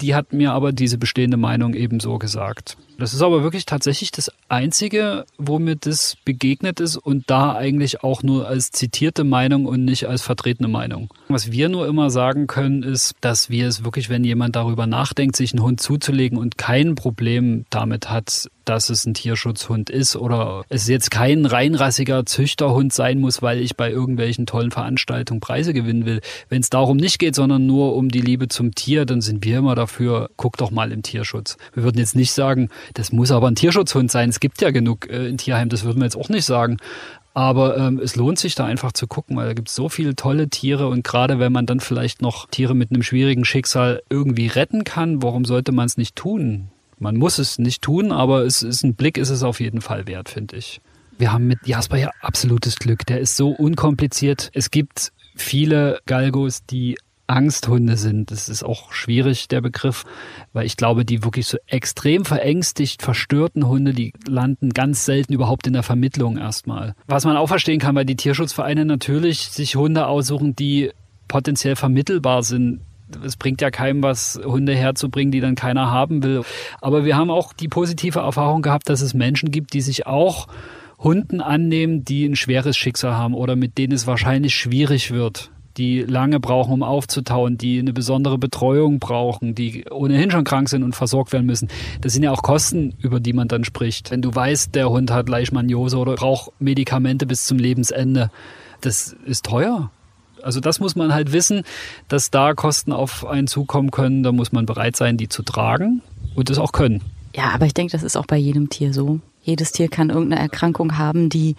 Die 0.00 0.14
hat 0.14 0.32
mir 0.32 0.52
aber 0.52 0.72
diese 0.72 0.98
bestehende 0.98 1.36
Meinung 1.36 1.74
ebenso 1.74 2.18
gesagt. 2.18 2.76
Das 2.98 3.14
ist 3.14 3.22
aber 3.22 3.44
wirklich 3.44 3.64
tatsächlich 3.64 4.10
das 4.10 4.32
Einzige, 4.48 5.24
wo 5.38 5.60
mir 5.60 5.76
das 5.76 6.16
begegnet 6.24 6.80
ist 6.80 6.96
und 6.96 7.30
da 7.30 7.54
eigentlich 7.54 8.02
auch 8.02 8.24
nur 8.24 8.48
als 8.48 8.72
zitierte 8.72 9.22
Meinung 9.22 9.66
und 9.66 9.84
nicht 9.84 10.08
als 10.08 10.22
vertretene 10.22 10.68
Meinung. 10.68 11.08
Was 11.28 11.52
wir 11.52 11.68
nur 11.68 11.86
immer 11.86 12.10
sagen 12.10 12.48
können, 12.48 12.82
ist, 12.82 13.14
dass 13.20 13.50
wir 13.50 13.68
es 13.68 13.84
wirklich, 13.84 14.08
wenn 14.08 14.24
jemand 14.24 14.56
darüber 14.56 14.88
nachdenkt, 14.88 15.36
sich 15.36 15.52
einen 15.52 15.62
Hund 15.62 15.80
zuzulegen 15.80 16.38
und 16.38 16.58
kein 16.58 16.96
Problem 16.96 17.66
damit 17.70 18.10
hat, 18.10 18.48
dass 18.64 18.90
es 18.90 19.06
ein 19.06 19.14
Tierschutzhund 19.14 19.90
ist 19.90 20.16
oder 20.16 20.64
es 20.68 20.88
jetzt 20.88 21.10
kein 21.10 21.46
reinrassiger 21.46 22.26
Züchterhund 22.26 22.92
sein 22.92 23.18
muss, 23.20 23.40
weil 23.42 23.60
ich 23.60 23.76
bei 23.76 23.90
irgendwelchen 23.90 24.44
tollen 24.44 24.70
Veranstaltungen 24.70 25.40
Preise 25.40 25.72
gewinnen 25.72 26.04
will. 26.04 26.20
Wenn 26.48 26.60
es 26.60 26.68
darum 26.68 26.98
nicht 26.98 27.18
geht, 27.18 27.34
sondern 27.34 27.66
nur 27.66 27.94
um 27.94 28.10
die 28.10 28.20
Liebe 28.20 28.48
zum 28.48 28.74
Tier, 28.74 29.06
dann 29.06 29.20
sind 29.20 29.44
wir 29.44 29.58
immer 29.58 29.74
dafür, 29.74 30.30
guck 30.36 30.56
doch 30.58 30.70
mal 30.70 30.92
im 30.92 31.02
Tierschutz. 31.02 31.56
Wir 31.72 31.82
würden 31.82 31.98
jetzt 31.98 32.16
nicht 32.16 32.32
sagen, 32.32 32.68
das 32.94 33.12
muss 33.12 33.30
aber 33.30 33.48
ein 33.48 33.54
Tierschutzhund 33.54 34.10
sein. 34.10 34.28
Es 34.28 34.40
gibt 34.40 34.60
ja 34.60 34.70
genug 34.70 35.08
äh, 35.08 35.26
in 35.26 35.38
Tierheim, 35.38 35.68
das 35.68 35.84
würden 35.84 35.98
wir 35.98 36.04
jetzt 36.04 36.16
auch 36.16 36.28
nicht 36.28 36.44
sagen. 36.44 36.78
Aber 37.34 37.76
ähm, 37.76 38.00
es 38.02 38.16
lohnt 38.16 38.38
sich 38.38 38.54
da 38.54 38.64
einfach 38.64 38.92
zu 38.92 39.06
gucken, 39.06 39.36
weil 39.36 39.46
da 39.46 39.54
gibt 39.54 39.68
es 39.68 39.74
so 39.74 39.88
viele 39.88 40.16
tolle 40.16 40.48
Tiere 40.48 40.88
und 40.88 41.04
gerade 41.04 41.38
wenn 41.38 41.52
man 41.52 41.66
dann 41.66 41.78
vielleicht 41.78 42.20
noch 42.20 42.48
Tiere 42.48 42.74
mit 42.74 42.90
einem 42.90 43.02
schwierigen 43.02 43.44
Schicksal 43.44 44.02
irgendwie 44.10 44.48
retten 44.48 44.82
kann, 44.82 45.22
warum 45.22 45.44
sollte 45.44 45.70
man 45.70 45.86
es 45.86 45.96
nicht 45.96 46.16
tun? 46.16 46.68
Man 46.98 47.16
muss 47.16 47.38
es 47.38 47.58
nicht 47.58 47.82
tun, 47.82 48.10
aber 48.10 48.44
es 48.44 48.62
ist 48.62 48.82
ein 48.82 48.94
Blick, 48.94 49.18
ist 49.18 49.30
es 49.30 49.44
auf 49.44 49.60
jeden 49.60 49.80
Fall 49.80 50.08
wert, 50.08 50.28
finde 50.28 50.56
ich. 50.56 50.80
Wir 51.16 51.32
haben 51.32 51.46
mit 51.46 51.66
Jasper 51.66 51.96
ja 51.96 52.10
absolutes 52.22 52.76
Glück. 52.76 53.06
Der 53.06 53.20
ist 53.20 53.36
so 53.36 53.50
unkompliziert. 53.50 54.50
Es 54.52 54.70
gibt 54.70 55.12
viele 55.36 56.00
Galgos, 56.06 56.64
die 56.64 56.96
Angsthunde 57.28 57.96
sind. 57.96 58.30
Das 58.30 58.48
ist 58.48 58.64
auch 58.64 58.92
schwierig, 58.92 59.48
der 59.48 59.60
Begriff, 59.60 60.04
weil 60.52 60.66
ich 60.66 60.76
glaube, 60.76 61.04
die 61.04 61.22
wirklich 61.22 61.46
so 61.46 61.58
extrem 61.66 62.24
verängstigt, 62.24 63.02
verstörten 63.02 63.68
Hunde, 63.68 63.92
die 63.92 64.12
landen 64.26 64.70
ganz 64.70 65.04
selten 65.04 65.32
überhaupt 65.32 65.66
in 65.66 65.74
der 65.74 65.82
Vermittlung 65.82 66.38
erstmal. 66.38 66.94
Was 67.06 67.24
man 67.24 67.36
auch 67.36 67.46
verstehen 67.46 67.78
kann, 67.78 67.94
weil 67.94 68.06
die 68.06 68.16
Tierschutzvereine 68.16 68.84
natürlich 68.84 69.50
sich 69.50 69.76
Hunde 69.76 70.06
aussuchen, 70.06 70.56
die 70.56 70.90
potenziell 71.28 71.76
vermittelbar 71.76 72.42
sind. 72.42 72.80
Es 73.24 73.36
bringt 73.36 73.60
ja 73.60 73.70
keinem 73.70 74.02
was, 74.02 74.40
Hunde 74.42 74.74
herzubringen, 74.74 75.32
die 75.32 75.40
dann 75.40 75.54
keiner 75.54 75.90
haben 75.90 76.22
will. 76.22 76.42
Aber 76.80 77.04
wir 77.04 77.16
haben 77.16 77.30
auch 77.30 77.52
die 77.52 77.68
positive 77.68 78.20
Erfahrung 78.20 78.62
gehabt, 78.62 78.88
dass 78.88 79.00
es 79.00 79.14
Menschen 79.14 79.50
gibt, 79.50 79.72
die 79.72 79.80
sich 79.80 80.06
auch 80.06 80.46
Hunden 80.98 81.40
annehmen, 81.40 82.04
die 82.04 82.26
ein 82.26 82.36
schweres 82.36 82.76
Schicksal 82.76 83.14
haben 83.14 83.34
oder 83.34 83.56
mit 83.56 83.78
denen 83.78 83.92
es 83.92 84.06
wahrscheinlich 84.06 84.54
schwierig 84.54 85.10
wird 85.10 85.50
die 85.78 86.02
lange 86.02 86.40
brauchen, 86.40 86.72
um 86.72 86.82
aufzutauen, 86.82 87.56
die 87.56 87.78
eine 87.78 87.92
besondere 87.92 88.36
Betreuung 88.36 88.98
brauchen, 88.98 89.54
die 89.54 89.84
ohnehin 89.90 90.30
schon 90.30 90.44
krank 90.44 90.68
sind 90.68 90.82
und 90.82 90.94
versorgt 90.94 91.32
werden 91.32 91.46
müssen. 91.46 91.68
Das 92.00 92.12
sind 92.12 92.24
ja 92.24 92.32
auch 92.32 92.42
Kosten, 92.42 92.94
über 93.00 93.20
die 93.20 93.32
man 93.32 93.48
dann 93.48 93.64
spricht. 93.64 94.10
Wenn 94.10 94.20
du 94.20 94.34
weißt, 94.34 94.74
der 94.74 94.90
Hund 94.90 95.10
hat 95.10 95.28
Leishmaniose 95.28 95.96
oder 95.96 96.16
braucht 96.16 96.50
Medikamente 96.58 97.26
bis 97.26 97.44
zum 97.44 97.58
Lebensende, 97.58 98.30
das 98.80 99.16
ist 99.24 99.46
teuer. 99.46 99.90
Also 100.42 100.60
das 100.60 100.80
muss 100.80 100.96
man 100.96 101.14
halt 101.14 101.32
wissen, 101.32 101.62
dass 102.08 102.30
da 102.30 102.54
Kosten 102.54 102.92
auf 102.92 103.26
einen 103.26 103.46
zukommen 103.46 103.90
können. 103.90 104.22
Da 104.22 104.32
muss 104.32 104.52
man 104.52 104.66
bereit 104.66 104.96
sein, 104.96 105.16
die 105.16 105.28
zu 105.28 105.42
tragen 105.42 106.02
und 106.34 106.50
es 106.50 106.58
auch 106.58 106.72
können. 106.72 107.02
Ja, 107.34 107.50
aber 107.50 107.66
ich 107.66 107.74
denke, 107.74 107.92
das 107.92 108.02
ist 108.02 108.16
auch 108.16 108.26
bei 108.26 108.36
jedem 108.36 108.68
Tier 108.68 108.92
so. 108.92 109.20
Jedes 109.42 109.72
Tier 109.72 109.88
kann 109.88 110.10
irgendeine 110.10 110.42
Erkrankung 110.42 110.98
haben, 110.98 111.28
die, 111.28 111.56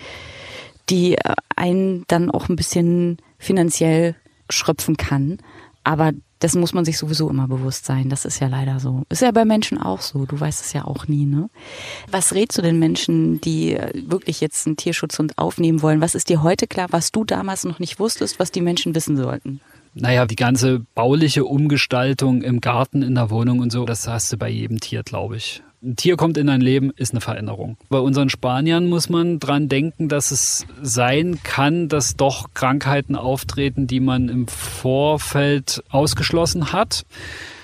die 0.89 1.17
einen 1.55 2.03
dann 2.07 2.31
auch 2.31 2.49
ein 2.49 2.55
bisschen 2.55 3.17
finanziell 3.39 4.15
schröpfen 4.49 4.97
kann. 4.97 5.37
Aber 5.83 6.11
das 6.39 6.55
muss 6.55 6.73
man 6.73 6.85
sich 6.85 6.97
sowieso 6.97 7.29
immer 7.29 7.47
bewusst 7.47 7.85
sein. 7.85 8.09
Das 8.09 8.25
ist 8.25 8.39
ja 8.39 8.47
leider 8.47 8.79
so. 8.79 9.03
Ist 9.09 9.21
ja 9.21 9.31
bei 9.31 9.43
Menschen 9.43 9.77
auch 9.77 10.01
so. 10.01 10.25
Du 10.25 10.39
weißt 10.39 10.63
es 10.63 10.73
ja 10.73 10.85
auch 10.85 11.07
nie, 11.07 11.25
ne? 11.25 11.49
Was 12.11 12.33
rätst 12.33 12.57
du 12.57 12.61
den 12.61 12.79
Menschen, 12.79 13.41
die 13.41 13.77
wirklich 13.93 14.39
jetzt 14.39 14.65
einen 14.67 14.77
Tierschutzhund 14.77 15.37
aufnehmen 15.37 15.81
wollen? 15.81 16.01
Was 16.01 16.15
ist 16.15 16.29
dir 16.29 16.43
heute 16.43 16.67
klar, 16.67 16.87
was 16.91 17.11
du 17.11 17.25
damals 17.25 17.65
noch 17.65 17.79
nicht 17.79 17.99
wusstest, 17.99 18.39
was 18.39 18.51
die 18.51 18.61
Menschen 18.61 18.95
wissen 18.95 19.17
sollten? 19.17 19.61
Naja, 19.95 20.25
die 20.25 20.35
ganze 20.35 20.81
bauliche 20.93 21.45
Umgestaltung 21.45 22.41
im 22.41 22.61
Garten, 22.61 23.01
in 23.01 23.15
der 23.15 23.31
Wohnung 23.31 23.59
und 23.59 23.71
so, 23.71 23.85
das 23.85 24.07
hast 24.07 24.31
du 24.31 24.37
bei 24.37 24.49
jedem 24.49 24.79
Tier, 24.79 25.03
glaube 25.03 25.37
ich 25.37 25.63
ein 25.81 25.95
Tier 25.95 26.17
kommt 26.17 26.37
in 26.37 26.47
dein 26.47 26.61
Leben, 26.61 26.91
ist 26.95 27.13
eine 27.13 27.21
Veränderung. 27.21 27.77
Bei 27.89 27.99
unseren 27.99 28.29
Spaniern 28.29 28.87
muss 28.87 29.09
man 29.09 29.39
dran 29.39 29.69
denken, 29.69 30.09
dass 30.09 30.31
es 30.31 30.65
sein 30.81 31.39
kann, 31.43 31.87
dass 31.87 32.17
doch 32.17 32.53
Krankheiten 32.53 33.15
auftreten, 33.15 33.87
die 33.87 33.99
man 33.99 34.27
im 34.27 34.47
Vorfeld 34.47 35.83
ausgeschlossen 35.89 36.73
hat. 36.73 37.05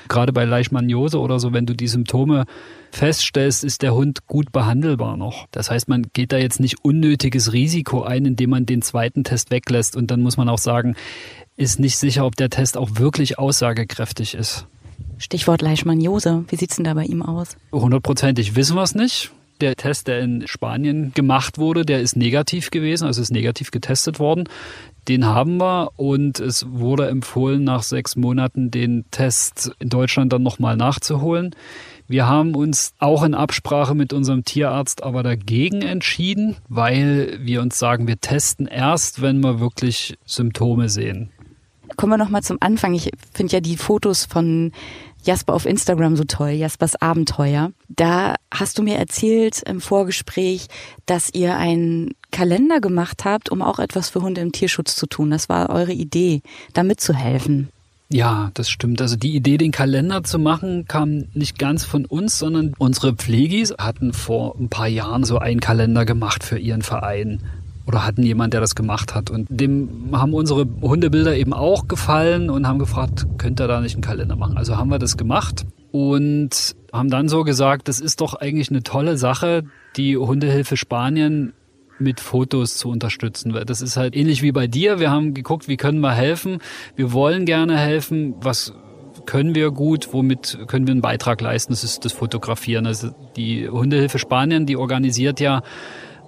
Gerade 0.07 0.33
bei 0.33 0.45
Leishmaniose 0.45 1.19
oder 1.19 1.39
so, 1.39 1.51
wenn 1.51 1.65
du 1.65 1.73
die 1.73 1.87
Symptome 1.87 2.45
feststellst, 2.91 3.63
ist 3.63 3.81
der 3.81 3.93
Hund 3.93 4.27
gut 4.27 4.51
behandelbar 4.51 5.17
noch. 5.17 5.47
Das 5.51 5.69
heißt, 5.69 5.89
man 5.89 6.05
geht 6.13 6.31
da 6.31 6.37
jetzt 6.37 6.59
nicht 6.59 6.83
unnötiges 6.83 7.51
Risiko 7.51 8.03
ein, 8.03 8.25
indem 8.25 8.51
man 8.51 8.65
den 8.65 8.81
zweiten 8.81 9.23
Test 9.23 9.51
weglässt. 9.51 9.95
Und 9.95 10.11
dann 10.11 10.21
muss 10.21 10.37
man 10.37 10.47
auch 10.47 10.59
sagen, 10.59 10.95
ist 11.57 11.79
nicht 11.79 11.97
sicher, 11.97 12.25
ob 12.25 12.35
der 12.35 12.49
Test 12.49 12.77
auch 12.77 12.91
wirklich 12.93 13.39
aussagekräftig 13.39 14.35
ist. 14.35 14.67
Stichwort 15.17 15.61
Leishmaniose. 15.61 16.45
Wie 16.47 16.55
sieht's 16.55 16.75
denn 16.75 16.85
da 16.85 16.93
bei 16.93 17.05
ihm 17.05 17.21
aus? 17.21 17.57
Hundertprozentig 17.71 18.55
wissen 18.55 18.75
wir 18.75 18.83
es 18.83 18.95
nicht. 18.95 19.31
Der 19.61 19.77
Test, 19.77 20.09
der 20.09 20.19
in 20.19 20.45
Spanien 20.47 21.13
gemacht 21.13 21.57
wurde, 21.57 21.85
der 21.85 22.01
ist 22.01 22.17
negativ 22.17 22.71
gewesen, 22.71 23.05
also 23.05 23.21
ist 23.21 23.31
negativ 23.31 23.71
getestet 23.71 24.19
worden. 24.19 24.49
Den 25.07 25.25
haben 25.25 25.57
wir 25.57 25.91
und 25.95 26.39
es 26.39 26.65
wurde 26.69 27.07
empfohlen, 27.07 27.63
nach 27.63 27.83
sechs 27.83 28.15
Monaten 28.17 28.69
den 28.69 29.05
Test 29.11 29.71
in 29.79 29.89
Deutschland 29.89 30.33
dann 30.33 30.43
nochmal 30.43 30.75
nachzuholen. 30.75 31.55
Wir 32.07 32.27
haben 32.27 32.53
uns 32.53 32.93
auch 32.99 33.23
in 33.23 33.33
Absprache 33.33 33.95
mit 33.95 34.13
unserem 34.13 34.43
Tierarzt 34.43 35.03
aber 35.03 35.23
dagegen 35.23 35.81
entschieden, 35.81 36.57
weil 36.67 37.39
wir 37.41 37.61
uns 37.61 37.79
sagen, 37.79 38.07
wir 38.07 38.19
testen 38.19 38.67
erst, 38.67 39.21
wenn 39.21 39.39
wir 39.39 39.59
wirklich 39.59 40.17
Symptome 40.25 40.89
sehen. 40.89 41.31
Kommen 41.95 42.13
wir 42.13 42.17
nochmal 42.17 42.43
zum 42.43 42.57
Anfang. 42.59 42.93
Ich 42.93 43.11
finde 43.33 43.53
ja 43.53 43.59
die 43.59 43.77
Fotos 43.77 44.25
von 44.25 44.71
Jasper 45.23 45.53
auf 45.53 45.65
Instagram 45.65 46.15
so 46.15 46.23
toll, 46.23 46.51
Jaspers 46.51 46.95
Abenteuer. 47.01 47.71
Da 47.89 48.35
hast 48.51 48.77
du 48.77 48.83
mir 48.83 48.97
erzählt 48.97 49.63
im 49.63 49.81
Vorgespräch, 49.81 50.67
dass 51.05 51.33
ihr 51.33 51.57
einen 51.57 52.11
Kalender 52.31 52.79
gemacht 52.79 53.25
habt, 53.25 53.49
um 53.49 53.61
auch 53.61 53.79
etwas 53.79 54.09
für 54.09 54.21
Hunde 54.21 54.41
im 54.41 54.51
Tierschutz 54.51 54.95
zu 54.95 55.07
tun. 55.07 55.31
Das 55.31 55.49
war 55.49 55.69
eure 55.69 55.93
Idee, 55.93 56.41
da 56.73 56.83
mitzuhelfen. 56.83 57.69
Ja, 58.09 58.51
das 58.53 58.69
stimmt. 58.69 59.01
Also 59.01 59.15
die 59.15 59.35
Idee, 59.35 59.57
den 59.57 59.71
Kalender 59.71 60.23
zu 60.23 60.37
machen, 60.37 60.85
kam 60.87 61.25
nicht 61.33 61.57
ganz 61.57 61.83
von 61.85 62.05
uns, 62.05 62.37
sondern 62.37 62.75
unsere 62.77 63.13
Pflegis 63.15 63.73
hatten 63.79 64.13
vor 64.13 64.55
ein 64.59 64.69
paar 64.69 64.87
Jahren 64.87 65.23
so 65.23 65.39
einen 65.39 65.59
Kalender 65.59 66.05
gemacht 66.05 66.43
für 66.43 66.59
ihren 66.59 66.83
Verein 66.83 67.41
oder 67.87 68.05
hatten 68.05 68.23
jemand, 68.23 68.53
der 68.53 68.61
das 68.61 68.75
gemacht 68.75 69.13
hat. 69.15 69.29
Und 69.29 69.47
dem 69.49 70.09
haben 70.11 70.33
unsere 70.33 70.67
Hundebilder 70.81 71.35
eben 71.35 71.53
auch 71.53 71.87
gefallen 71.87 72.49
und 72.49 72.67
haben 72.67 72.79
gefragt, 72.79 73.27
könnt 73.37 73.59
ihr 73.59 73.67
da 73.67 73.81
nicht 73.81 73.95
einen 73.95 74.01
Kalender 74.01 74.35
machen? 74.35 74.57
Also 74.57 74.77
haben 74.77 74.89
wir 74.89 74.99
das 74.99 75.17
gemacht 75.17 75.65
und 75.91 76.75
haben 76.91 77.09
dann 77.09 77.29
so 77.29 77.43
gesagt, 77.43 77.87
das 77.87 77.99
ist 77.99 78.21
doch 78.21 78.33
eigentlich 78.33 78.69
eine 78.69 78.83
tolle 78.83 79.17
Sache, 79.17 79.63
die 79.95 80.17
Hundehilfe 80.17 80.77
Spanien 80.77 81.53
mit 81.99 82.19
Fotos 82.19 82.77
zu 82.77 82.89
unterstützen. 82.89 83.57
Das 83.65 83.81
ist 83.81 83.95
halt 83.95 84.15
ähnlich 84.15 84.41
wie 84.41 84.51
bei 84.51 84.67
dir. 84.67 84.99
Wir 84.99 85.11
haben 85.11 85.33
geguckt, 85.33 85.67
wie 85.67 85.77
können 85.77 86.01
wir 86.01 86.11
helfen. 86.11 86.59
Wir 86.95 87.13
wollen 87.13 87.45
gerne 87.45 87.77
helfen. 87.77 88.35
Was 88.41 88.73
können 89.25 89.55
wir 89.55 89.71
gut? 89.71 90.09
Womit 90.11 90.59
können 90.67 90.87
wir 90.87 90.91
einen 90.91 91.01
Beitrag 91.01 91.39
leisten? 91.39 91.71
Das 91.71 91.83
ist 91.83 92.03
das 92.03 92.11
Fotografieren. 92.11 92.85
Also 92.85 93.11
die 93.37 93.69
Hundehilfe 93.69 94.19
Spanien, 94.19 94.65
die 94.65 94.75
organisiert 94.75 95.39
ja 95.39 95.61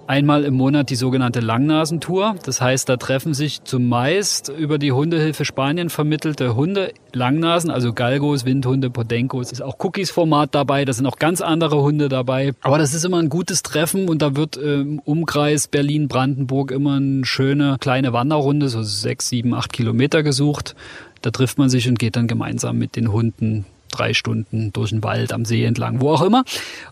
einmal 0.08 0.44
im 0.44 0.54
Monat 0.54 0.90
die 0.90 0.96
sogenannte 0.96 1.40
Langnasentour. 1.40 2.36
Das 2.44 2.60
heißt, 2.60 2.88
da 2.88 2.96
treffen 2.96 3.34
sich 3.34 3.62
zumeist 3.64 4.48
über 4.48 4.78
die 4.78 4.92
Hundehilfe 4.92 5.44
Spanien 5.44 5.90
vermittelte 5.90 6.56
Hunde, 6.56 6.92
Langnasen, 7.12 7.70
also 7.70 7.92
Galgos, 7.92 8.44
Windhunde, 8.44 8.90
Podencos. 8.90 9.52
Ist 9.52 9.62
auch 9.62 9.76
Cookies-Format 9.78 10.54
dabei, 10.54 10.84
da 10.84 10.92
sind 10.92 11.06
auch 11.06 11.18
ganz 11.18 11.40
andere 11.42 11.82
Hunde 11.82 12.08
dabei. 12.08 12.54
Aber 12.62 12.78
das 12.78 12.94
ist 12.94 13.04
immer 13.04 13.18
ein 13.18 13.28
gutes 13.28 13.62
Treffen 13.62 14.08
und 14.08 14.22
da 14.22 14.34
wird 14.34 14.56
im 14.56 14.98
Umkreis 15.00 15.68
Berlin-Brandenburg 15.68 16.70
immer 16.70 16.96
eine 16.96 17.26
schöne 17.26 17.76
kleine 17.78 18.12
Wanderrunde, 18.14 18.68
so 18.70 18.82
sechs, 18.82 19.28
sieben, 19.28 19.52
acht 19.54 19.72
Kilometer 19.74 20.22
gesucht. 20.22 20.74
Da 21.20 21.30
trifft 21.30 21.58
man 21.58 21.68
sich 21.68 21.86
und 21.88 21.98
geht 21.98 22.16
dann 22.16 22.28
gemeinsam 22.28 22.78
mit 22.78 22.96
den 22.96 23.12
Hunden 23.12 23.66
drei 23.90 24.14
Stunden 24.14 24.72
durch 24.72 24.90
den 24.90 25.02
Wald, 25.02 25.32
am 25.32 25.44
See 25.44 25.64
entlang, 25.64 26.00
wo 26.00 26.10
auch 26.10 26.22
immer. 26.22 26.44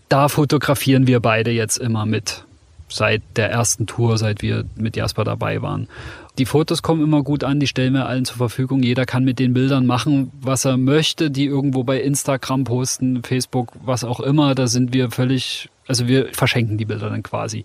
Da 0.09 0.29
fotografieren 0.29 1.07
wir 1.07 1.19
beide 1.19 1.51
jetzt 1.51 1.77
immer 1.77 2.05
mit 2.05 2.43
seit 2.87 3.21
der 3.35 3.51
ersten 3.51 3.85
Tour, 3.85 4.17
seit 4.17 4.41
wir 4.41 4.65
mit 4.75 4.95
Jasper 4.95 5.23
dabei 5.23 5.61
waren. 5.61 5.87
Die 6.37 6.45
Fotos 6.45 6.83
kommen 6.83 7.03
immer 7.03 7.23
gut 7.23 7.43
an, 7.43 7.59
die 7.59 7.67
stellen 7.67 7.93
wir 7.93 8.05
allen 8.05 8.25
zur 8.25 8.37
Verfügung. 8.37 8.83
Jeder 8.83 9.05
kann 9.05 9.23
mit 9.23 9.39
den 9.39 9.53
Bildern 9.53 9.85
machen, 9.85 10.31
was 10.39 10.65
er 10.65 10.77
möchte, 10.77 11.31
die 11.31 11.45
irgendwo 11.45 11.83
bei 11.83 11.99
Instagram 11.99 12.63
posten, 12.63 13.23
Facebook, 13.23 13.73
was 13.83 14.03
auch 14.03 14.19
immer. 14.19 14.53
Da 14.53 14.67
sind 14.67 14.93
wir 14.93 15.09
völlig, 15.11 15.69
also 15.87 16.07
wir 16.07 16.27
verschenken 16.33 16.77
die 16.77 16.85
Bilder 16.85 17.09
dann 17.09 17.23
quasi. 17.23 17.63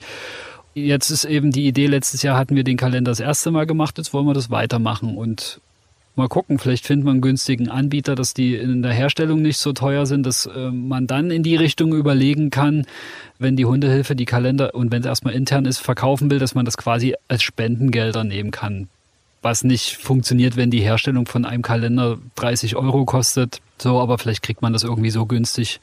Jetzt 0.75 1.11
ist 1.11 1.25
eben 1.25 1.51
die 1.51 1.67
Idee, 1.67 1.87
letztes 1.87 2.23
Jahr 2.23 2.39
hatten 2.39 2.57
wir 2.57 2.65
den 2.65 2.79
Kalender 2.79 3.11
das 3.11 3.21
erste 3.21 3.51
Mal 3.51 3.67
gemacht, 3.67 3.99
jetzt 3.99 4.15
wollen 4.15 4.27
wir 4.27 4.33
das 4.33 4.51
weitermachen 4.51 5.19
und 5.19 5.61
Mal 6.15 6.29
gucken, 6.29 6.59
vielleicht 6.59 6.87
findet 6.87 7.07
man 7.07 7.15
einen 7.15 7.21
günstigen 7.23 7.71
Anbieter, 7.71 8.15
dass 8.15 8.35
die 8.35 8.55
in 8.55 8.83
der 8.83 8.93
Herstellung 8.93 9.41
nicht 9.41 9.57
so 9.57 9.73
teuer 9.73 10.05
sind, 10.05 10.27
dass 10.27 10.45
äh, 10.45 10.71
man 10.71 11.07
dann 11.07 11.31
in 11.31 11.43
die 11.43 11.57
Richtung 11.57 11.95
überlegen 11.95 12.51
kann, 12.51 12.85
wenn 13.39 13.57
die 13.57 13.65
Hundehilfe 13.65 14.15
die 14.15 14.27
Kalender 14.27 14.75
und 14.75 14.93
wenn 14.93 15.01
es 15.01 15.07
erstmal 15.07 15.33
intern 15.33 15.65
ist, 15.65 15.79
verkaufen 15.79 16.31
will, 16.31 16.39
dass 16.39 16.55
man 16.55 16.67
das 16.67 16.77
quasi 16.77 17.15
als 17.29 17.43
Spendengelder 17.43 18.25
nehmen 18.25 18.51
kann. 18.51 18.89
Was 19.41 19.65
nicht 19.65 19.97
funktioniert, 19.97 20.57
wenn 20.57 20.71
die 20.71 20.83
Herstellung 20.83 21.25
von 21.25 21.47
einem 21.47 21.63
Kalender 21.63 22.19
30 22.35 22.77
Euro 22.77 23.07
kostet. 23.07 23.63
So, 23.79 23.99
aber 23.99 24.19
vielleicht 24.19 24.43
kriegt 24.43 24.61
man 24.61 24.75
das 24.75 24.85
irgendwie 24.85 25.11
so 25.11 25.25
günstig, 25.25 25.81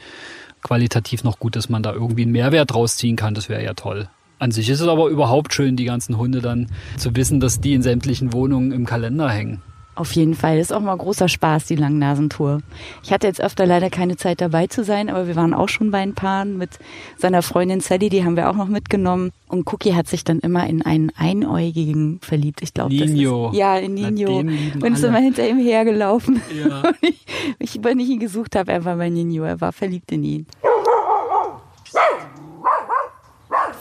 qualitativ 0.61 1.23
noch 1.23 1.39
gut, 1.39 1.55
dass 1.55 1.69
man 1.69 1.81
da 1.81 1.91
irgendwie 1.91 2.21
einen 2.21 2.31
Mehrwert 2.33 2.75
rausziehen 2.75 3.15
kann. 3.15 3.33
Das 3.33 3.49
wäre 3.49 3.63
ja 3.63 3.73
toll. 3.73 4.09
An 4.37 4.51
sich 4.51 4.69
ist 4.69 4.79
es 4.79 4.87
aber 4.87 5.09
überhaupt 5.09 5.55
schön, 5.55 5.75
die 5.75 5.85
ganzen 5.85 6.17
Hunde 6.17 6.39
dann 6.39 6.67
zu 6.97 7.15
wissen, 7.15 7.39
dass 7.39 7.59
die 7.59 7.73
in 7.73 7.81
sämtlichen 7.81 8.31
Wohnungen 8.31 8.71
im 8.71 8.85
Kalender 8.85 9.29
hängen. 9.29 9.61
Auf 9.99 10.13
jeden 10.13 10.33
Fall. 10.33 10.57
Das 10.57 10.67
ist 10.67 10.71
auch 10.71 10.79
mal 10.79 10.95
großer 10.95 11.27
Spaß, 11.27 11.65
die 11.65 11.75
Langnasentour. 11.75 12.61
Ich 13.03 13.11
hatte 13.11 13.27
jetzt 13.27 13.41
öfter 13.41 13.65
leider 13.65 13.89
keine 13.89 14.15
Zeit 14.15 14.39
dabei 14.39 14.65
zu 14.67 14.85
sein, 14.85 15.09
aber 15.09 15.27
wir 15.27 15.35
waren 15.35 15.53
auch 15.53 15.67
schon 15.67 15.91
bei 15.91 15.97
ein 15.97 16.13
Paaren 16.13 16.57
mit 16.57 16.79
seiner 17.17 17.41
Freundin 17.41 17.81
Sally, 17.81 18.07
die 18.07 18.23
haben 18.23 18.37
wir 18.37 18.49
auch 18.49 18.55
noch 18.55 18.69
mitgenommen. 18.69 19.33
Und 19.49 19.67
Cookie 19.73 19.95
hat 19.95 20.07
sich 20.07 20.23
dann 20.23 20.39
immer 20.39 20.65
in 20.67 20.85
einen 20.85 21.11
Einäugigen 21.17 22.21
verliebt. 22.21 22.61
Ich 22.61 22.73
glaube, 22.73 22.95
das 22.95 23.09
ist, 23.09 23.19
ja, 23.19 23.77
in 23.77 23.95
Nino. 23.95 24.37
Und 24.37 24.93
ist 24.93 25.03
immer 25.03 25.19
hinter 25.19 25.45
ihm 25.45 25.59
hergelaufen. 25.59 26.41
Ja. 26.57 26.93
ich, 27.01 27.25
ich, 27.59 27.83
wenn 27.83 27.99
ich 27.99 28.07
ihn 28.07 28.19
gesucht 28.19 28.55
habe, 28.55 28.71
er 28.71 28.85
war 28.85 28.95
bei 28.95 29.09
Nino, 29.09 29.43
er 29.43 29.59
war 29.59 29.73
verliebt 29.73 30.13
in 30.13 30.23
ihn. 30.23 30.47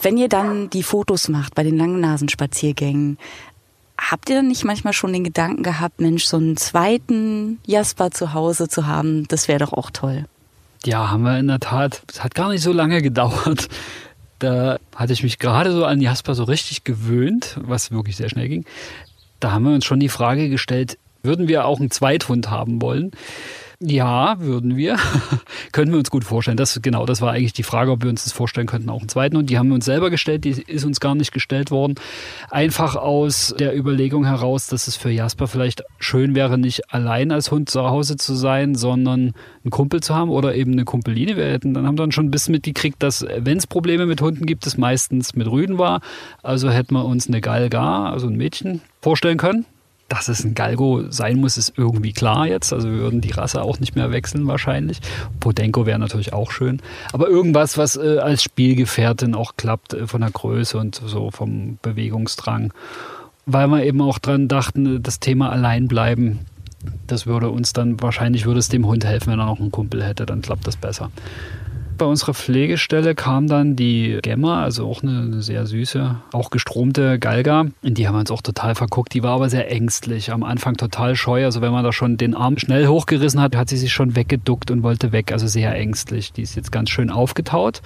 Wenn 0.03 0.17
ihr 0.17 0.29
dann 0.29 0.69
die 0.71 0.83
Fotos 0.83 1.29
macht 1.29 1.55
bei 1.55 1.63
den 1.63 1.77
Langnasenspaziergängen, 1.77 3.19
Habt 3.99 4.31
ihr 4.31 4.37
dann 4.37 4.49
nicht 4.49 4.65
manchmal 4.65 4.93
schon 4.93 5.13
den 5.13 5.25
Gedanken 5.25 5.65
gehabt, 5.65 6.01
Mensch, 6.01 6.25
so 6.25 6.37
einen 6.37 6.57
zweiten 6.57 7.59
Jasper 7.67 8.13
zu 8.13 8.33
Hause 8.33 8.69
zu 8.69 8.87
haben, 8.87 9.27
das 9.27 9.49
wäre 9.49 9.59
doch 9.59 9.73
auch 9.73 9.91
toll? 9.91 10.27
Ja, 10.85 11.11
haben 11.11 11.25
wir 11.25 11.39
in 11.39 11.49
der 11.49 11.59
Tat. 11.59 12.03
Es 12.09 12.23
hat 12.23 12.37
gar 12.37 12.49
nicht 12.51 12.63
so 12.63 12.73
lange 12.73 13.03
gedauert. 13.03 13.69
Da 14.39 14.79
hatte 14.95 15.13
ich 15.13 15.25
mich 15.25 15.41
gerade 15.41 15.73
so 15.73 15.85
an 15.85 16.01
Jasper 16.01 16.37
so 16.37 16.45
richtig 16.45 16.85
gewöhnt, 16.85 17.59
was 17.61 17.91
wirklich 17.91 18.17
sehr 18.17 18.29
schnell 18.29 18.49
ging. 18.49 18.65
Da 19.41 19.51
haben 19.51 19.65
wir 19.65 19.75
uns 19.75 19.85
schon 19.85 19.99
die 19.99 20.09
Frage 20.09 20.49
gestellt, 20.49 20.97
würden 21.25 21.49
wir 21.49 21.65
auch 21.65 21.81
einen 21.81 21.91
Zweithund 21.91 22.51
haben 22.51 22.81
wollen? 22.81 23.11
Ja, 23.81 24.41
würden 24.41 24.77
wir. 24.77 24.97
Können 25.73 25.93
wir 25.93 26.01
uns 26.01 26.11
gut 26.11 26.25
vorstellen. 26.25 26.57
Das, 26.57 26.81
genau, 26.83 27.07
das 27.07 27.21
war 27.21 27.31
eigentlich 27.31 27.53
die 27.53 27.63
Frage, 27.63 27.93
ob 27.93 28.03
wir 28.03 28.11
uns 28.11 28.25
das 28.25 28.33
vorstellen 28.33 28.67
könnten, 28.67 28.91
auch 28.91 28.99
einen 28.99 29.09
zweiten. 29.09 29.37
Und 29.37 29.51
die 29.51 29.57
haben 29.57 29.69
wir 29.69 29.77
uns 29.77 29.85
selber 29.85 30.11
gestellt, 30.11 30.43
die 30.43 30.51
ist 30.51 30.85
uns 30.85 30.99
gar 30.99 31.15
nicht 31.15 31.31
gestellt 31.31 31.71
worden. 31.71 31.95
Einfach 32.51 32.97
aus 32.97 33.55
der 33.57 33.77
Überlegung 33.77 34.25
heraus, 34.25 34.67
dass 34.67 34.89
es 34.89 34.97
für 34.97 35.11
Jasper 35.11 35.47
vielleicht 35.47 35.85
schön 36.01 36.35
wäre, 36.35 36.59
nicht 36.59 36.93
allein 36.93 37.31
als 37.31 37.53
Hund 37.53 37.71
zu 37.71 37.89
Hause 37.89 38.17
zu 38.17 38.35
sein, 38.35 38.75
sondern 38.75 39.33
einen 39.63 39.71
Kumpel 39.71 40.01
zu 40.01 40.13
haben 40.13 40.31
oder 40.31 40.57
eben 40.57 40.73
eine 40.73 40.85
Kumpeline. 40.85 41.37
Wir 41.37 41.47
hätten, 41.47 41.73
dann 41.73 41.87
haben 41.87 41.95
dann 41.95 42.11
schon 42.11 42.27
ein 42.27 42.31
bisschen 42.33 42.53
mitgekriegt, 42.53 43.01
dass 43.01 43.25
wenn 43.37 43.59
es 43.59 43.69
Probleme 43.69 44.07
mit 44.07 44.21
Hunden 44.21 44.45
gibt, 44.45 44.67
es 44.67 44.77
meistens 44.77 45.37
mit 45.37 45.47
Rüden 45.49 45.79
war. 45.79 46.01
Also 46.43 46.69
hätten 46.69 46.95
wir 46.95 47.05
uns 47.05 47.29
eine 47.29 47.41
Galga, 47.41 48.11
also 48.11 48.27
ein 48.27 48.35
Mädchen, 48.35 48.81
vorstellen 49.01 49.39
können 49.39 49.67
dass 50.09 50.29
es 50.29 50.45
ein 50.45 50.55
Galgo 50.55 51.11
sein 51.11 51.39
muss, 51.39 51.59
ist 51.59 51.75
irgendwie 51.77 52.13
klar 52.13 52.47
jetzt. 52.47 52.73
Also 52.73 52.91
wir 52.91 52.99
würden 52.99 53.21
die 53.21 53.31
Rasse 53.31 53.63
auch 53.63 53.79
nicht 53.79 53.95
mehr 53.95 54.11
wechseln 54.11 54.47
wahrscheinlich. 54.47 55.01
Podenko 55.39 55.85
wäre 55.87 55.99
natürlich 55.99 56.33
auch 56.33 56.51
schön. 56.51 56.81
Aber 57.13 57.29
irgendwas, 57.29 57.77
was 57.77 57.97
äh, 57.97 58.19
als 58.19 58.43
Spielgefährtin 58.43 59.35
auch 59.35 59.57
klappt 59.57 59.95
äh, 59.95 60.07
von 60.07 60.23
der 60.23 60.31
Größe 60.31 60.79
und 60.79 60.95
so 60.95 61.31
vom 61.31 61.79
Bewegungsdrang. 61.83 62.73
Weil 63.45 63.69
wir 63.69 63.85
eben 63.85 64.01
auch 64.01 64.19
dran 64.19 64.49
dachten, 64.49 65.03
das 65.03 65.21
Thema 65.21 65.51
allein 65.51 65.89
bleiben, 65.89 66.41
das 67.07 67.27
würde 67.27 67.51
uns 67.51 67.73
dann, 67.73 68.01
wahrscheinlich 68.01 68.47
würde 68.47 68.61
es 68.61 68.69
dem 68.69 68.87
Hund 68.87 69.05
helfen, 69.05 69.33
wenn 69.33 69.41
er 69.41 69.47
noch 69.47 69.61
einen 69.61 69.73
Kumpel 69.73 70.05
hätte, 70.05 70.27
dann 70.27 70.43
klappt 70.43 70.67
das 70.67 70.77
besser 70.77 71.11
bei 71.99 72.07
unserer 72.07 72.35
Pflegestelle 72.35 73.15
kam 73.15 73.49
dann 73.49 73.77
die 73.77 74.19
Gemma, 74.23 74.63
also 74.63 74.89
auch 74.89 75.03
eine, 75.03 75.43
sehr 75.43 75.67
süße, 75.67 76.17
auch 76.33 76.51
gestromte 76.51 77.19
Galga. 77.19 77.67
In 77.83 77.95
die 77.95 78.07
haben 78.07 78.15
wir 78.15 78.21
uns 78.21 78.31
auch 78.31 78.43
total 78.43 78.75
verguckt. 78.75 79.13
Die 79.15 79.23
war 79.23 79.33
aber 79.33 79.51
sehr 79.51 79.71
ängstlich, 79.71 80.33
am 80.33 80.43
Anfang 80.43 80.77
total 80.77 81.17
scheu. 81.17 81.45
Also 81.45 81.61
wenn 81.61 81.73
man 81.73 81.85
da 81.85 81.93
schon 81.93 82.17
den 82.17 82.35
Arm 82.35 82.59
schnell 82.59 82.87
hochgerissen 82.87 83.41
hat, 83.41 83.57
hat 83.57 83.69
sie 83.69 83.77
sich 83.77 83.93
schon 83.93 84.17
weggeduckt 84.17 84.71
und 84.71 84.83
wollte 84.83 85.13
weg. 85.13 85.33
Also 85.33 85.47
sehr 85.47 85.75
ängstlich. 85.75 86.33
Die 86.33 86.43
ist 86.43 86.57
jetzt 86.57 86.73
ganz 86.73 86.91
schön 86.91 87.11
aufgetaut. 87.11 87.83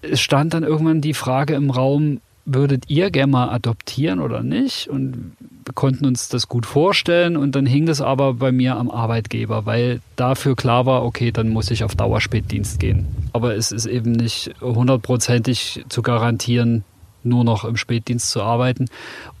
Es 0.00 0.20
stand 0.20 0.54
dann 0.54 0.62
irgendwann 0.62 1.00
die 1.00 1.14
Frage 1.14 1.54
im 1.54 1.70
Raum, 1.70 2.20
würdet 2.44 2.84
ihr 2.88 3.10
gerne 3.10 3.30
mal 3.30 3.48
adoptieren 3.50 4.20
oder 4.20 4.42
nicht? 4.42 4.88
Und 4.88 5.32
wir 5.64 5.74
konnten 5.74 6.04
uns 6.06 6.28
das 6.28 6.48
gut 6.48 6.66
vorstellen 6.66 7.36
und 7.36 7.54
dann 7.54 7.66
hing 7.66 7.86
das 7.86 8.00
aber 8.00 8.34
bei 8.34 8.52
mir 8.52 8.76
am 8.76 8.90
Arbeitgeber, 8.90 9.64
weil 9.66 10.00
dafür 10.16 10.56
klar 10.56 10.86
war, 10.86 11.04
okay, 11.04 11.30
dann 11.30 11.50
muss 11.50 11.70
ich 11.70 11.84
auf 11.84 11.94
Dauerspätdienst 11.94 12.80
gehen. 12.80 13.06
Aber 13.32 13.54
es 13.54 13.70
ist 13.72 13.86
eben 13.86 14.12
nicht 14.12 14.52
hundertprozentig 14.60 15.84
zu 15.88 16.02
garantieren, 16.02 16.84
nur 17.24 17.44
noch 17.44 17.64
im 17.64 17.76
Spätdienst 17.76 18.30
zu 18.30 18.42
arbeiten. 18.42 18.86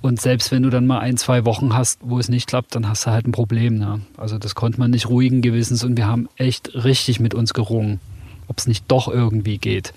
Und 0.00 0.20
selbst 0.20 0.52
wenn 0.52 0.62
du 0.62 0.70
dann 0.70 0.86
mal 0.86 1.00
ein, 1.00 1.16
zwei 1.16 1.44
Wochen 1.44 1.74
hast, 1.74 1.98
wo 2.02 2.18
es 2.18 2.28
nicht 2.28 2.46
klappt, 2.46 2.74
dann 2.74 2.88
hast 2.88 3.06
du 3.06 3.10
halt 3.10 3.26
ein 3.26 3.32
Problem. 3.32 3.78
Ne? 3.78 4.00
Also 4.16 4.38
das 4.38 4.54
konnte 4.54 4.78
man 4.78 4.90
nicht 4.90 5.08
ruhigen 5.08 5.42
Gewissens 5.42 5.82
und 5.84 5.96
wir 5.96 6.06
haben 6.06 6.28
echt 6.36 6.84
richtig 6.84 7.20
mit 7.20 7.34
uns 7.34 7.54
gerungen, 7.54 8.00
ob 8.48 8.58
es 8.58 8.66
nicht 8.66 8.84
doch 8.88 9.08
irgendwie 9.08 9.58
geht. 9.58 9.92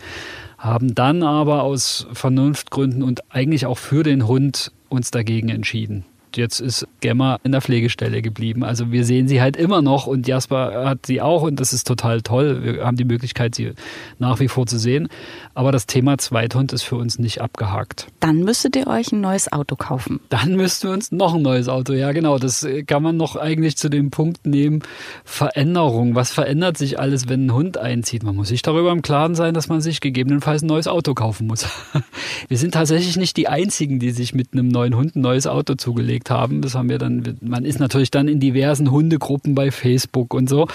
Haben 0.66 0.96
dann 0.96 1.22
aber 1.22 1.62
aus 1.62 2.08
Vernunftgründen 2.14 3.04
und 3.04 3.22
eigentlich 3.32 3.68
auch 3.68 3.78
für 3.78 4.02
den 4.02 4.28
Hund 4.28 4.72
uns 4.90 5.12
dagegen 5.12 5.50
entschieden 5.50 6.06
jetzt 6.38 6.60
ist 6.60 6.88
Gemma 7.02 7.40
in 7.44 7.52
der 7.52 7.62
Pflegestelle 7.62 8.22
geblieben. 8.22 8.64
Also 8.64 8.92
wir 8.92 9.06
sehen 9.06 9.28
sie 9.28 9.42
halt 9.42 9.58
immer 9.58 9.82
noch 9.82 10.08
und 10.08 10.28
Jasper 10.28 10.86
hat 10.88 11.06
sie 11.06 11.22
auch 11.22 11.44
und 11.44 11.60
das 11.60 11.74
ist 11.74 11.86
total 11.86 12.22
toll. 12.22 12.64
Wir 12.64 12.86
haben 12.86 12.98
die 12.98 13.06
Möglichkeit, 13.06 13.56
sie 13.56 13.74
nach 14.20 14.40
wie 14.40 14.48
vor 14.48 14.66
zu 14.66 14.78
sehen. 14.78 15.08
Aber 15.54 15.72
das 15.72 15.86
Thema 15.86 16.18
Zweithund 16.18 16.74
ist 16.74 16.84
für 16.84 16.96
uns 16.96 17.20
nicht 17.20 17.42
abgehakt. 17.42 18.08
Dann 18.20 18.40
müsstet 18.40 18.76
ihr 18.76 18.88
euch 18.88 19.12
ein 19.12 19.22
neues 19.22 19.52
Auto 19.52 19.76
kaufen. 19.76 20.20
Dann 20.30 20.56
müssten 20.56 20.88
wir 20.88 20.94
uns 20.94 21.12
noch 21.12 21.36
ein 21.36 21.42
neues 21.42 21.68
Auto. 21.70 21.94
Ja, 21.94 22.12
genau. 22.12 22.38
Das 22.38 22.68
kann 22.88 23.04
man 23.04 23.18
noch 23.18 23.36
eigentlich 23.36 23.78
zu 23.78 23.90
dem 23.90 24.12
Punkt 24.12 24.46
nehmen. 24.46 24.82
Veränderung. 25.24 26.16
Was 26.16 26.32
verändert 26.32 26.78
sich 26.78 27.00
alles, 27.00 27.30
wenn 27.30 27.48
ein 27.48 27.54
Hund 27.54 27.78
einzieht? 27.78 28.24
Man 28.24 28.36
muss 28.36 28.50
sich 28.50 28.62
darüber 28.62 28.92
im 28.92 29.02
Klaren 29.02 29.36
sein, 29.36 29.54
dass 29.54 29.70
man 29.70 29.82
sich 29.82 30.02
gegebenenfalls 30.02 30.62
ein 30.62 30.68
neues 30.68 30.88
Auto 30.88 31.14
kaufen 31.14 31.48
muss. 31.48 31.66
Wir 32.48 32.58
sind 32.58 32.74
tatsächlich 32.74 33.18
nicht 33.18 33.38
die 33.38 33.48
einzigen, 33.48 34.00
die 34.00 34.12
sich 34.12 34.34
mit 34.34 34.54
einem 34.54 34.68
neuen 34.68 34.96
Hund 34.96 35.16
ein 35.16 35.22
neues 35.22 35.48
Auto 35.48 35.76
zugelegt 35.76 36.25
gekriegt 36.26 36.30
haben. 36.30 36.62
Das 36.62 36.76
haben 36.76 36.90
wir 36.90 36.98
dann, 36.98 37.38
man 37.42 37.66
ist 37.66 37.80
natürlich 37.80 38.12
dann 38.12 38.28
in 38.28 38.40
diversen 38.40 38.92
Hundegruppen 38.92 39.56
bei 39.56 39.72
Facebook 39.72 40.34
und 40.34 40.50
so. 40.50 40.68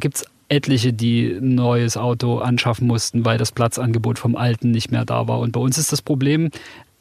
Gibt 0.00 0.16
es 0.16 0.24
etliche, 0.48 0.92
die 0.92 1.38
ein 1.40 1.54
neues 1.54 1.96
Auto 1.96 2.38
anschaffen 2.38 2.86
mussten, 2.86 3.24
weil 3.24 3.38
das 3.38 3.52
Platzangebot 3.52 4.18
vom 4.18 4.36
alten 4.36 4.70
nicht 4.70 4.90
mehr 4.90 5.04
da 5.04 5.26
war. 5.28 5.40
Und 5.40 5.52
bei 5.52 5.60
uns 5.60 5.78
ist 5.78 5.92
das 5.92 6.02
Problem, 6.02 6.50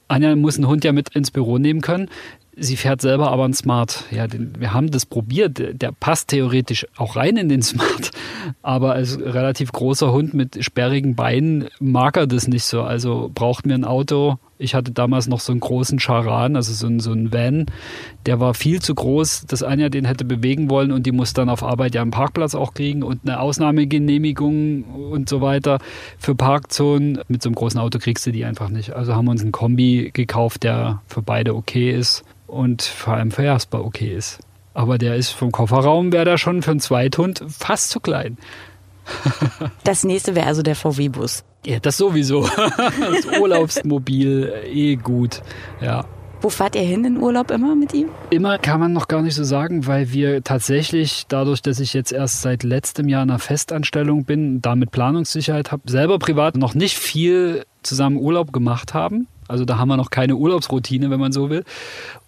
Anja 0.08 0.36
muss 0.36 0.58
einen 0.58 0.68
Hund 0.68 0.84
ja 0.84 0.92
mit 0.92 1.10
ins 1.16 1.32
Büro 1.32 1.58
nehmen 1.58 1.82
können. 1.82 2.10
Sie 2.58 2.76
fährt 2.76 3.02
selber 3.02 3.32
aber 3.32 3.46
ein 3.46 3.54
Smart. 3.54 4.04
Ja, 4.12 4.28
den, 4.28 4.60
wir 4.60 4.74
haben 4.74 4.92
das 4.92 5.06
probiert. 5.06 5.82
Der 5.82 5.94
passt 5.94 6.30
theoretisch 6.30 6.86
auch 6.98 7.16
rein 7.16 7.38
in 7.38 7.48
den 7.48 7.62
Smart. 7.62 8.12
Aber 8.62 8.94
als 8.94 9.20
relativ 9.20 9.72
großer 9.72 10.12
Hund 10.12 10.34
mit 10.34 10.64
sperrigen 10.64 11.16
Beinen 11.16 11.70
mag 11.80 12.18
er 12.18 12.28
das 12.28 12.48
nicht 12.48 12.66
so. 12.66 12.84
Also 12.84 13.32
braucht 13.34 13.66
mir 13.66 13.76
ein 13.76 13.86
Auto. 13.86 14.38
Ich 14.62 14.76
hatte 14.76 14.92
damals 14.92 15.28
noch 15.28 15.40
so 15.40 15.52
einen 15.52 15.60
großen 15.60 16.00
Charan, 16.00 16.56
also 16.56 16.72
so 16.74 16.88
ein, 16.88 17.00
so 17.00 17.12
ein 17.12 17.34
Van. 17.34 17.66
Der 18.26 18.40
war 18.40 18.54
viel 18.54 18.82
zu 18.82 18.94
groß, 18.94 19.46
dass 19.48 19.64
Anja 19.64 19.90
den 19.90 20.06
hätte 20.06 20.24
bewegen 20.24 20.70
wollen 20.70 20.92
und 20.92 21.06
die 21.06 21.12
muss 21.12 21.34
dann 21.34 21.50
auf 21.50 21.64
Arbeit 21.64 21.96
ja 21.96 22.02
einen 22.02 22.12
Parkplatz 22.12 22.54
auch 22.54 22.74
kriegen 22.74 23.04
und 23.04 23.22
eine 23.26 23.40
Ausnahmegenehmigung 23.40 24.84
und 24.84 25.28
so 25.28 25.42
weiter 25.42 25.80
für 26.18 26.36
Parkzonen. 26.36 27.20
Mit 27.28 27.42
so 27.42 27.50
einem 27.50 27.56
großen 27.56 27.80
Auto 27.80 27.98
kriegst 28.00 28.26
du 28.28 28.32
die 28.32 28.46
einfach 28.46 28.70
nicht. 28.70 28.94
Also 28.94 29.16
haben 29.16 29.26
wir 29.26 29.32
uns 29.32 29.42
einen 29.42 29.52
Kombi 29.52 30.12
gekauft, 30.14 30.64
der 30.64 31.02
für 31.08 31.22
beide 31.22 31.56
okay 31.56 31.92
ist 31.92 32.24
und 32.46 32.84
vor 32.84 33.16
allem 33.16 33.32
für 33.32 33.44
Jasper 33.44 33.84
okay 33.84 34.14
ist. 34.16 34.40
Aber 34.74 34.98
der 34.98 35.16
ist 35.16 35.32
vom 35.32 35.52
Kofferraum, 35.52 36.14
wäre 36.14 36.26
da 36.26 36.38
schon 36.38 36.62
für 36.62 36.72
einen 36.72 36.80
Zweithund 36.80 37.44
fast 37.48 37.90
zu 37.90 38.00
klein. 38.00 38.38
das 39.84 40.04
nächste 40.04 40.36
wäre 40.36 40.48
also 40.48 40.62
der 40.62 40.76
VW-Bus. 40.76 41.44
Ja, 41.66 41.80
das 41.80 41.98
sowieso. 41.98 42.48
Das 42.58 43.40
Urlaubsmobil, 43.40 44.52
eh 44.66 44.96
gut. 44.96 45.42
Ja. 45.80 46.06
Wo 46.42 46.50
fahrt 46.50 46.76
ihr 46.76 46.82
hin 46.82 47.06
in 47.06 47.18
Urlaub 47.18 47.52
immer 47.52 47.76
mit 47.76 47.94
ihm? 47.94 48.10
Immer 48.32 48.58
kann 48.58 48.80
man 48.80 48.94
noch 48.94 49.08
gar 49.08 49.22
nicht 49.22 49.36
so 49.36 49.44
sagen, 49.44 49.86
weil 49.86 50.12
wir 50.12 50.44
tatsächlich, 50.44 51.26
dadurch, 51.28 51.62
dass 51.62 51.80
ich 51.80 51.94
jetzt 51.94 52.12
erst 52.12 52.42
seit 52.42 52.64
letztem 52.64 53.08
Jahr 53.08 53.22
in 53.22 53.30
einer 53.30 53.38
Festanstellung 53.38 54.26
bin, 54.26 54.60
damit 54.60 54.90
Planungssicherheit 54.90 55.72
habe, 55.72 55.84
selber 55.86 56.18
privat 56.18 56.58
noch 56.58 56.74
nicht 56.74 56.98
viel 56.98 57.64
zusammen 57.84 58.18
Urlaub 58.18 58.54
gemacht 58.54 58.96
haben. 58.96 59.28
Also 59.52 59.66
da 59.66 59.78
haben 59.78 59.90
wir 59.90 59.98
noch 59.98 60.10
keine 60.10 60.36
Urlaubsroutine, 60.36 61.10
wenn 61.10 61.20
man 61.20 61.32
so 61.32 61.50
will. 61.50 61.64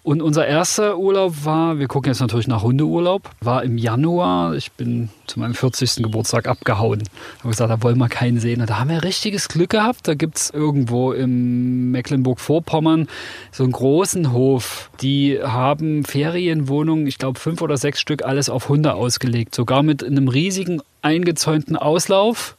Und 0.02 0.20
unser 0.20 0.46
erster 0.46 0.98
Urlaub 0.98 1.32
war, 1.44 1.78
wir 1.78 1.88
gucken 1.88 2.10
jetzt 2.10 2.20
natürlich 2.20 2.46
nach 2.46 2.62
Hundeurlaub, 2.62 3.30
war 3.40 3.64
im 3.64 3.78
Januar. 3.78 4.54
Ich 4.54 4.72
bin 4.72 5.08
zu 5.26 5.40
meinem 5.40 5.54
40. 5.54 6.02
Geburtstag 6.02 6.46
abgehauen. 6.46 7.02
Haben 7.40 7.50
gesagt, 7.50 7.70
da 7.70 7.82
wollen 7.82 7.96
wir 7.96 8.10
keinen 8.10 8.38
sehen. 8.38 8.60
Und 8.60 8.68
da 8.68 8.78
haben 8.78 8.90
wir 8.90 9.02
richtiges 9.02 9.48
Glück 9.48 9.70
gehabt. 9.70 10.06
Da 10.06 10.14
gibt 10.14 10.36
es 10.36 10.50
irgendwo 10.50 11.12
im 11.12 11.90
Mecklenburg-Vorpommern 11.92 13.08
so 13.50 13.62
einen 13.62 13.72
großen 13.72 14.32
Hof. 14.32 14.90
Die 15.00 15.38
haben 15.42 16.04
Ferienwohnungen, 16.04 17.06
ich 17.06 17.16
glaube 17.16 17.40
fünf 17.40 17.62
oder 17.62 17.78
sechs 17.78 17.98
Stück, 17.98 18.22
alles 18.22 18.50
auf 18.50 18.68
Hunde 18.68 18.92
ausgelegt. 18.92 19.54
Sogar 19.54 19.82
mit 19.82 20.04
einem 20.04 20.28
riesigen 20.28 20.82
eingezäunten 21.00 21.76
Auslauf 21.76 22.58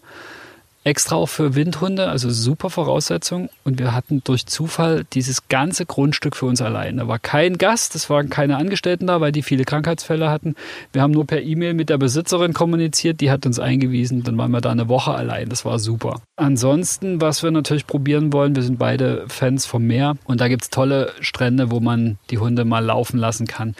extra 0.85 1.15
auch 1.15 1.25
für 1.27 1.55
Windhunde, 1.55 2.07
also 2.07 2.29
super 2.29 2.69
Voraussetzung. 2.69 3.49
Und 3.63 3.79
wir 3.79 3.93
hatten 3.93 4.21
durch 4.23 4.45
Zufall 4.45 5.03
dieses 5.13 5.49
ganze 5.49 5.85
Grundstück 5.85 6.35
für 6.35 6.45
uns 6.45 6.61
allein. 6.61 6.97
Da 6.97 7.07
war 7.07 7.17
kein 7.17 7.57
Gast, 7.57 7.95
es 7.95 8.09
waren 8.09 8.29
keine 8.29 8.57
Angestellten 8.57 9.07
da, 9.07 9.19
weil 9.19 9.31
die 9.31 9.41
viele 9.41 9.65
Krankheitsfälle 9.65 10.29
hatten. 10.29 10.55
Wir 10.93 11.01
haben 11.01 11.11
nur 11.11 11.25
per 11.25 11.41
E-Mail 11.41 11.73
mit 11.73 11.89
der 11.89 11.97
Besitzerin 11.97 12.53
kommuniziert, 12.53 13.19
die 13.19 13.31
hat 13.31 13.47
uns 13.47 13.59
eingewiesen. 13.59 14.23
Dann 14.23 14.37
waren 14.37 14.51
wir 14.51 14.61
da 14.61 14.71
eine 14.71 14.87
Woche 14.87 15.11
allein. 15.11 15.49
Das 15.49 15.65
war 15.65 15.79
super. 15.79 16.21
Ansonsten, 16.35 17.19
was 17.19 17.41
wir 17.41 17.49
natürlich 17.49 17.87
probieren 17.87 18.31
wollen, 18.31 18.55
wir 18.55 18.63
sind 18.63 18.77
beide 18.77 19.25
Fans 19.27 19.65
vom 19.65 19.87
Meer 19.87 20.17
und 20.25 20.39
da 20.39 20.47
gibt 20.47 20.63
es 20.63 20.69
tolle 20.69 21.11
Strände, 21.19 21.71
wo 21.71 21.79
man 21.79 22.19
die 22.29 22.37
Hunde 22.37 22.63
mal 22.63 22.85
laufen 22.85 23.17
lassen 23.17 23.47
kann 23.47 23.73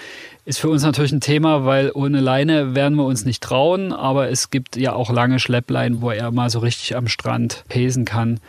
ist 0.46 0.60
für 0.60 0.70
uns 0.70 0.84
natürlich 0.84 1.12
ein 1.12 1.22
Thema, 1.22 1.66
weil 1.66 1.92
ohne 1.94 2.22
Leine 2.22 2.76
werden 2.76 2.98
wir 2.98 3.06
uns 3.06 3.26
nicht 3.26 3.42
trauen, 3.42 3.92
aber 3.92 4.30
es 4.30 4.52
gibt 4.52 4.76
ja 4.78 4.94
auch 4.94 5.12
lange 5.12 5.40
Schleppleinen, 5.40 6.02
wo 6.02 6.12
er 6.12 6.32
mal 6.32 6.52
so 6.52 6.60
richtig 6.60 6.96
am 6.96 7.08
Strand 7.08 7.64
pesen 7.68 8.06
kann. 8.06 8.40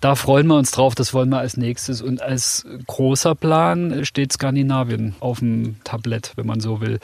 Da 0.00 0.14
freuen 0.14 0.46
wir 0.46 0.56
uns 0.56 0.70
drauf, 0.70 0.94
das 0.94 1.12
wollen 1.12 1.28
wir 1.28 1.38
als 1.38 1.58
nächstes. 1.58 2.00
Und 2.00 2.22
als 2.22 2.66
großer 2.86 3.34
Plan 3.34 4.04
steht 4.04 4.32
Skandinavien 4.32 5.14
auf 5.20 5.40
dem 5.40 5.76
Tablett, 5.84 6.32
wenn 6.36 6.46
man 6.46 6.60
so 6.60 6.80
will. 6.80 7.00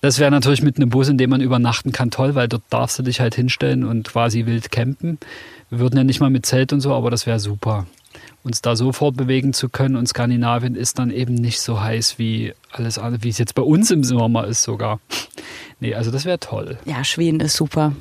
Das 0.00 0.18
wäre 0.18 0.30
natürlich 0.30 0.62
mit 0.62 0.76
einem 0.76 0.88
Bus, 0.88 1.08
in 1.08 1.18
dem 1.18 1.28
man 1.30 1.42
übernachten 1.42 1.92
kann, 1.92 2.10
toll, 2.10 2.34
weil 2.34 2.48
dort 2.48 2.62
darfst 2.70 2.98
du 2.98 3.02
dich 3.02 3.20
halt 3.20 3.34
hinstellen 3.34 3.84
und 3.84 4.08
quasi 4.08 4.46
wild 4.46 4.70
campen. 4.70 5.18
Wir 5.68 5.78
würden 5.80 5.96
ja 5.96 6.04
nicht 6.04 6.20
mal 6.20 6.30
mit 6.30 6.46
Zelt 6.46 6.72
und 6.72 6.80
so, 6.80 6.94
aber 6.94 7.10
das 7.10 7.26
wäre 7.26 7.38
super 7.38 7.86
uns 8.42 8.62
da 8.62 8.76
sofort 8.76 9.16
bewegen 9.16 9.52
zu 9.52 9.68
können. 9.68 9.96
Und 9.96 10.08
Skandinavien 10.08 10.74
ist 10.74 10.98
dann 10.98 11.10
eben 11.10 11.34
nicht 11.34 11.60
so 11.60 11.80
heiß 11.80 12.18
wie 12.18 12.54
alles 12.70 12.98
andere, 12.98 13.22
wie 13.22 13.28
es 13.28 13.38
jetzt 13.38 13.54
bei 13.54 13.62
uns 13.62 13.90
im 13.90 14.04
Sommer 14.04 14.46
ist 14.46 14.62
sogar. 14.62 15.00
Nee, 15.80 15.94
also 15.94 16.10
das 16.10 16.24
wäre 16.24 16.40
toll. 16.40 16.76
Ja, 16.86 17.04
Schweden 17.04 17.38
ist 17.38 17.54
super. 17.54 17.92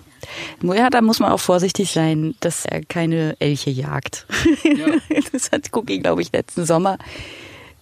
Ja, 0.64 0.90
da 0.90 1.02
muss 1.02 1.20
man 1.20 1.32
auch 1.32 1.40
vorsichtig 1.40 1.92
sein, 1.92 2.34
dass 2.40 2.66
er 2.66 2.84
keine 2.84 3.36
Elche 3.40 3.70
jagt. 3.70 4.26
Ja. 4.64 4.88
Das 5.32 5.52
hat 5.52 5.70
Cookie, 5.74 6.00
glaube 6.00 6.24
ich, 6.24 6.32
letzten 6.32 6.66
Sommer 6.66 6.98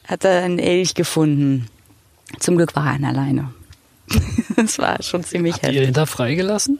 hat 0.06 0.26
er 0.26 0.44
einen 0.44 0.60
Elch 0.60 0.94
gefunden. 0.96 1.68
Zum 2.40 2.58
Glück 2.58 2.76
war 2.76 3.00
er 3.00 3.08
alleine. 3.08 3.54
Das 4.56 4.78
war 4.80 5.02
schon 5.04 5.24
ziemlich 5.24 5.56
Habt 5.56 5.64
heftig. 5.64 5.82
Ihr 5.82 5.88
ihn 5.88 5.94
da 5.94 6.06
freigelassen? 6.06 6.80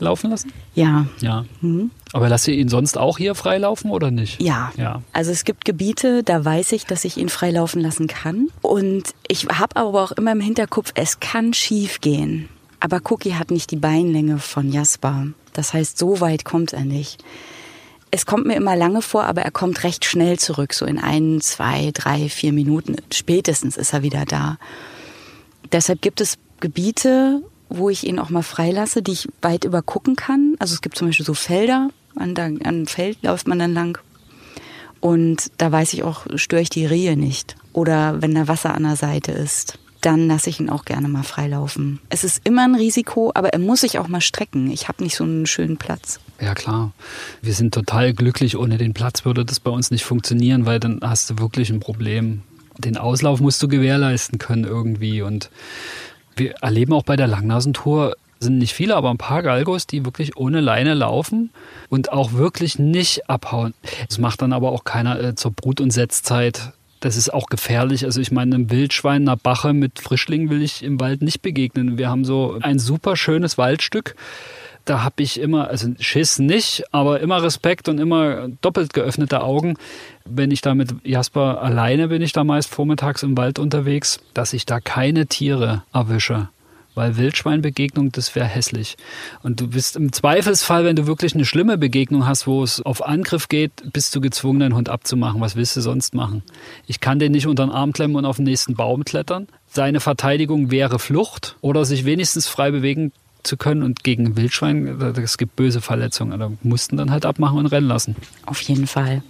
Laufen 0.00 0.30
lassen? 0.30 0.52
Ja. 0.74 1.06
Ja. 1.20 1.44
Mhm. 1.60 1.90
Aber 2.12 2.28
lasst 2.28 2.48
ihr 2.48 2.54
ihn 2.54 2.68
sonst 2.68 2.98
auch 2.98 3.18
hier 3.18 3.34
freilaufen 3.34 3.90
oder 3.90 4.10
nicht? 4.10 4.40
Ja. 4.40 4.72
ja. 4.76 5.02
Also 5.12 5.30
es 5.30 5.44
gibt 5.44 5.64
Gebiete, 5.64 6.22
da 6.22 6.44
weiß 6.44 6.72
ich, 6.72 6.84
dass 6.86 7.04
ich 7.04 7.16
ihn 7.16 7.28
freilaufen 7.28 7.80
lassen 7.80 8.08
kann. 8.08 8.48
Und 8.62 9.14
ich 9.28 9.46
habe 9.46 9.76
aber 9.76 10.02
auch 10.02 10.12
immer 10.12 10.32
im 10.32 10.40
Hinterkopf, 10.40 10.92
es 10.94 11.20
kann 11.20 11.54
schief 11.54 12.00
gehen. 12.00 12.48
Aber 12.80 13.00
Cookie 13.04 13.34
hat 13.34 13.50
nicht 13.50 13.70
die 13.70 13.76
Beinlänge 13.76 14.38
von 14.38 14.72
Jasper. 14.72 15.28
Das 15.52 15.74
heißt, 15.74 15.98
so 15.98 16.20
weit 16.20 16.44
kommt 16.44 16.72
er 16.72 16.84
nicht. 16.84 17.22
Es 18.10 18.26
kommt 18.26 18.46
mir 18.46 18.56
immer 18.56 18.74
lange 18.74 19.02
vor, 19.02 19.24
aber 19.24 19.42
er 19.42 19.52
kommt 19.52 19.84
recht 19.84 20.04
schnell 20.04 20.38
zurück. 20.38 20.72
So 20.74 20.84
in 20.86 20.98
ein, 20.98 21.40
zwei, 21.40 21.90
drei, 21.92 22.28
vier 22.28 22.52
Minuten 22.52 22.96
spätestens 23.12 23.76
ist 23.76 23.92
er 23.92 24.02
wieder 24.02 24.24
da. 24.24 24.58
Deshalb 25.70 26.02
gibt 26.02 26.20
es 26.20 26.38
Gebiete, 26.58 27.42
wo 27.70 27.88
ich 27.88 28.06
ihn 28.06 28.18
auch 28.18 28.30
mal 28.30 28.42
freilasse, 28.42 29.02
die 29.02 29.12
ich 29.12 29.28
weit 29.40 29.64
übergucken 29.64 30.16
kann. 30.16 30.56
Also 30.58 30.74
es 30.74 30.82
gibt 30.82 30.96
zum 30.96 31.08
Beispiel 31.08 31.26
so 31.26 31.34
Felder, 31.34 31.90
an, 32.16 32.36
an 32.36 32.86
Feld 32.86 33.22
läuft 33.22 33.48
man 33.48 33.58
dann 33.58 33.72
lang. 33.72 33.98
Und 35.00 35.50
da 35.56 35.72
weiß 35.72 35.94
ich 35.94 36.02
auch, 36.02 36.26
störe 36.34 36.60
ich 36.60 36.68
die 36.68 36.84
Rehe 36.84 37.16
nicht. 37.16 37.56
Oder 37.72 38.20
wenn 38.20 38.34
da 38.34 38.48
Wasser 38.48 38.74
an 38.74 38.82
der 38.82 38.96
Seite 38.96 39.32
ist, 39.32 39.78
dann 40.00 40.28
lasse 40.28 40.50
ich 40.50 40.60
ihn 40.60 40.70
auch 40.70 40.84
gerne 40.84 41.08
mal 41.08 41.22
freilaufen. 41.22 42.00
Es 42.08 42.24
ist 42.24 42.40
immer 42.44 42.64
ein 42.64 42.74
Risiko, 42.74 43.32
aber 43.34 43.50
er 43.50 43.58
muss 43.58 43.82
sich 43.82 43.98
auch 43.98 44.08
mal 44.08 44.20
strecken. 44.20 44.70
Ich 44.70 44.88
habe 44.88 45.02
nicht 45.02 45.16
so 45.16 45.24
einen 45.24 45.46
schönen 45.46 45.76
Platz. 45.76 46.20
Ja 46.40 46.54
klar, 46.54 46.92
wir 47.42 47.52
sind 47.52 47.74
total 47.74 48.14
glücklich. 48.14 48.56
Ohne 48.56 48.78
den 48.78 48.94
Platz 48.94 49.24
würde 49.24 49.44
das 49.44 49.60
bei 49.60 49.70
uns 49.70 49.90
nicht 49.90 50.04
funktionieren, 50.04 50.64
weil 50.66 50.80
dann 50.80 51.00
hast 51.02 51.30
du 51.30 51.38
wirklich 51.38 51.70
ein 51.70 51.80
Problem. 51.80 52.42
Den 52.78 52.96
Auslauf 52.96 53.40
musst 53.40 53.62
du 53.62 53.68
gewährleisten 53.68 54.38
können 54.38 54.64
irgendwie 54.64 55.20
und 55.20 55.50
wir 56.40 56.54
erleben 56.60 56.92
auch 56.92 57.04
bei 57.04 57.14
der 57.14 57.28
Langnasentour 57.28 58.16
sind 58.40 58.58
nicht 58.58 58.72
viele, 58.72 58.96
aber 58.96 59.10
ein 59.10 59.18
paar 59.18 59.42
Galgos, 59.42 59.86
die 59.86 60.04
wirklich 60.04 60.36
ohne 60.36 60.60
Leine 60.60 60.94
laufen 60.94 61.50
und 61.90 62.10
auch 62.10 62.32
wirklich 62.32 62.78
nicht 62.78 63.28
abhauen. 63.28 63.74
Das 64.08 64.18
macht 64.18 64.42
dann 64.42 64.52
aber 64.52 64.72
auch 64.72 64.84
keiner 64.84 65.20
äh, 65.22 65.34
zur 65.34 65.52
Brut- 65.52 65.80
und 65.80 65.92
Setzzeit. 65.92 66.72
Das 67.00 67.16
ist 67.16 67.32
auch 67.32 67.46
gefährlich. 67.46 68.04
Also 68.04 68.20
ich 68.20 68.30
meine, 68.30 68.54
einem 68.54 68.70
Wildschwein, 68.70 69.22
einer 69.22 69.36
Bache 69.36 69.72
mit 69.72 70.00
Frischlingen 70.00 70.50
will 70.50 70.62
ich 70.62 70.82
im 70.82 70.98
Wald 71.00 71.22
nicht 71.22 71.42
begegnen. 71.42 71.98
Wir 71.98 72.08
haben 72.08 72.24
so 72.24 72.58
ein 72.60 72.78
super 72.78 73.16
schönes 73.16 73.58
Waldstück 73.58 74.16
da 74.90 75.04
habe 75.04 75.22
ich 75.22 75.38
immer, 75.38 75.68
also 75.68 75.88
Schiss 76.00 76.40
nicht, 76.40 76.82
aber 76.90 77.20
immer 77.20 77.40
Respekt 77.44 77.88
und 77.88 77.98
immer 77.98 78.48
doppelt 78.60 78.92
geöffnete 78.92 79.40
Augen. 79.40 79.76
Wenn 80.24 80.50
ich 80.50 80.62
da 80.62 80.74
mit 80.74 80.94
Jasper 81.04 81.62
alleine 81.62 82.08
bin, 82.08 82.22
ich 82.22 82.32
da 82.32 82.42
meist 82.42 82.68
vormittags 82.68 83.22
im 83.22 83.36
Wald 83.36 83.60
unterwegs, 83.60 84.18
dass 84.34 84.52
ich 84.52 84.66
da 84.66 84.80
keine 84.80 85.28
Tiere 85.28 85.84
erwische. 85.92 86.48
Weil 86.96 87.16
Wildschweinbegegnung, 87.16 88.10
das 88.10 88.34
wäre 88.34 88.46
hässlich. 88.46 88.96
Und 89.44 89.60
du 89.60 89.68
bist 89.68 89.94
im 89.94 90.12
Zweifelsfall, 90.12 90.84
wenn 90.84 90.96
du 90.96 91.06
wirklich 91.06 91.34
eine 91.34 91.44
schlimme 91.44 91.78
Begegnung 91.78 92.26
hast, 92.26 92.48
wo 92.48 92.64
es 92.64 92.82
auf 92.82 93.06
Angriff 93.06 93.48
geht, 93.48 93.92
bist 93.92 94.12
du 94.16 94.20
gezwungen, 94.20 94.58
deinen 94.58 94.74
Hund 94.74 94.88
abzumachen. 94.88 95.40
Was 95.40 95.54
willst 95.54 95.76
du 95.76 95.82
sonst 95.82 96.16
machen? 96.16 96.42
Ich 96.88 96.98
kann 96.98 97.20
den 97.20 97.30
nicht 97.30 97.46
unter 97.46 97.64
den 97.64 97.70
Arm 97.70 97.92
klemmen 97.92 98.16
und 98.16 98.24
auf 98.24 98.36
den 98.36 98.44
nächsten 98.44 98.74
Baum 98.74 99.04
klettern. 99.04 99.46
Seine 99.68 100.00
Verteidigung 100.00 100.72
wäre 100.72 100.98
Flucht 100.98 101.54
oder 101.60 101.84
sich 101.84 102.04
wenigstens 102.04 102.48
frei 102.48 102.72
bewegen 102.72 103.12
zu 103.42 103.56
können 103.56 103.82
und 103.82 104.04
gegen 104.04 104.36
Wildschwein, 104.36 105.00
es 105.16 105.38
gibt 105.38 105.56
böse 105.56 105.80
Verletzungen. 105.80 106.38
Da 106.38 106.50
mussten 106.62 106.96
dann 106.96 107.10
halt 107.10 107.26
abmachen 107.26 107.58
und 107.58 107.66
rennen 107.66 107.88
lassen. 107.88 108.16
Auf 108.46 108.60
jeden 108.62 108.86
Fall. 108.86 109.22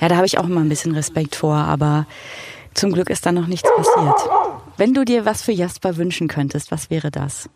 Ja, 0.00 0.08
da 0.08 0.16
habe 0.16 0.26
ich 0.26 0.38
auch 0.38 0.44
immer 0.44 0.60
ein 0.60 0.68
bisschen 0.68 0.94
Respekt 0.94 1.36
vor, 1.36 1.54
aber 1.54 2.06
zum 2.74 2.92
Glück 2.92 3.10
ist 3.10 3.26
da 3.26 3.32
noch 3.32 3.46
nichts 3.46 3.68
passiert. 3.76 4.16
Wenn 4.76 4.94
du 4.94 5.04
dir 5.04 5.24
was 5.24 5.42
für 5.42 5.52
Jasper 5.52 5.96
wünschen 5.96 6.28
könntest, 6.28 6.70
was 6.70 6.90
wäre 6.90 7.10
das? 7.10 7.48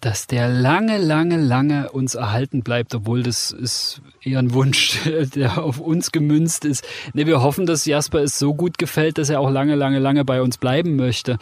Dass 0.00 0.28
der 0.28 0.48
lange, 0.48 0.98
lange, 0.98 1.36
lange 1.36 1.90
uns 1.90 2.14
erhalten 2.14 2.62
bleibt, 2.62 2.94
obwohl 2.94 3.24
das 3.24 3.50
ist 3.50 4.00
eher 4.22 4.38
ein 4.38 4.52
Wunsch, 4.54 5.00
der 5.34 5.62
auf 5.62 5.80
uns 5.80 6.12
gemünzt 6.12 6.64
ist. 6.64 6.86
Nee, 7.14 7.26
wir 7.26 7.42
hoffen, 7.42 7.66
dass 7.66 7.84
Jasper 7.84 8.20
es 8.20 8.38
so 8.38 8.54
gut 8.54 8.78
gefällt, 8.78 9.18
dass 9.18 9.28
er 9.28 9.40
auch 9.40 9.50
lange, 9.50 9.74
lange, 9.74 9.98
lange 9.98 10.24
bei 10.24 10.40
uns 10.40 10.58
bleiben 10.58 10.94
möchte. 10.94 11.38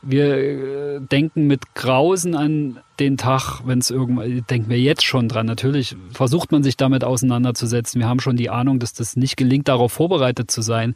Wir 0.00 0.36
äh, 0.36 1.00
denken 1.00 1.46
mit 1.46 1.74
Grausen 1.74 2.34
an 2.34 2.78
den 2.98 3.18
Tag, 3.18 3.60
wenn 3.66 3.78
es 3.78 3.90
irgendwann, 3.90 4.44
denken 4.48 4.70
wir 4.70 4.80
jetzt 4.80 5.04
schon 5.04 5.28
dran. 5.28 5.44
Natürlich 5.44 5.94
versucht 6.12 6.50
man 6.50 6.62
sich 6.62 6.78
damit 6.78 7.04
auseinanderzusetzen. 7.04 8.00
Wir 8.00 8.08
haben 8.08 8.20
schon 8.20 8.36
die 8.36 8.48
Ahnung, 8.48 8.78
dass 8.78 8.94
das 8.94 9.16
nicht 9.16 9.36
gelingt, 9.36 9.68
darauf 9.68 9.92
vorbereitet 9.92 10.50
zu 10.50 10.62
sein. 10.62 10.94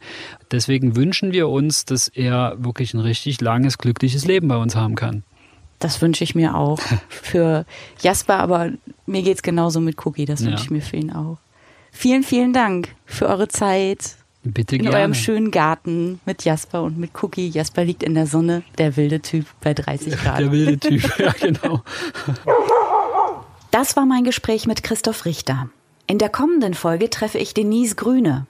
Deswegen 0.51 0.95
wünschen 0.95 1.31
wir 1.31 1.47
uns, 1.47 1.85
dass 1.85 2.07
er 2.07 2.55
wirklich 2.57 2.95
ein 2.95 2.99
richtig 2.99 3.39
langes, 3.39 3.77
glückliches 3.77 4.25
Leben 4.25 4.47
bei 4.47 4.57
uns 4.57 4.75
haben 4.75 4.95
kann. 4.95 5.23
Das 5.83 6.01
wünsche 6.01 6.23
ich 6.23 6.33
mir 6.33 6.55
auch 6.55 6.79
für 7.09 7.65
Jasper, 8.01 8.39
aber 8.39 8.71
mir 9.05 9.21
geht 9.21 9.35
es 9.35 9.43
genauso 9.43 9.81
mit 9.81 10.05
Cookie. 10.05 10.25
Das 10.25 10.41
wünsche 10.41 10.55
ja. 10.55 10.63
ich 10.63 10.71
mir 10.71 10.81
für 10.81 10.95
ihn 10.95 11.11
auch. 11.11 11.37
Vielen, 11.91 12.23
vielen 12.23 12.53
Dank 12.53 12.95
für 13.05 13.27
eure 13.27 13.49
Zeit. 13.49 14.15
Bitte 14.43 14.75
in 14.75 14.83
gerne. 14.83 14.97
eurem 14.97 15.13
schönen 15.13 15.51
Garten 15.51 16.19
mit 16.25 16.43
Jasper 16.43 16.83
und 16.83 16.97
mit 16.97 17.11
Cookie. 17.21 17.49
Jasper 17.49 17.85
liegt 17.85 18.03
in 18.03 18.13
der 18.13 18.27
Sonne, 18.27 18.63
der 18.77 18.97
wilde 18.97 19.21
Typ 19.21 19.45
bei 19.61 19.73
30 19.73 20.17
Grad. 20.17 20.39
Der 20.39 20.51
wilde 20.51 20.79
Typ, 20.79 21.19
ja 21.19 21.31
genau. 21.39 21.81
Das 23.71 23.95
war 23.95 24.05
mein 24.05 24.23
Gespräch 24.23 24.65
mit 24.65 24.83
Christoph 24.83 25.25
Richter. 25.25 25.69
In 26.07 26.17
der 26.17 26.29
kommenden 26.29 26.73
Folge 26.73 27.09
treffe 27.09 27.37
ich 27.37 27.53
Denise 27.53 27.95
Grüne. 27.95 28.47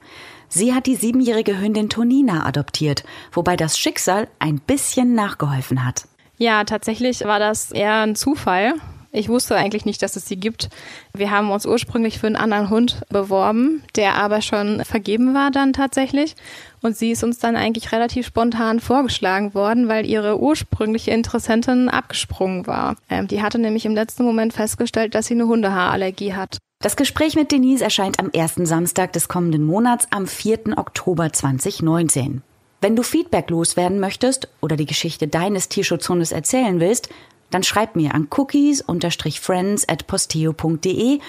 Sie 0.50 0.74
hat 0.74 0.86
die 0.86 0.96
siebenjährige 0.96 1.60
Hündin 1.60 1.90
Tonina 1.90 2.46
adoptiert, 2.46 3.04
wobei 3.32 3.56
das 3.56 3.78
Schicksal 3.78 4.28
ein 4.40 4.60
bisschen 4.60 5.16
nachgeholfen 5.16 5.84
hat. 5.84 6.08
Ja, 6.38 6.64
tatsächlich 6.64 7.24
war 7.26 7.40
das 7.40 7.72
eher 7.72 8.02
ein 8.02 8.16
Zufall. 8.16 8.76
Ich 9.16 9.30
wusste 9.30 9.56
eigentlich 9.56 9.86
nicht, 9.86 10.02
dass 10.02 10.16
es 10.16 10.28
sie 10.28 10.38
gibt. 10.38 10.70
Wir 11.16 11.30
haben 11.30 11.52
uns 11.52 11.68
ursprünglich 11.68 12.18
für 12.18 12.26
einen 12.26 12.36
anderen 12.36 12.72
Hund 12.72 13.04
beworben, 13.10 13.84
der 13.96 14.16
aber 14.16 14.42
schon 14.42 14.84
vergeben 14.84 15.36
war 15.36 15.52
dann 15.52 15.72
tatsächlich. 15.72 16.36
Und 16.82 16.98
sie 16.98 17.12
ist 17.12 17.24
uns 17.24 17.38
dann 17.38 17.56
eigentlich 17.56 17.92
relativ 17.92 18.26
spontan 18.26 18.80
vorgeschlagen 18.80 19.54
worden, 19.54 19.88
weil 19.88 20.08
ihre 20.08 20.40
ursprüngliche 20.40 21.12
Interessentin 21.12 21.90
abgesprungen 21.90 22.66
war. 22.66 22.96
Ähm, 23.08 23.28
die 23.28 23.44
hatte 23.44 23.60
nämlich 23.60 23.86
im 23.86 23.94
letzten 23.94 24.24
Moment 24.24 24.52
festgestellt, 24.52 25.14
dass 25.14 25.28
sie 25.28 25.36
eine 25.36 25.46
Hundehaarallergie 25.46 26.34
hat. 26.34 26.58
Das 26.82 26.96
Gespräch 26.96 27.36
mit 27.36 27.52
Denise 27.52 27.84
erscheint 27.84 28.20
am 28.20 28.32
ersten 28.32 28.66
Samstag 28.66 29.14
des 29.14 29.28
kommenden 29.28 29.64
Monats 29.64 30.08
am 30.10 30.26
4. 30.26 30.76
Oktober 30.76 31.32
2019. 31.32 32.42
Wenn 32.84 32.98
du 32.98 33.04
Feedback 33.04 33.50
loswerden 33.50 34.02
möchtest 34.02 34.50
oder 34.60 34.76
die 34.76 34.86
Geschichte 34.86 35.30
deines 35.30 35.70
Tierschutzhundes 35.70 36.34
erzählen 36.34 36.82
willst, 36.82 37.08
dann 37.50 37.64
schreib 37.64 37.96
mir 37.96 38.14
an 38.14 38.28
cookies-friends 38.30 39.88
at 39.88 40.06
posteo.de 40.06 41.20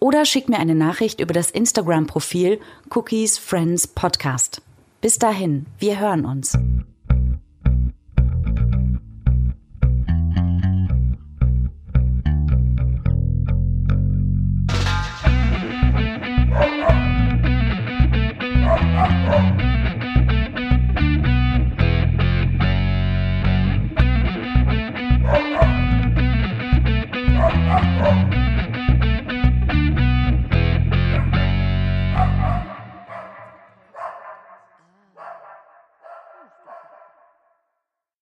oder 0.00 0.24
schick 0.24 0.48
mir 0.48 0.58
eine 0.58 0.74
Nachricht 0.74 1.20
über 1.20 1.32
das 1.32 1.52
Instagram-Profil 1.52 2.58
Cookies 2.92 3.38
Friends 3.38 3.86
Podcast. 3.86 4.60
Bis 5.00 5.20
dahin, 5.20 5.66
wir 5.78 6.00
hören 6.00 6.24
uns. 6.24 6.58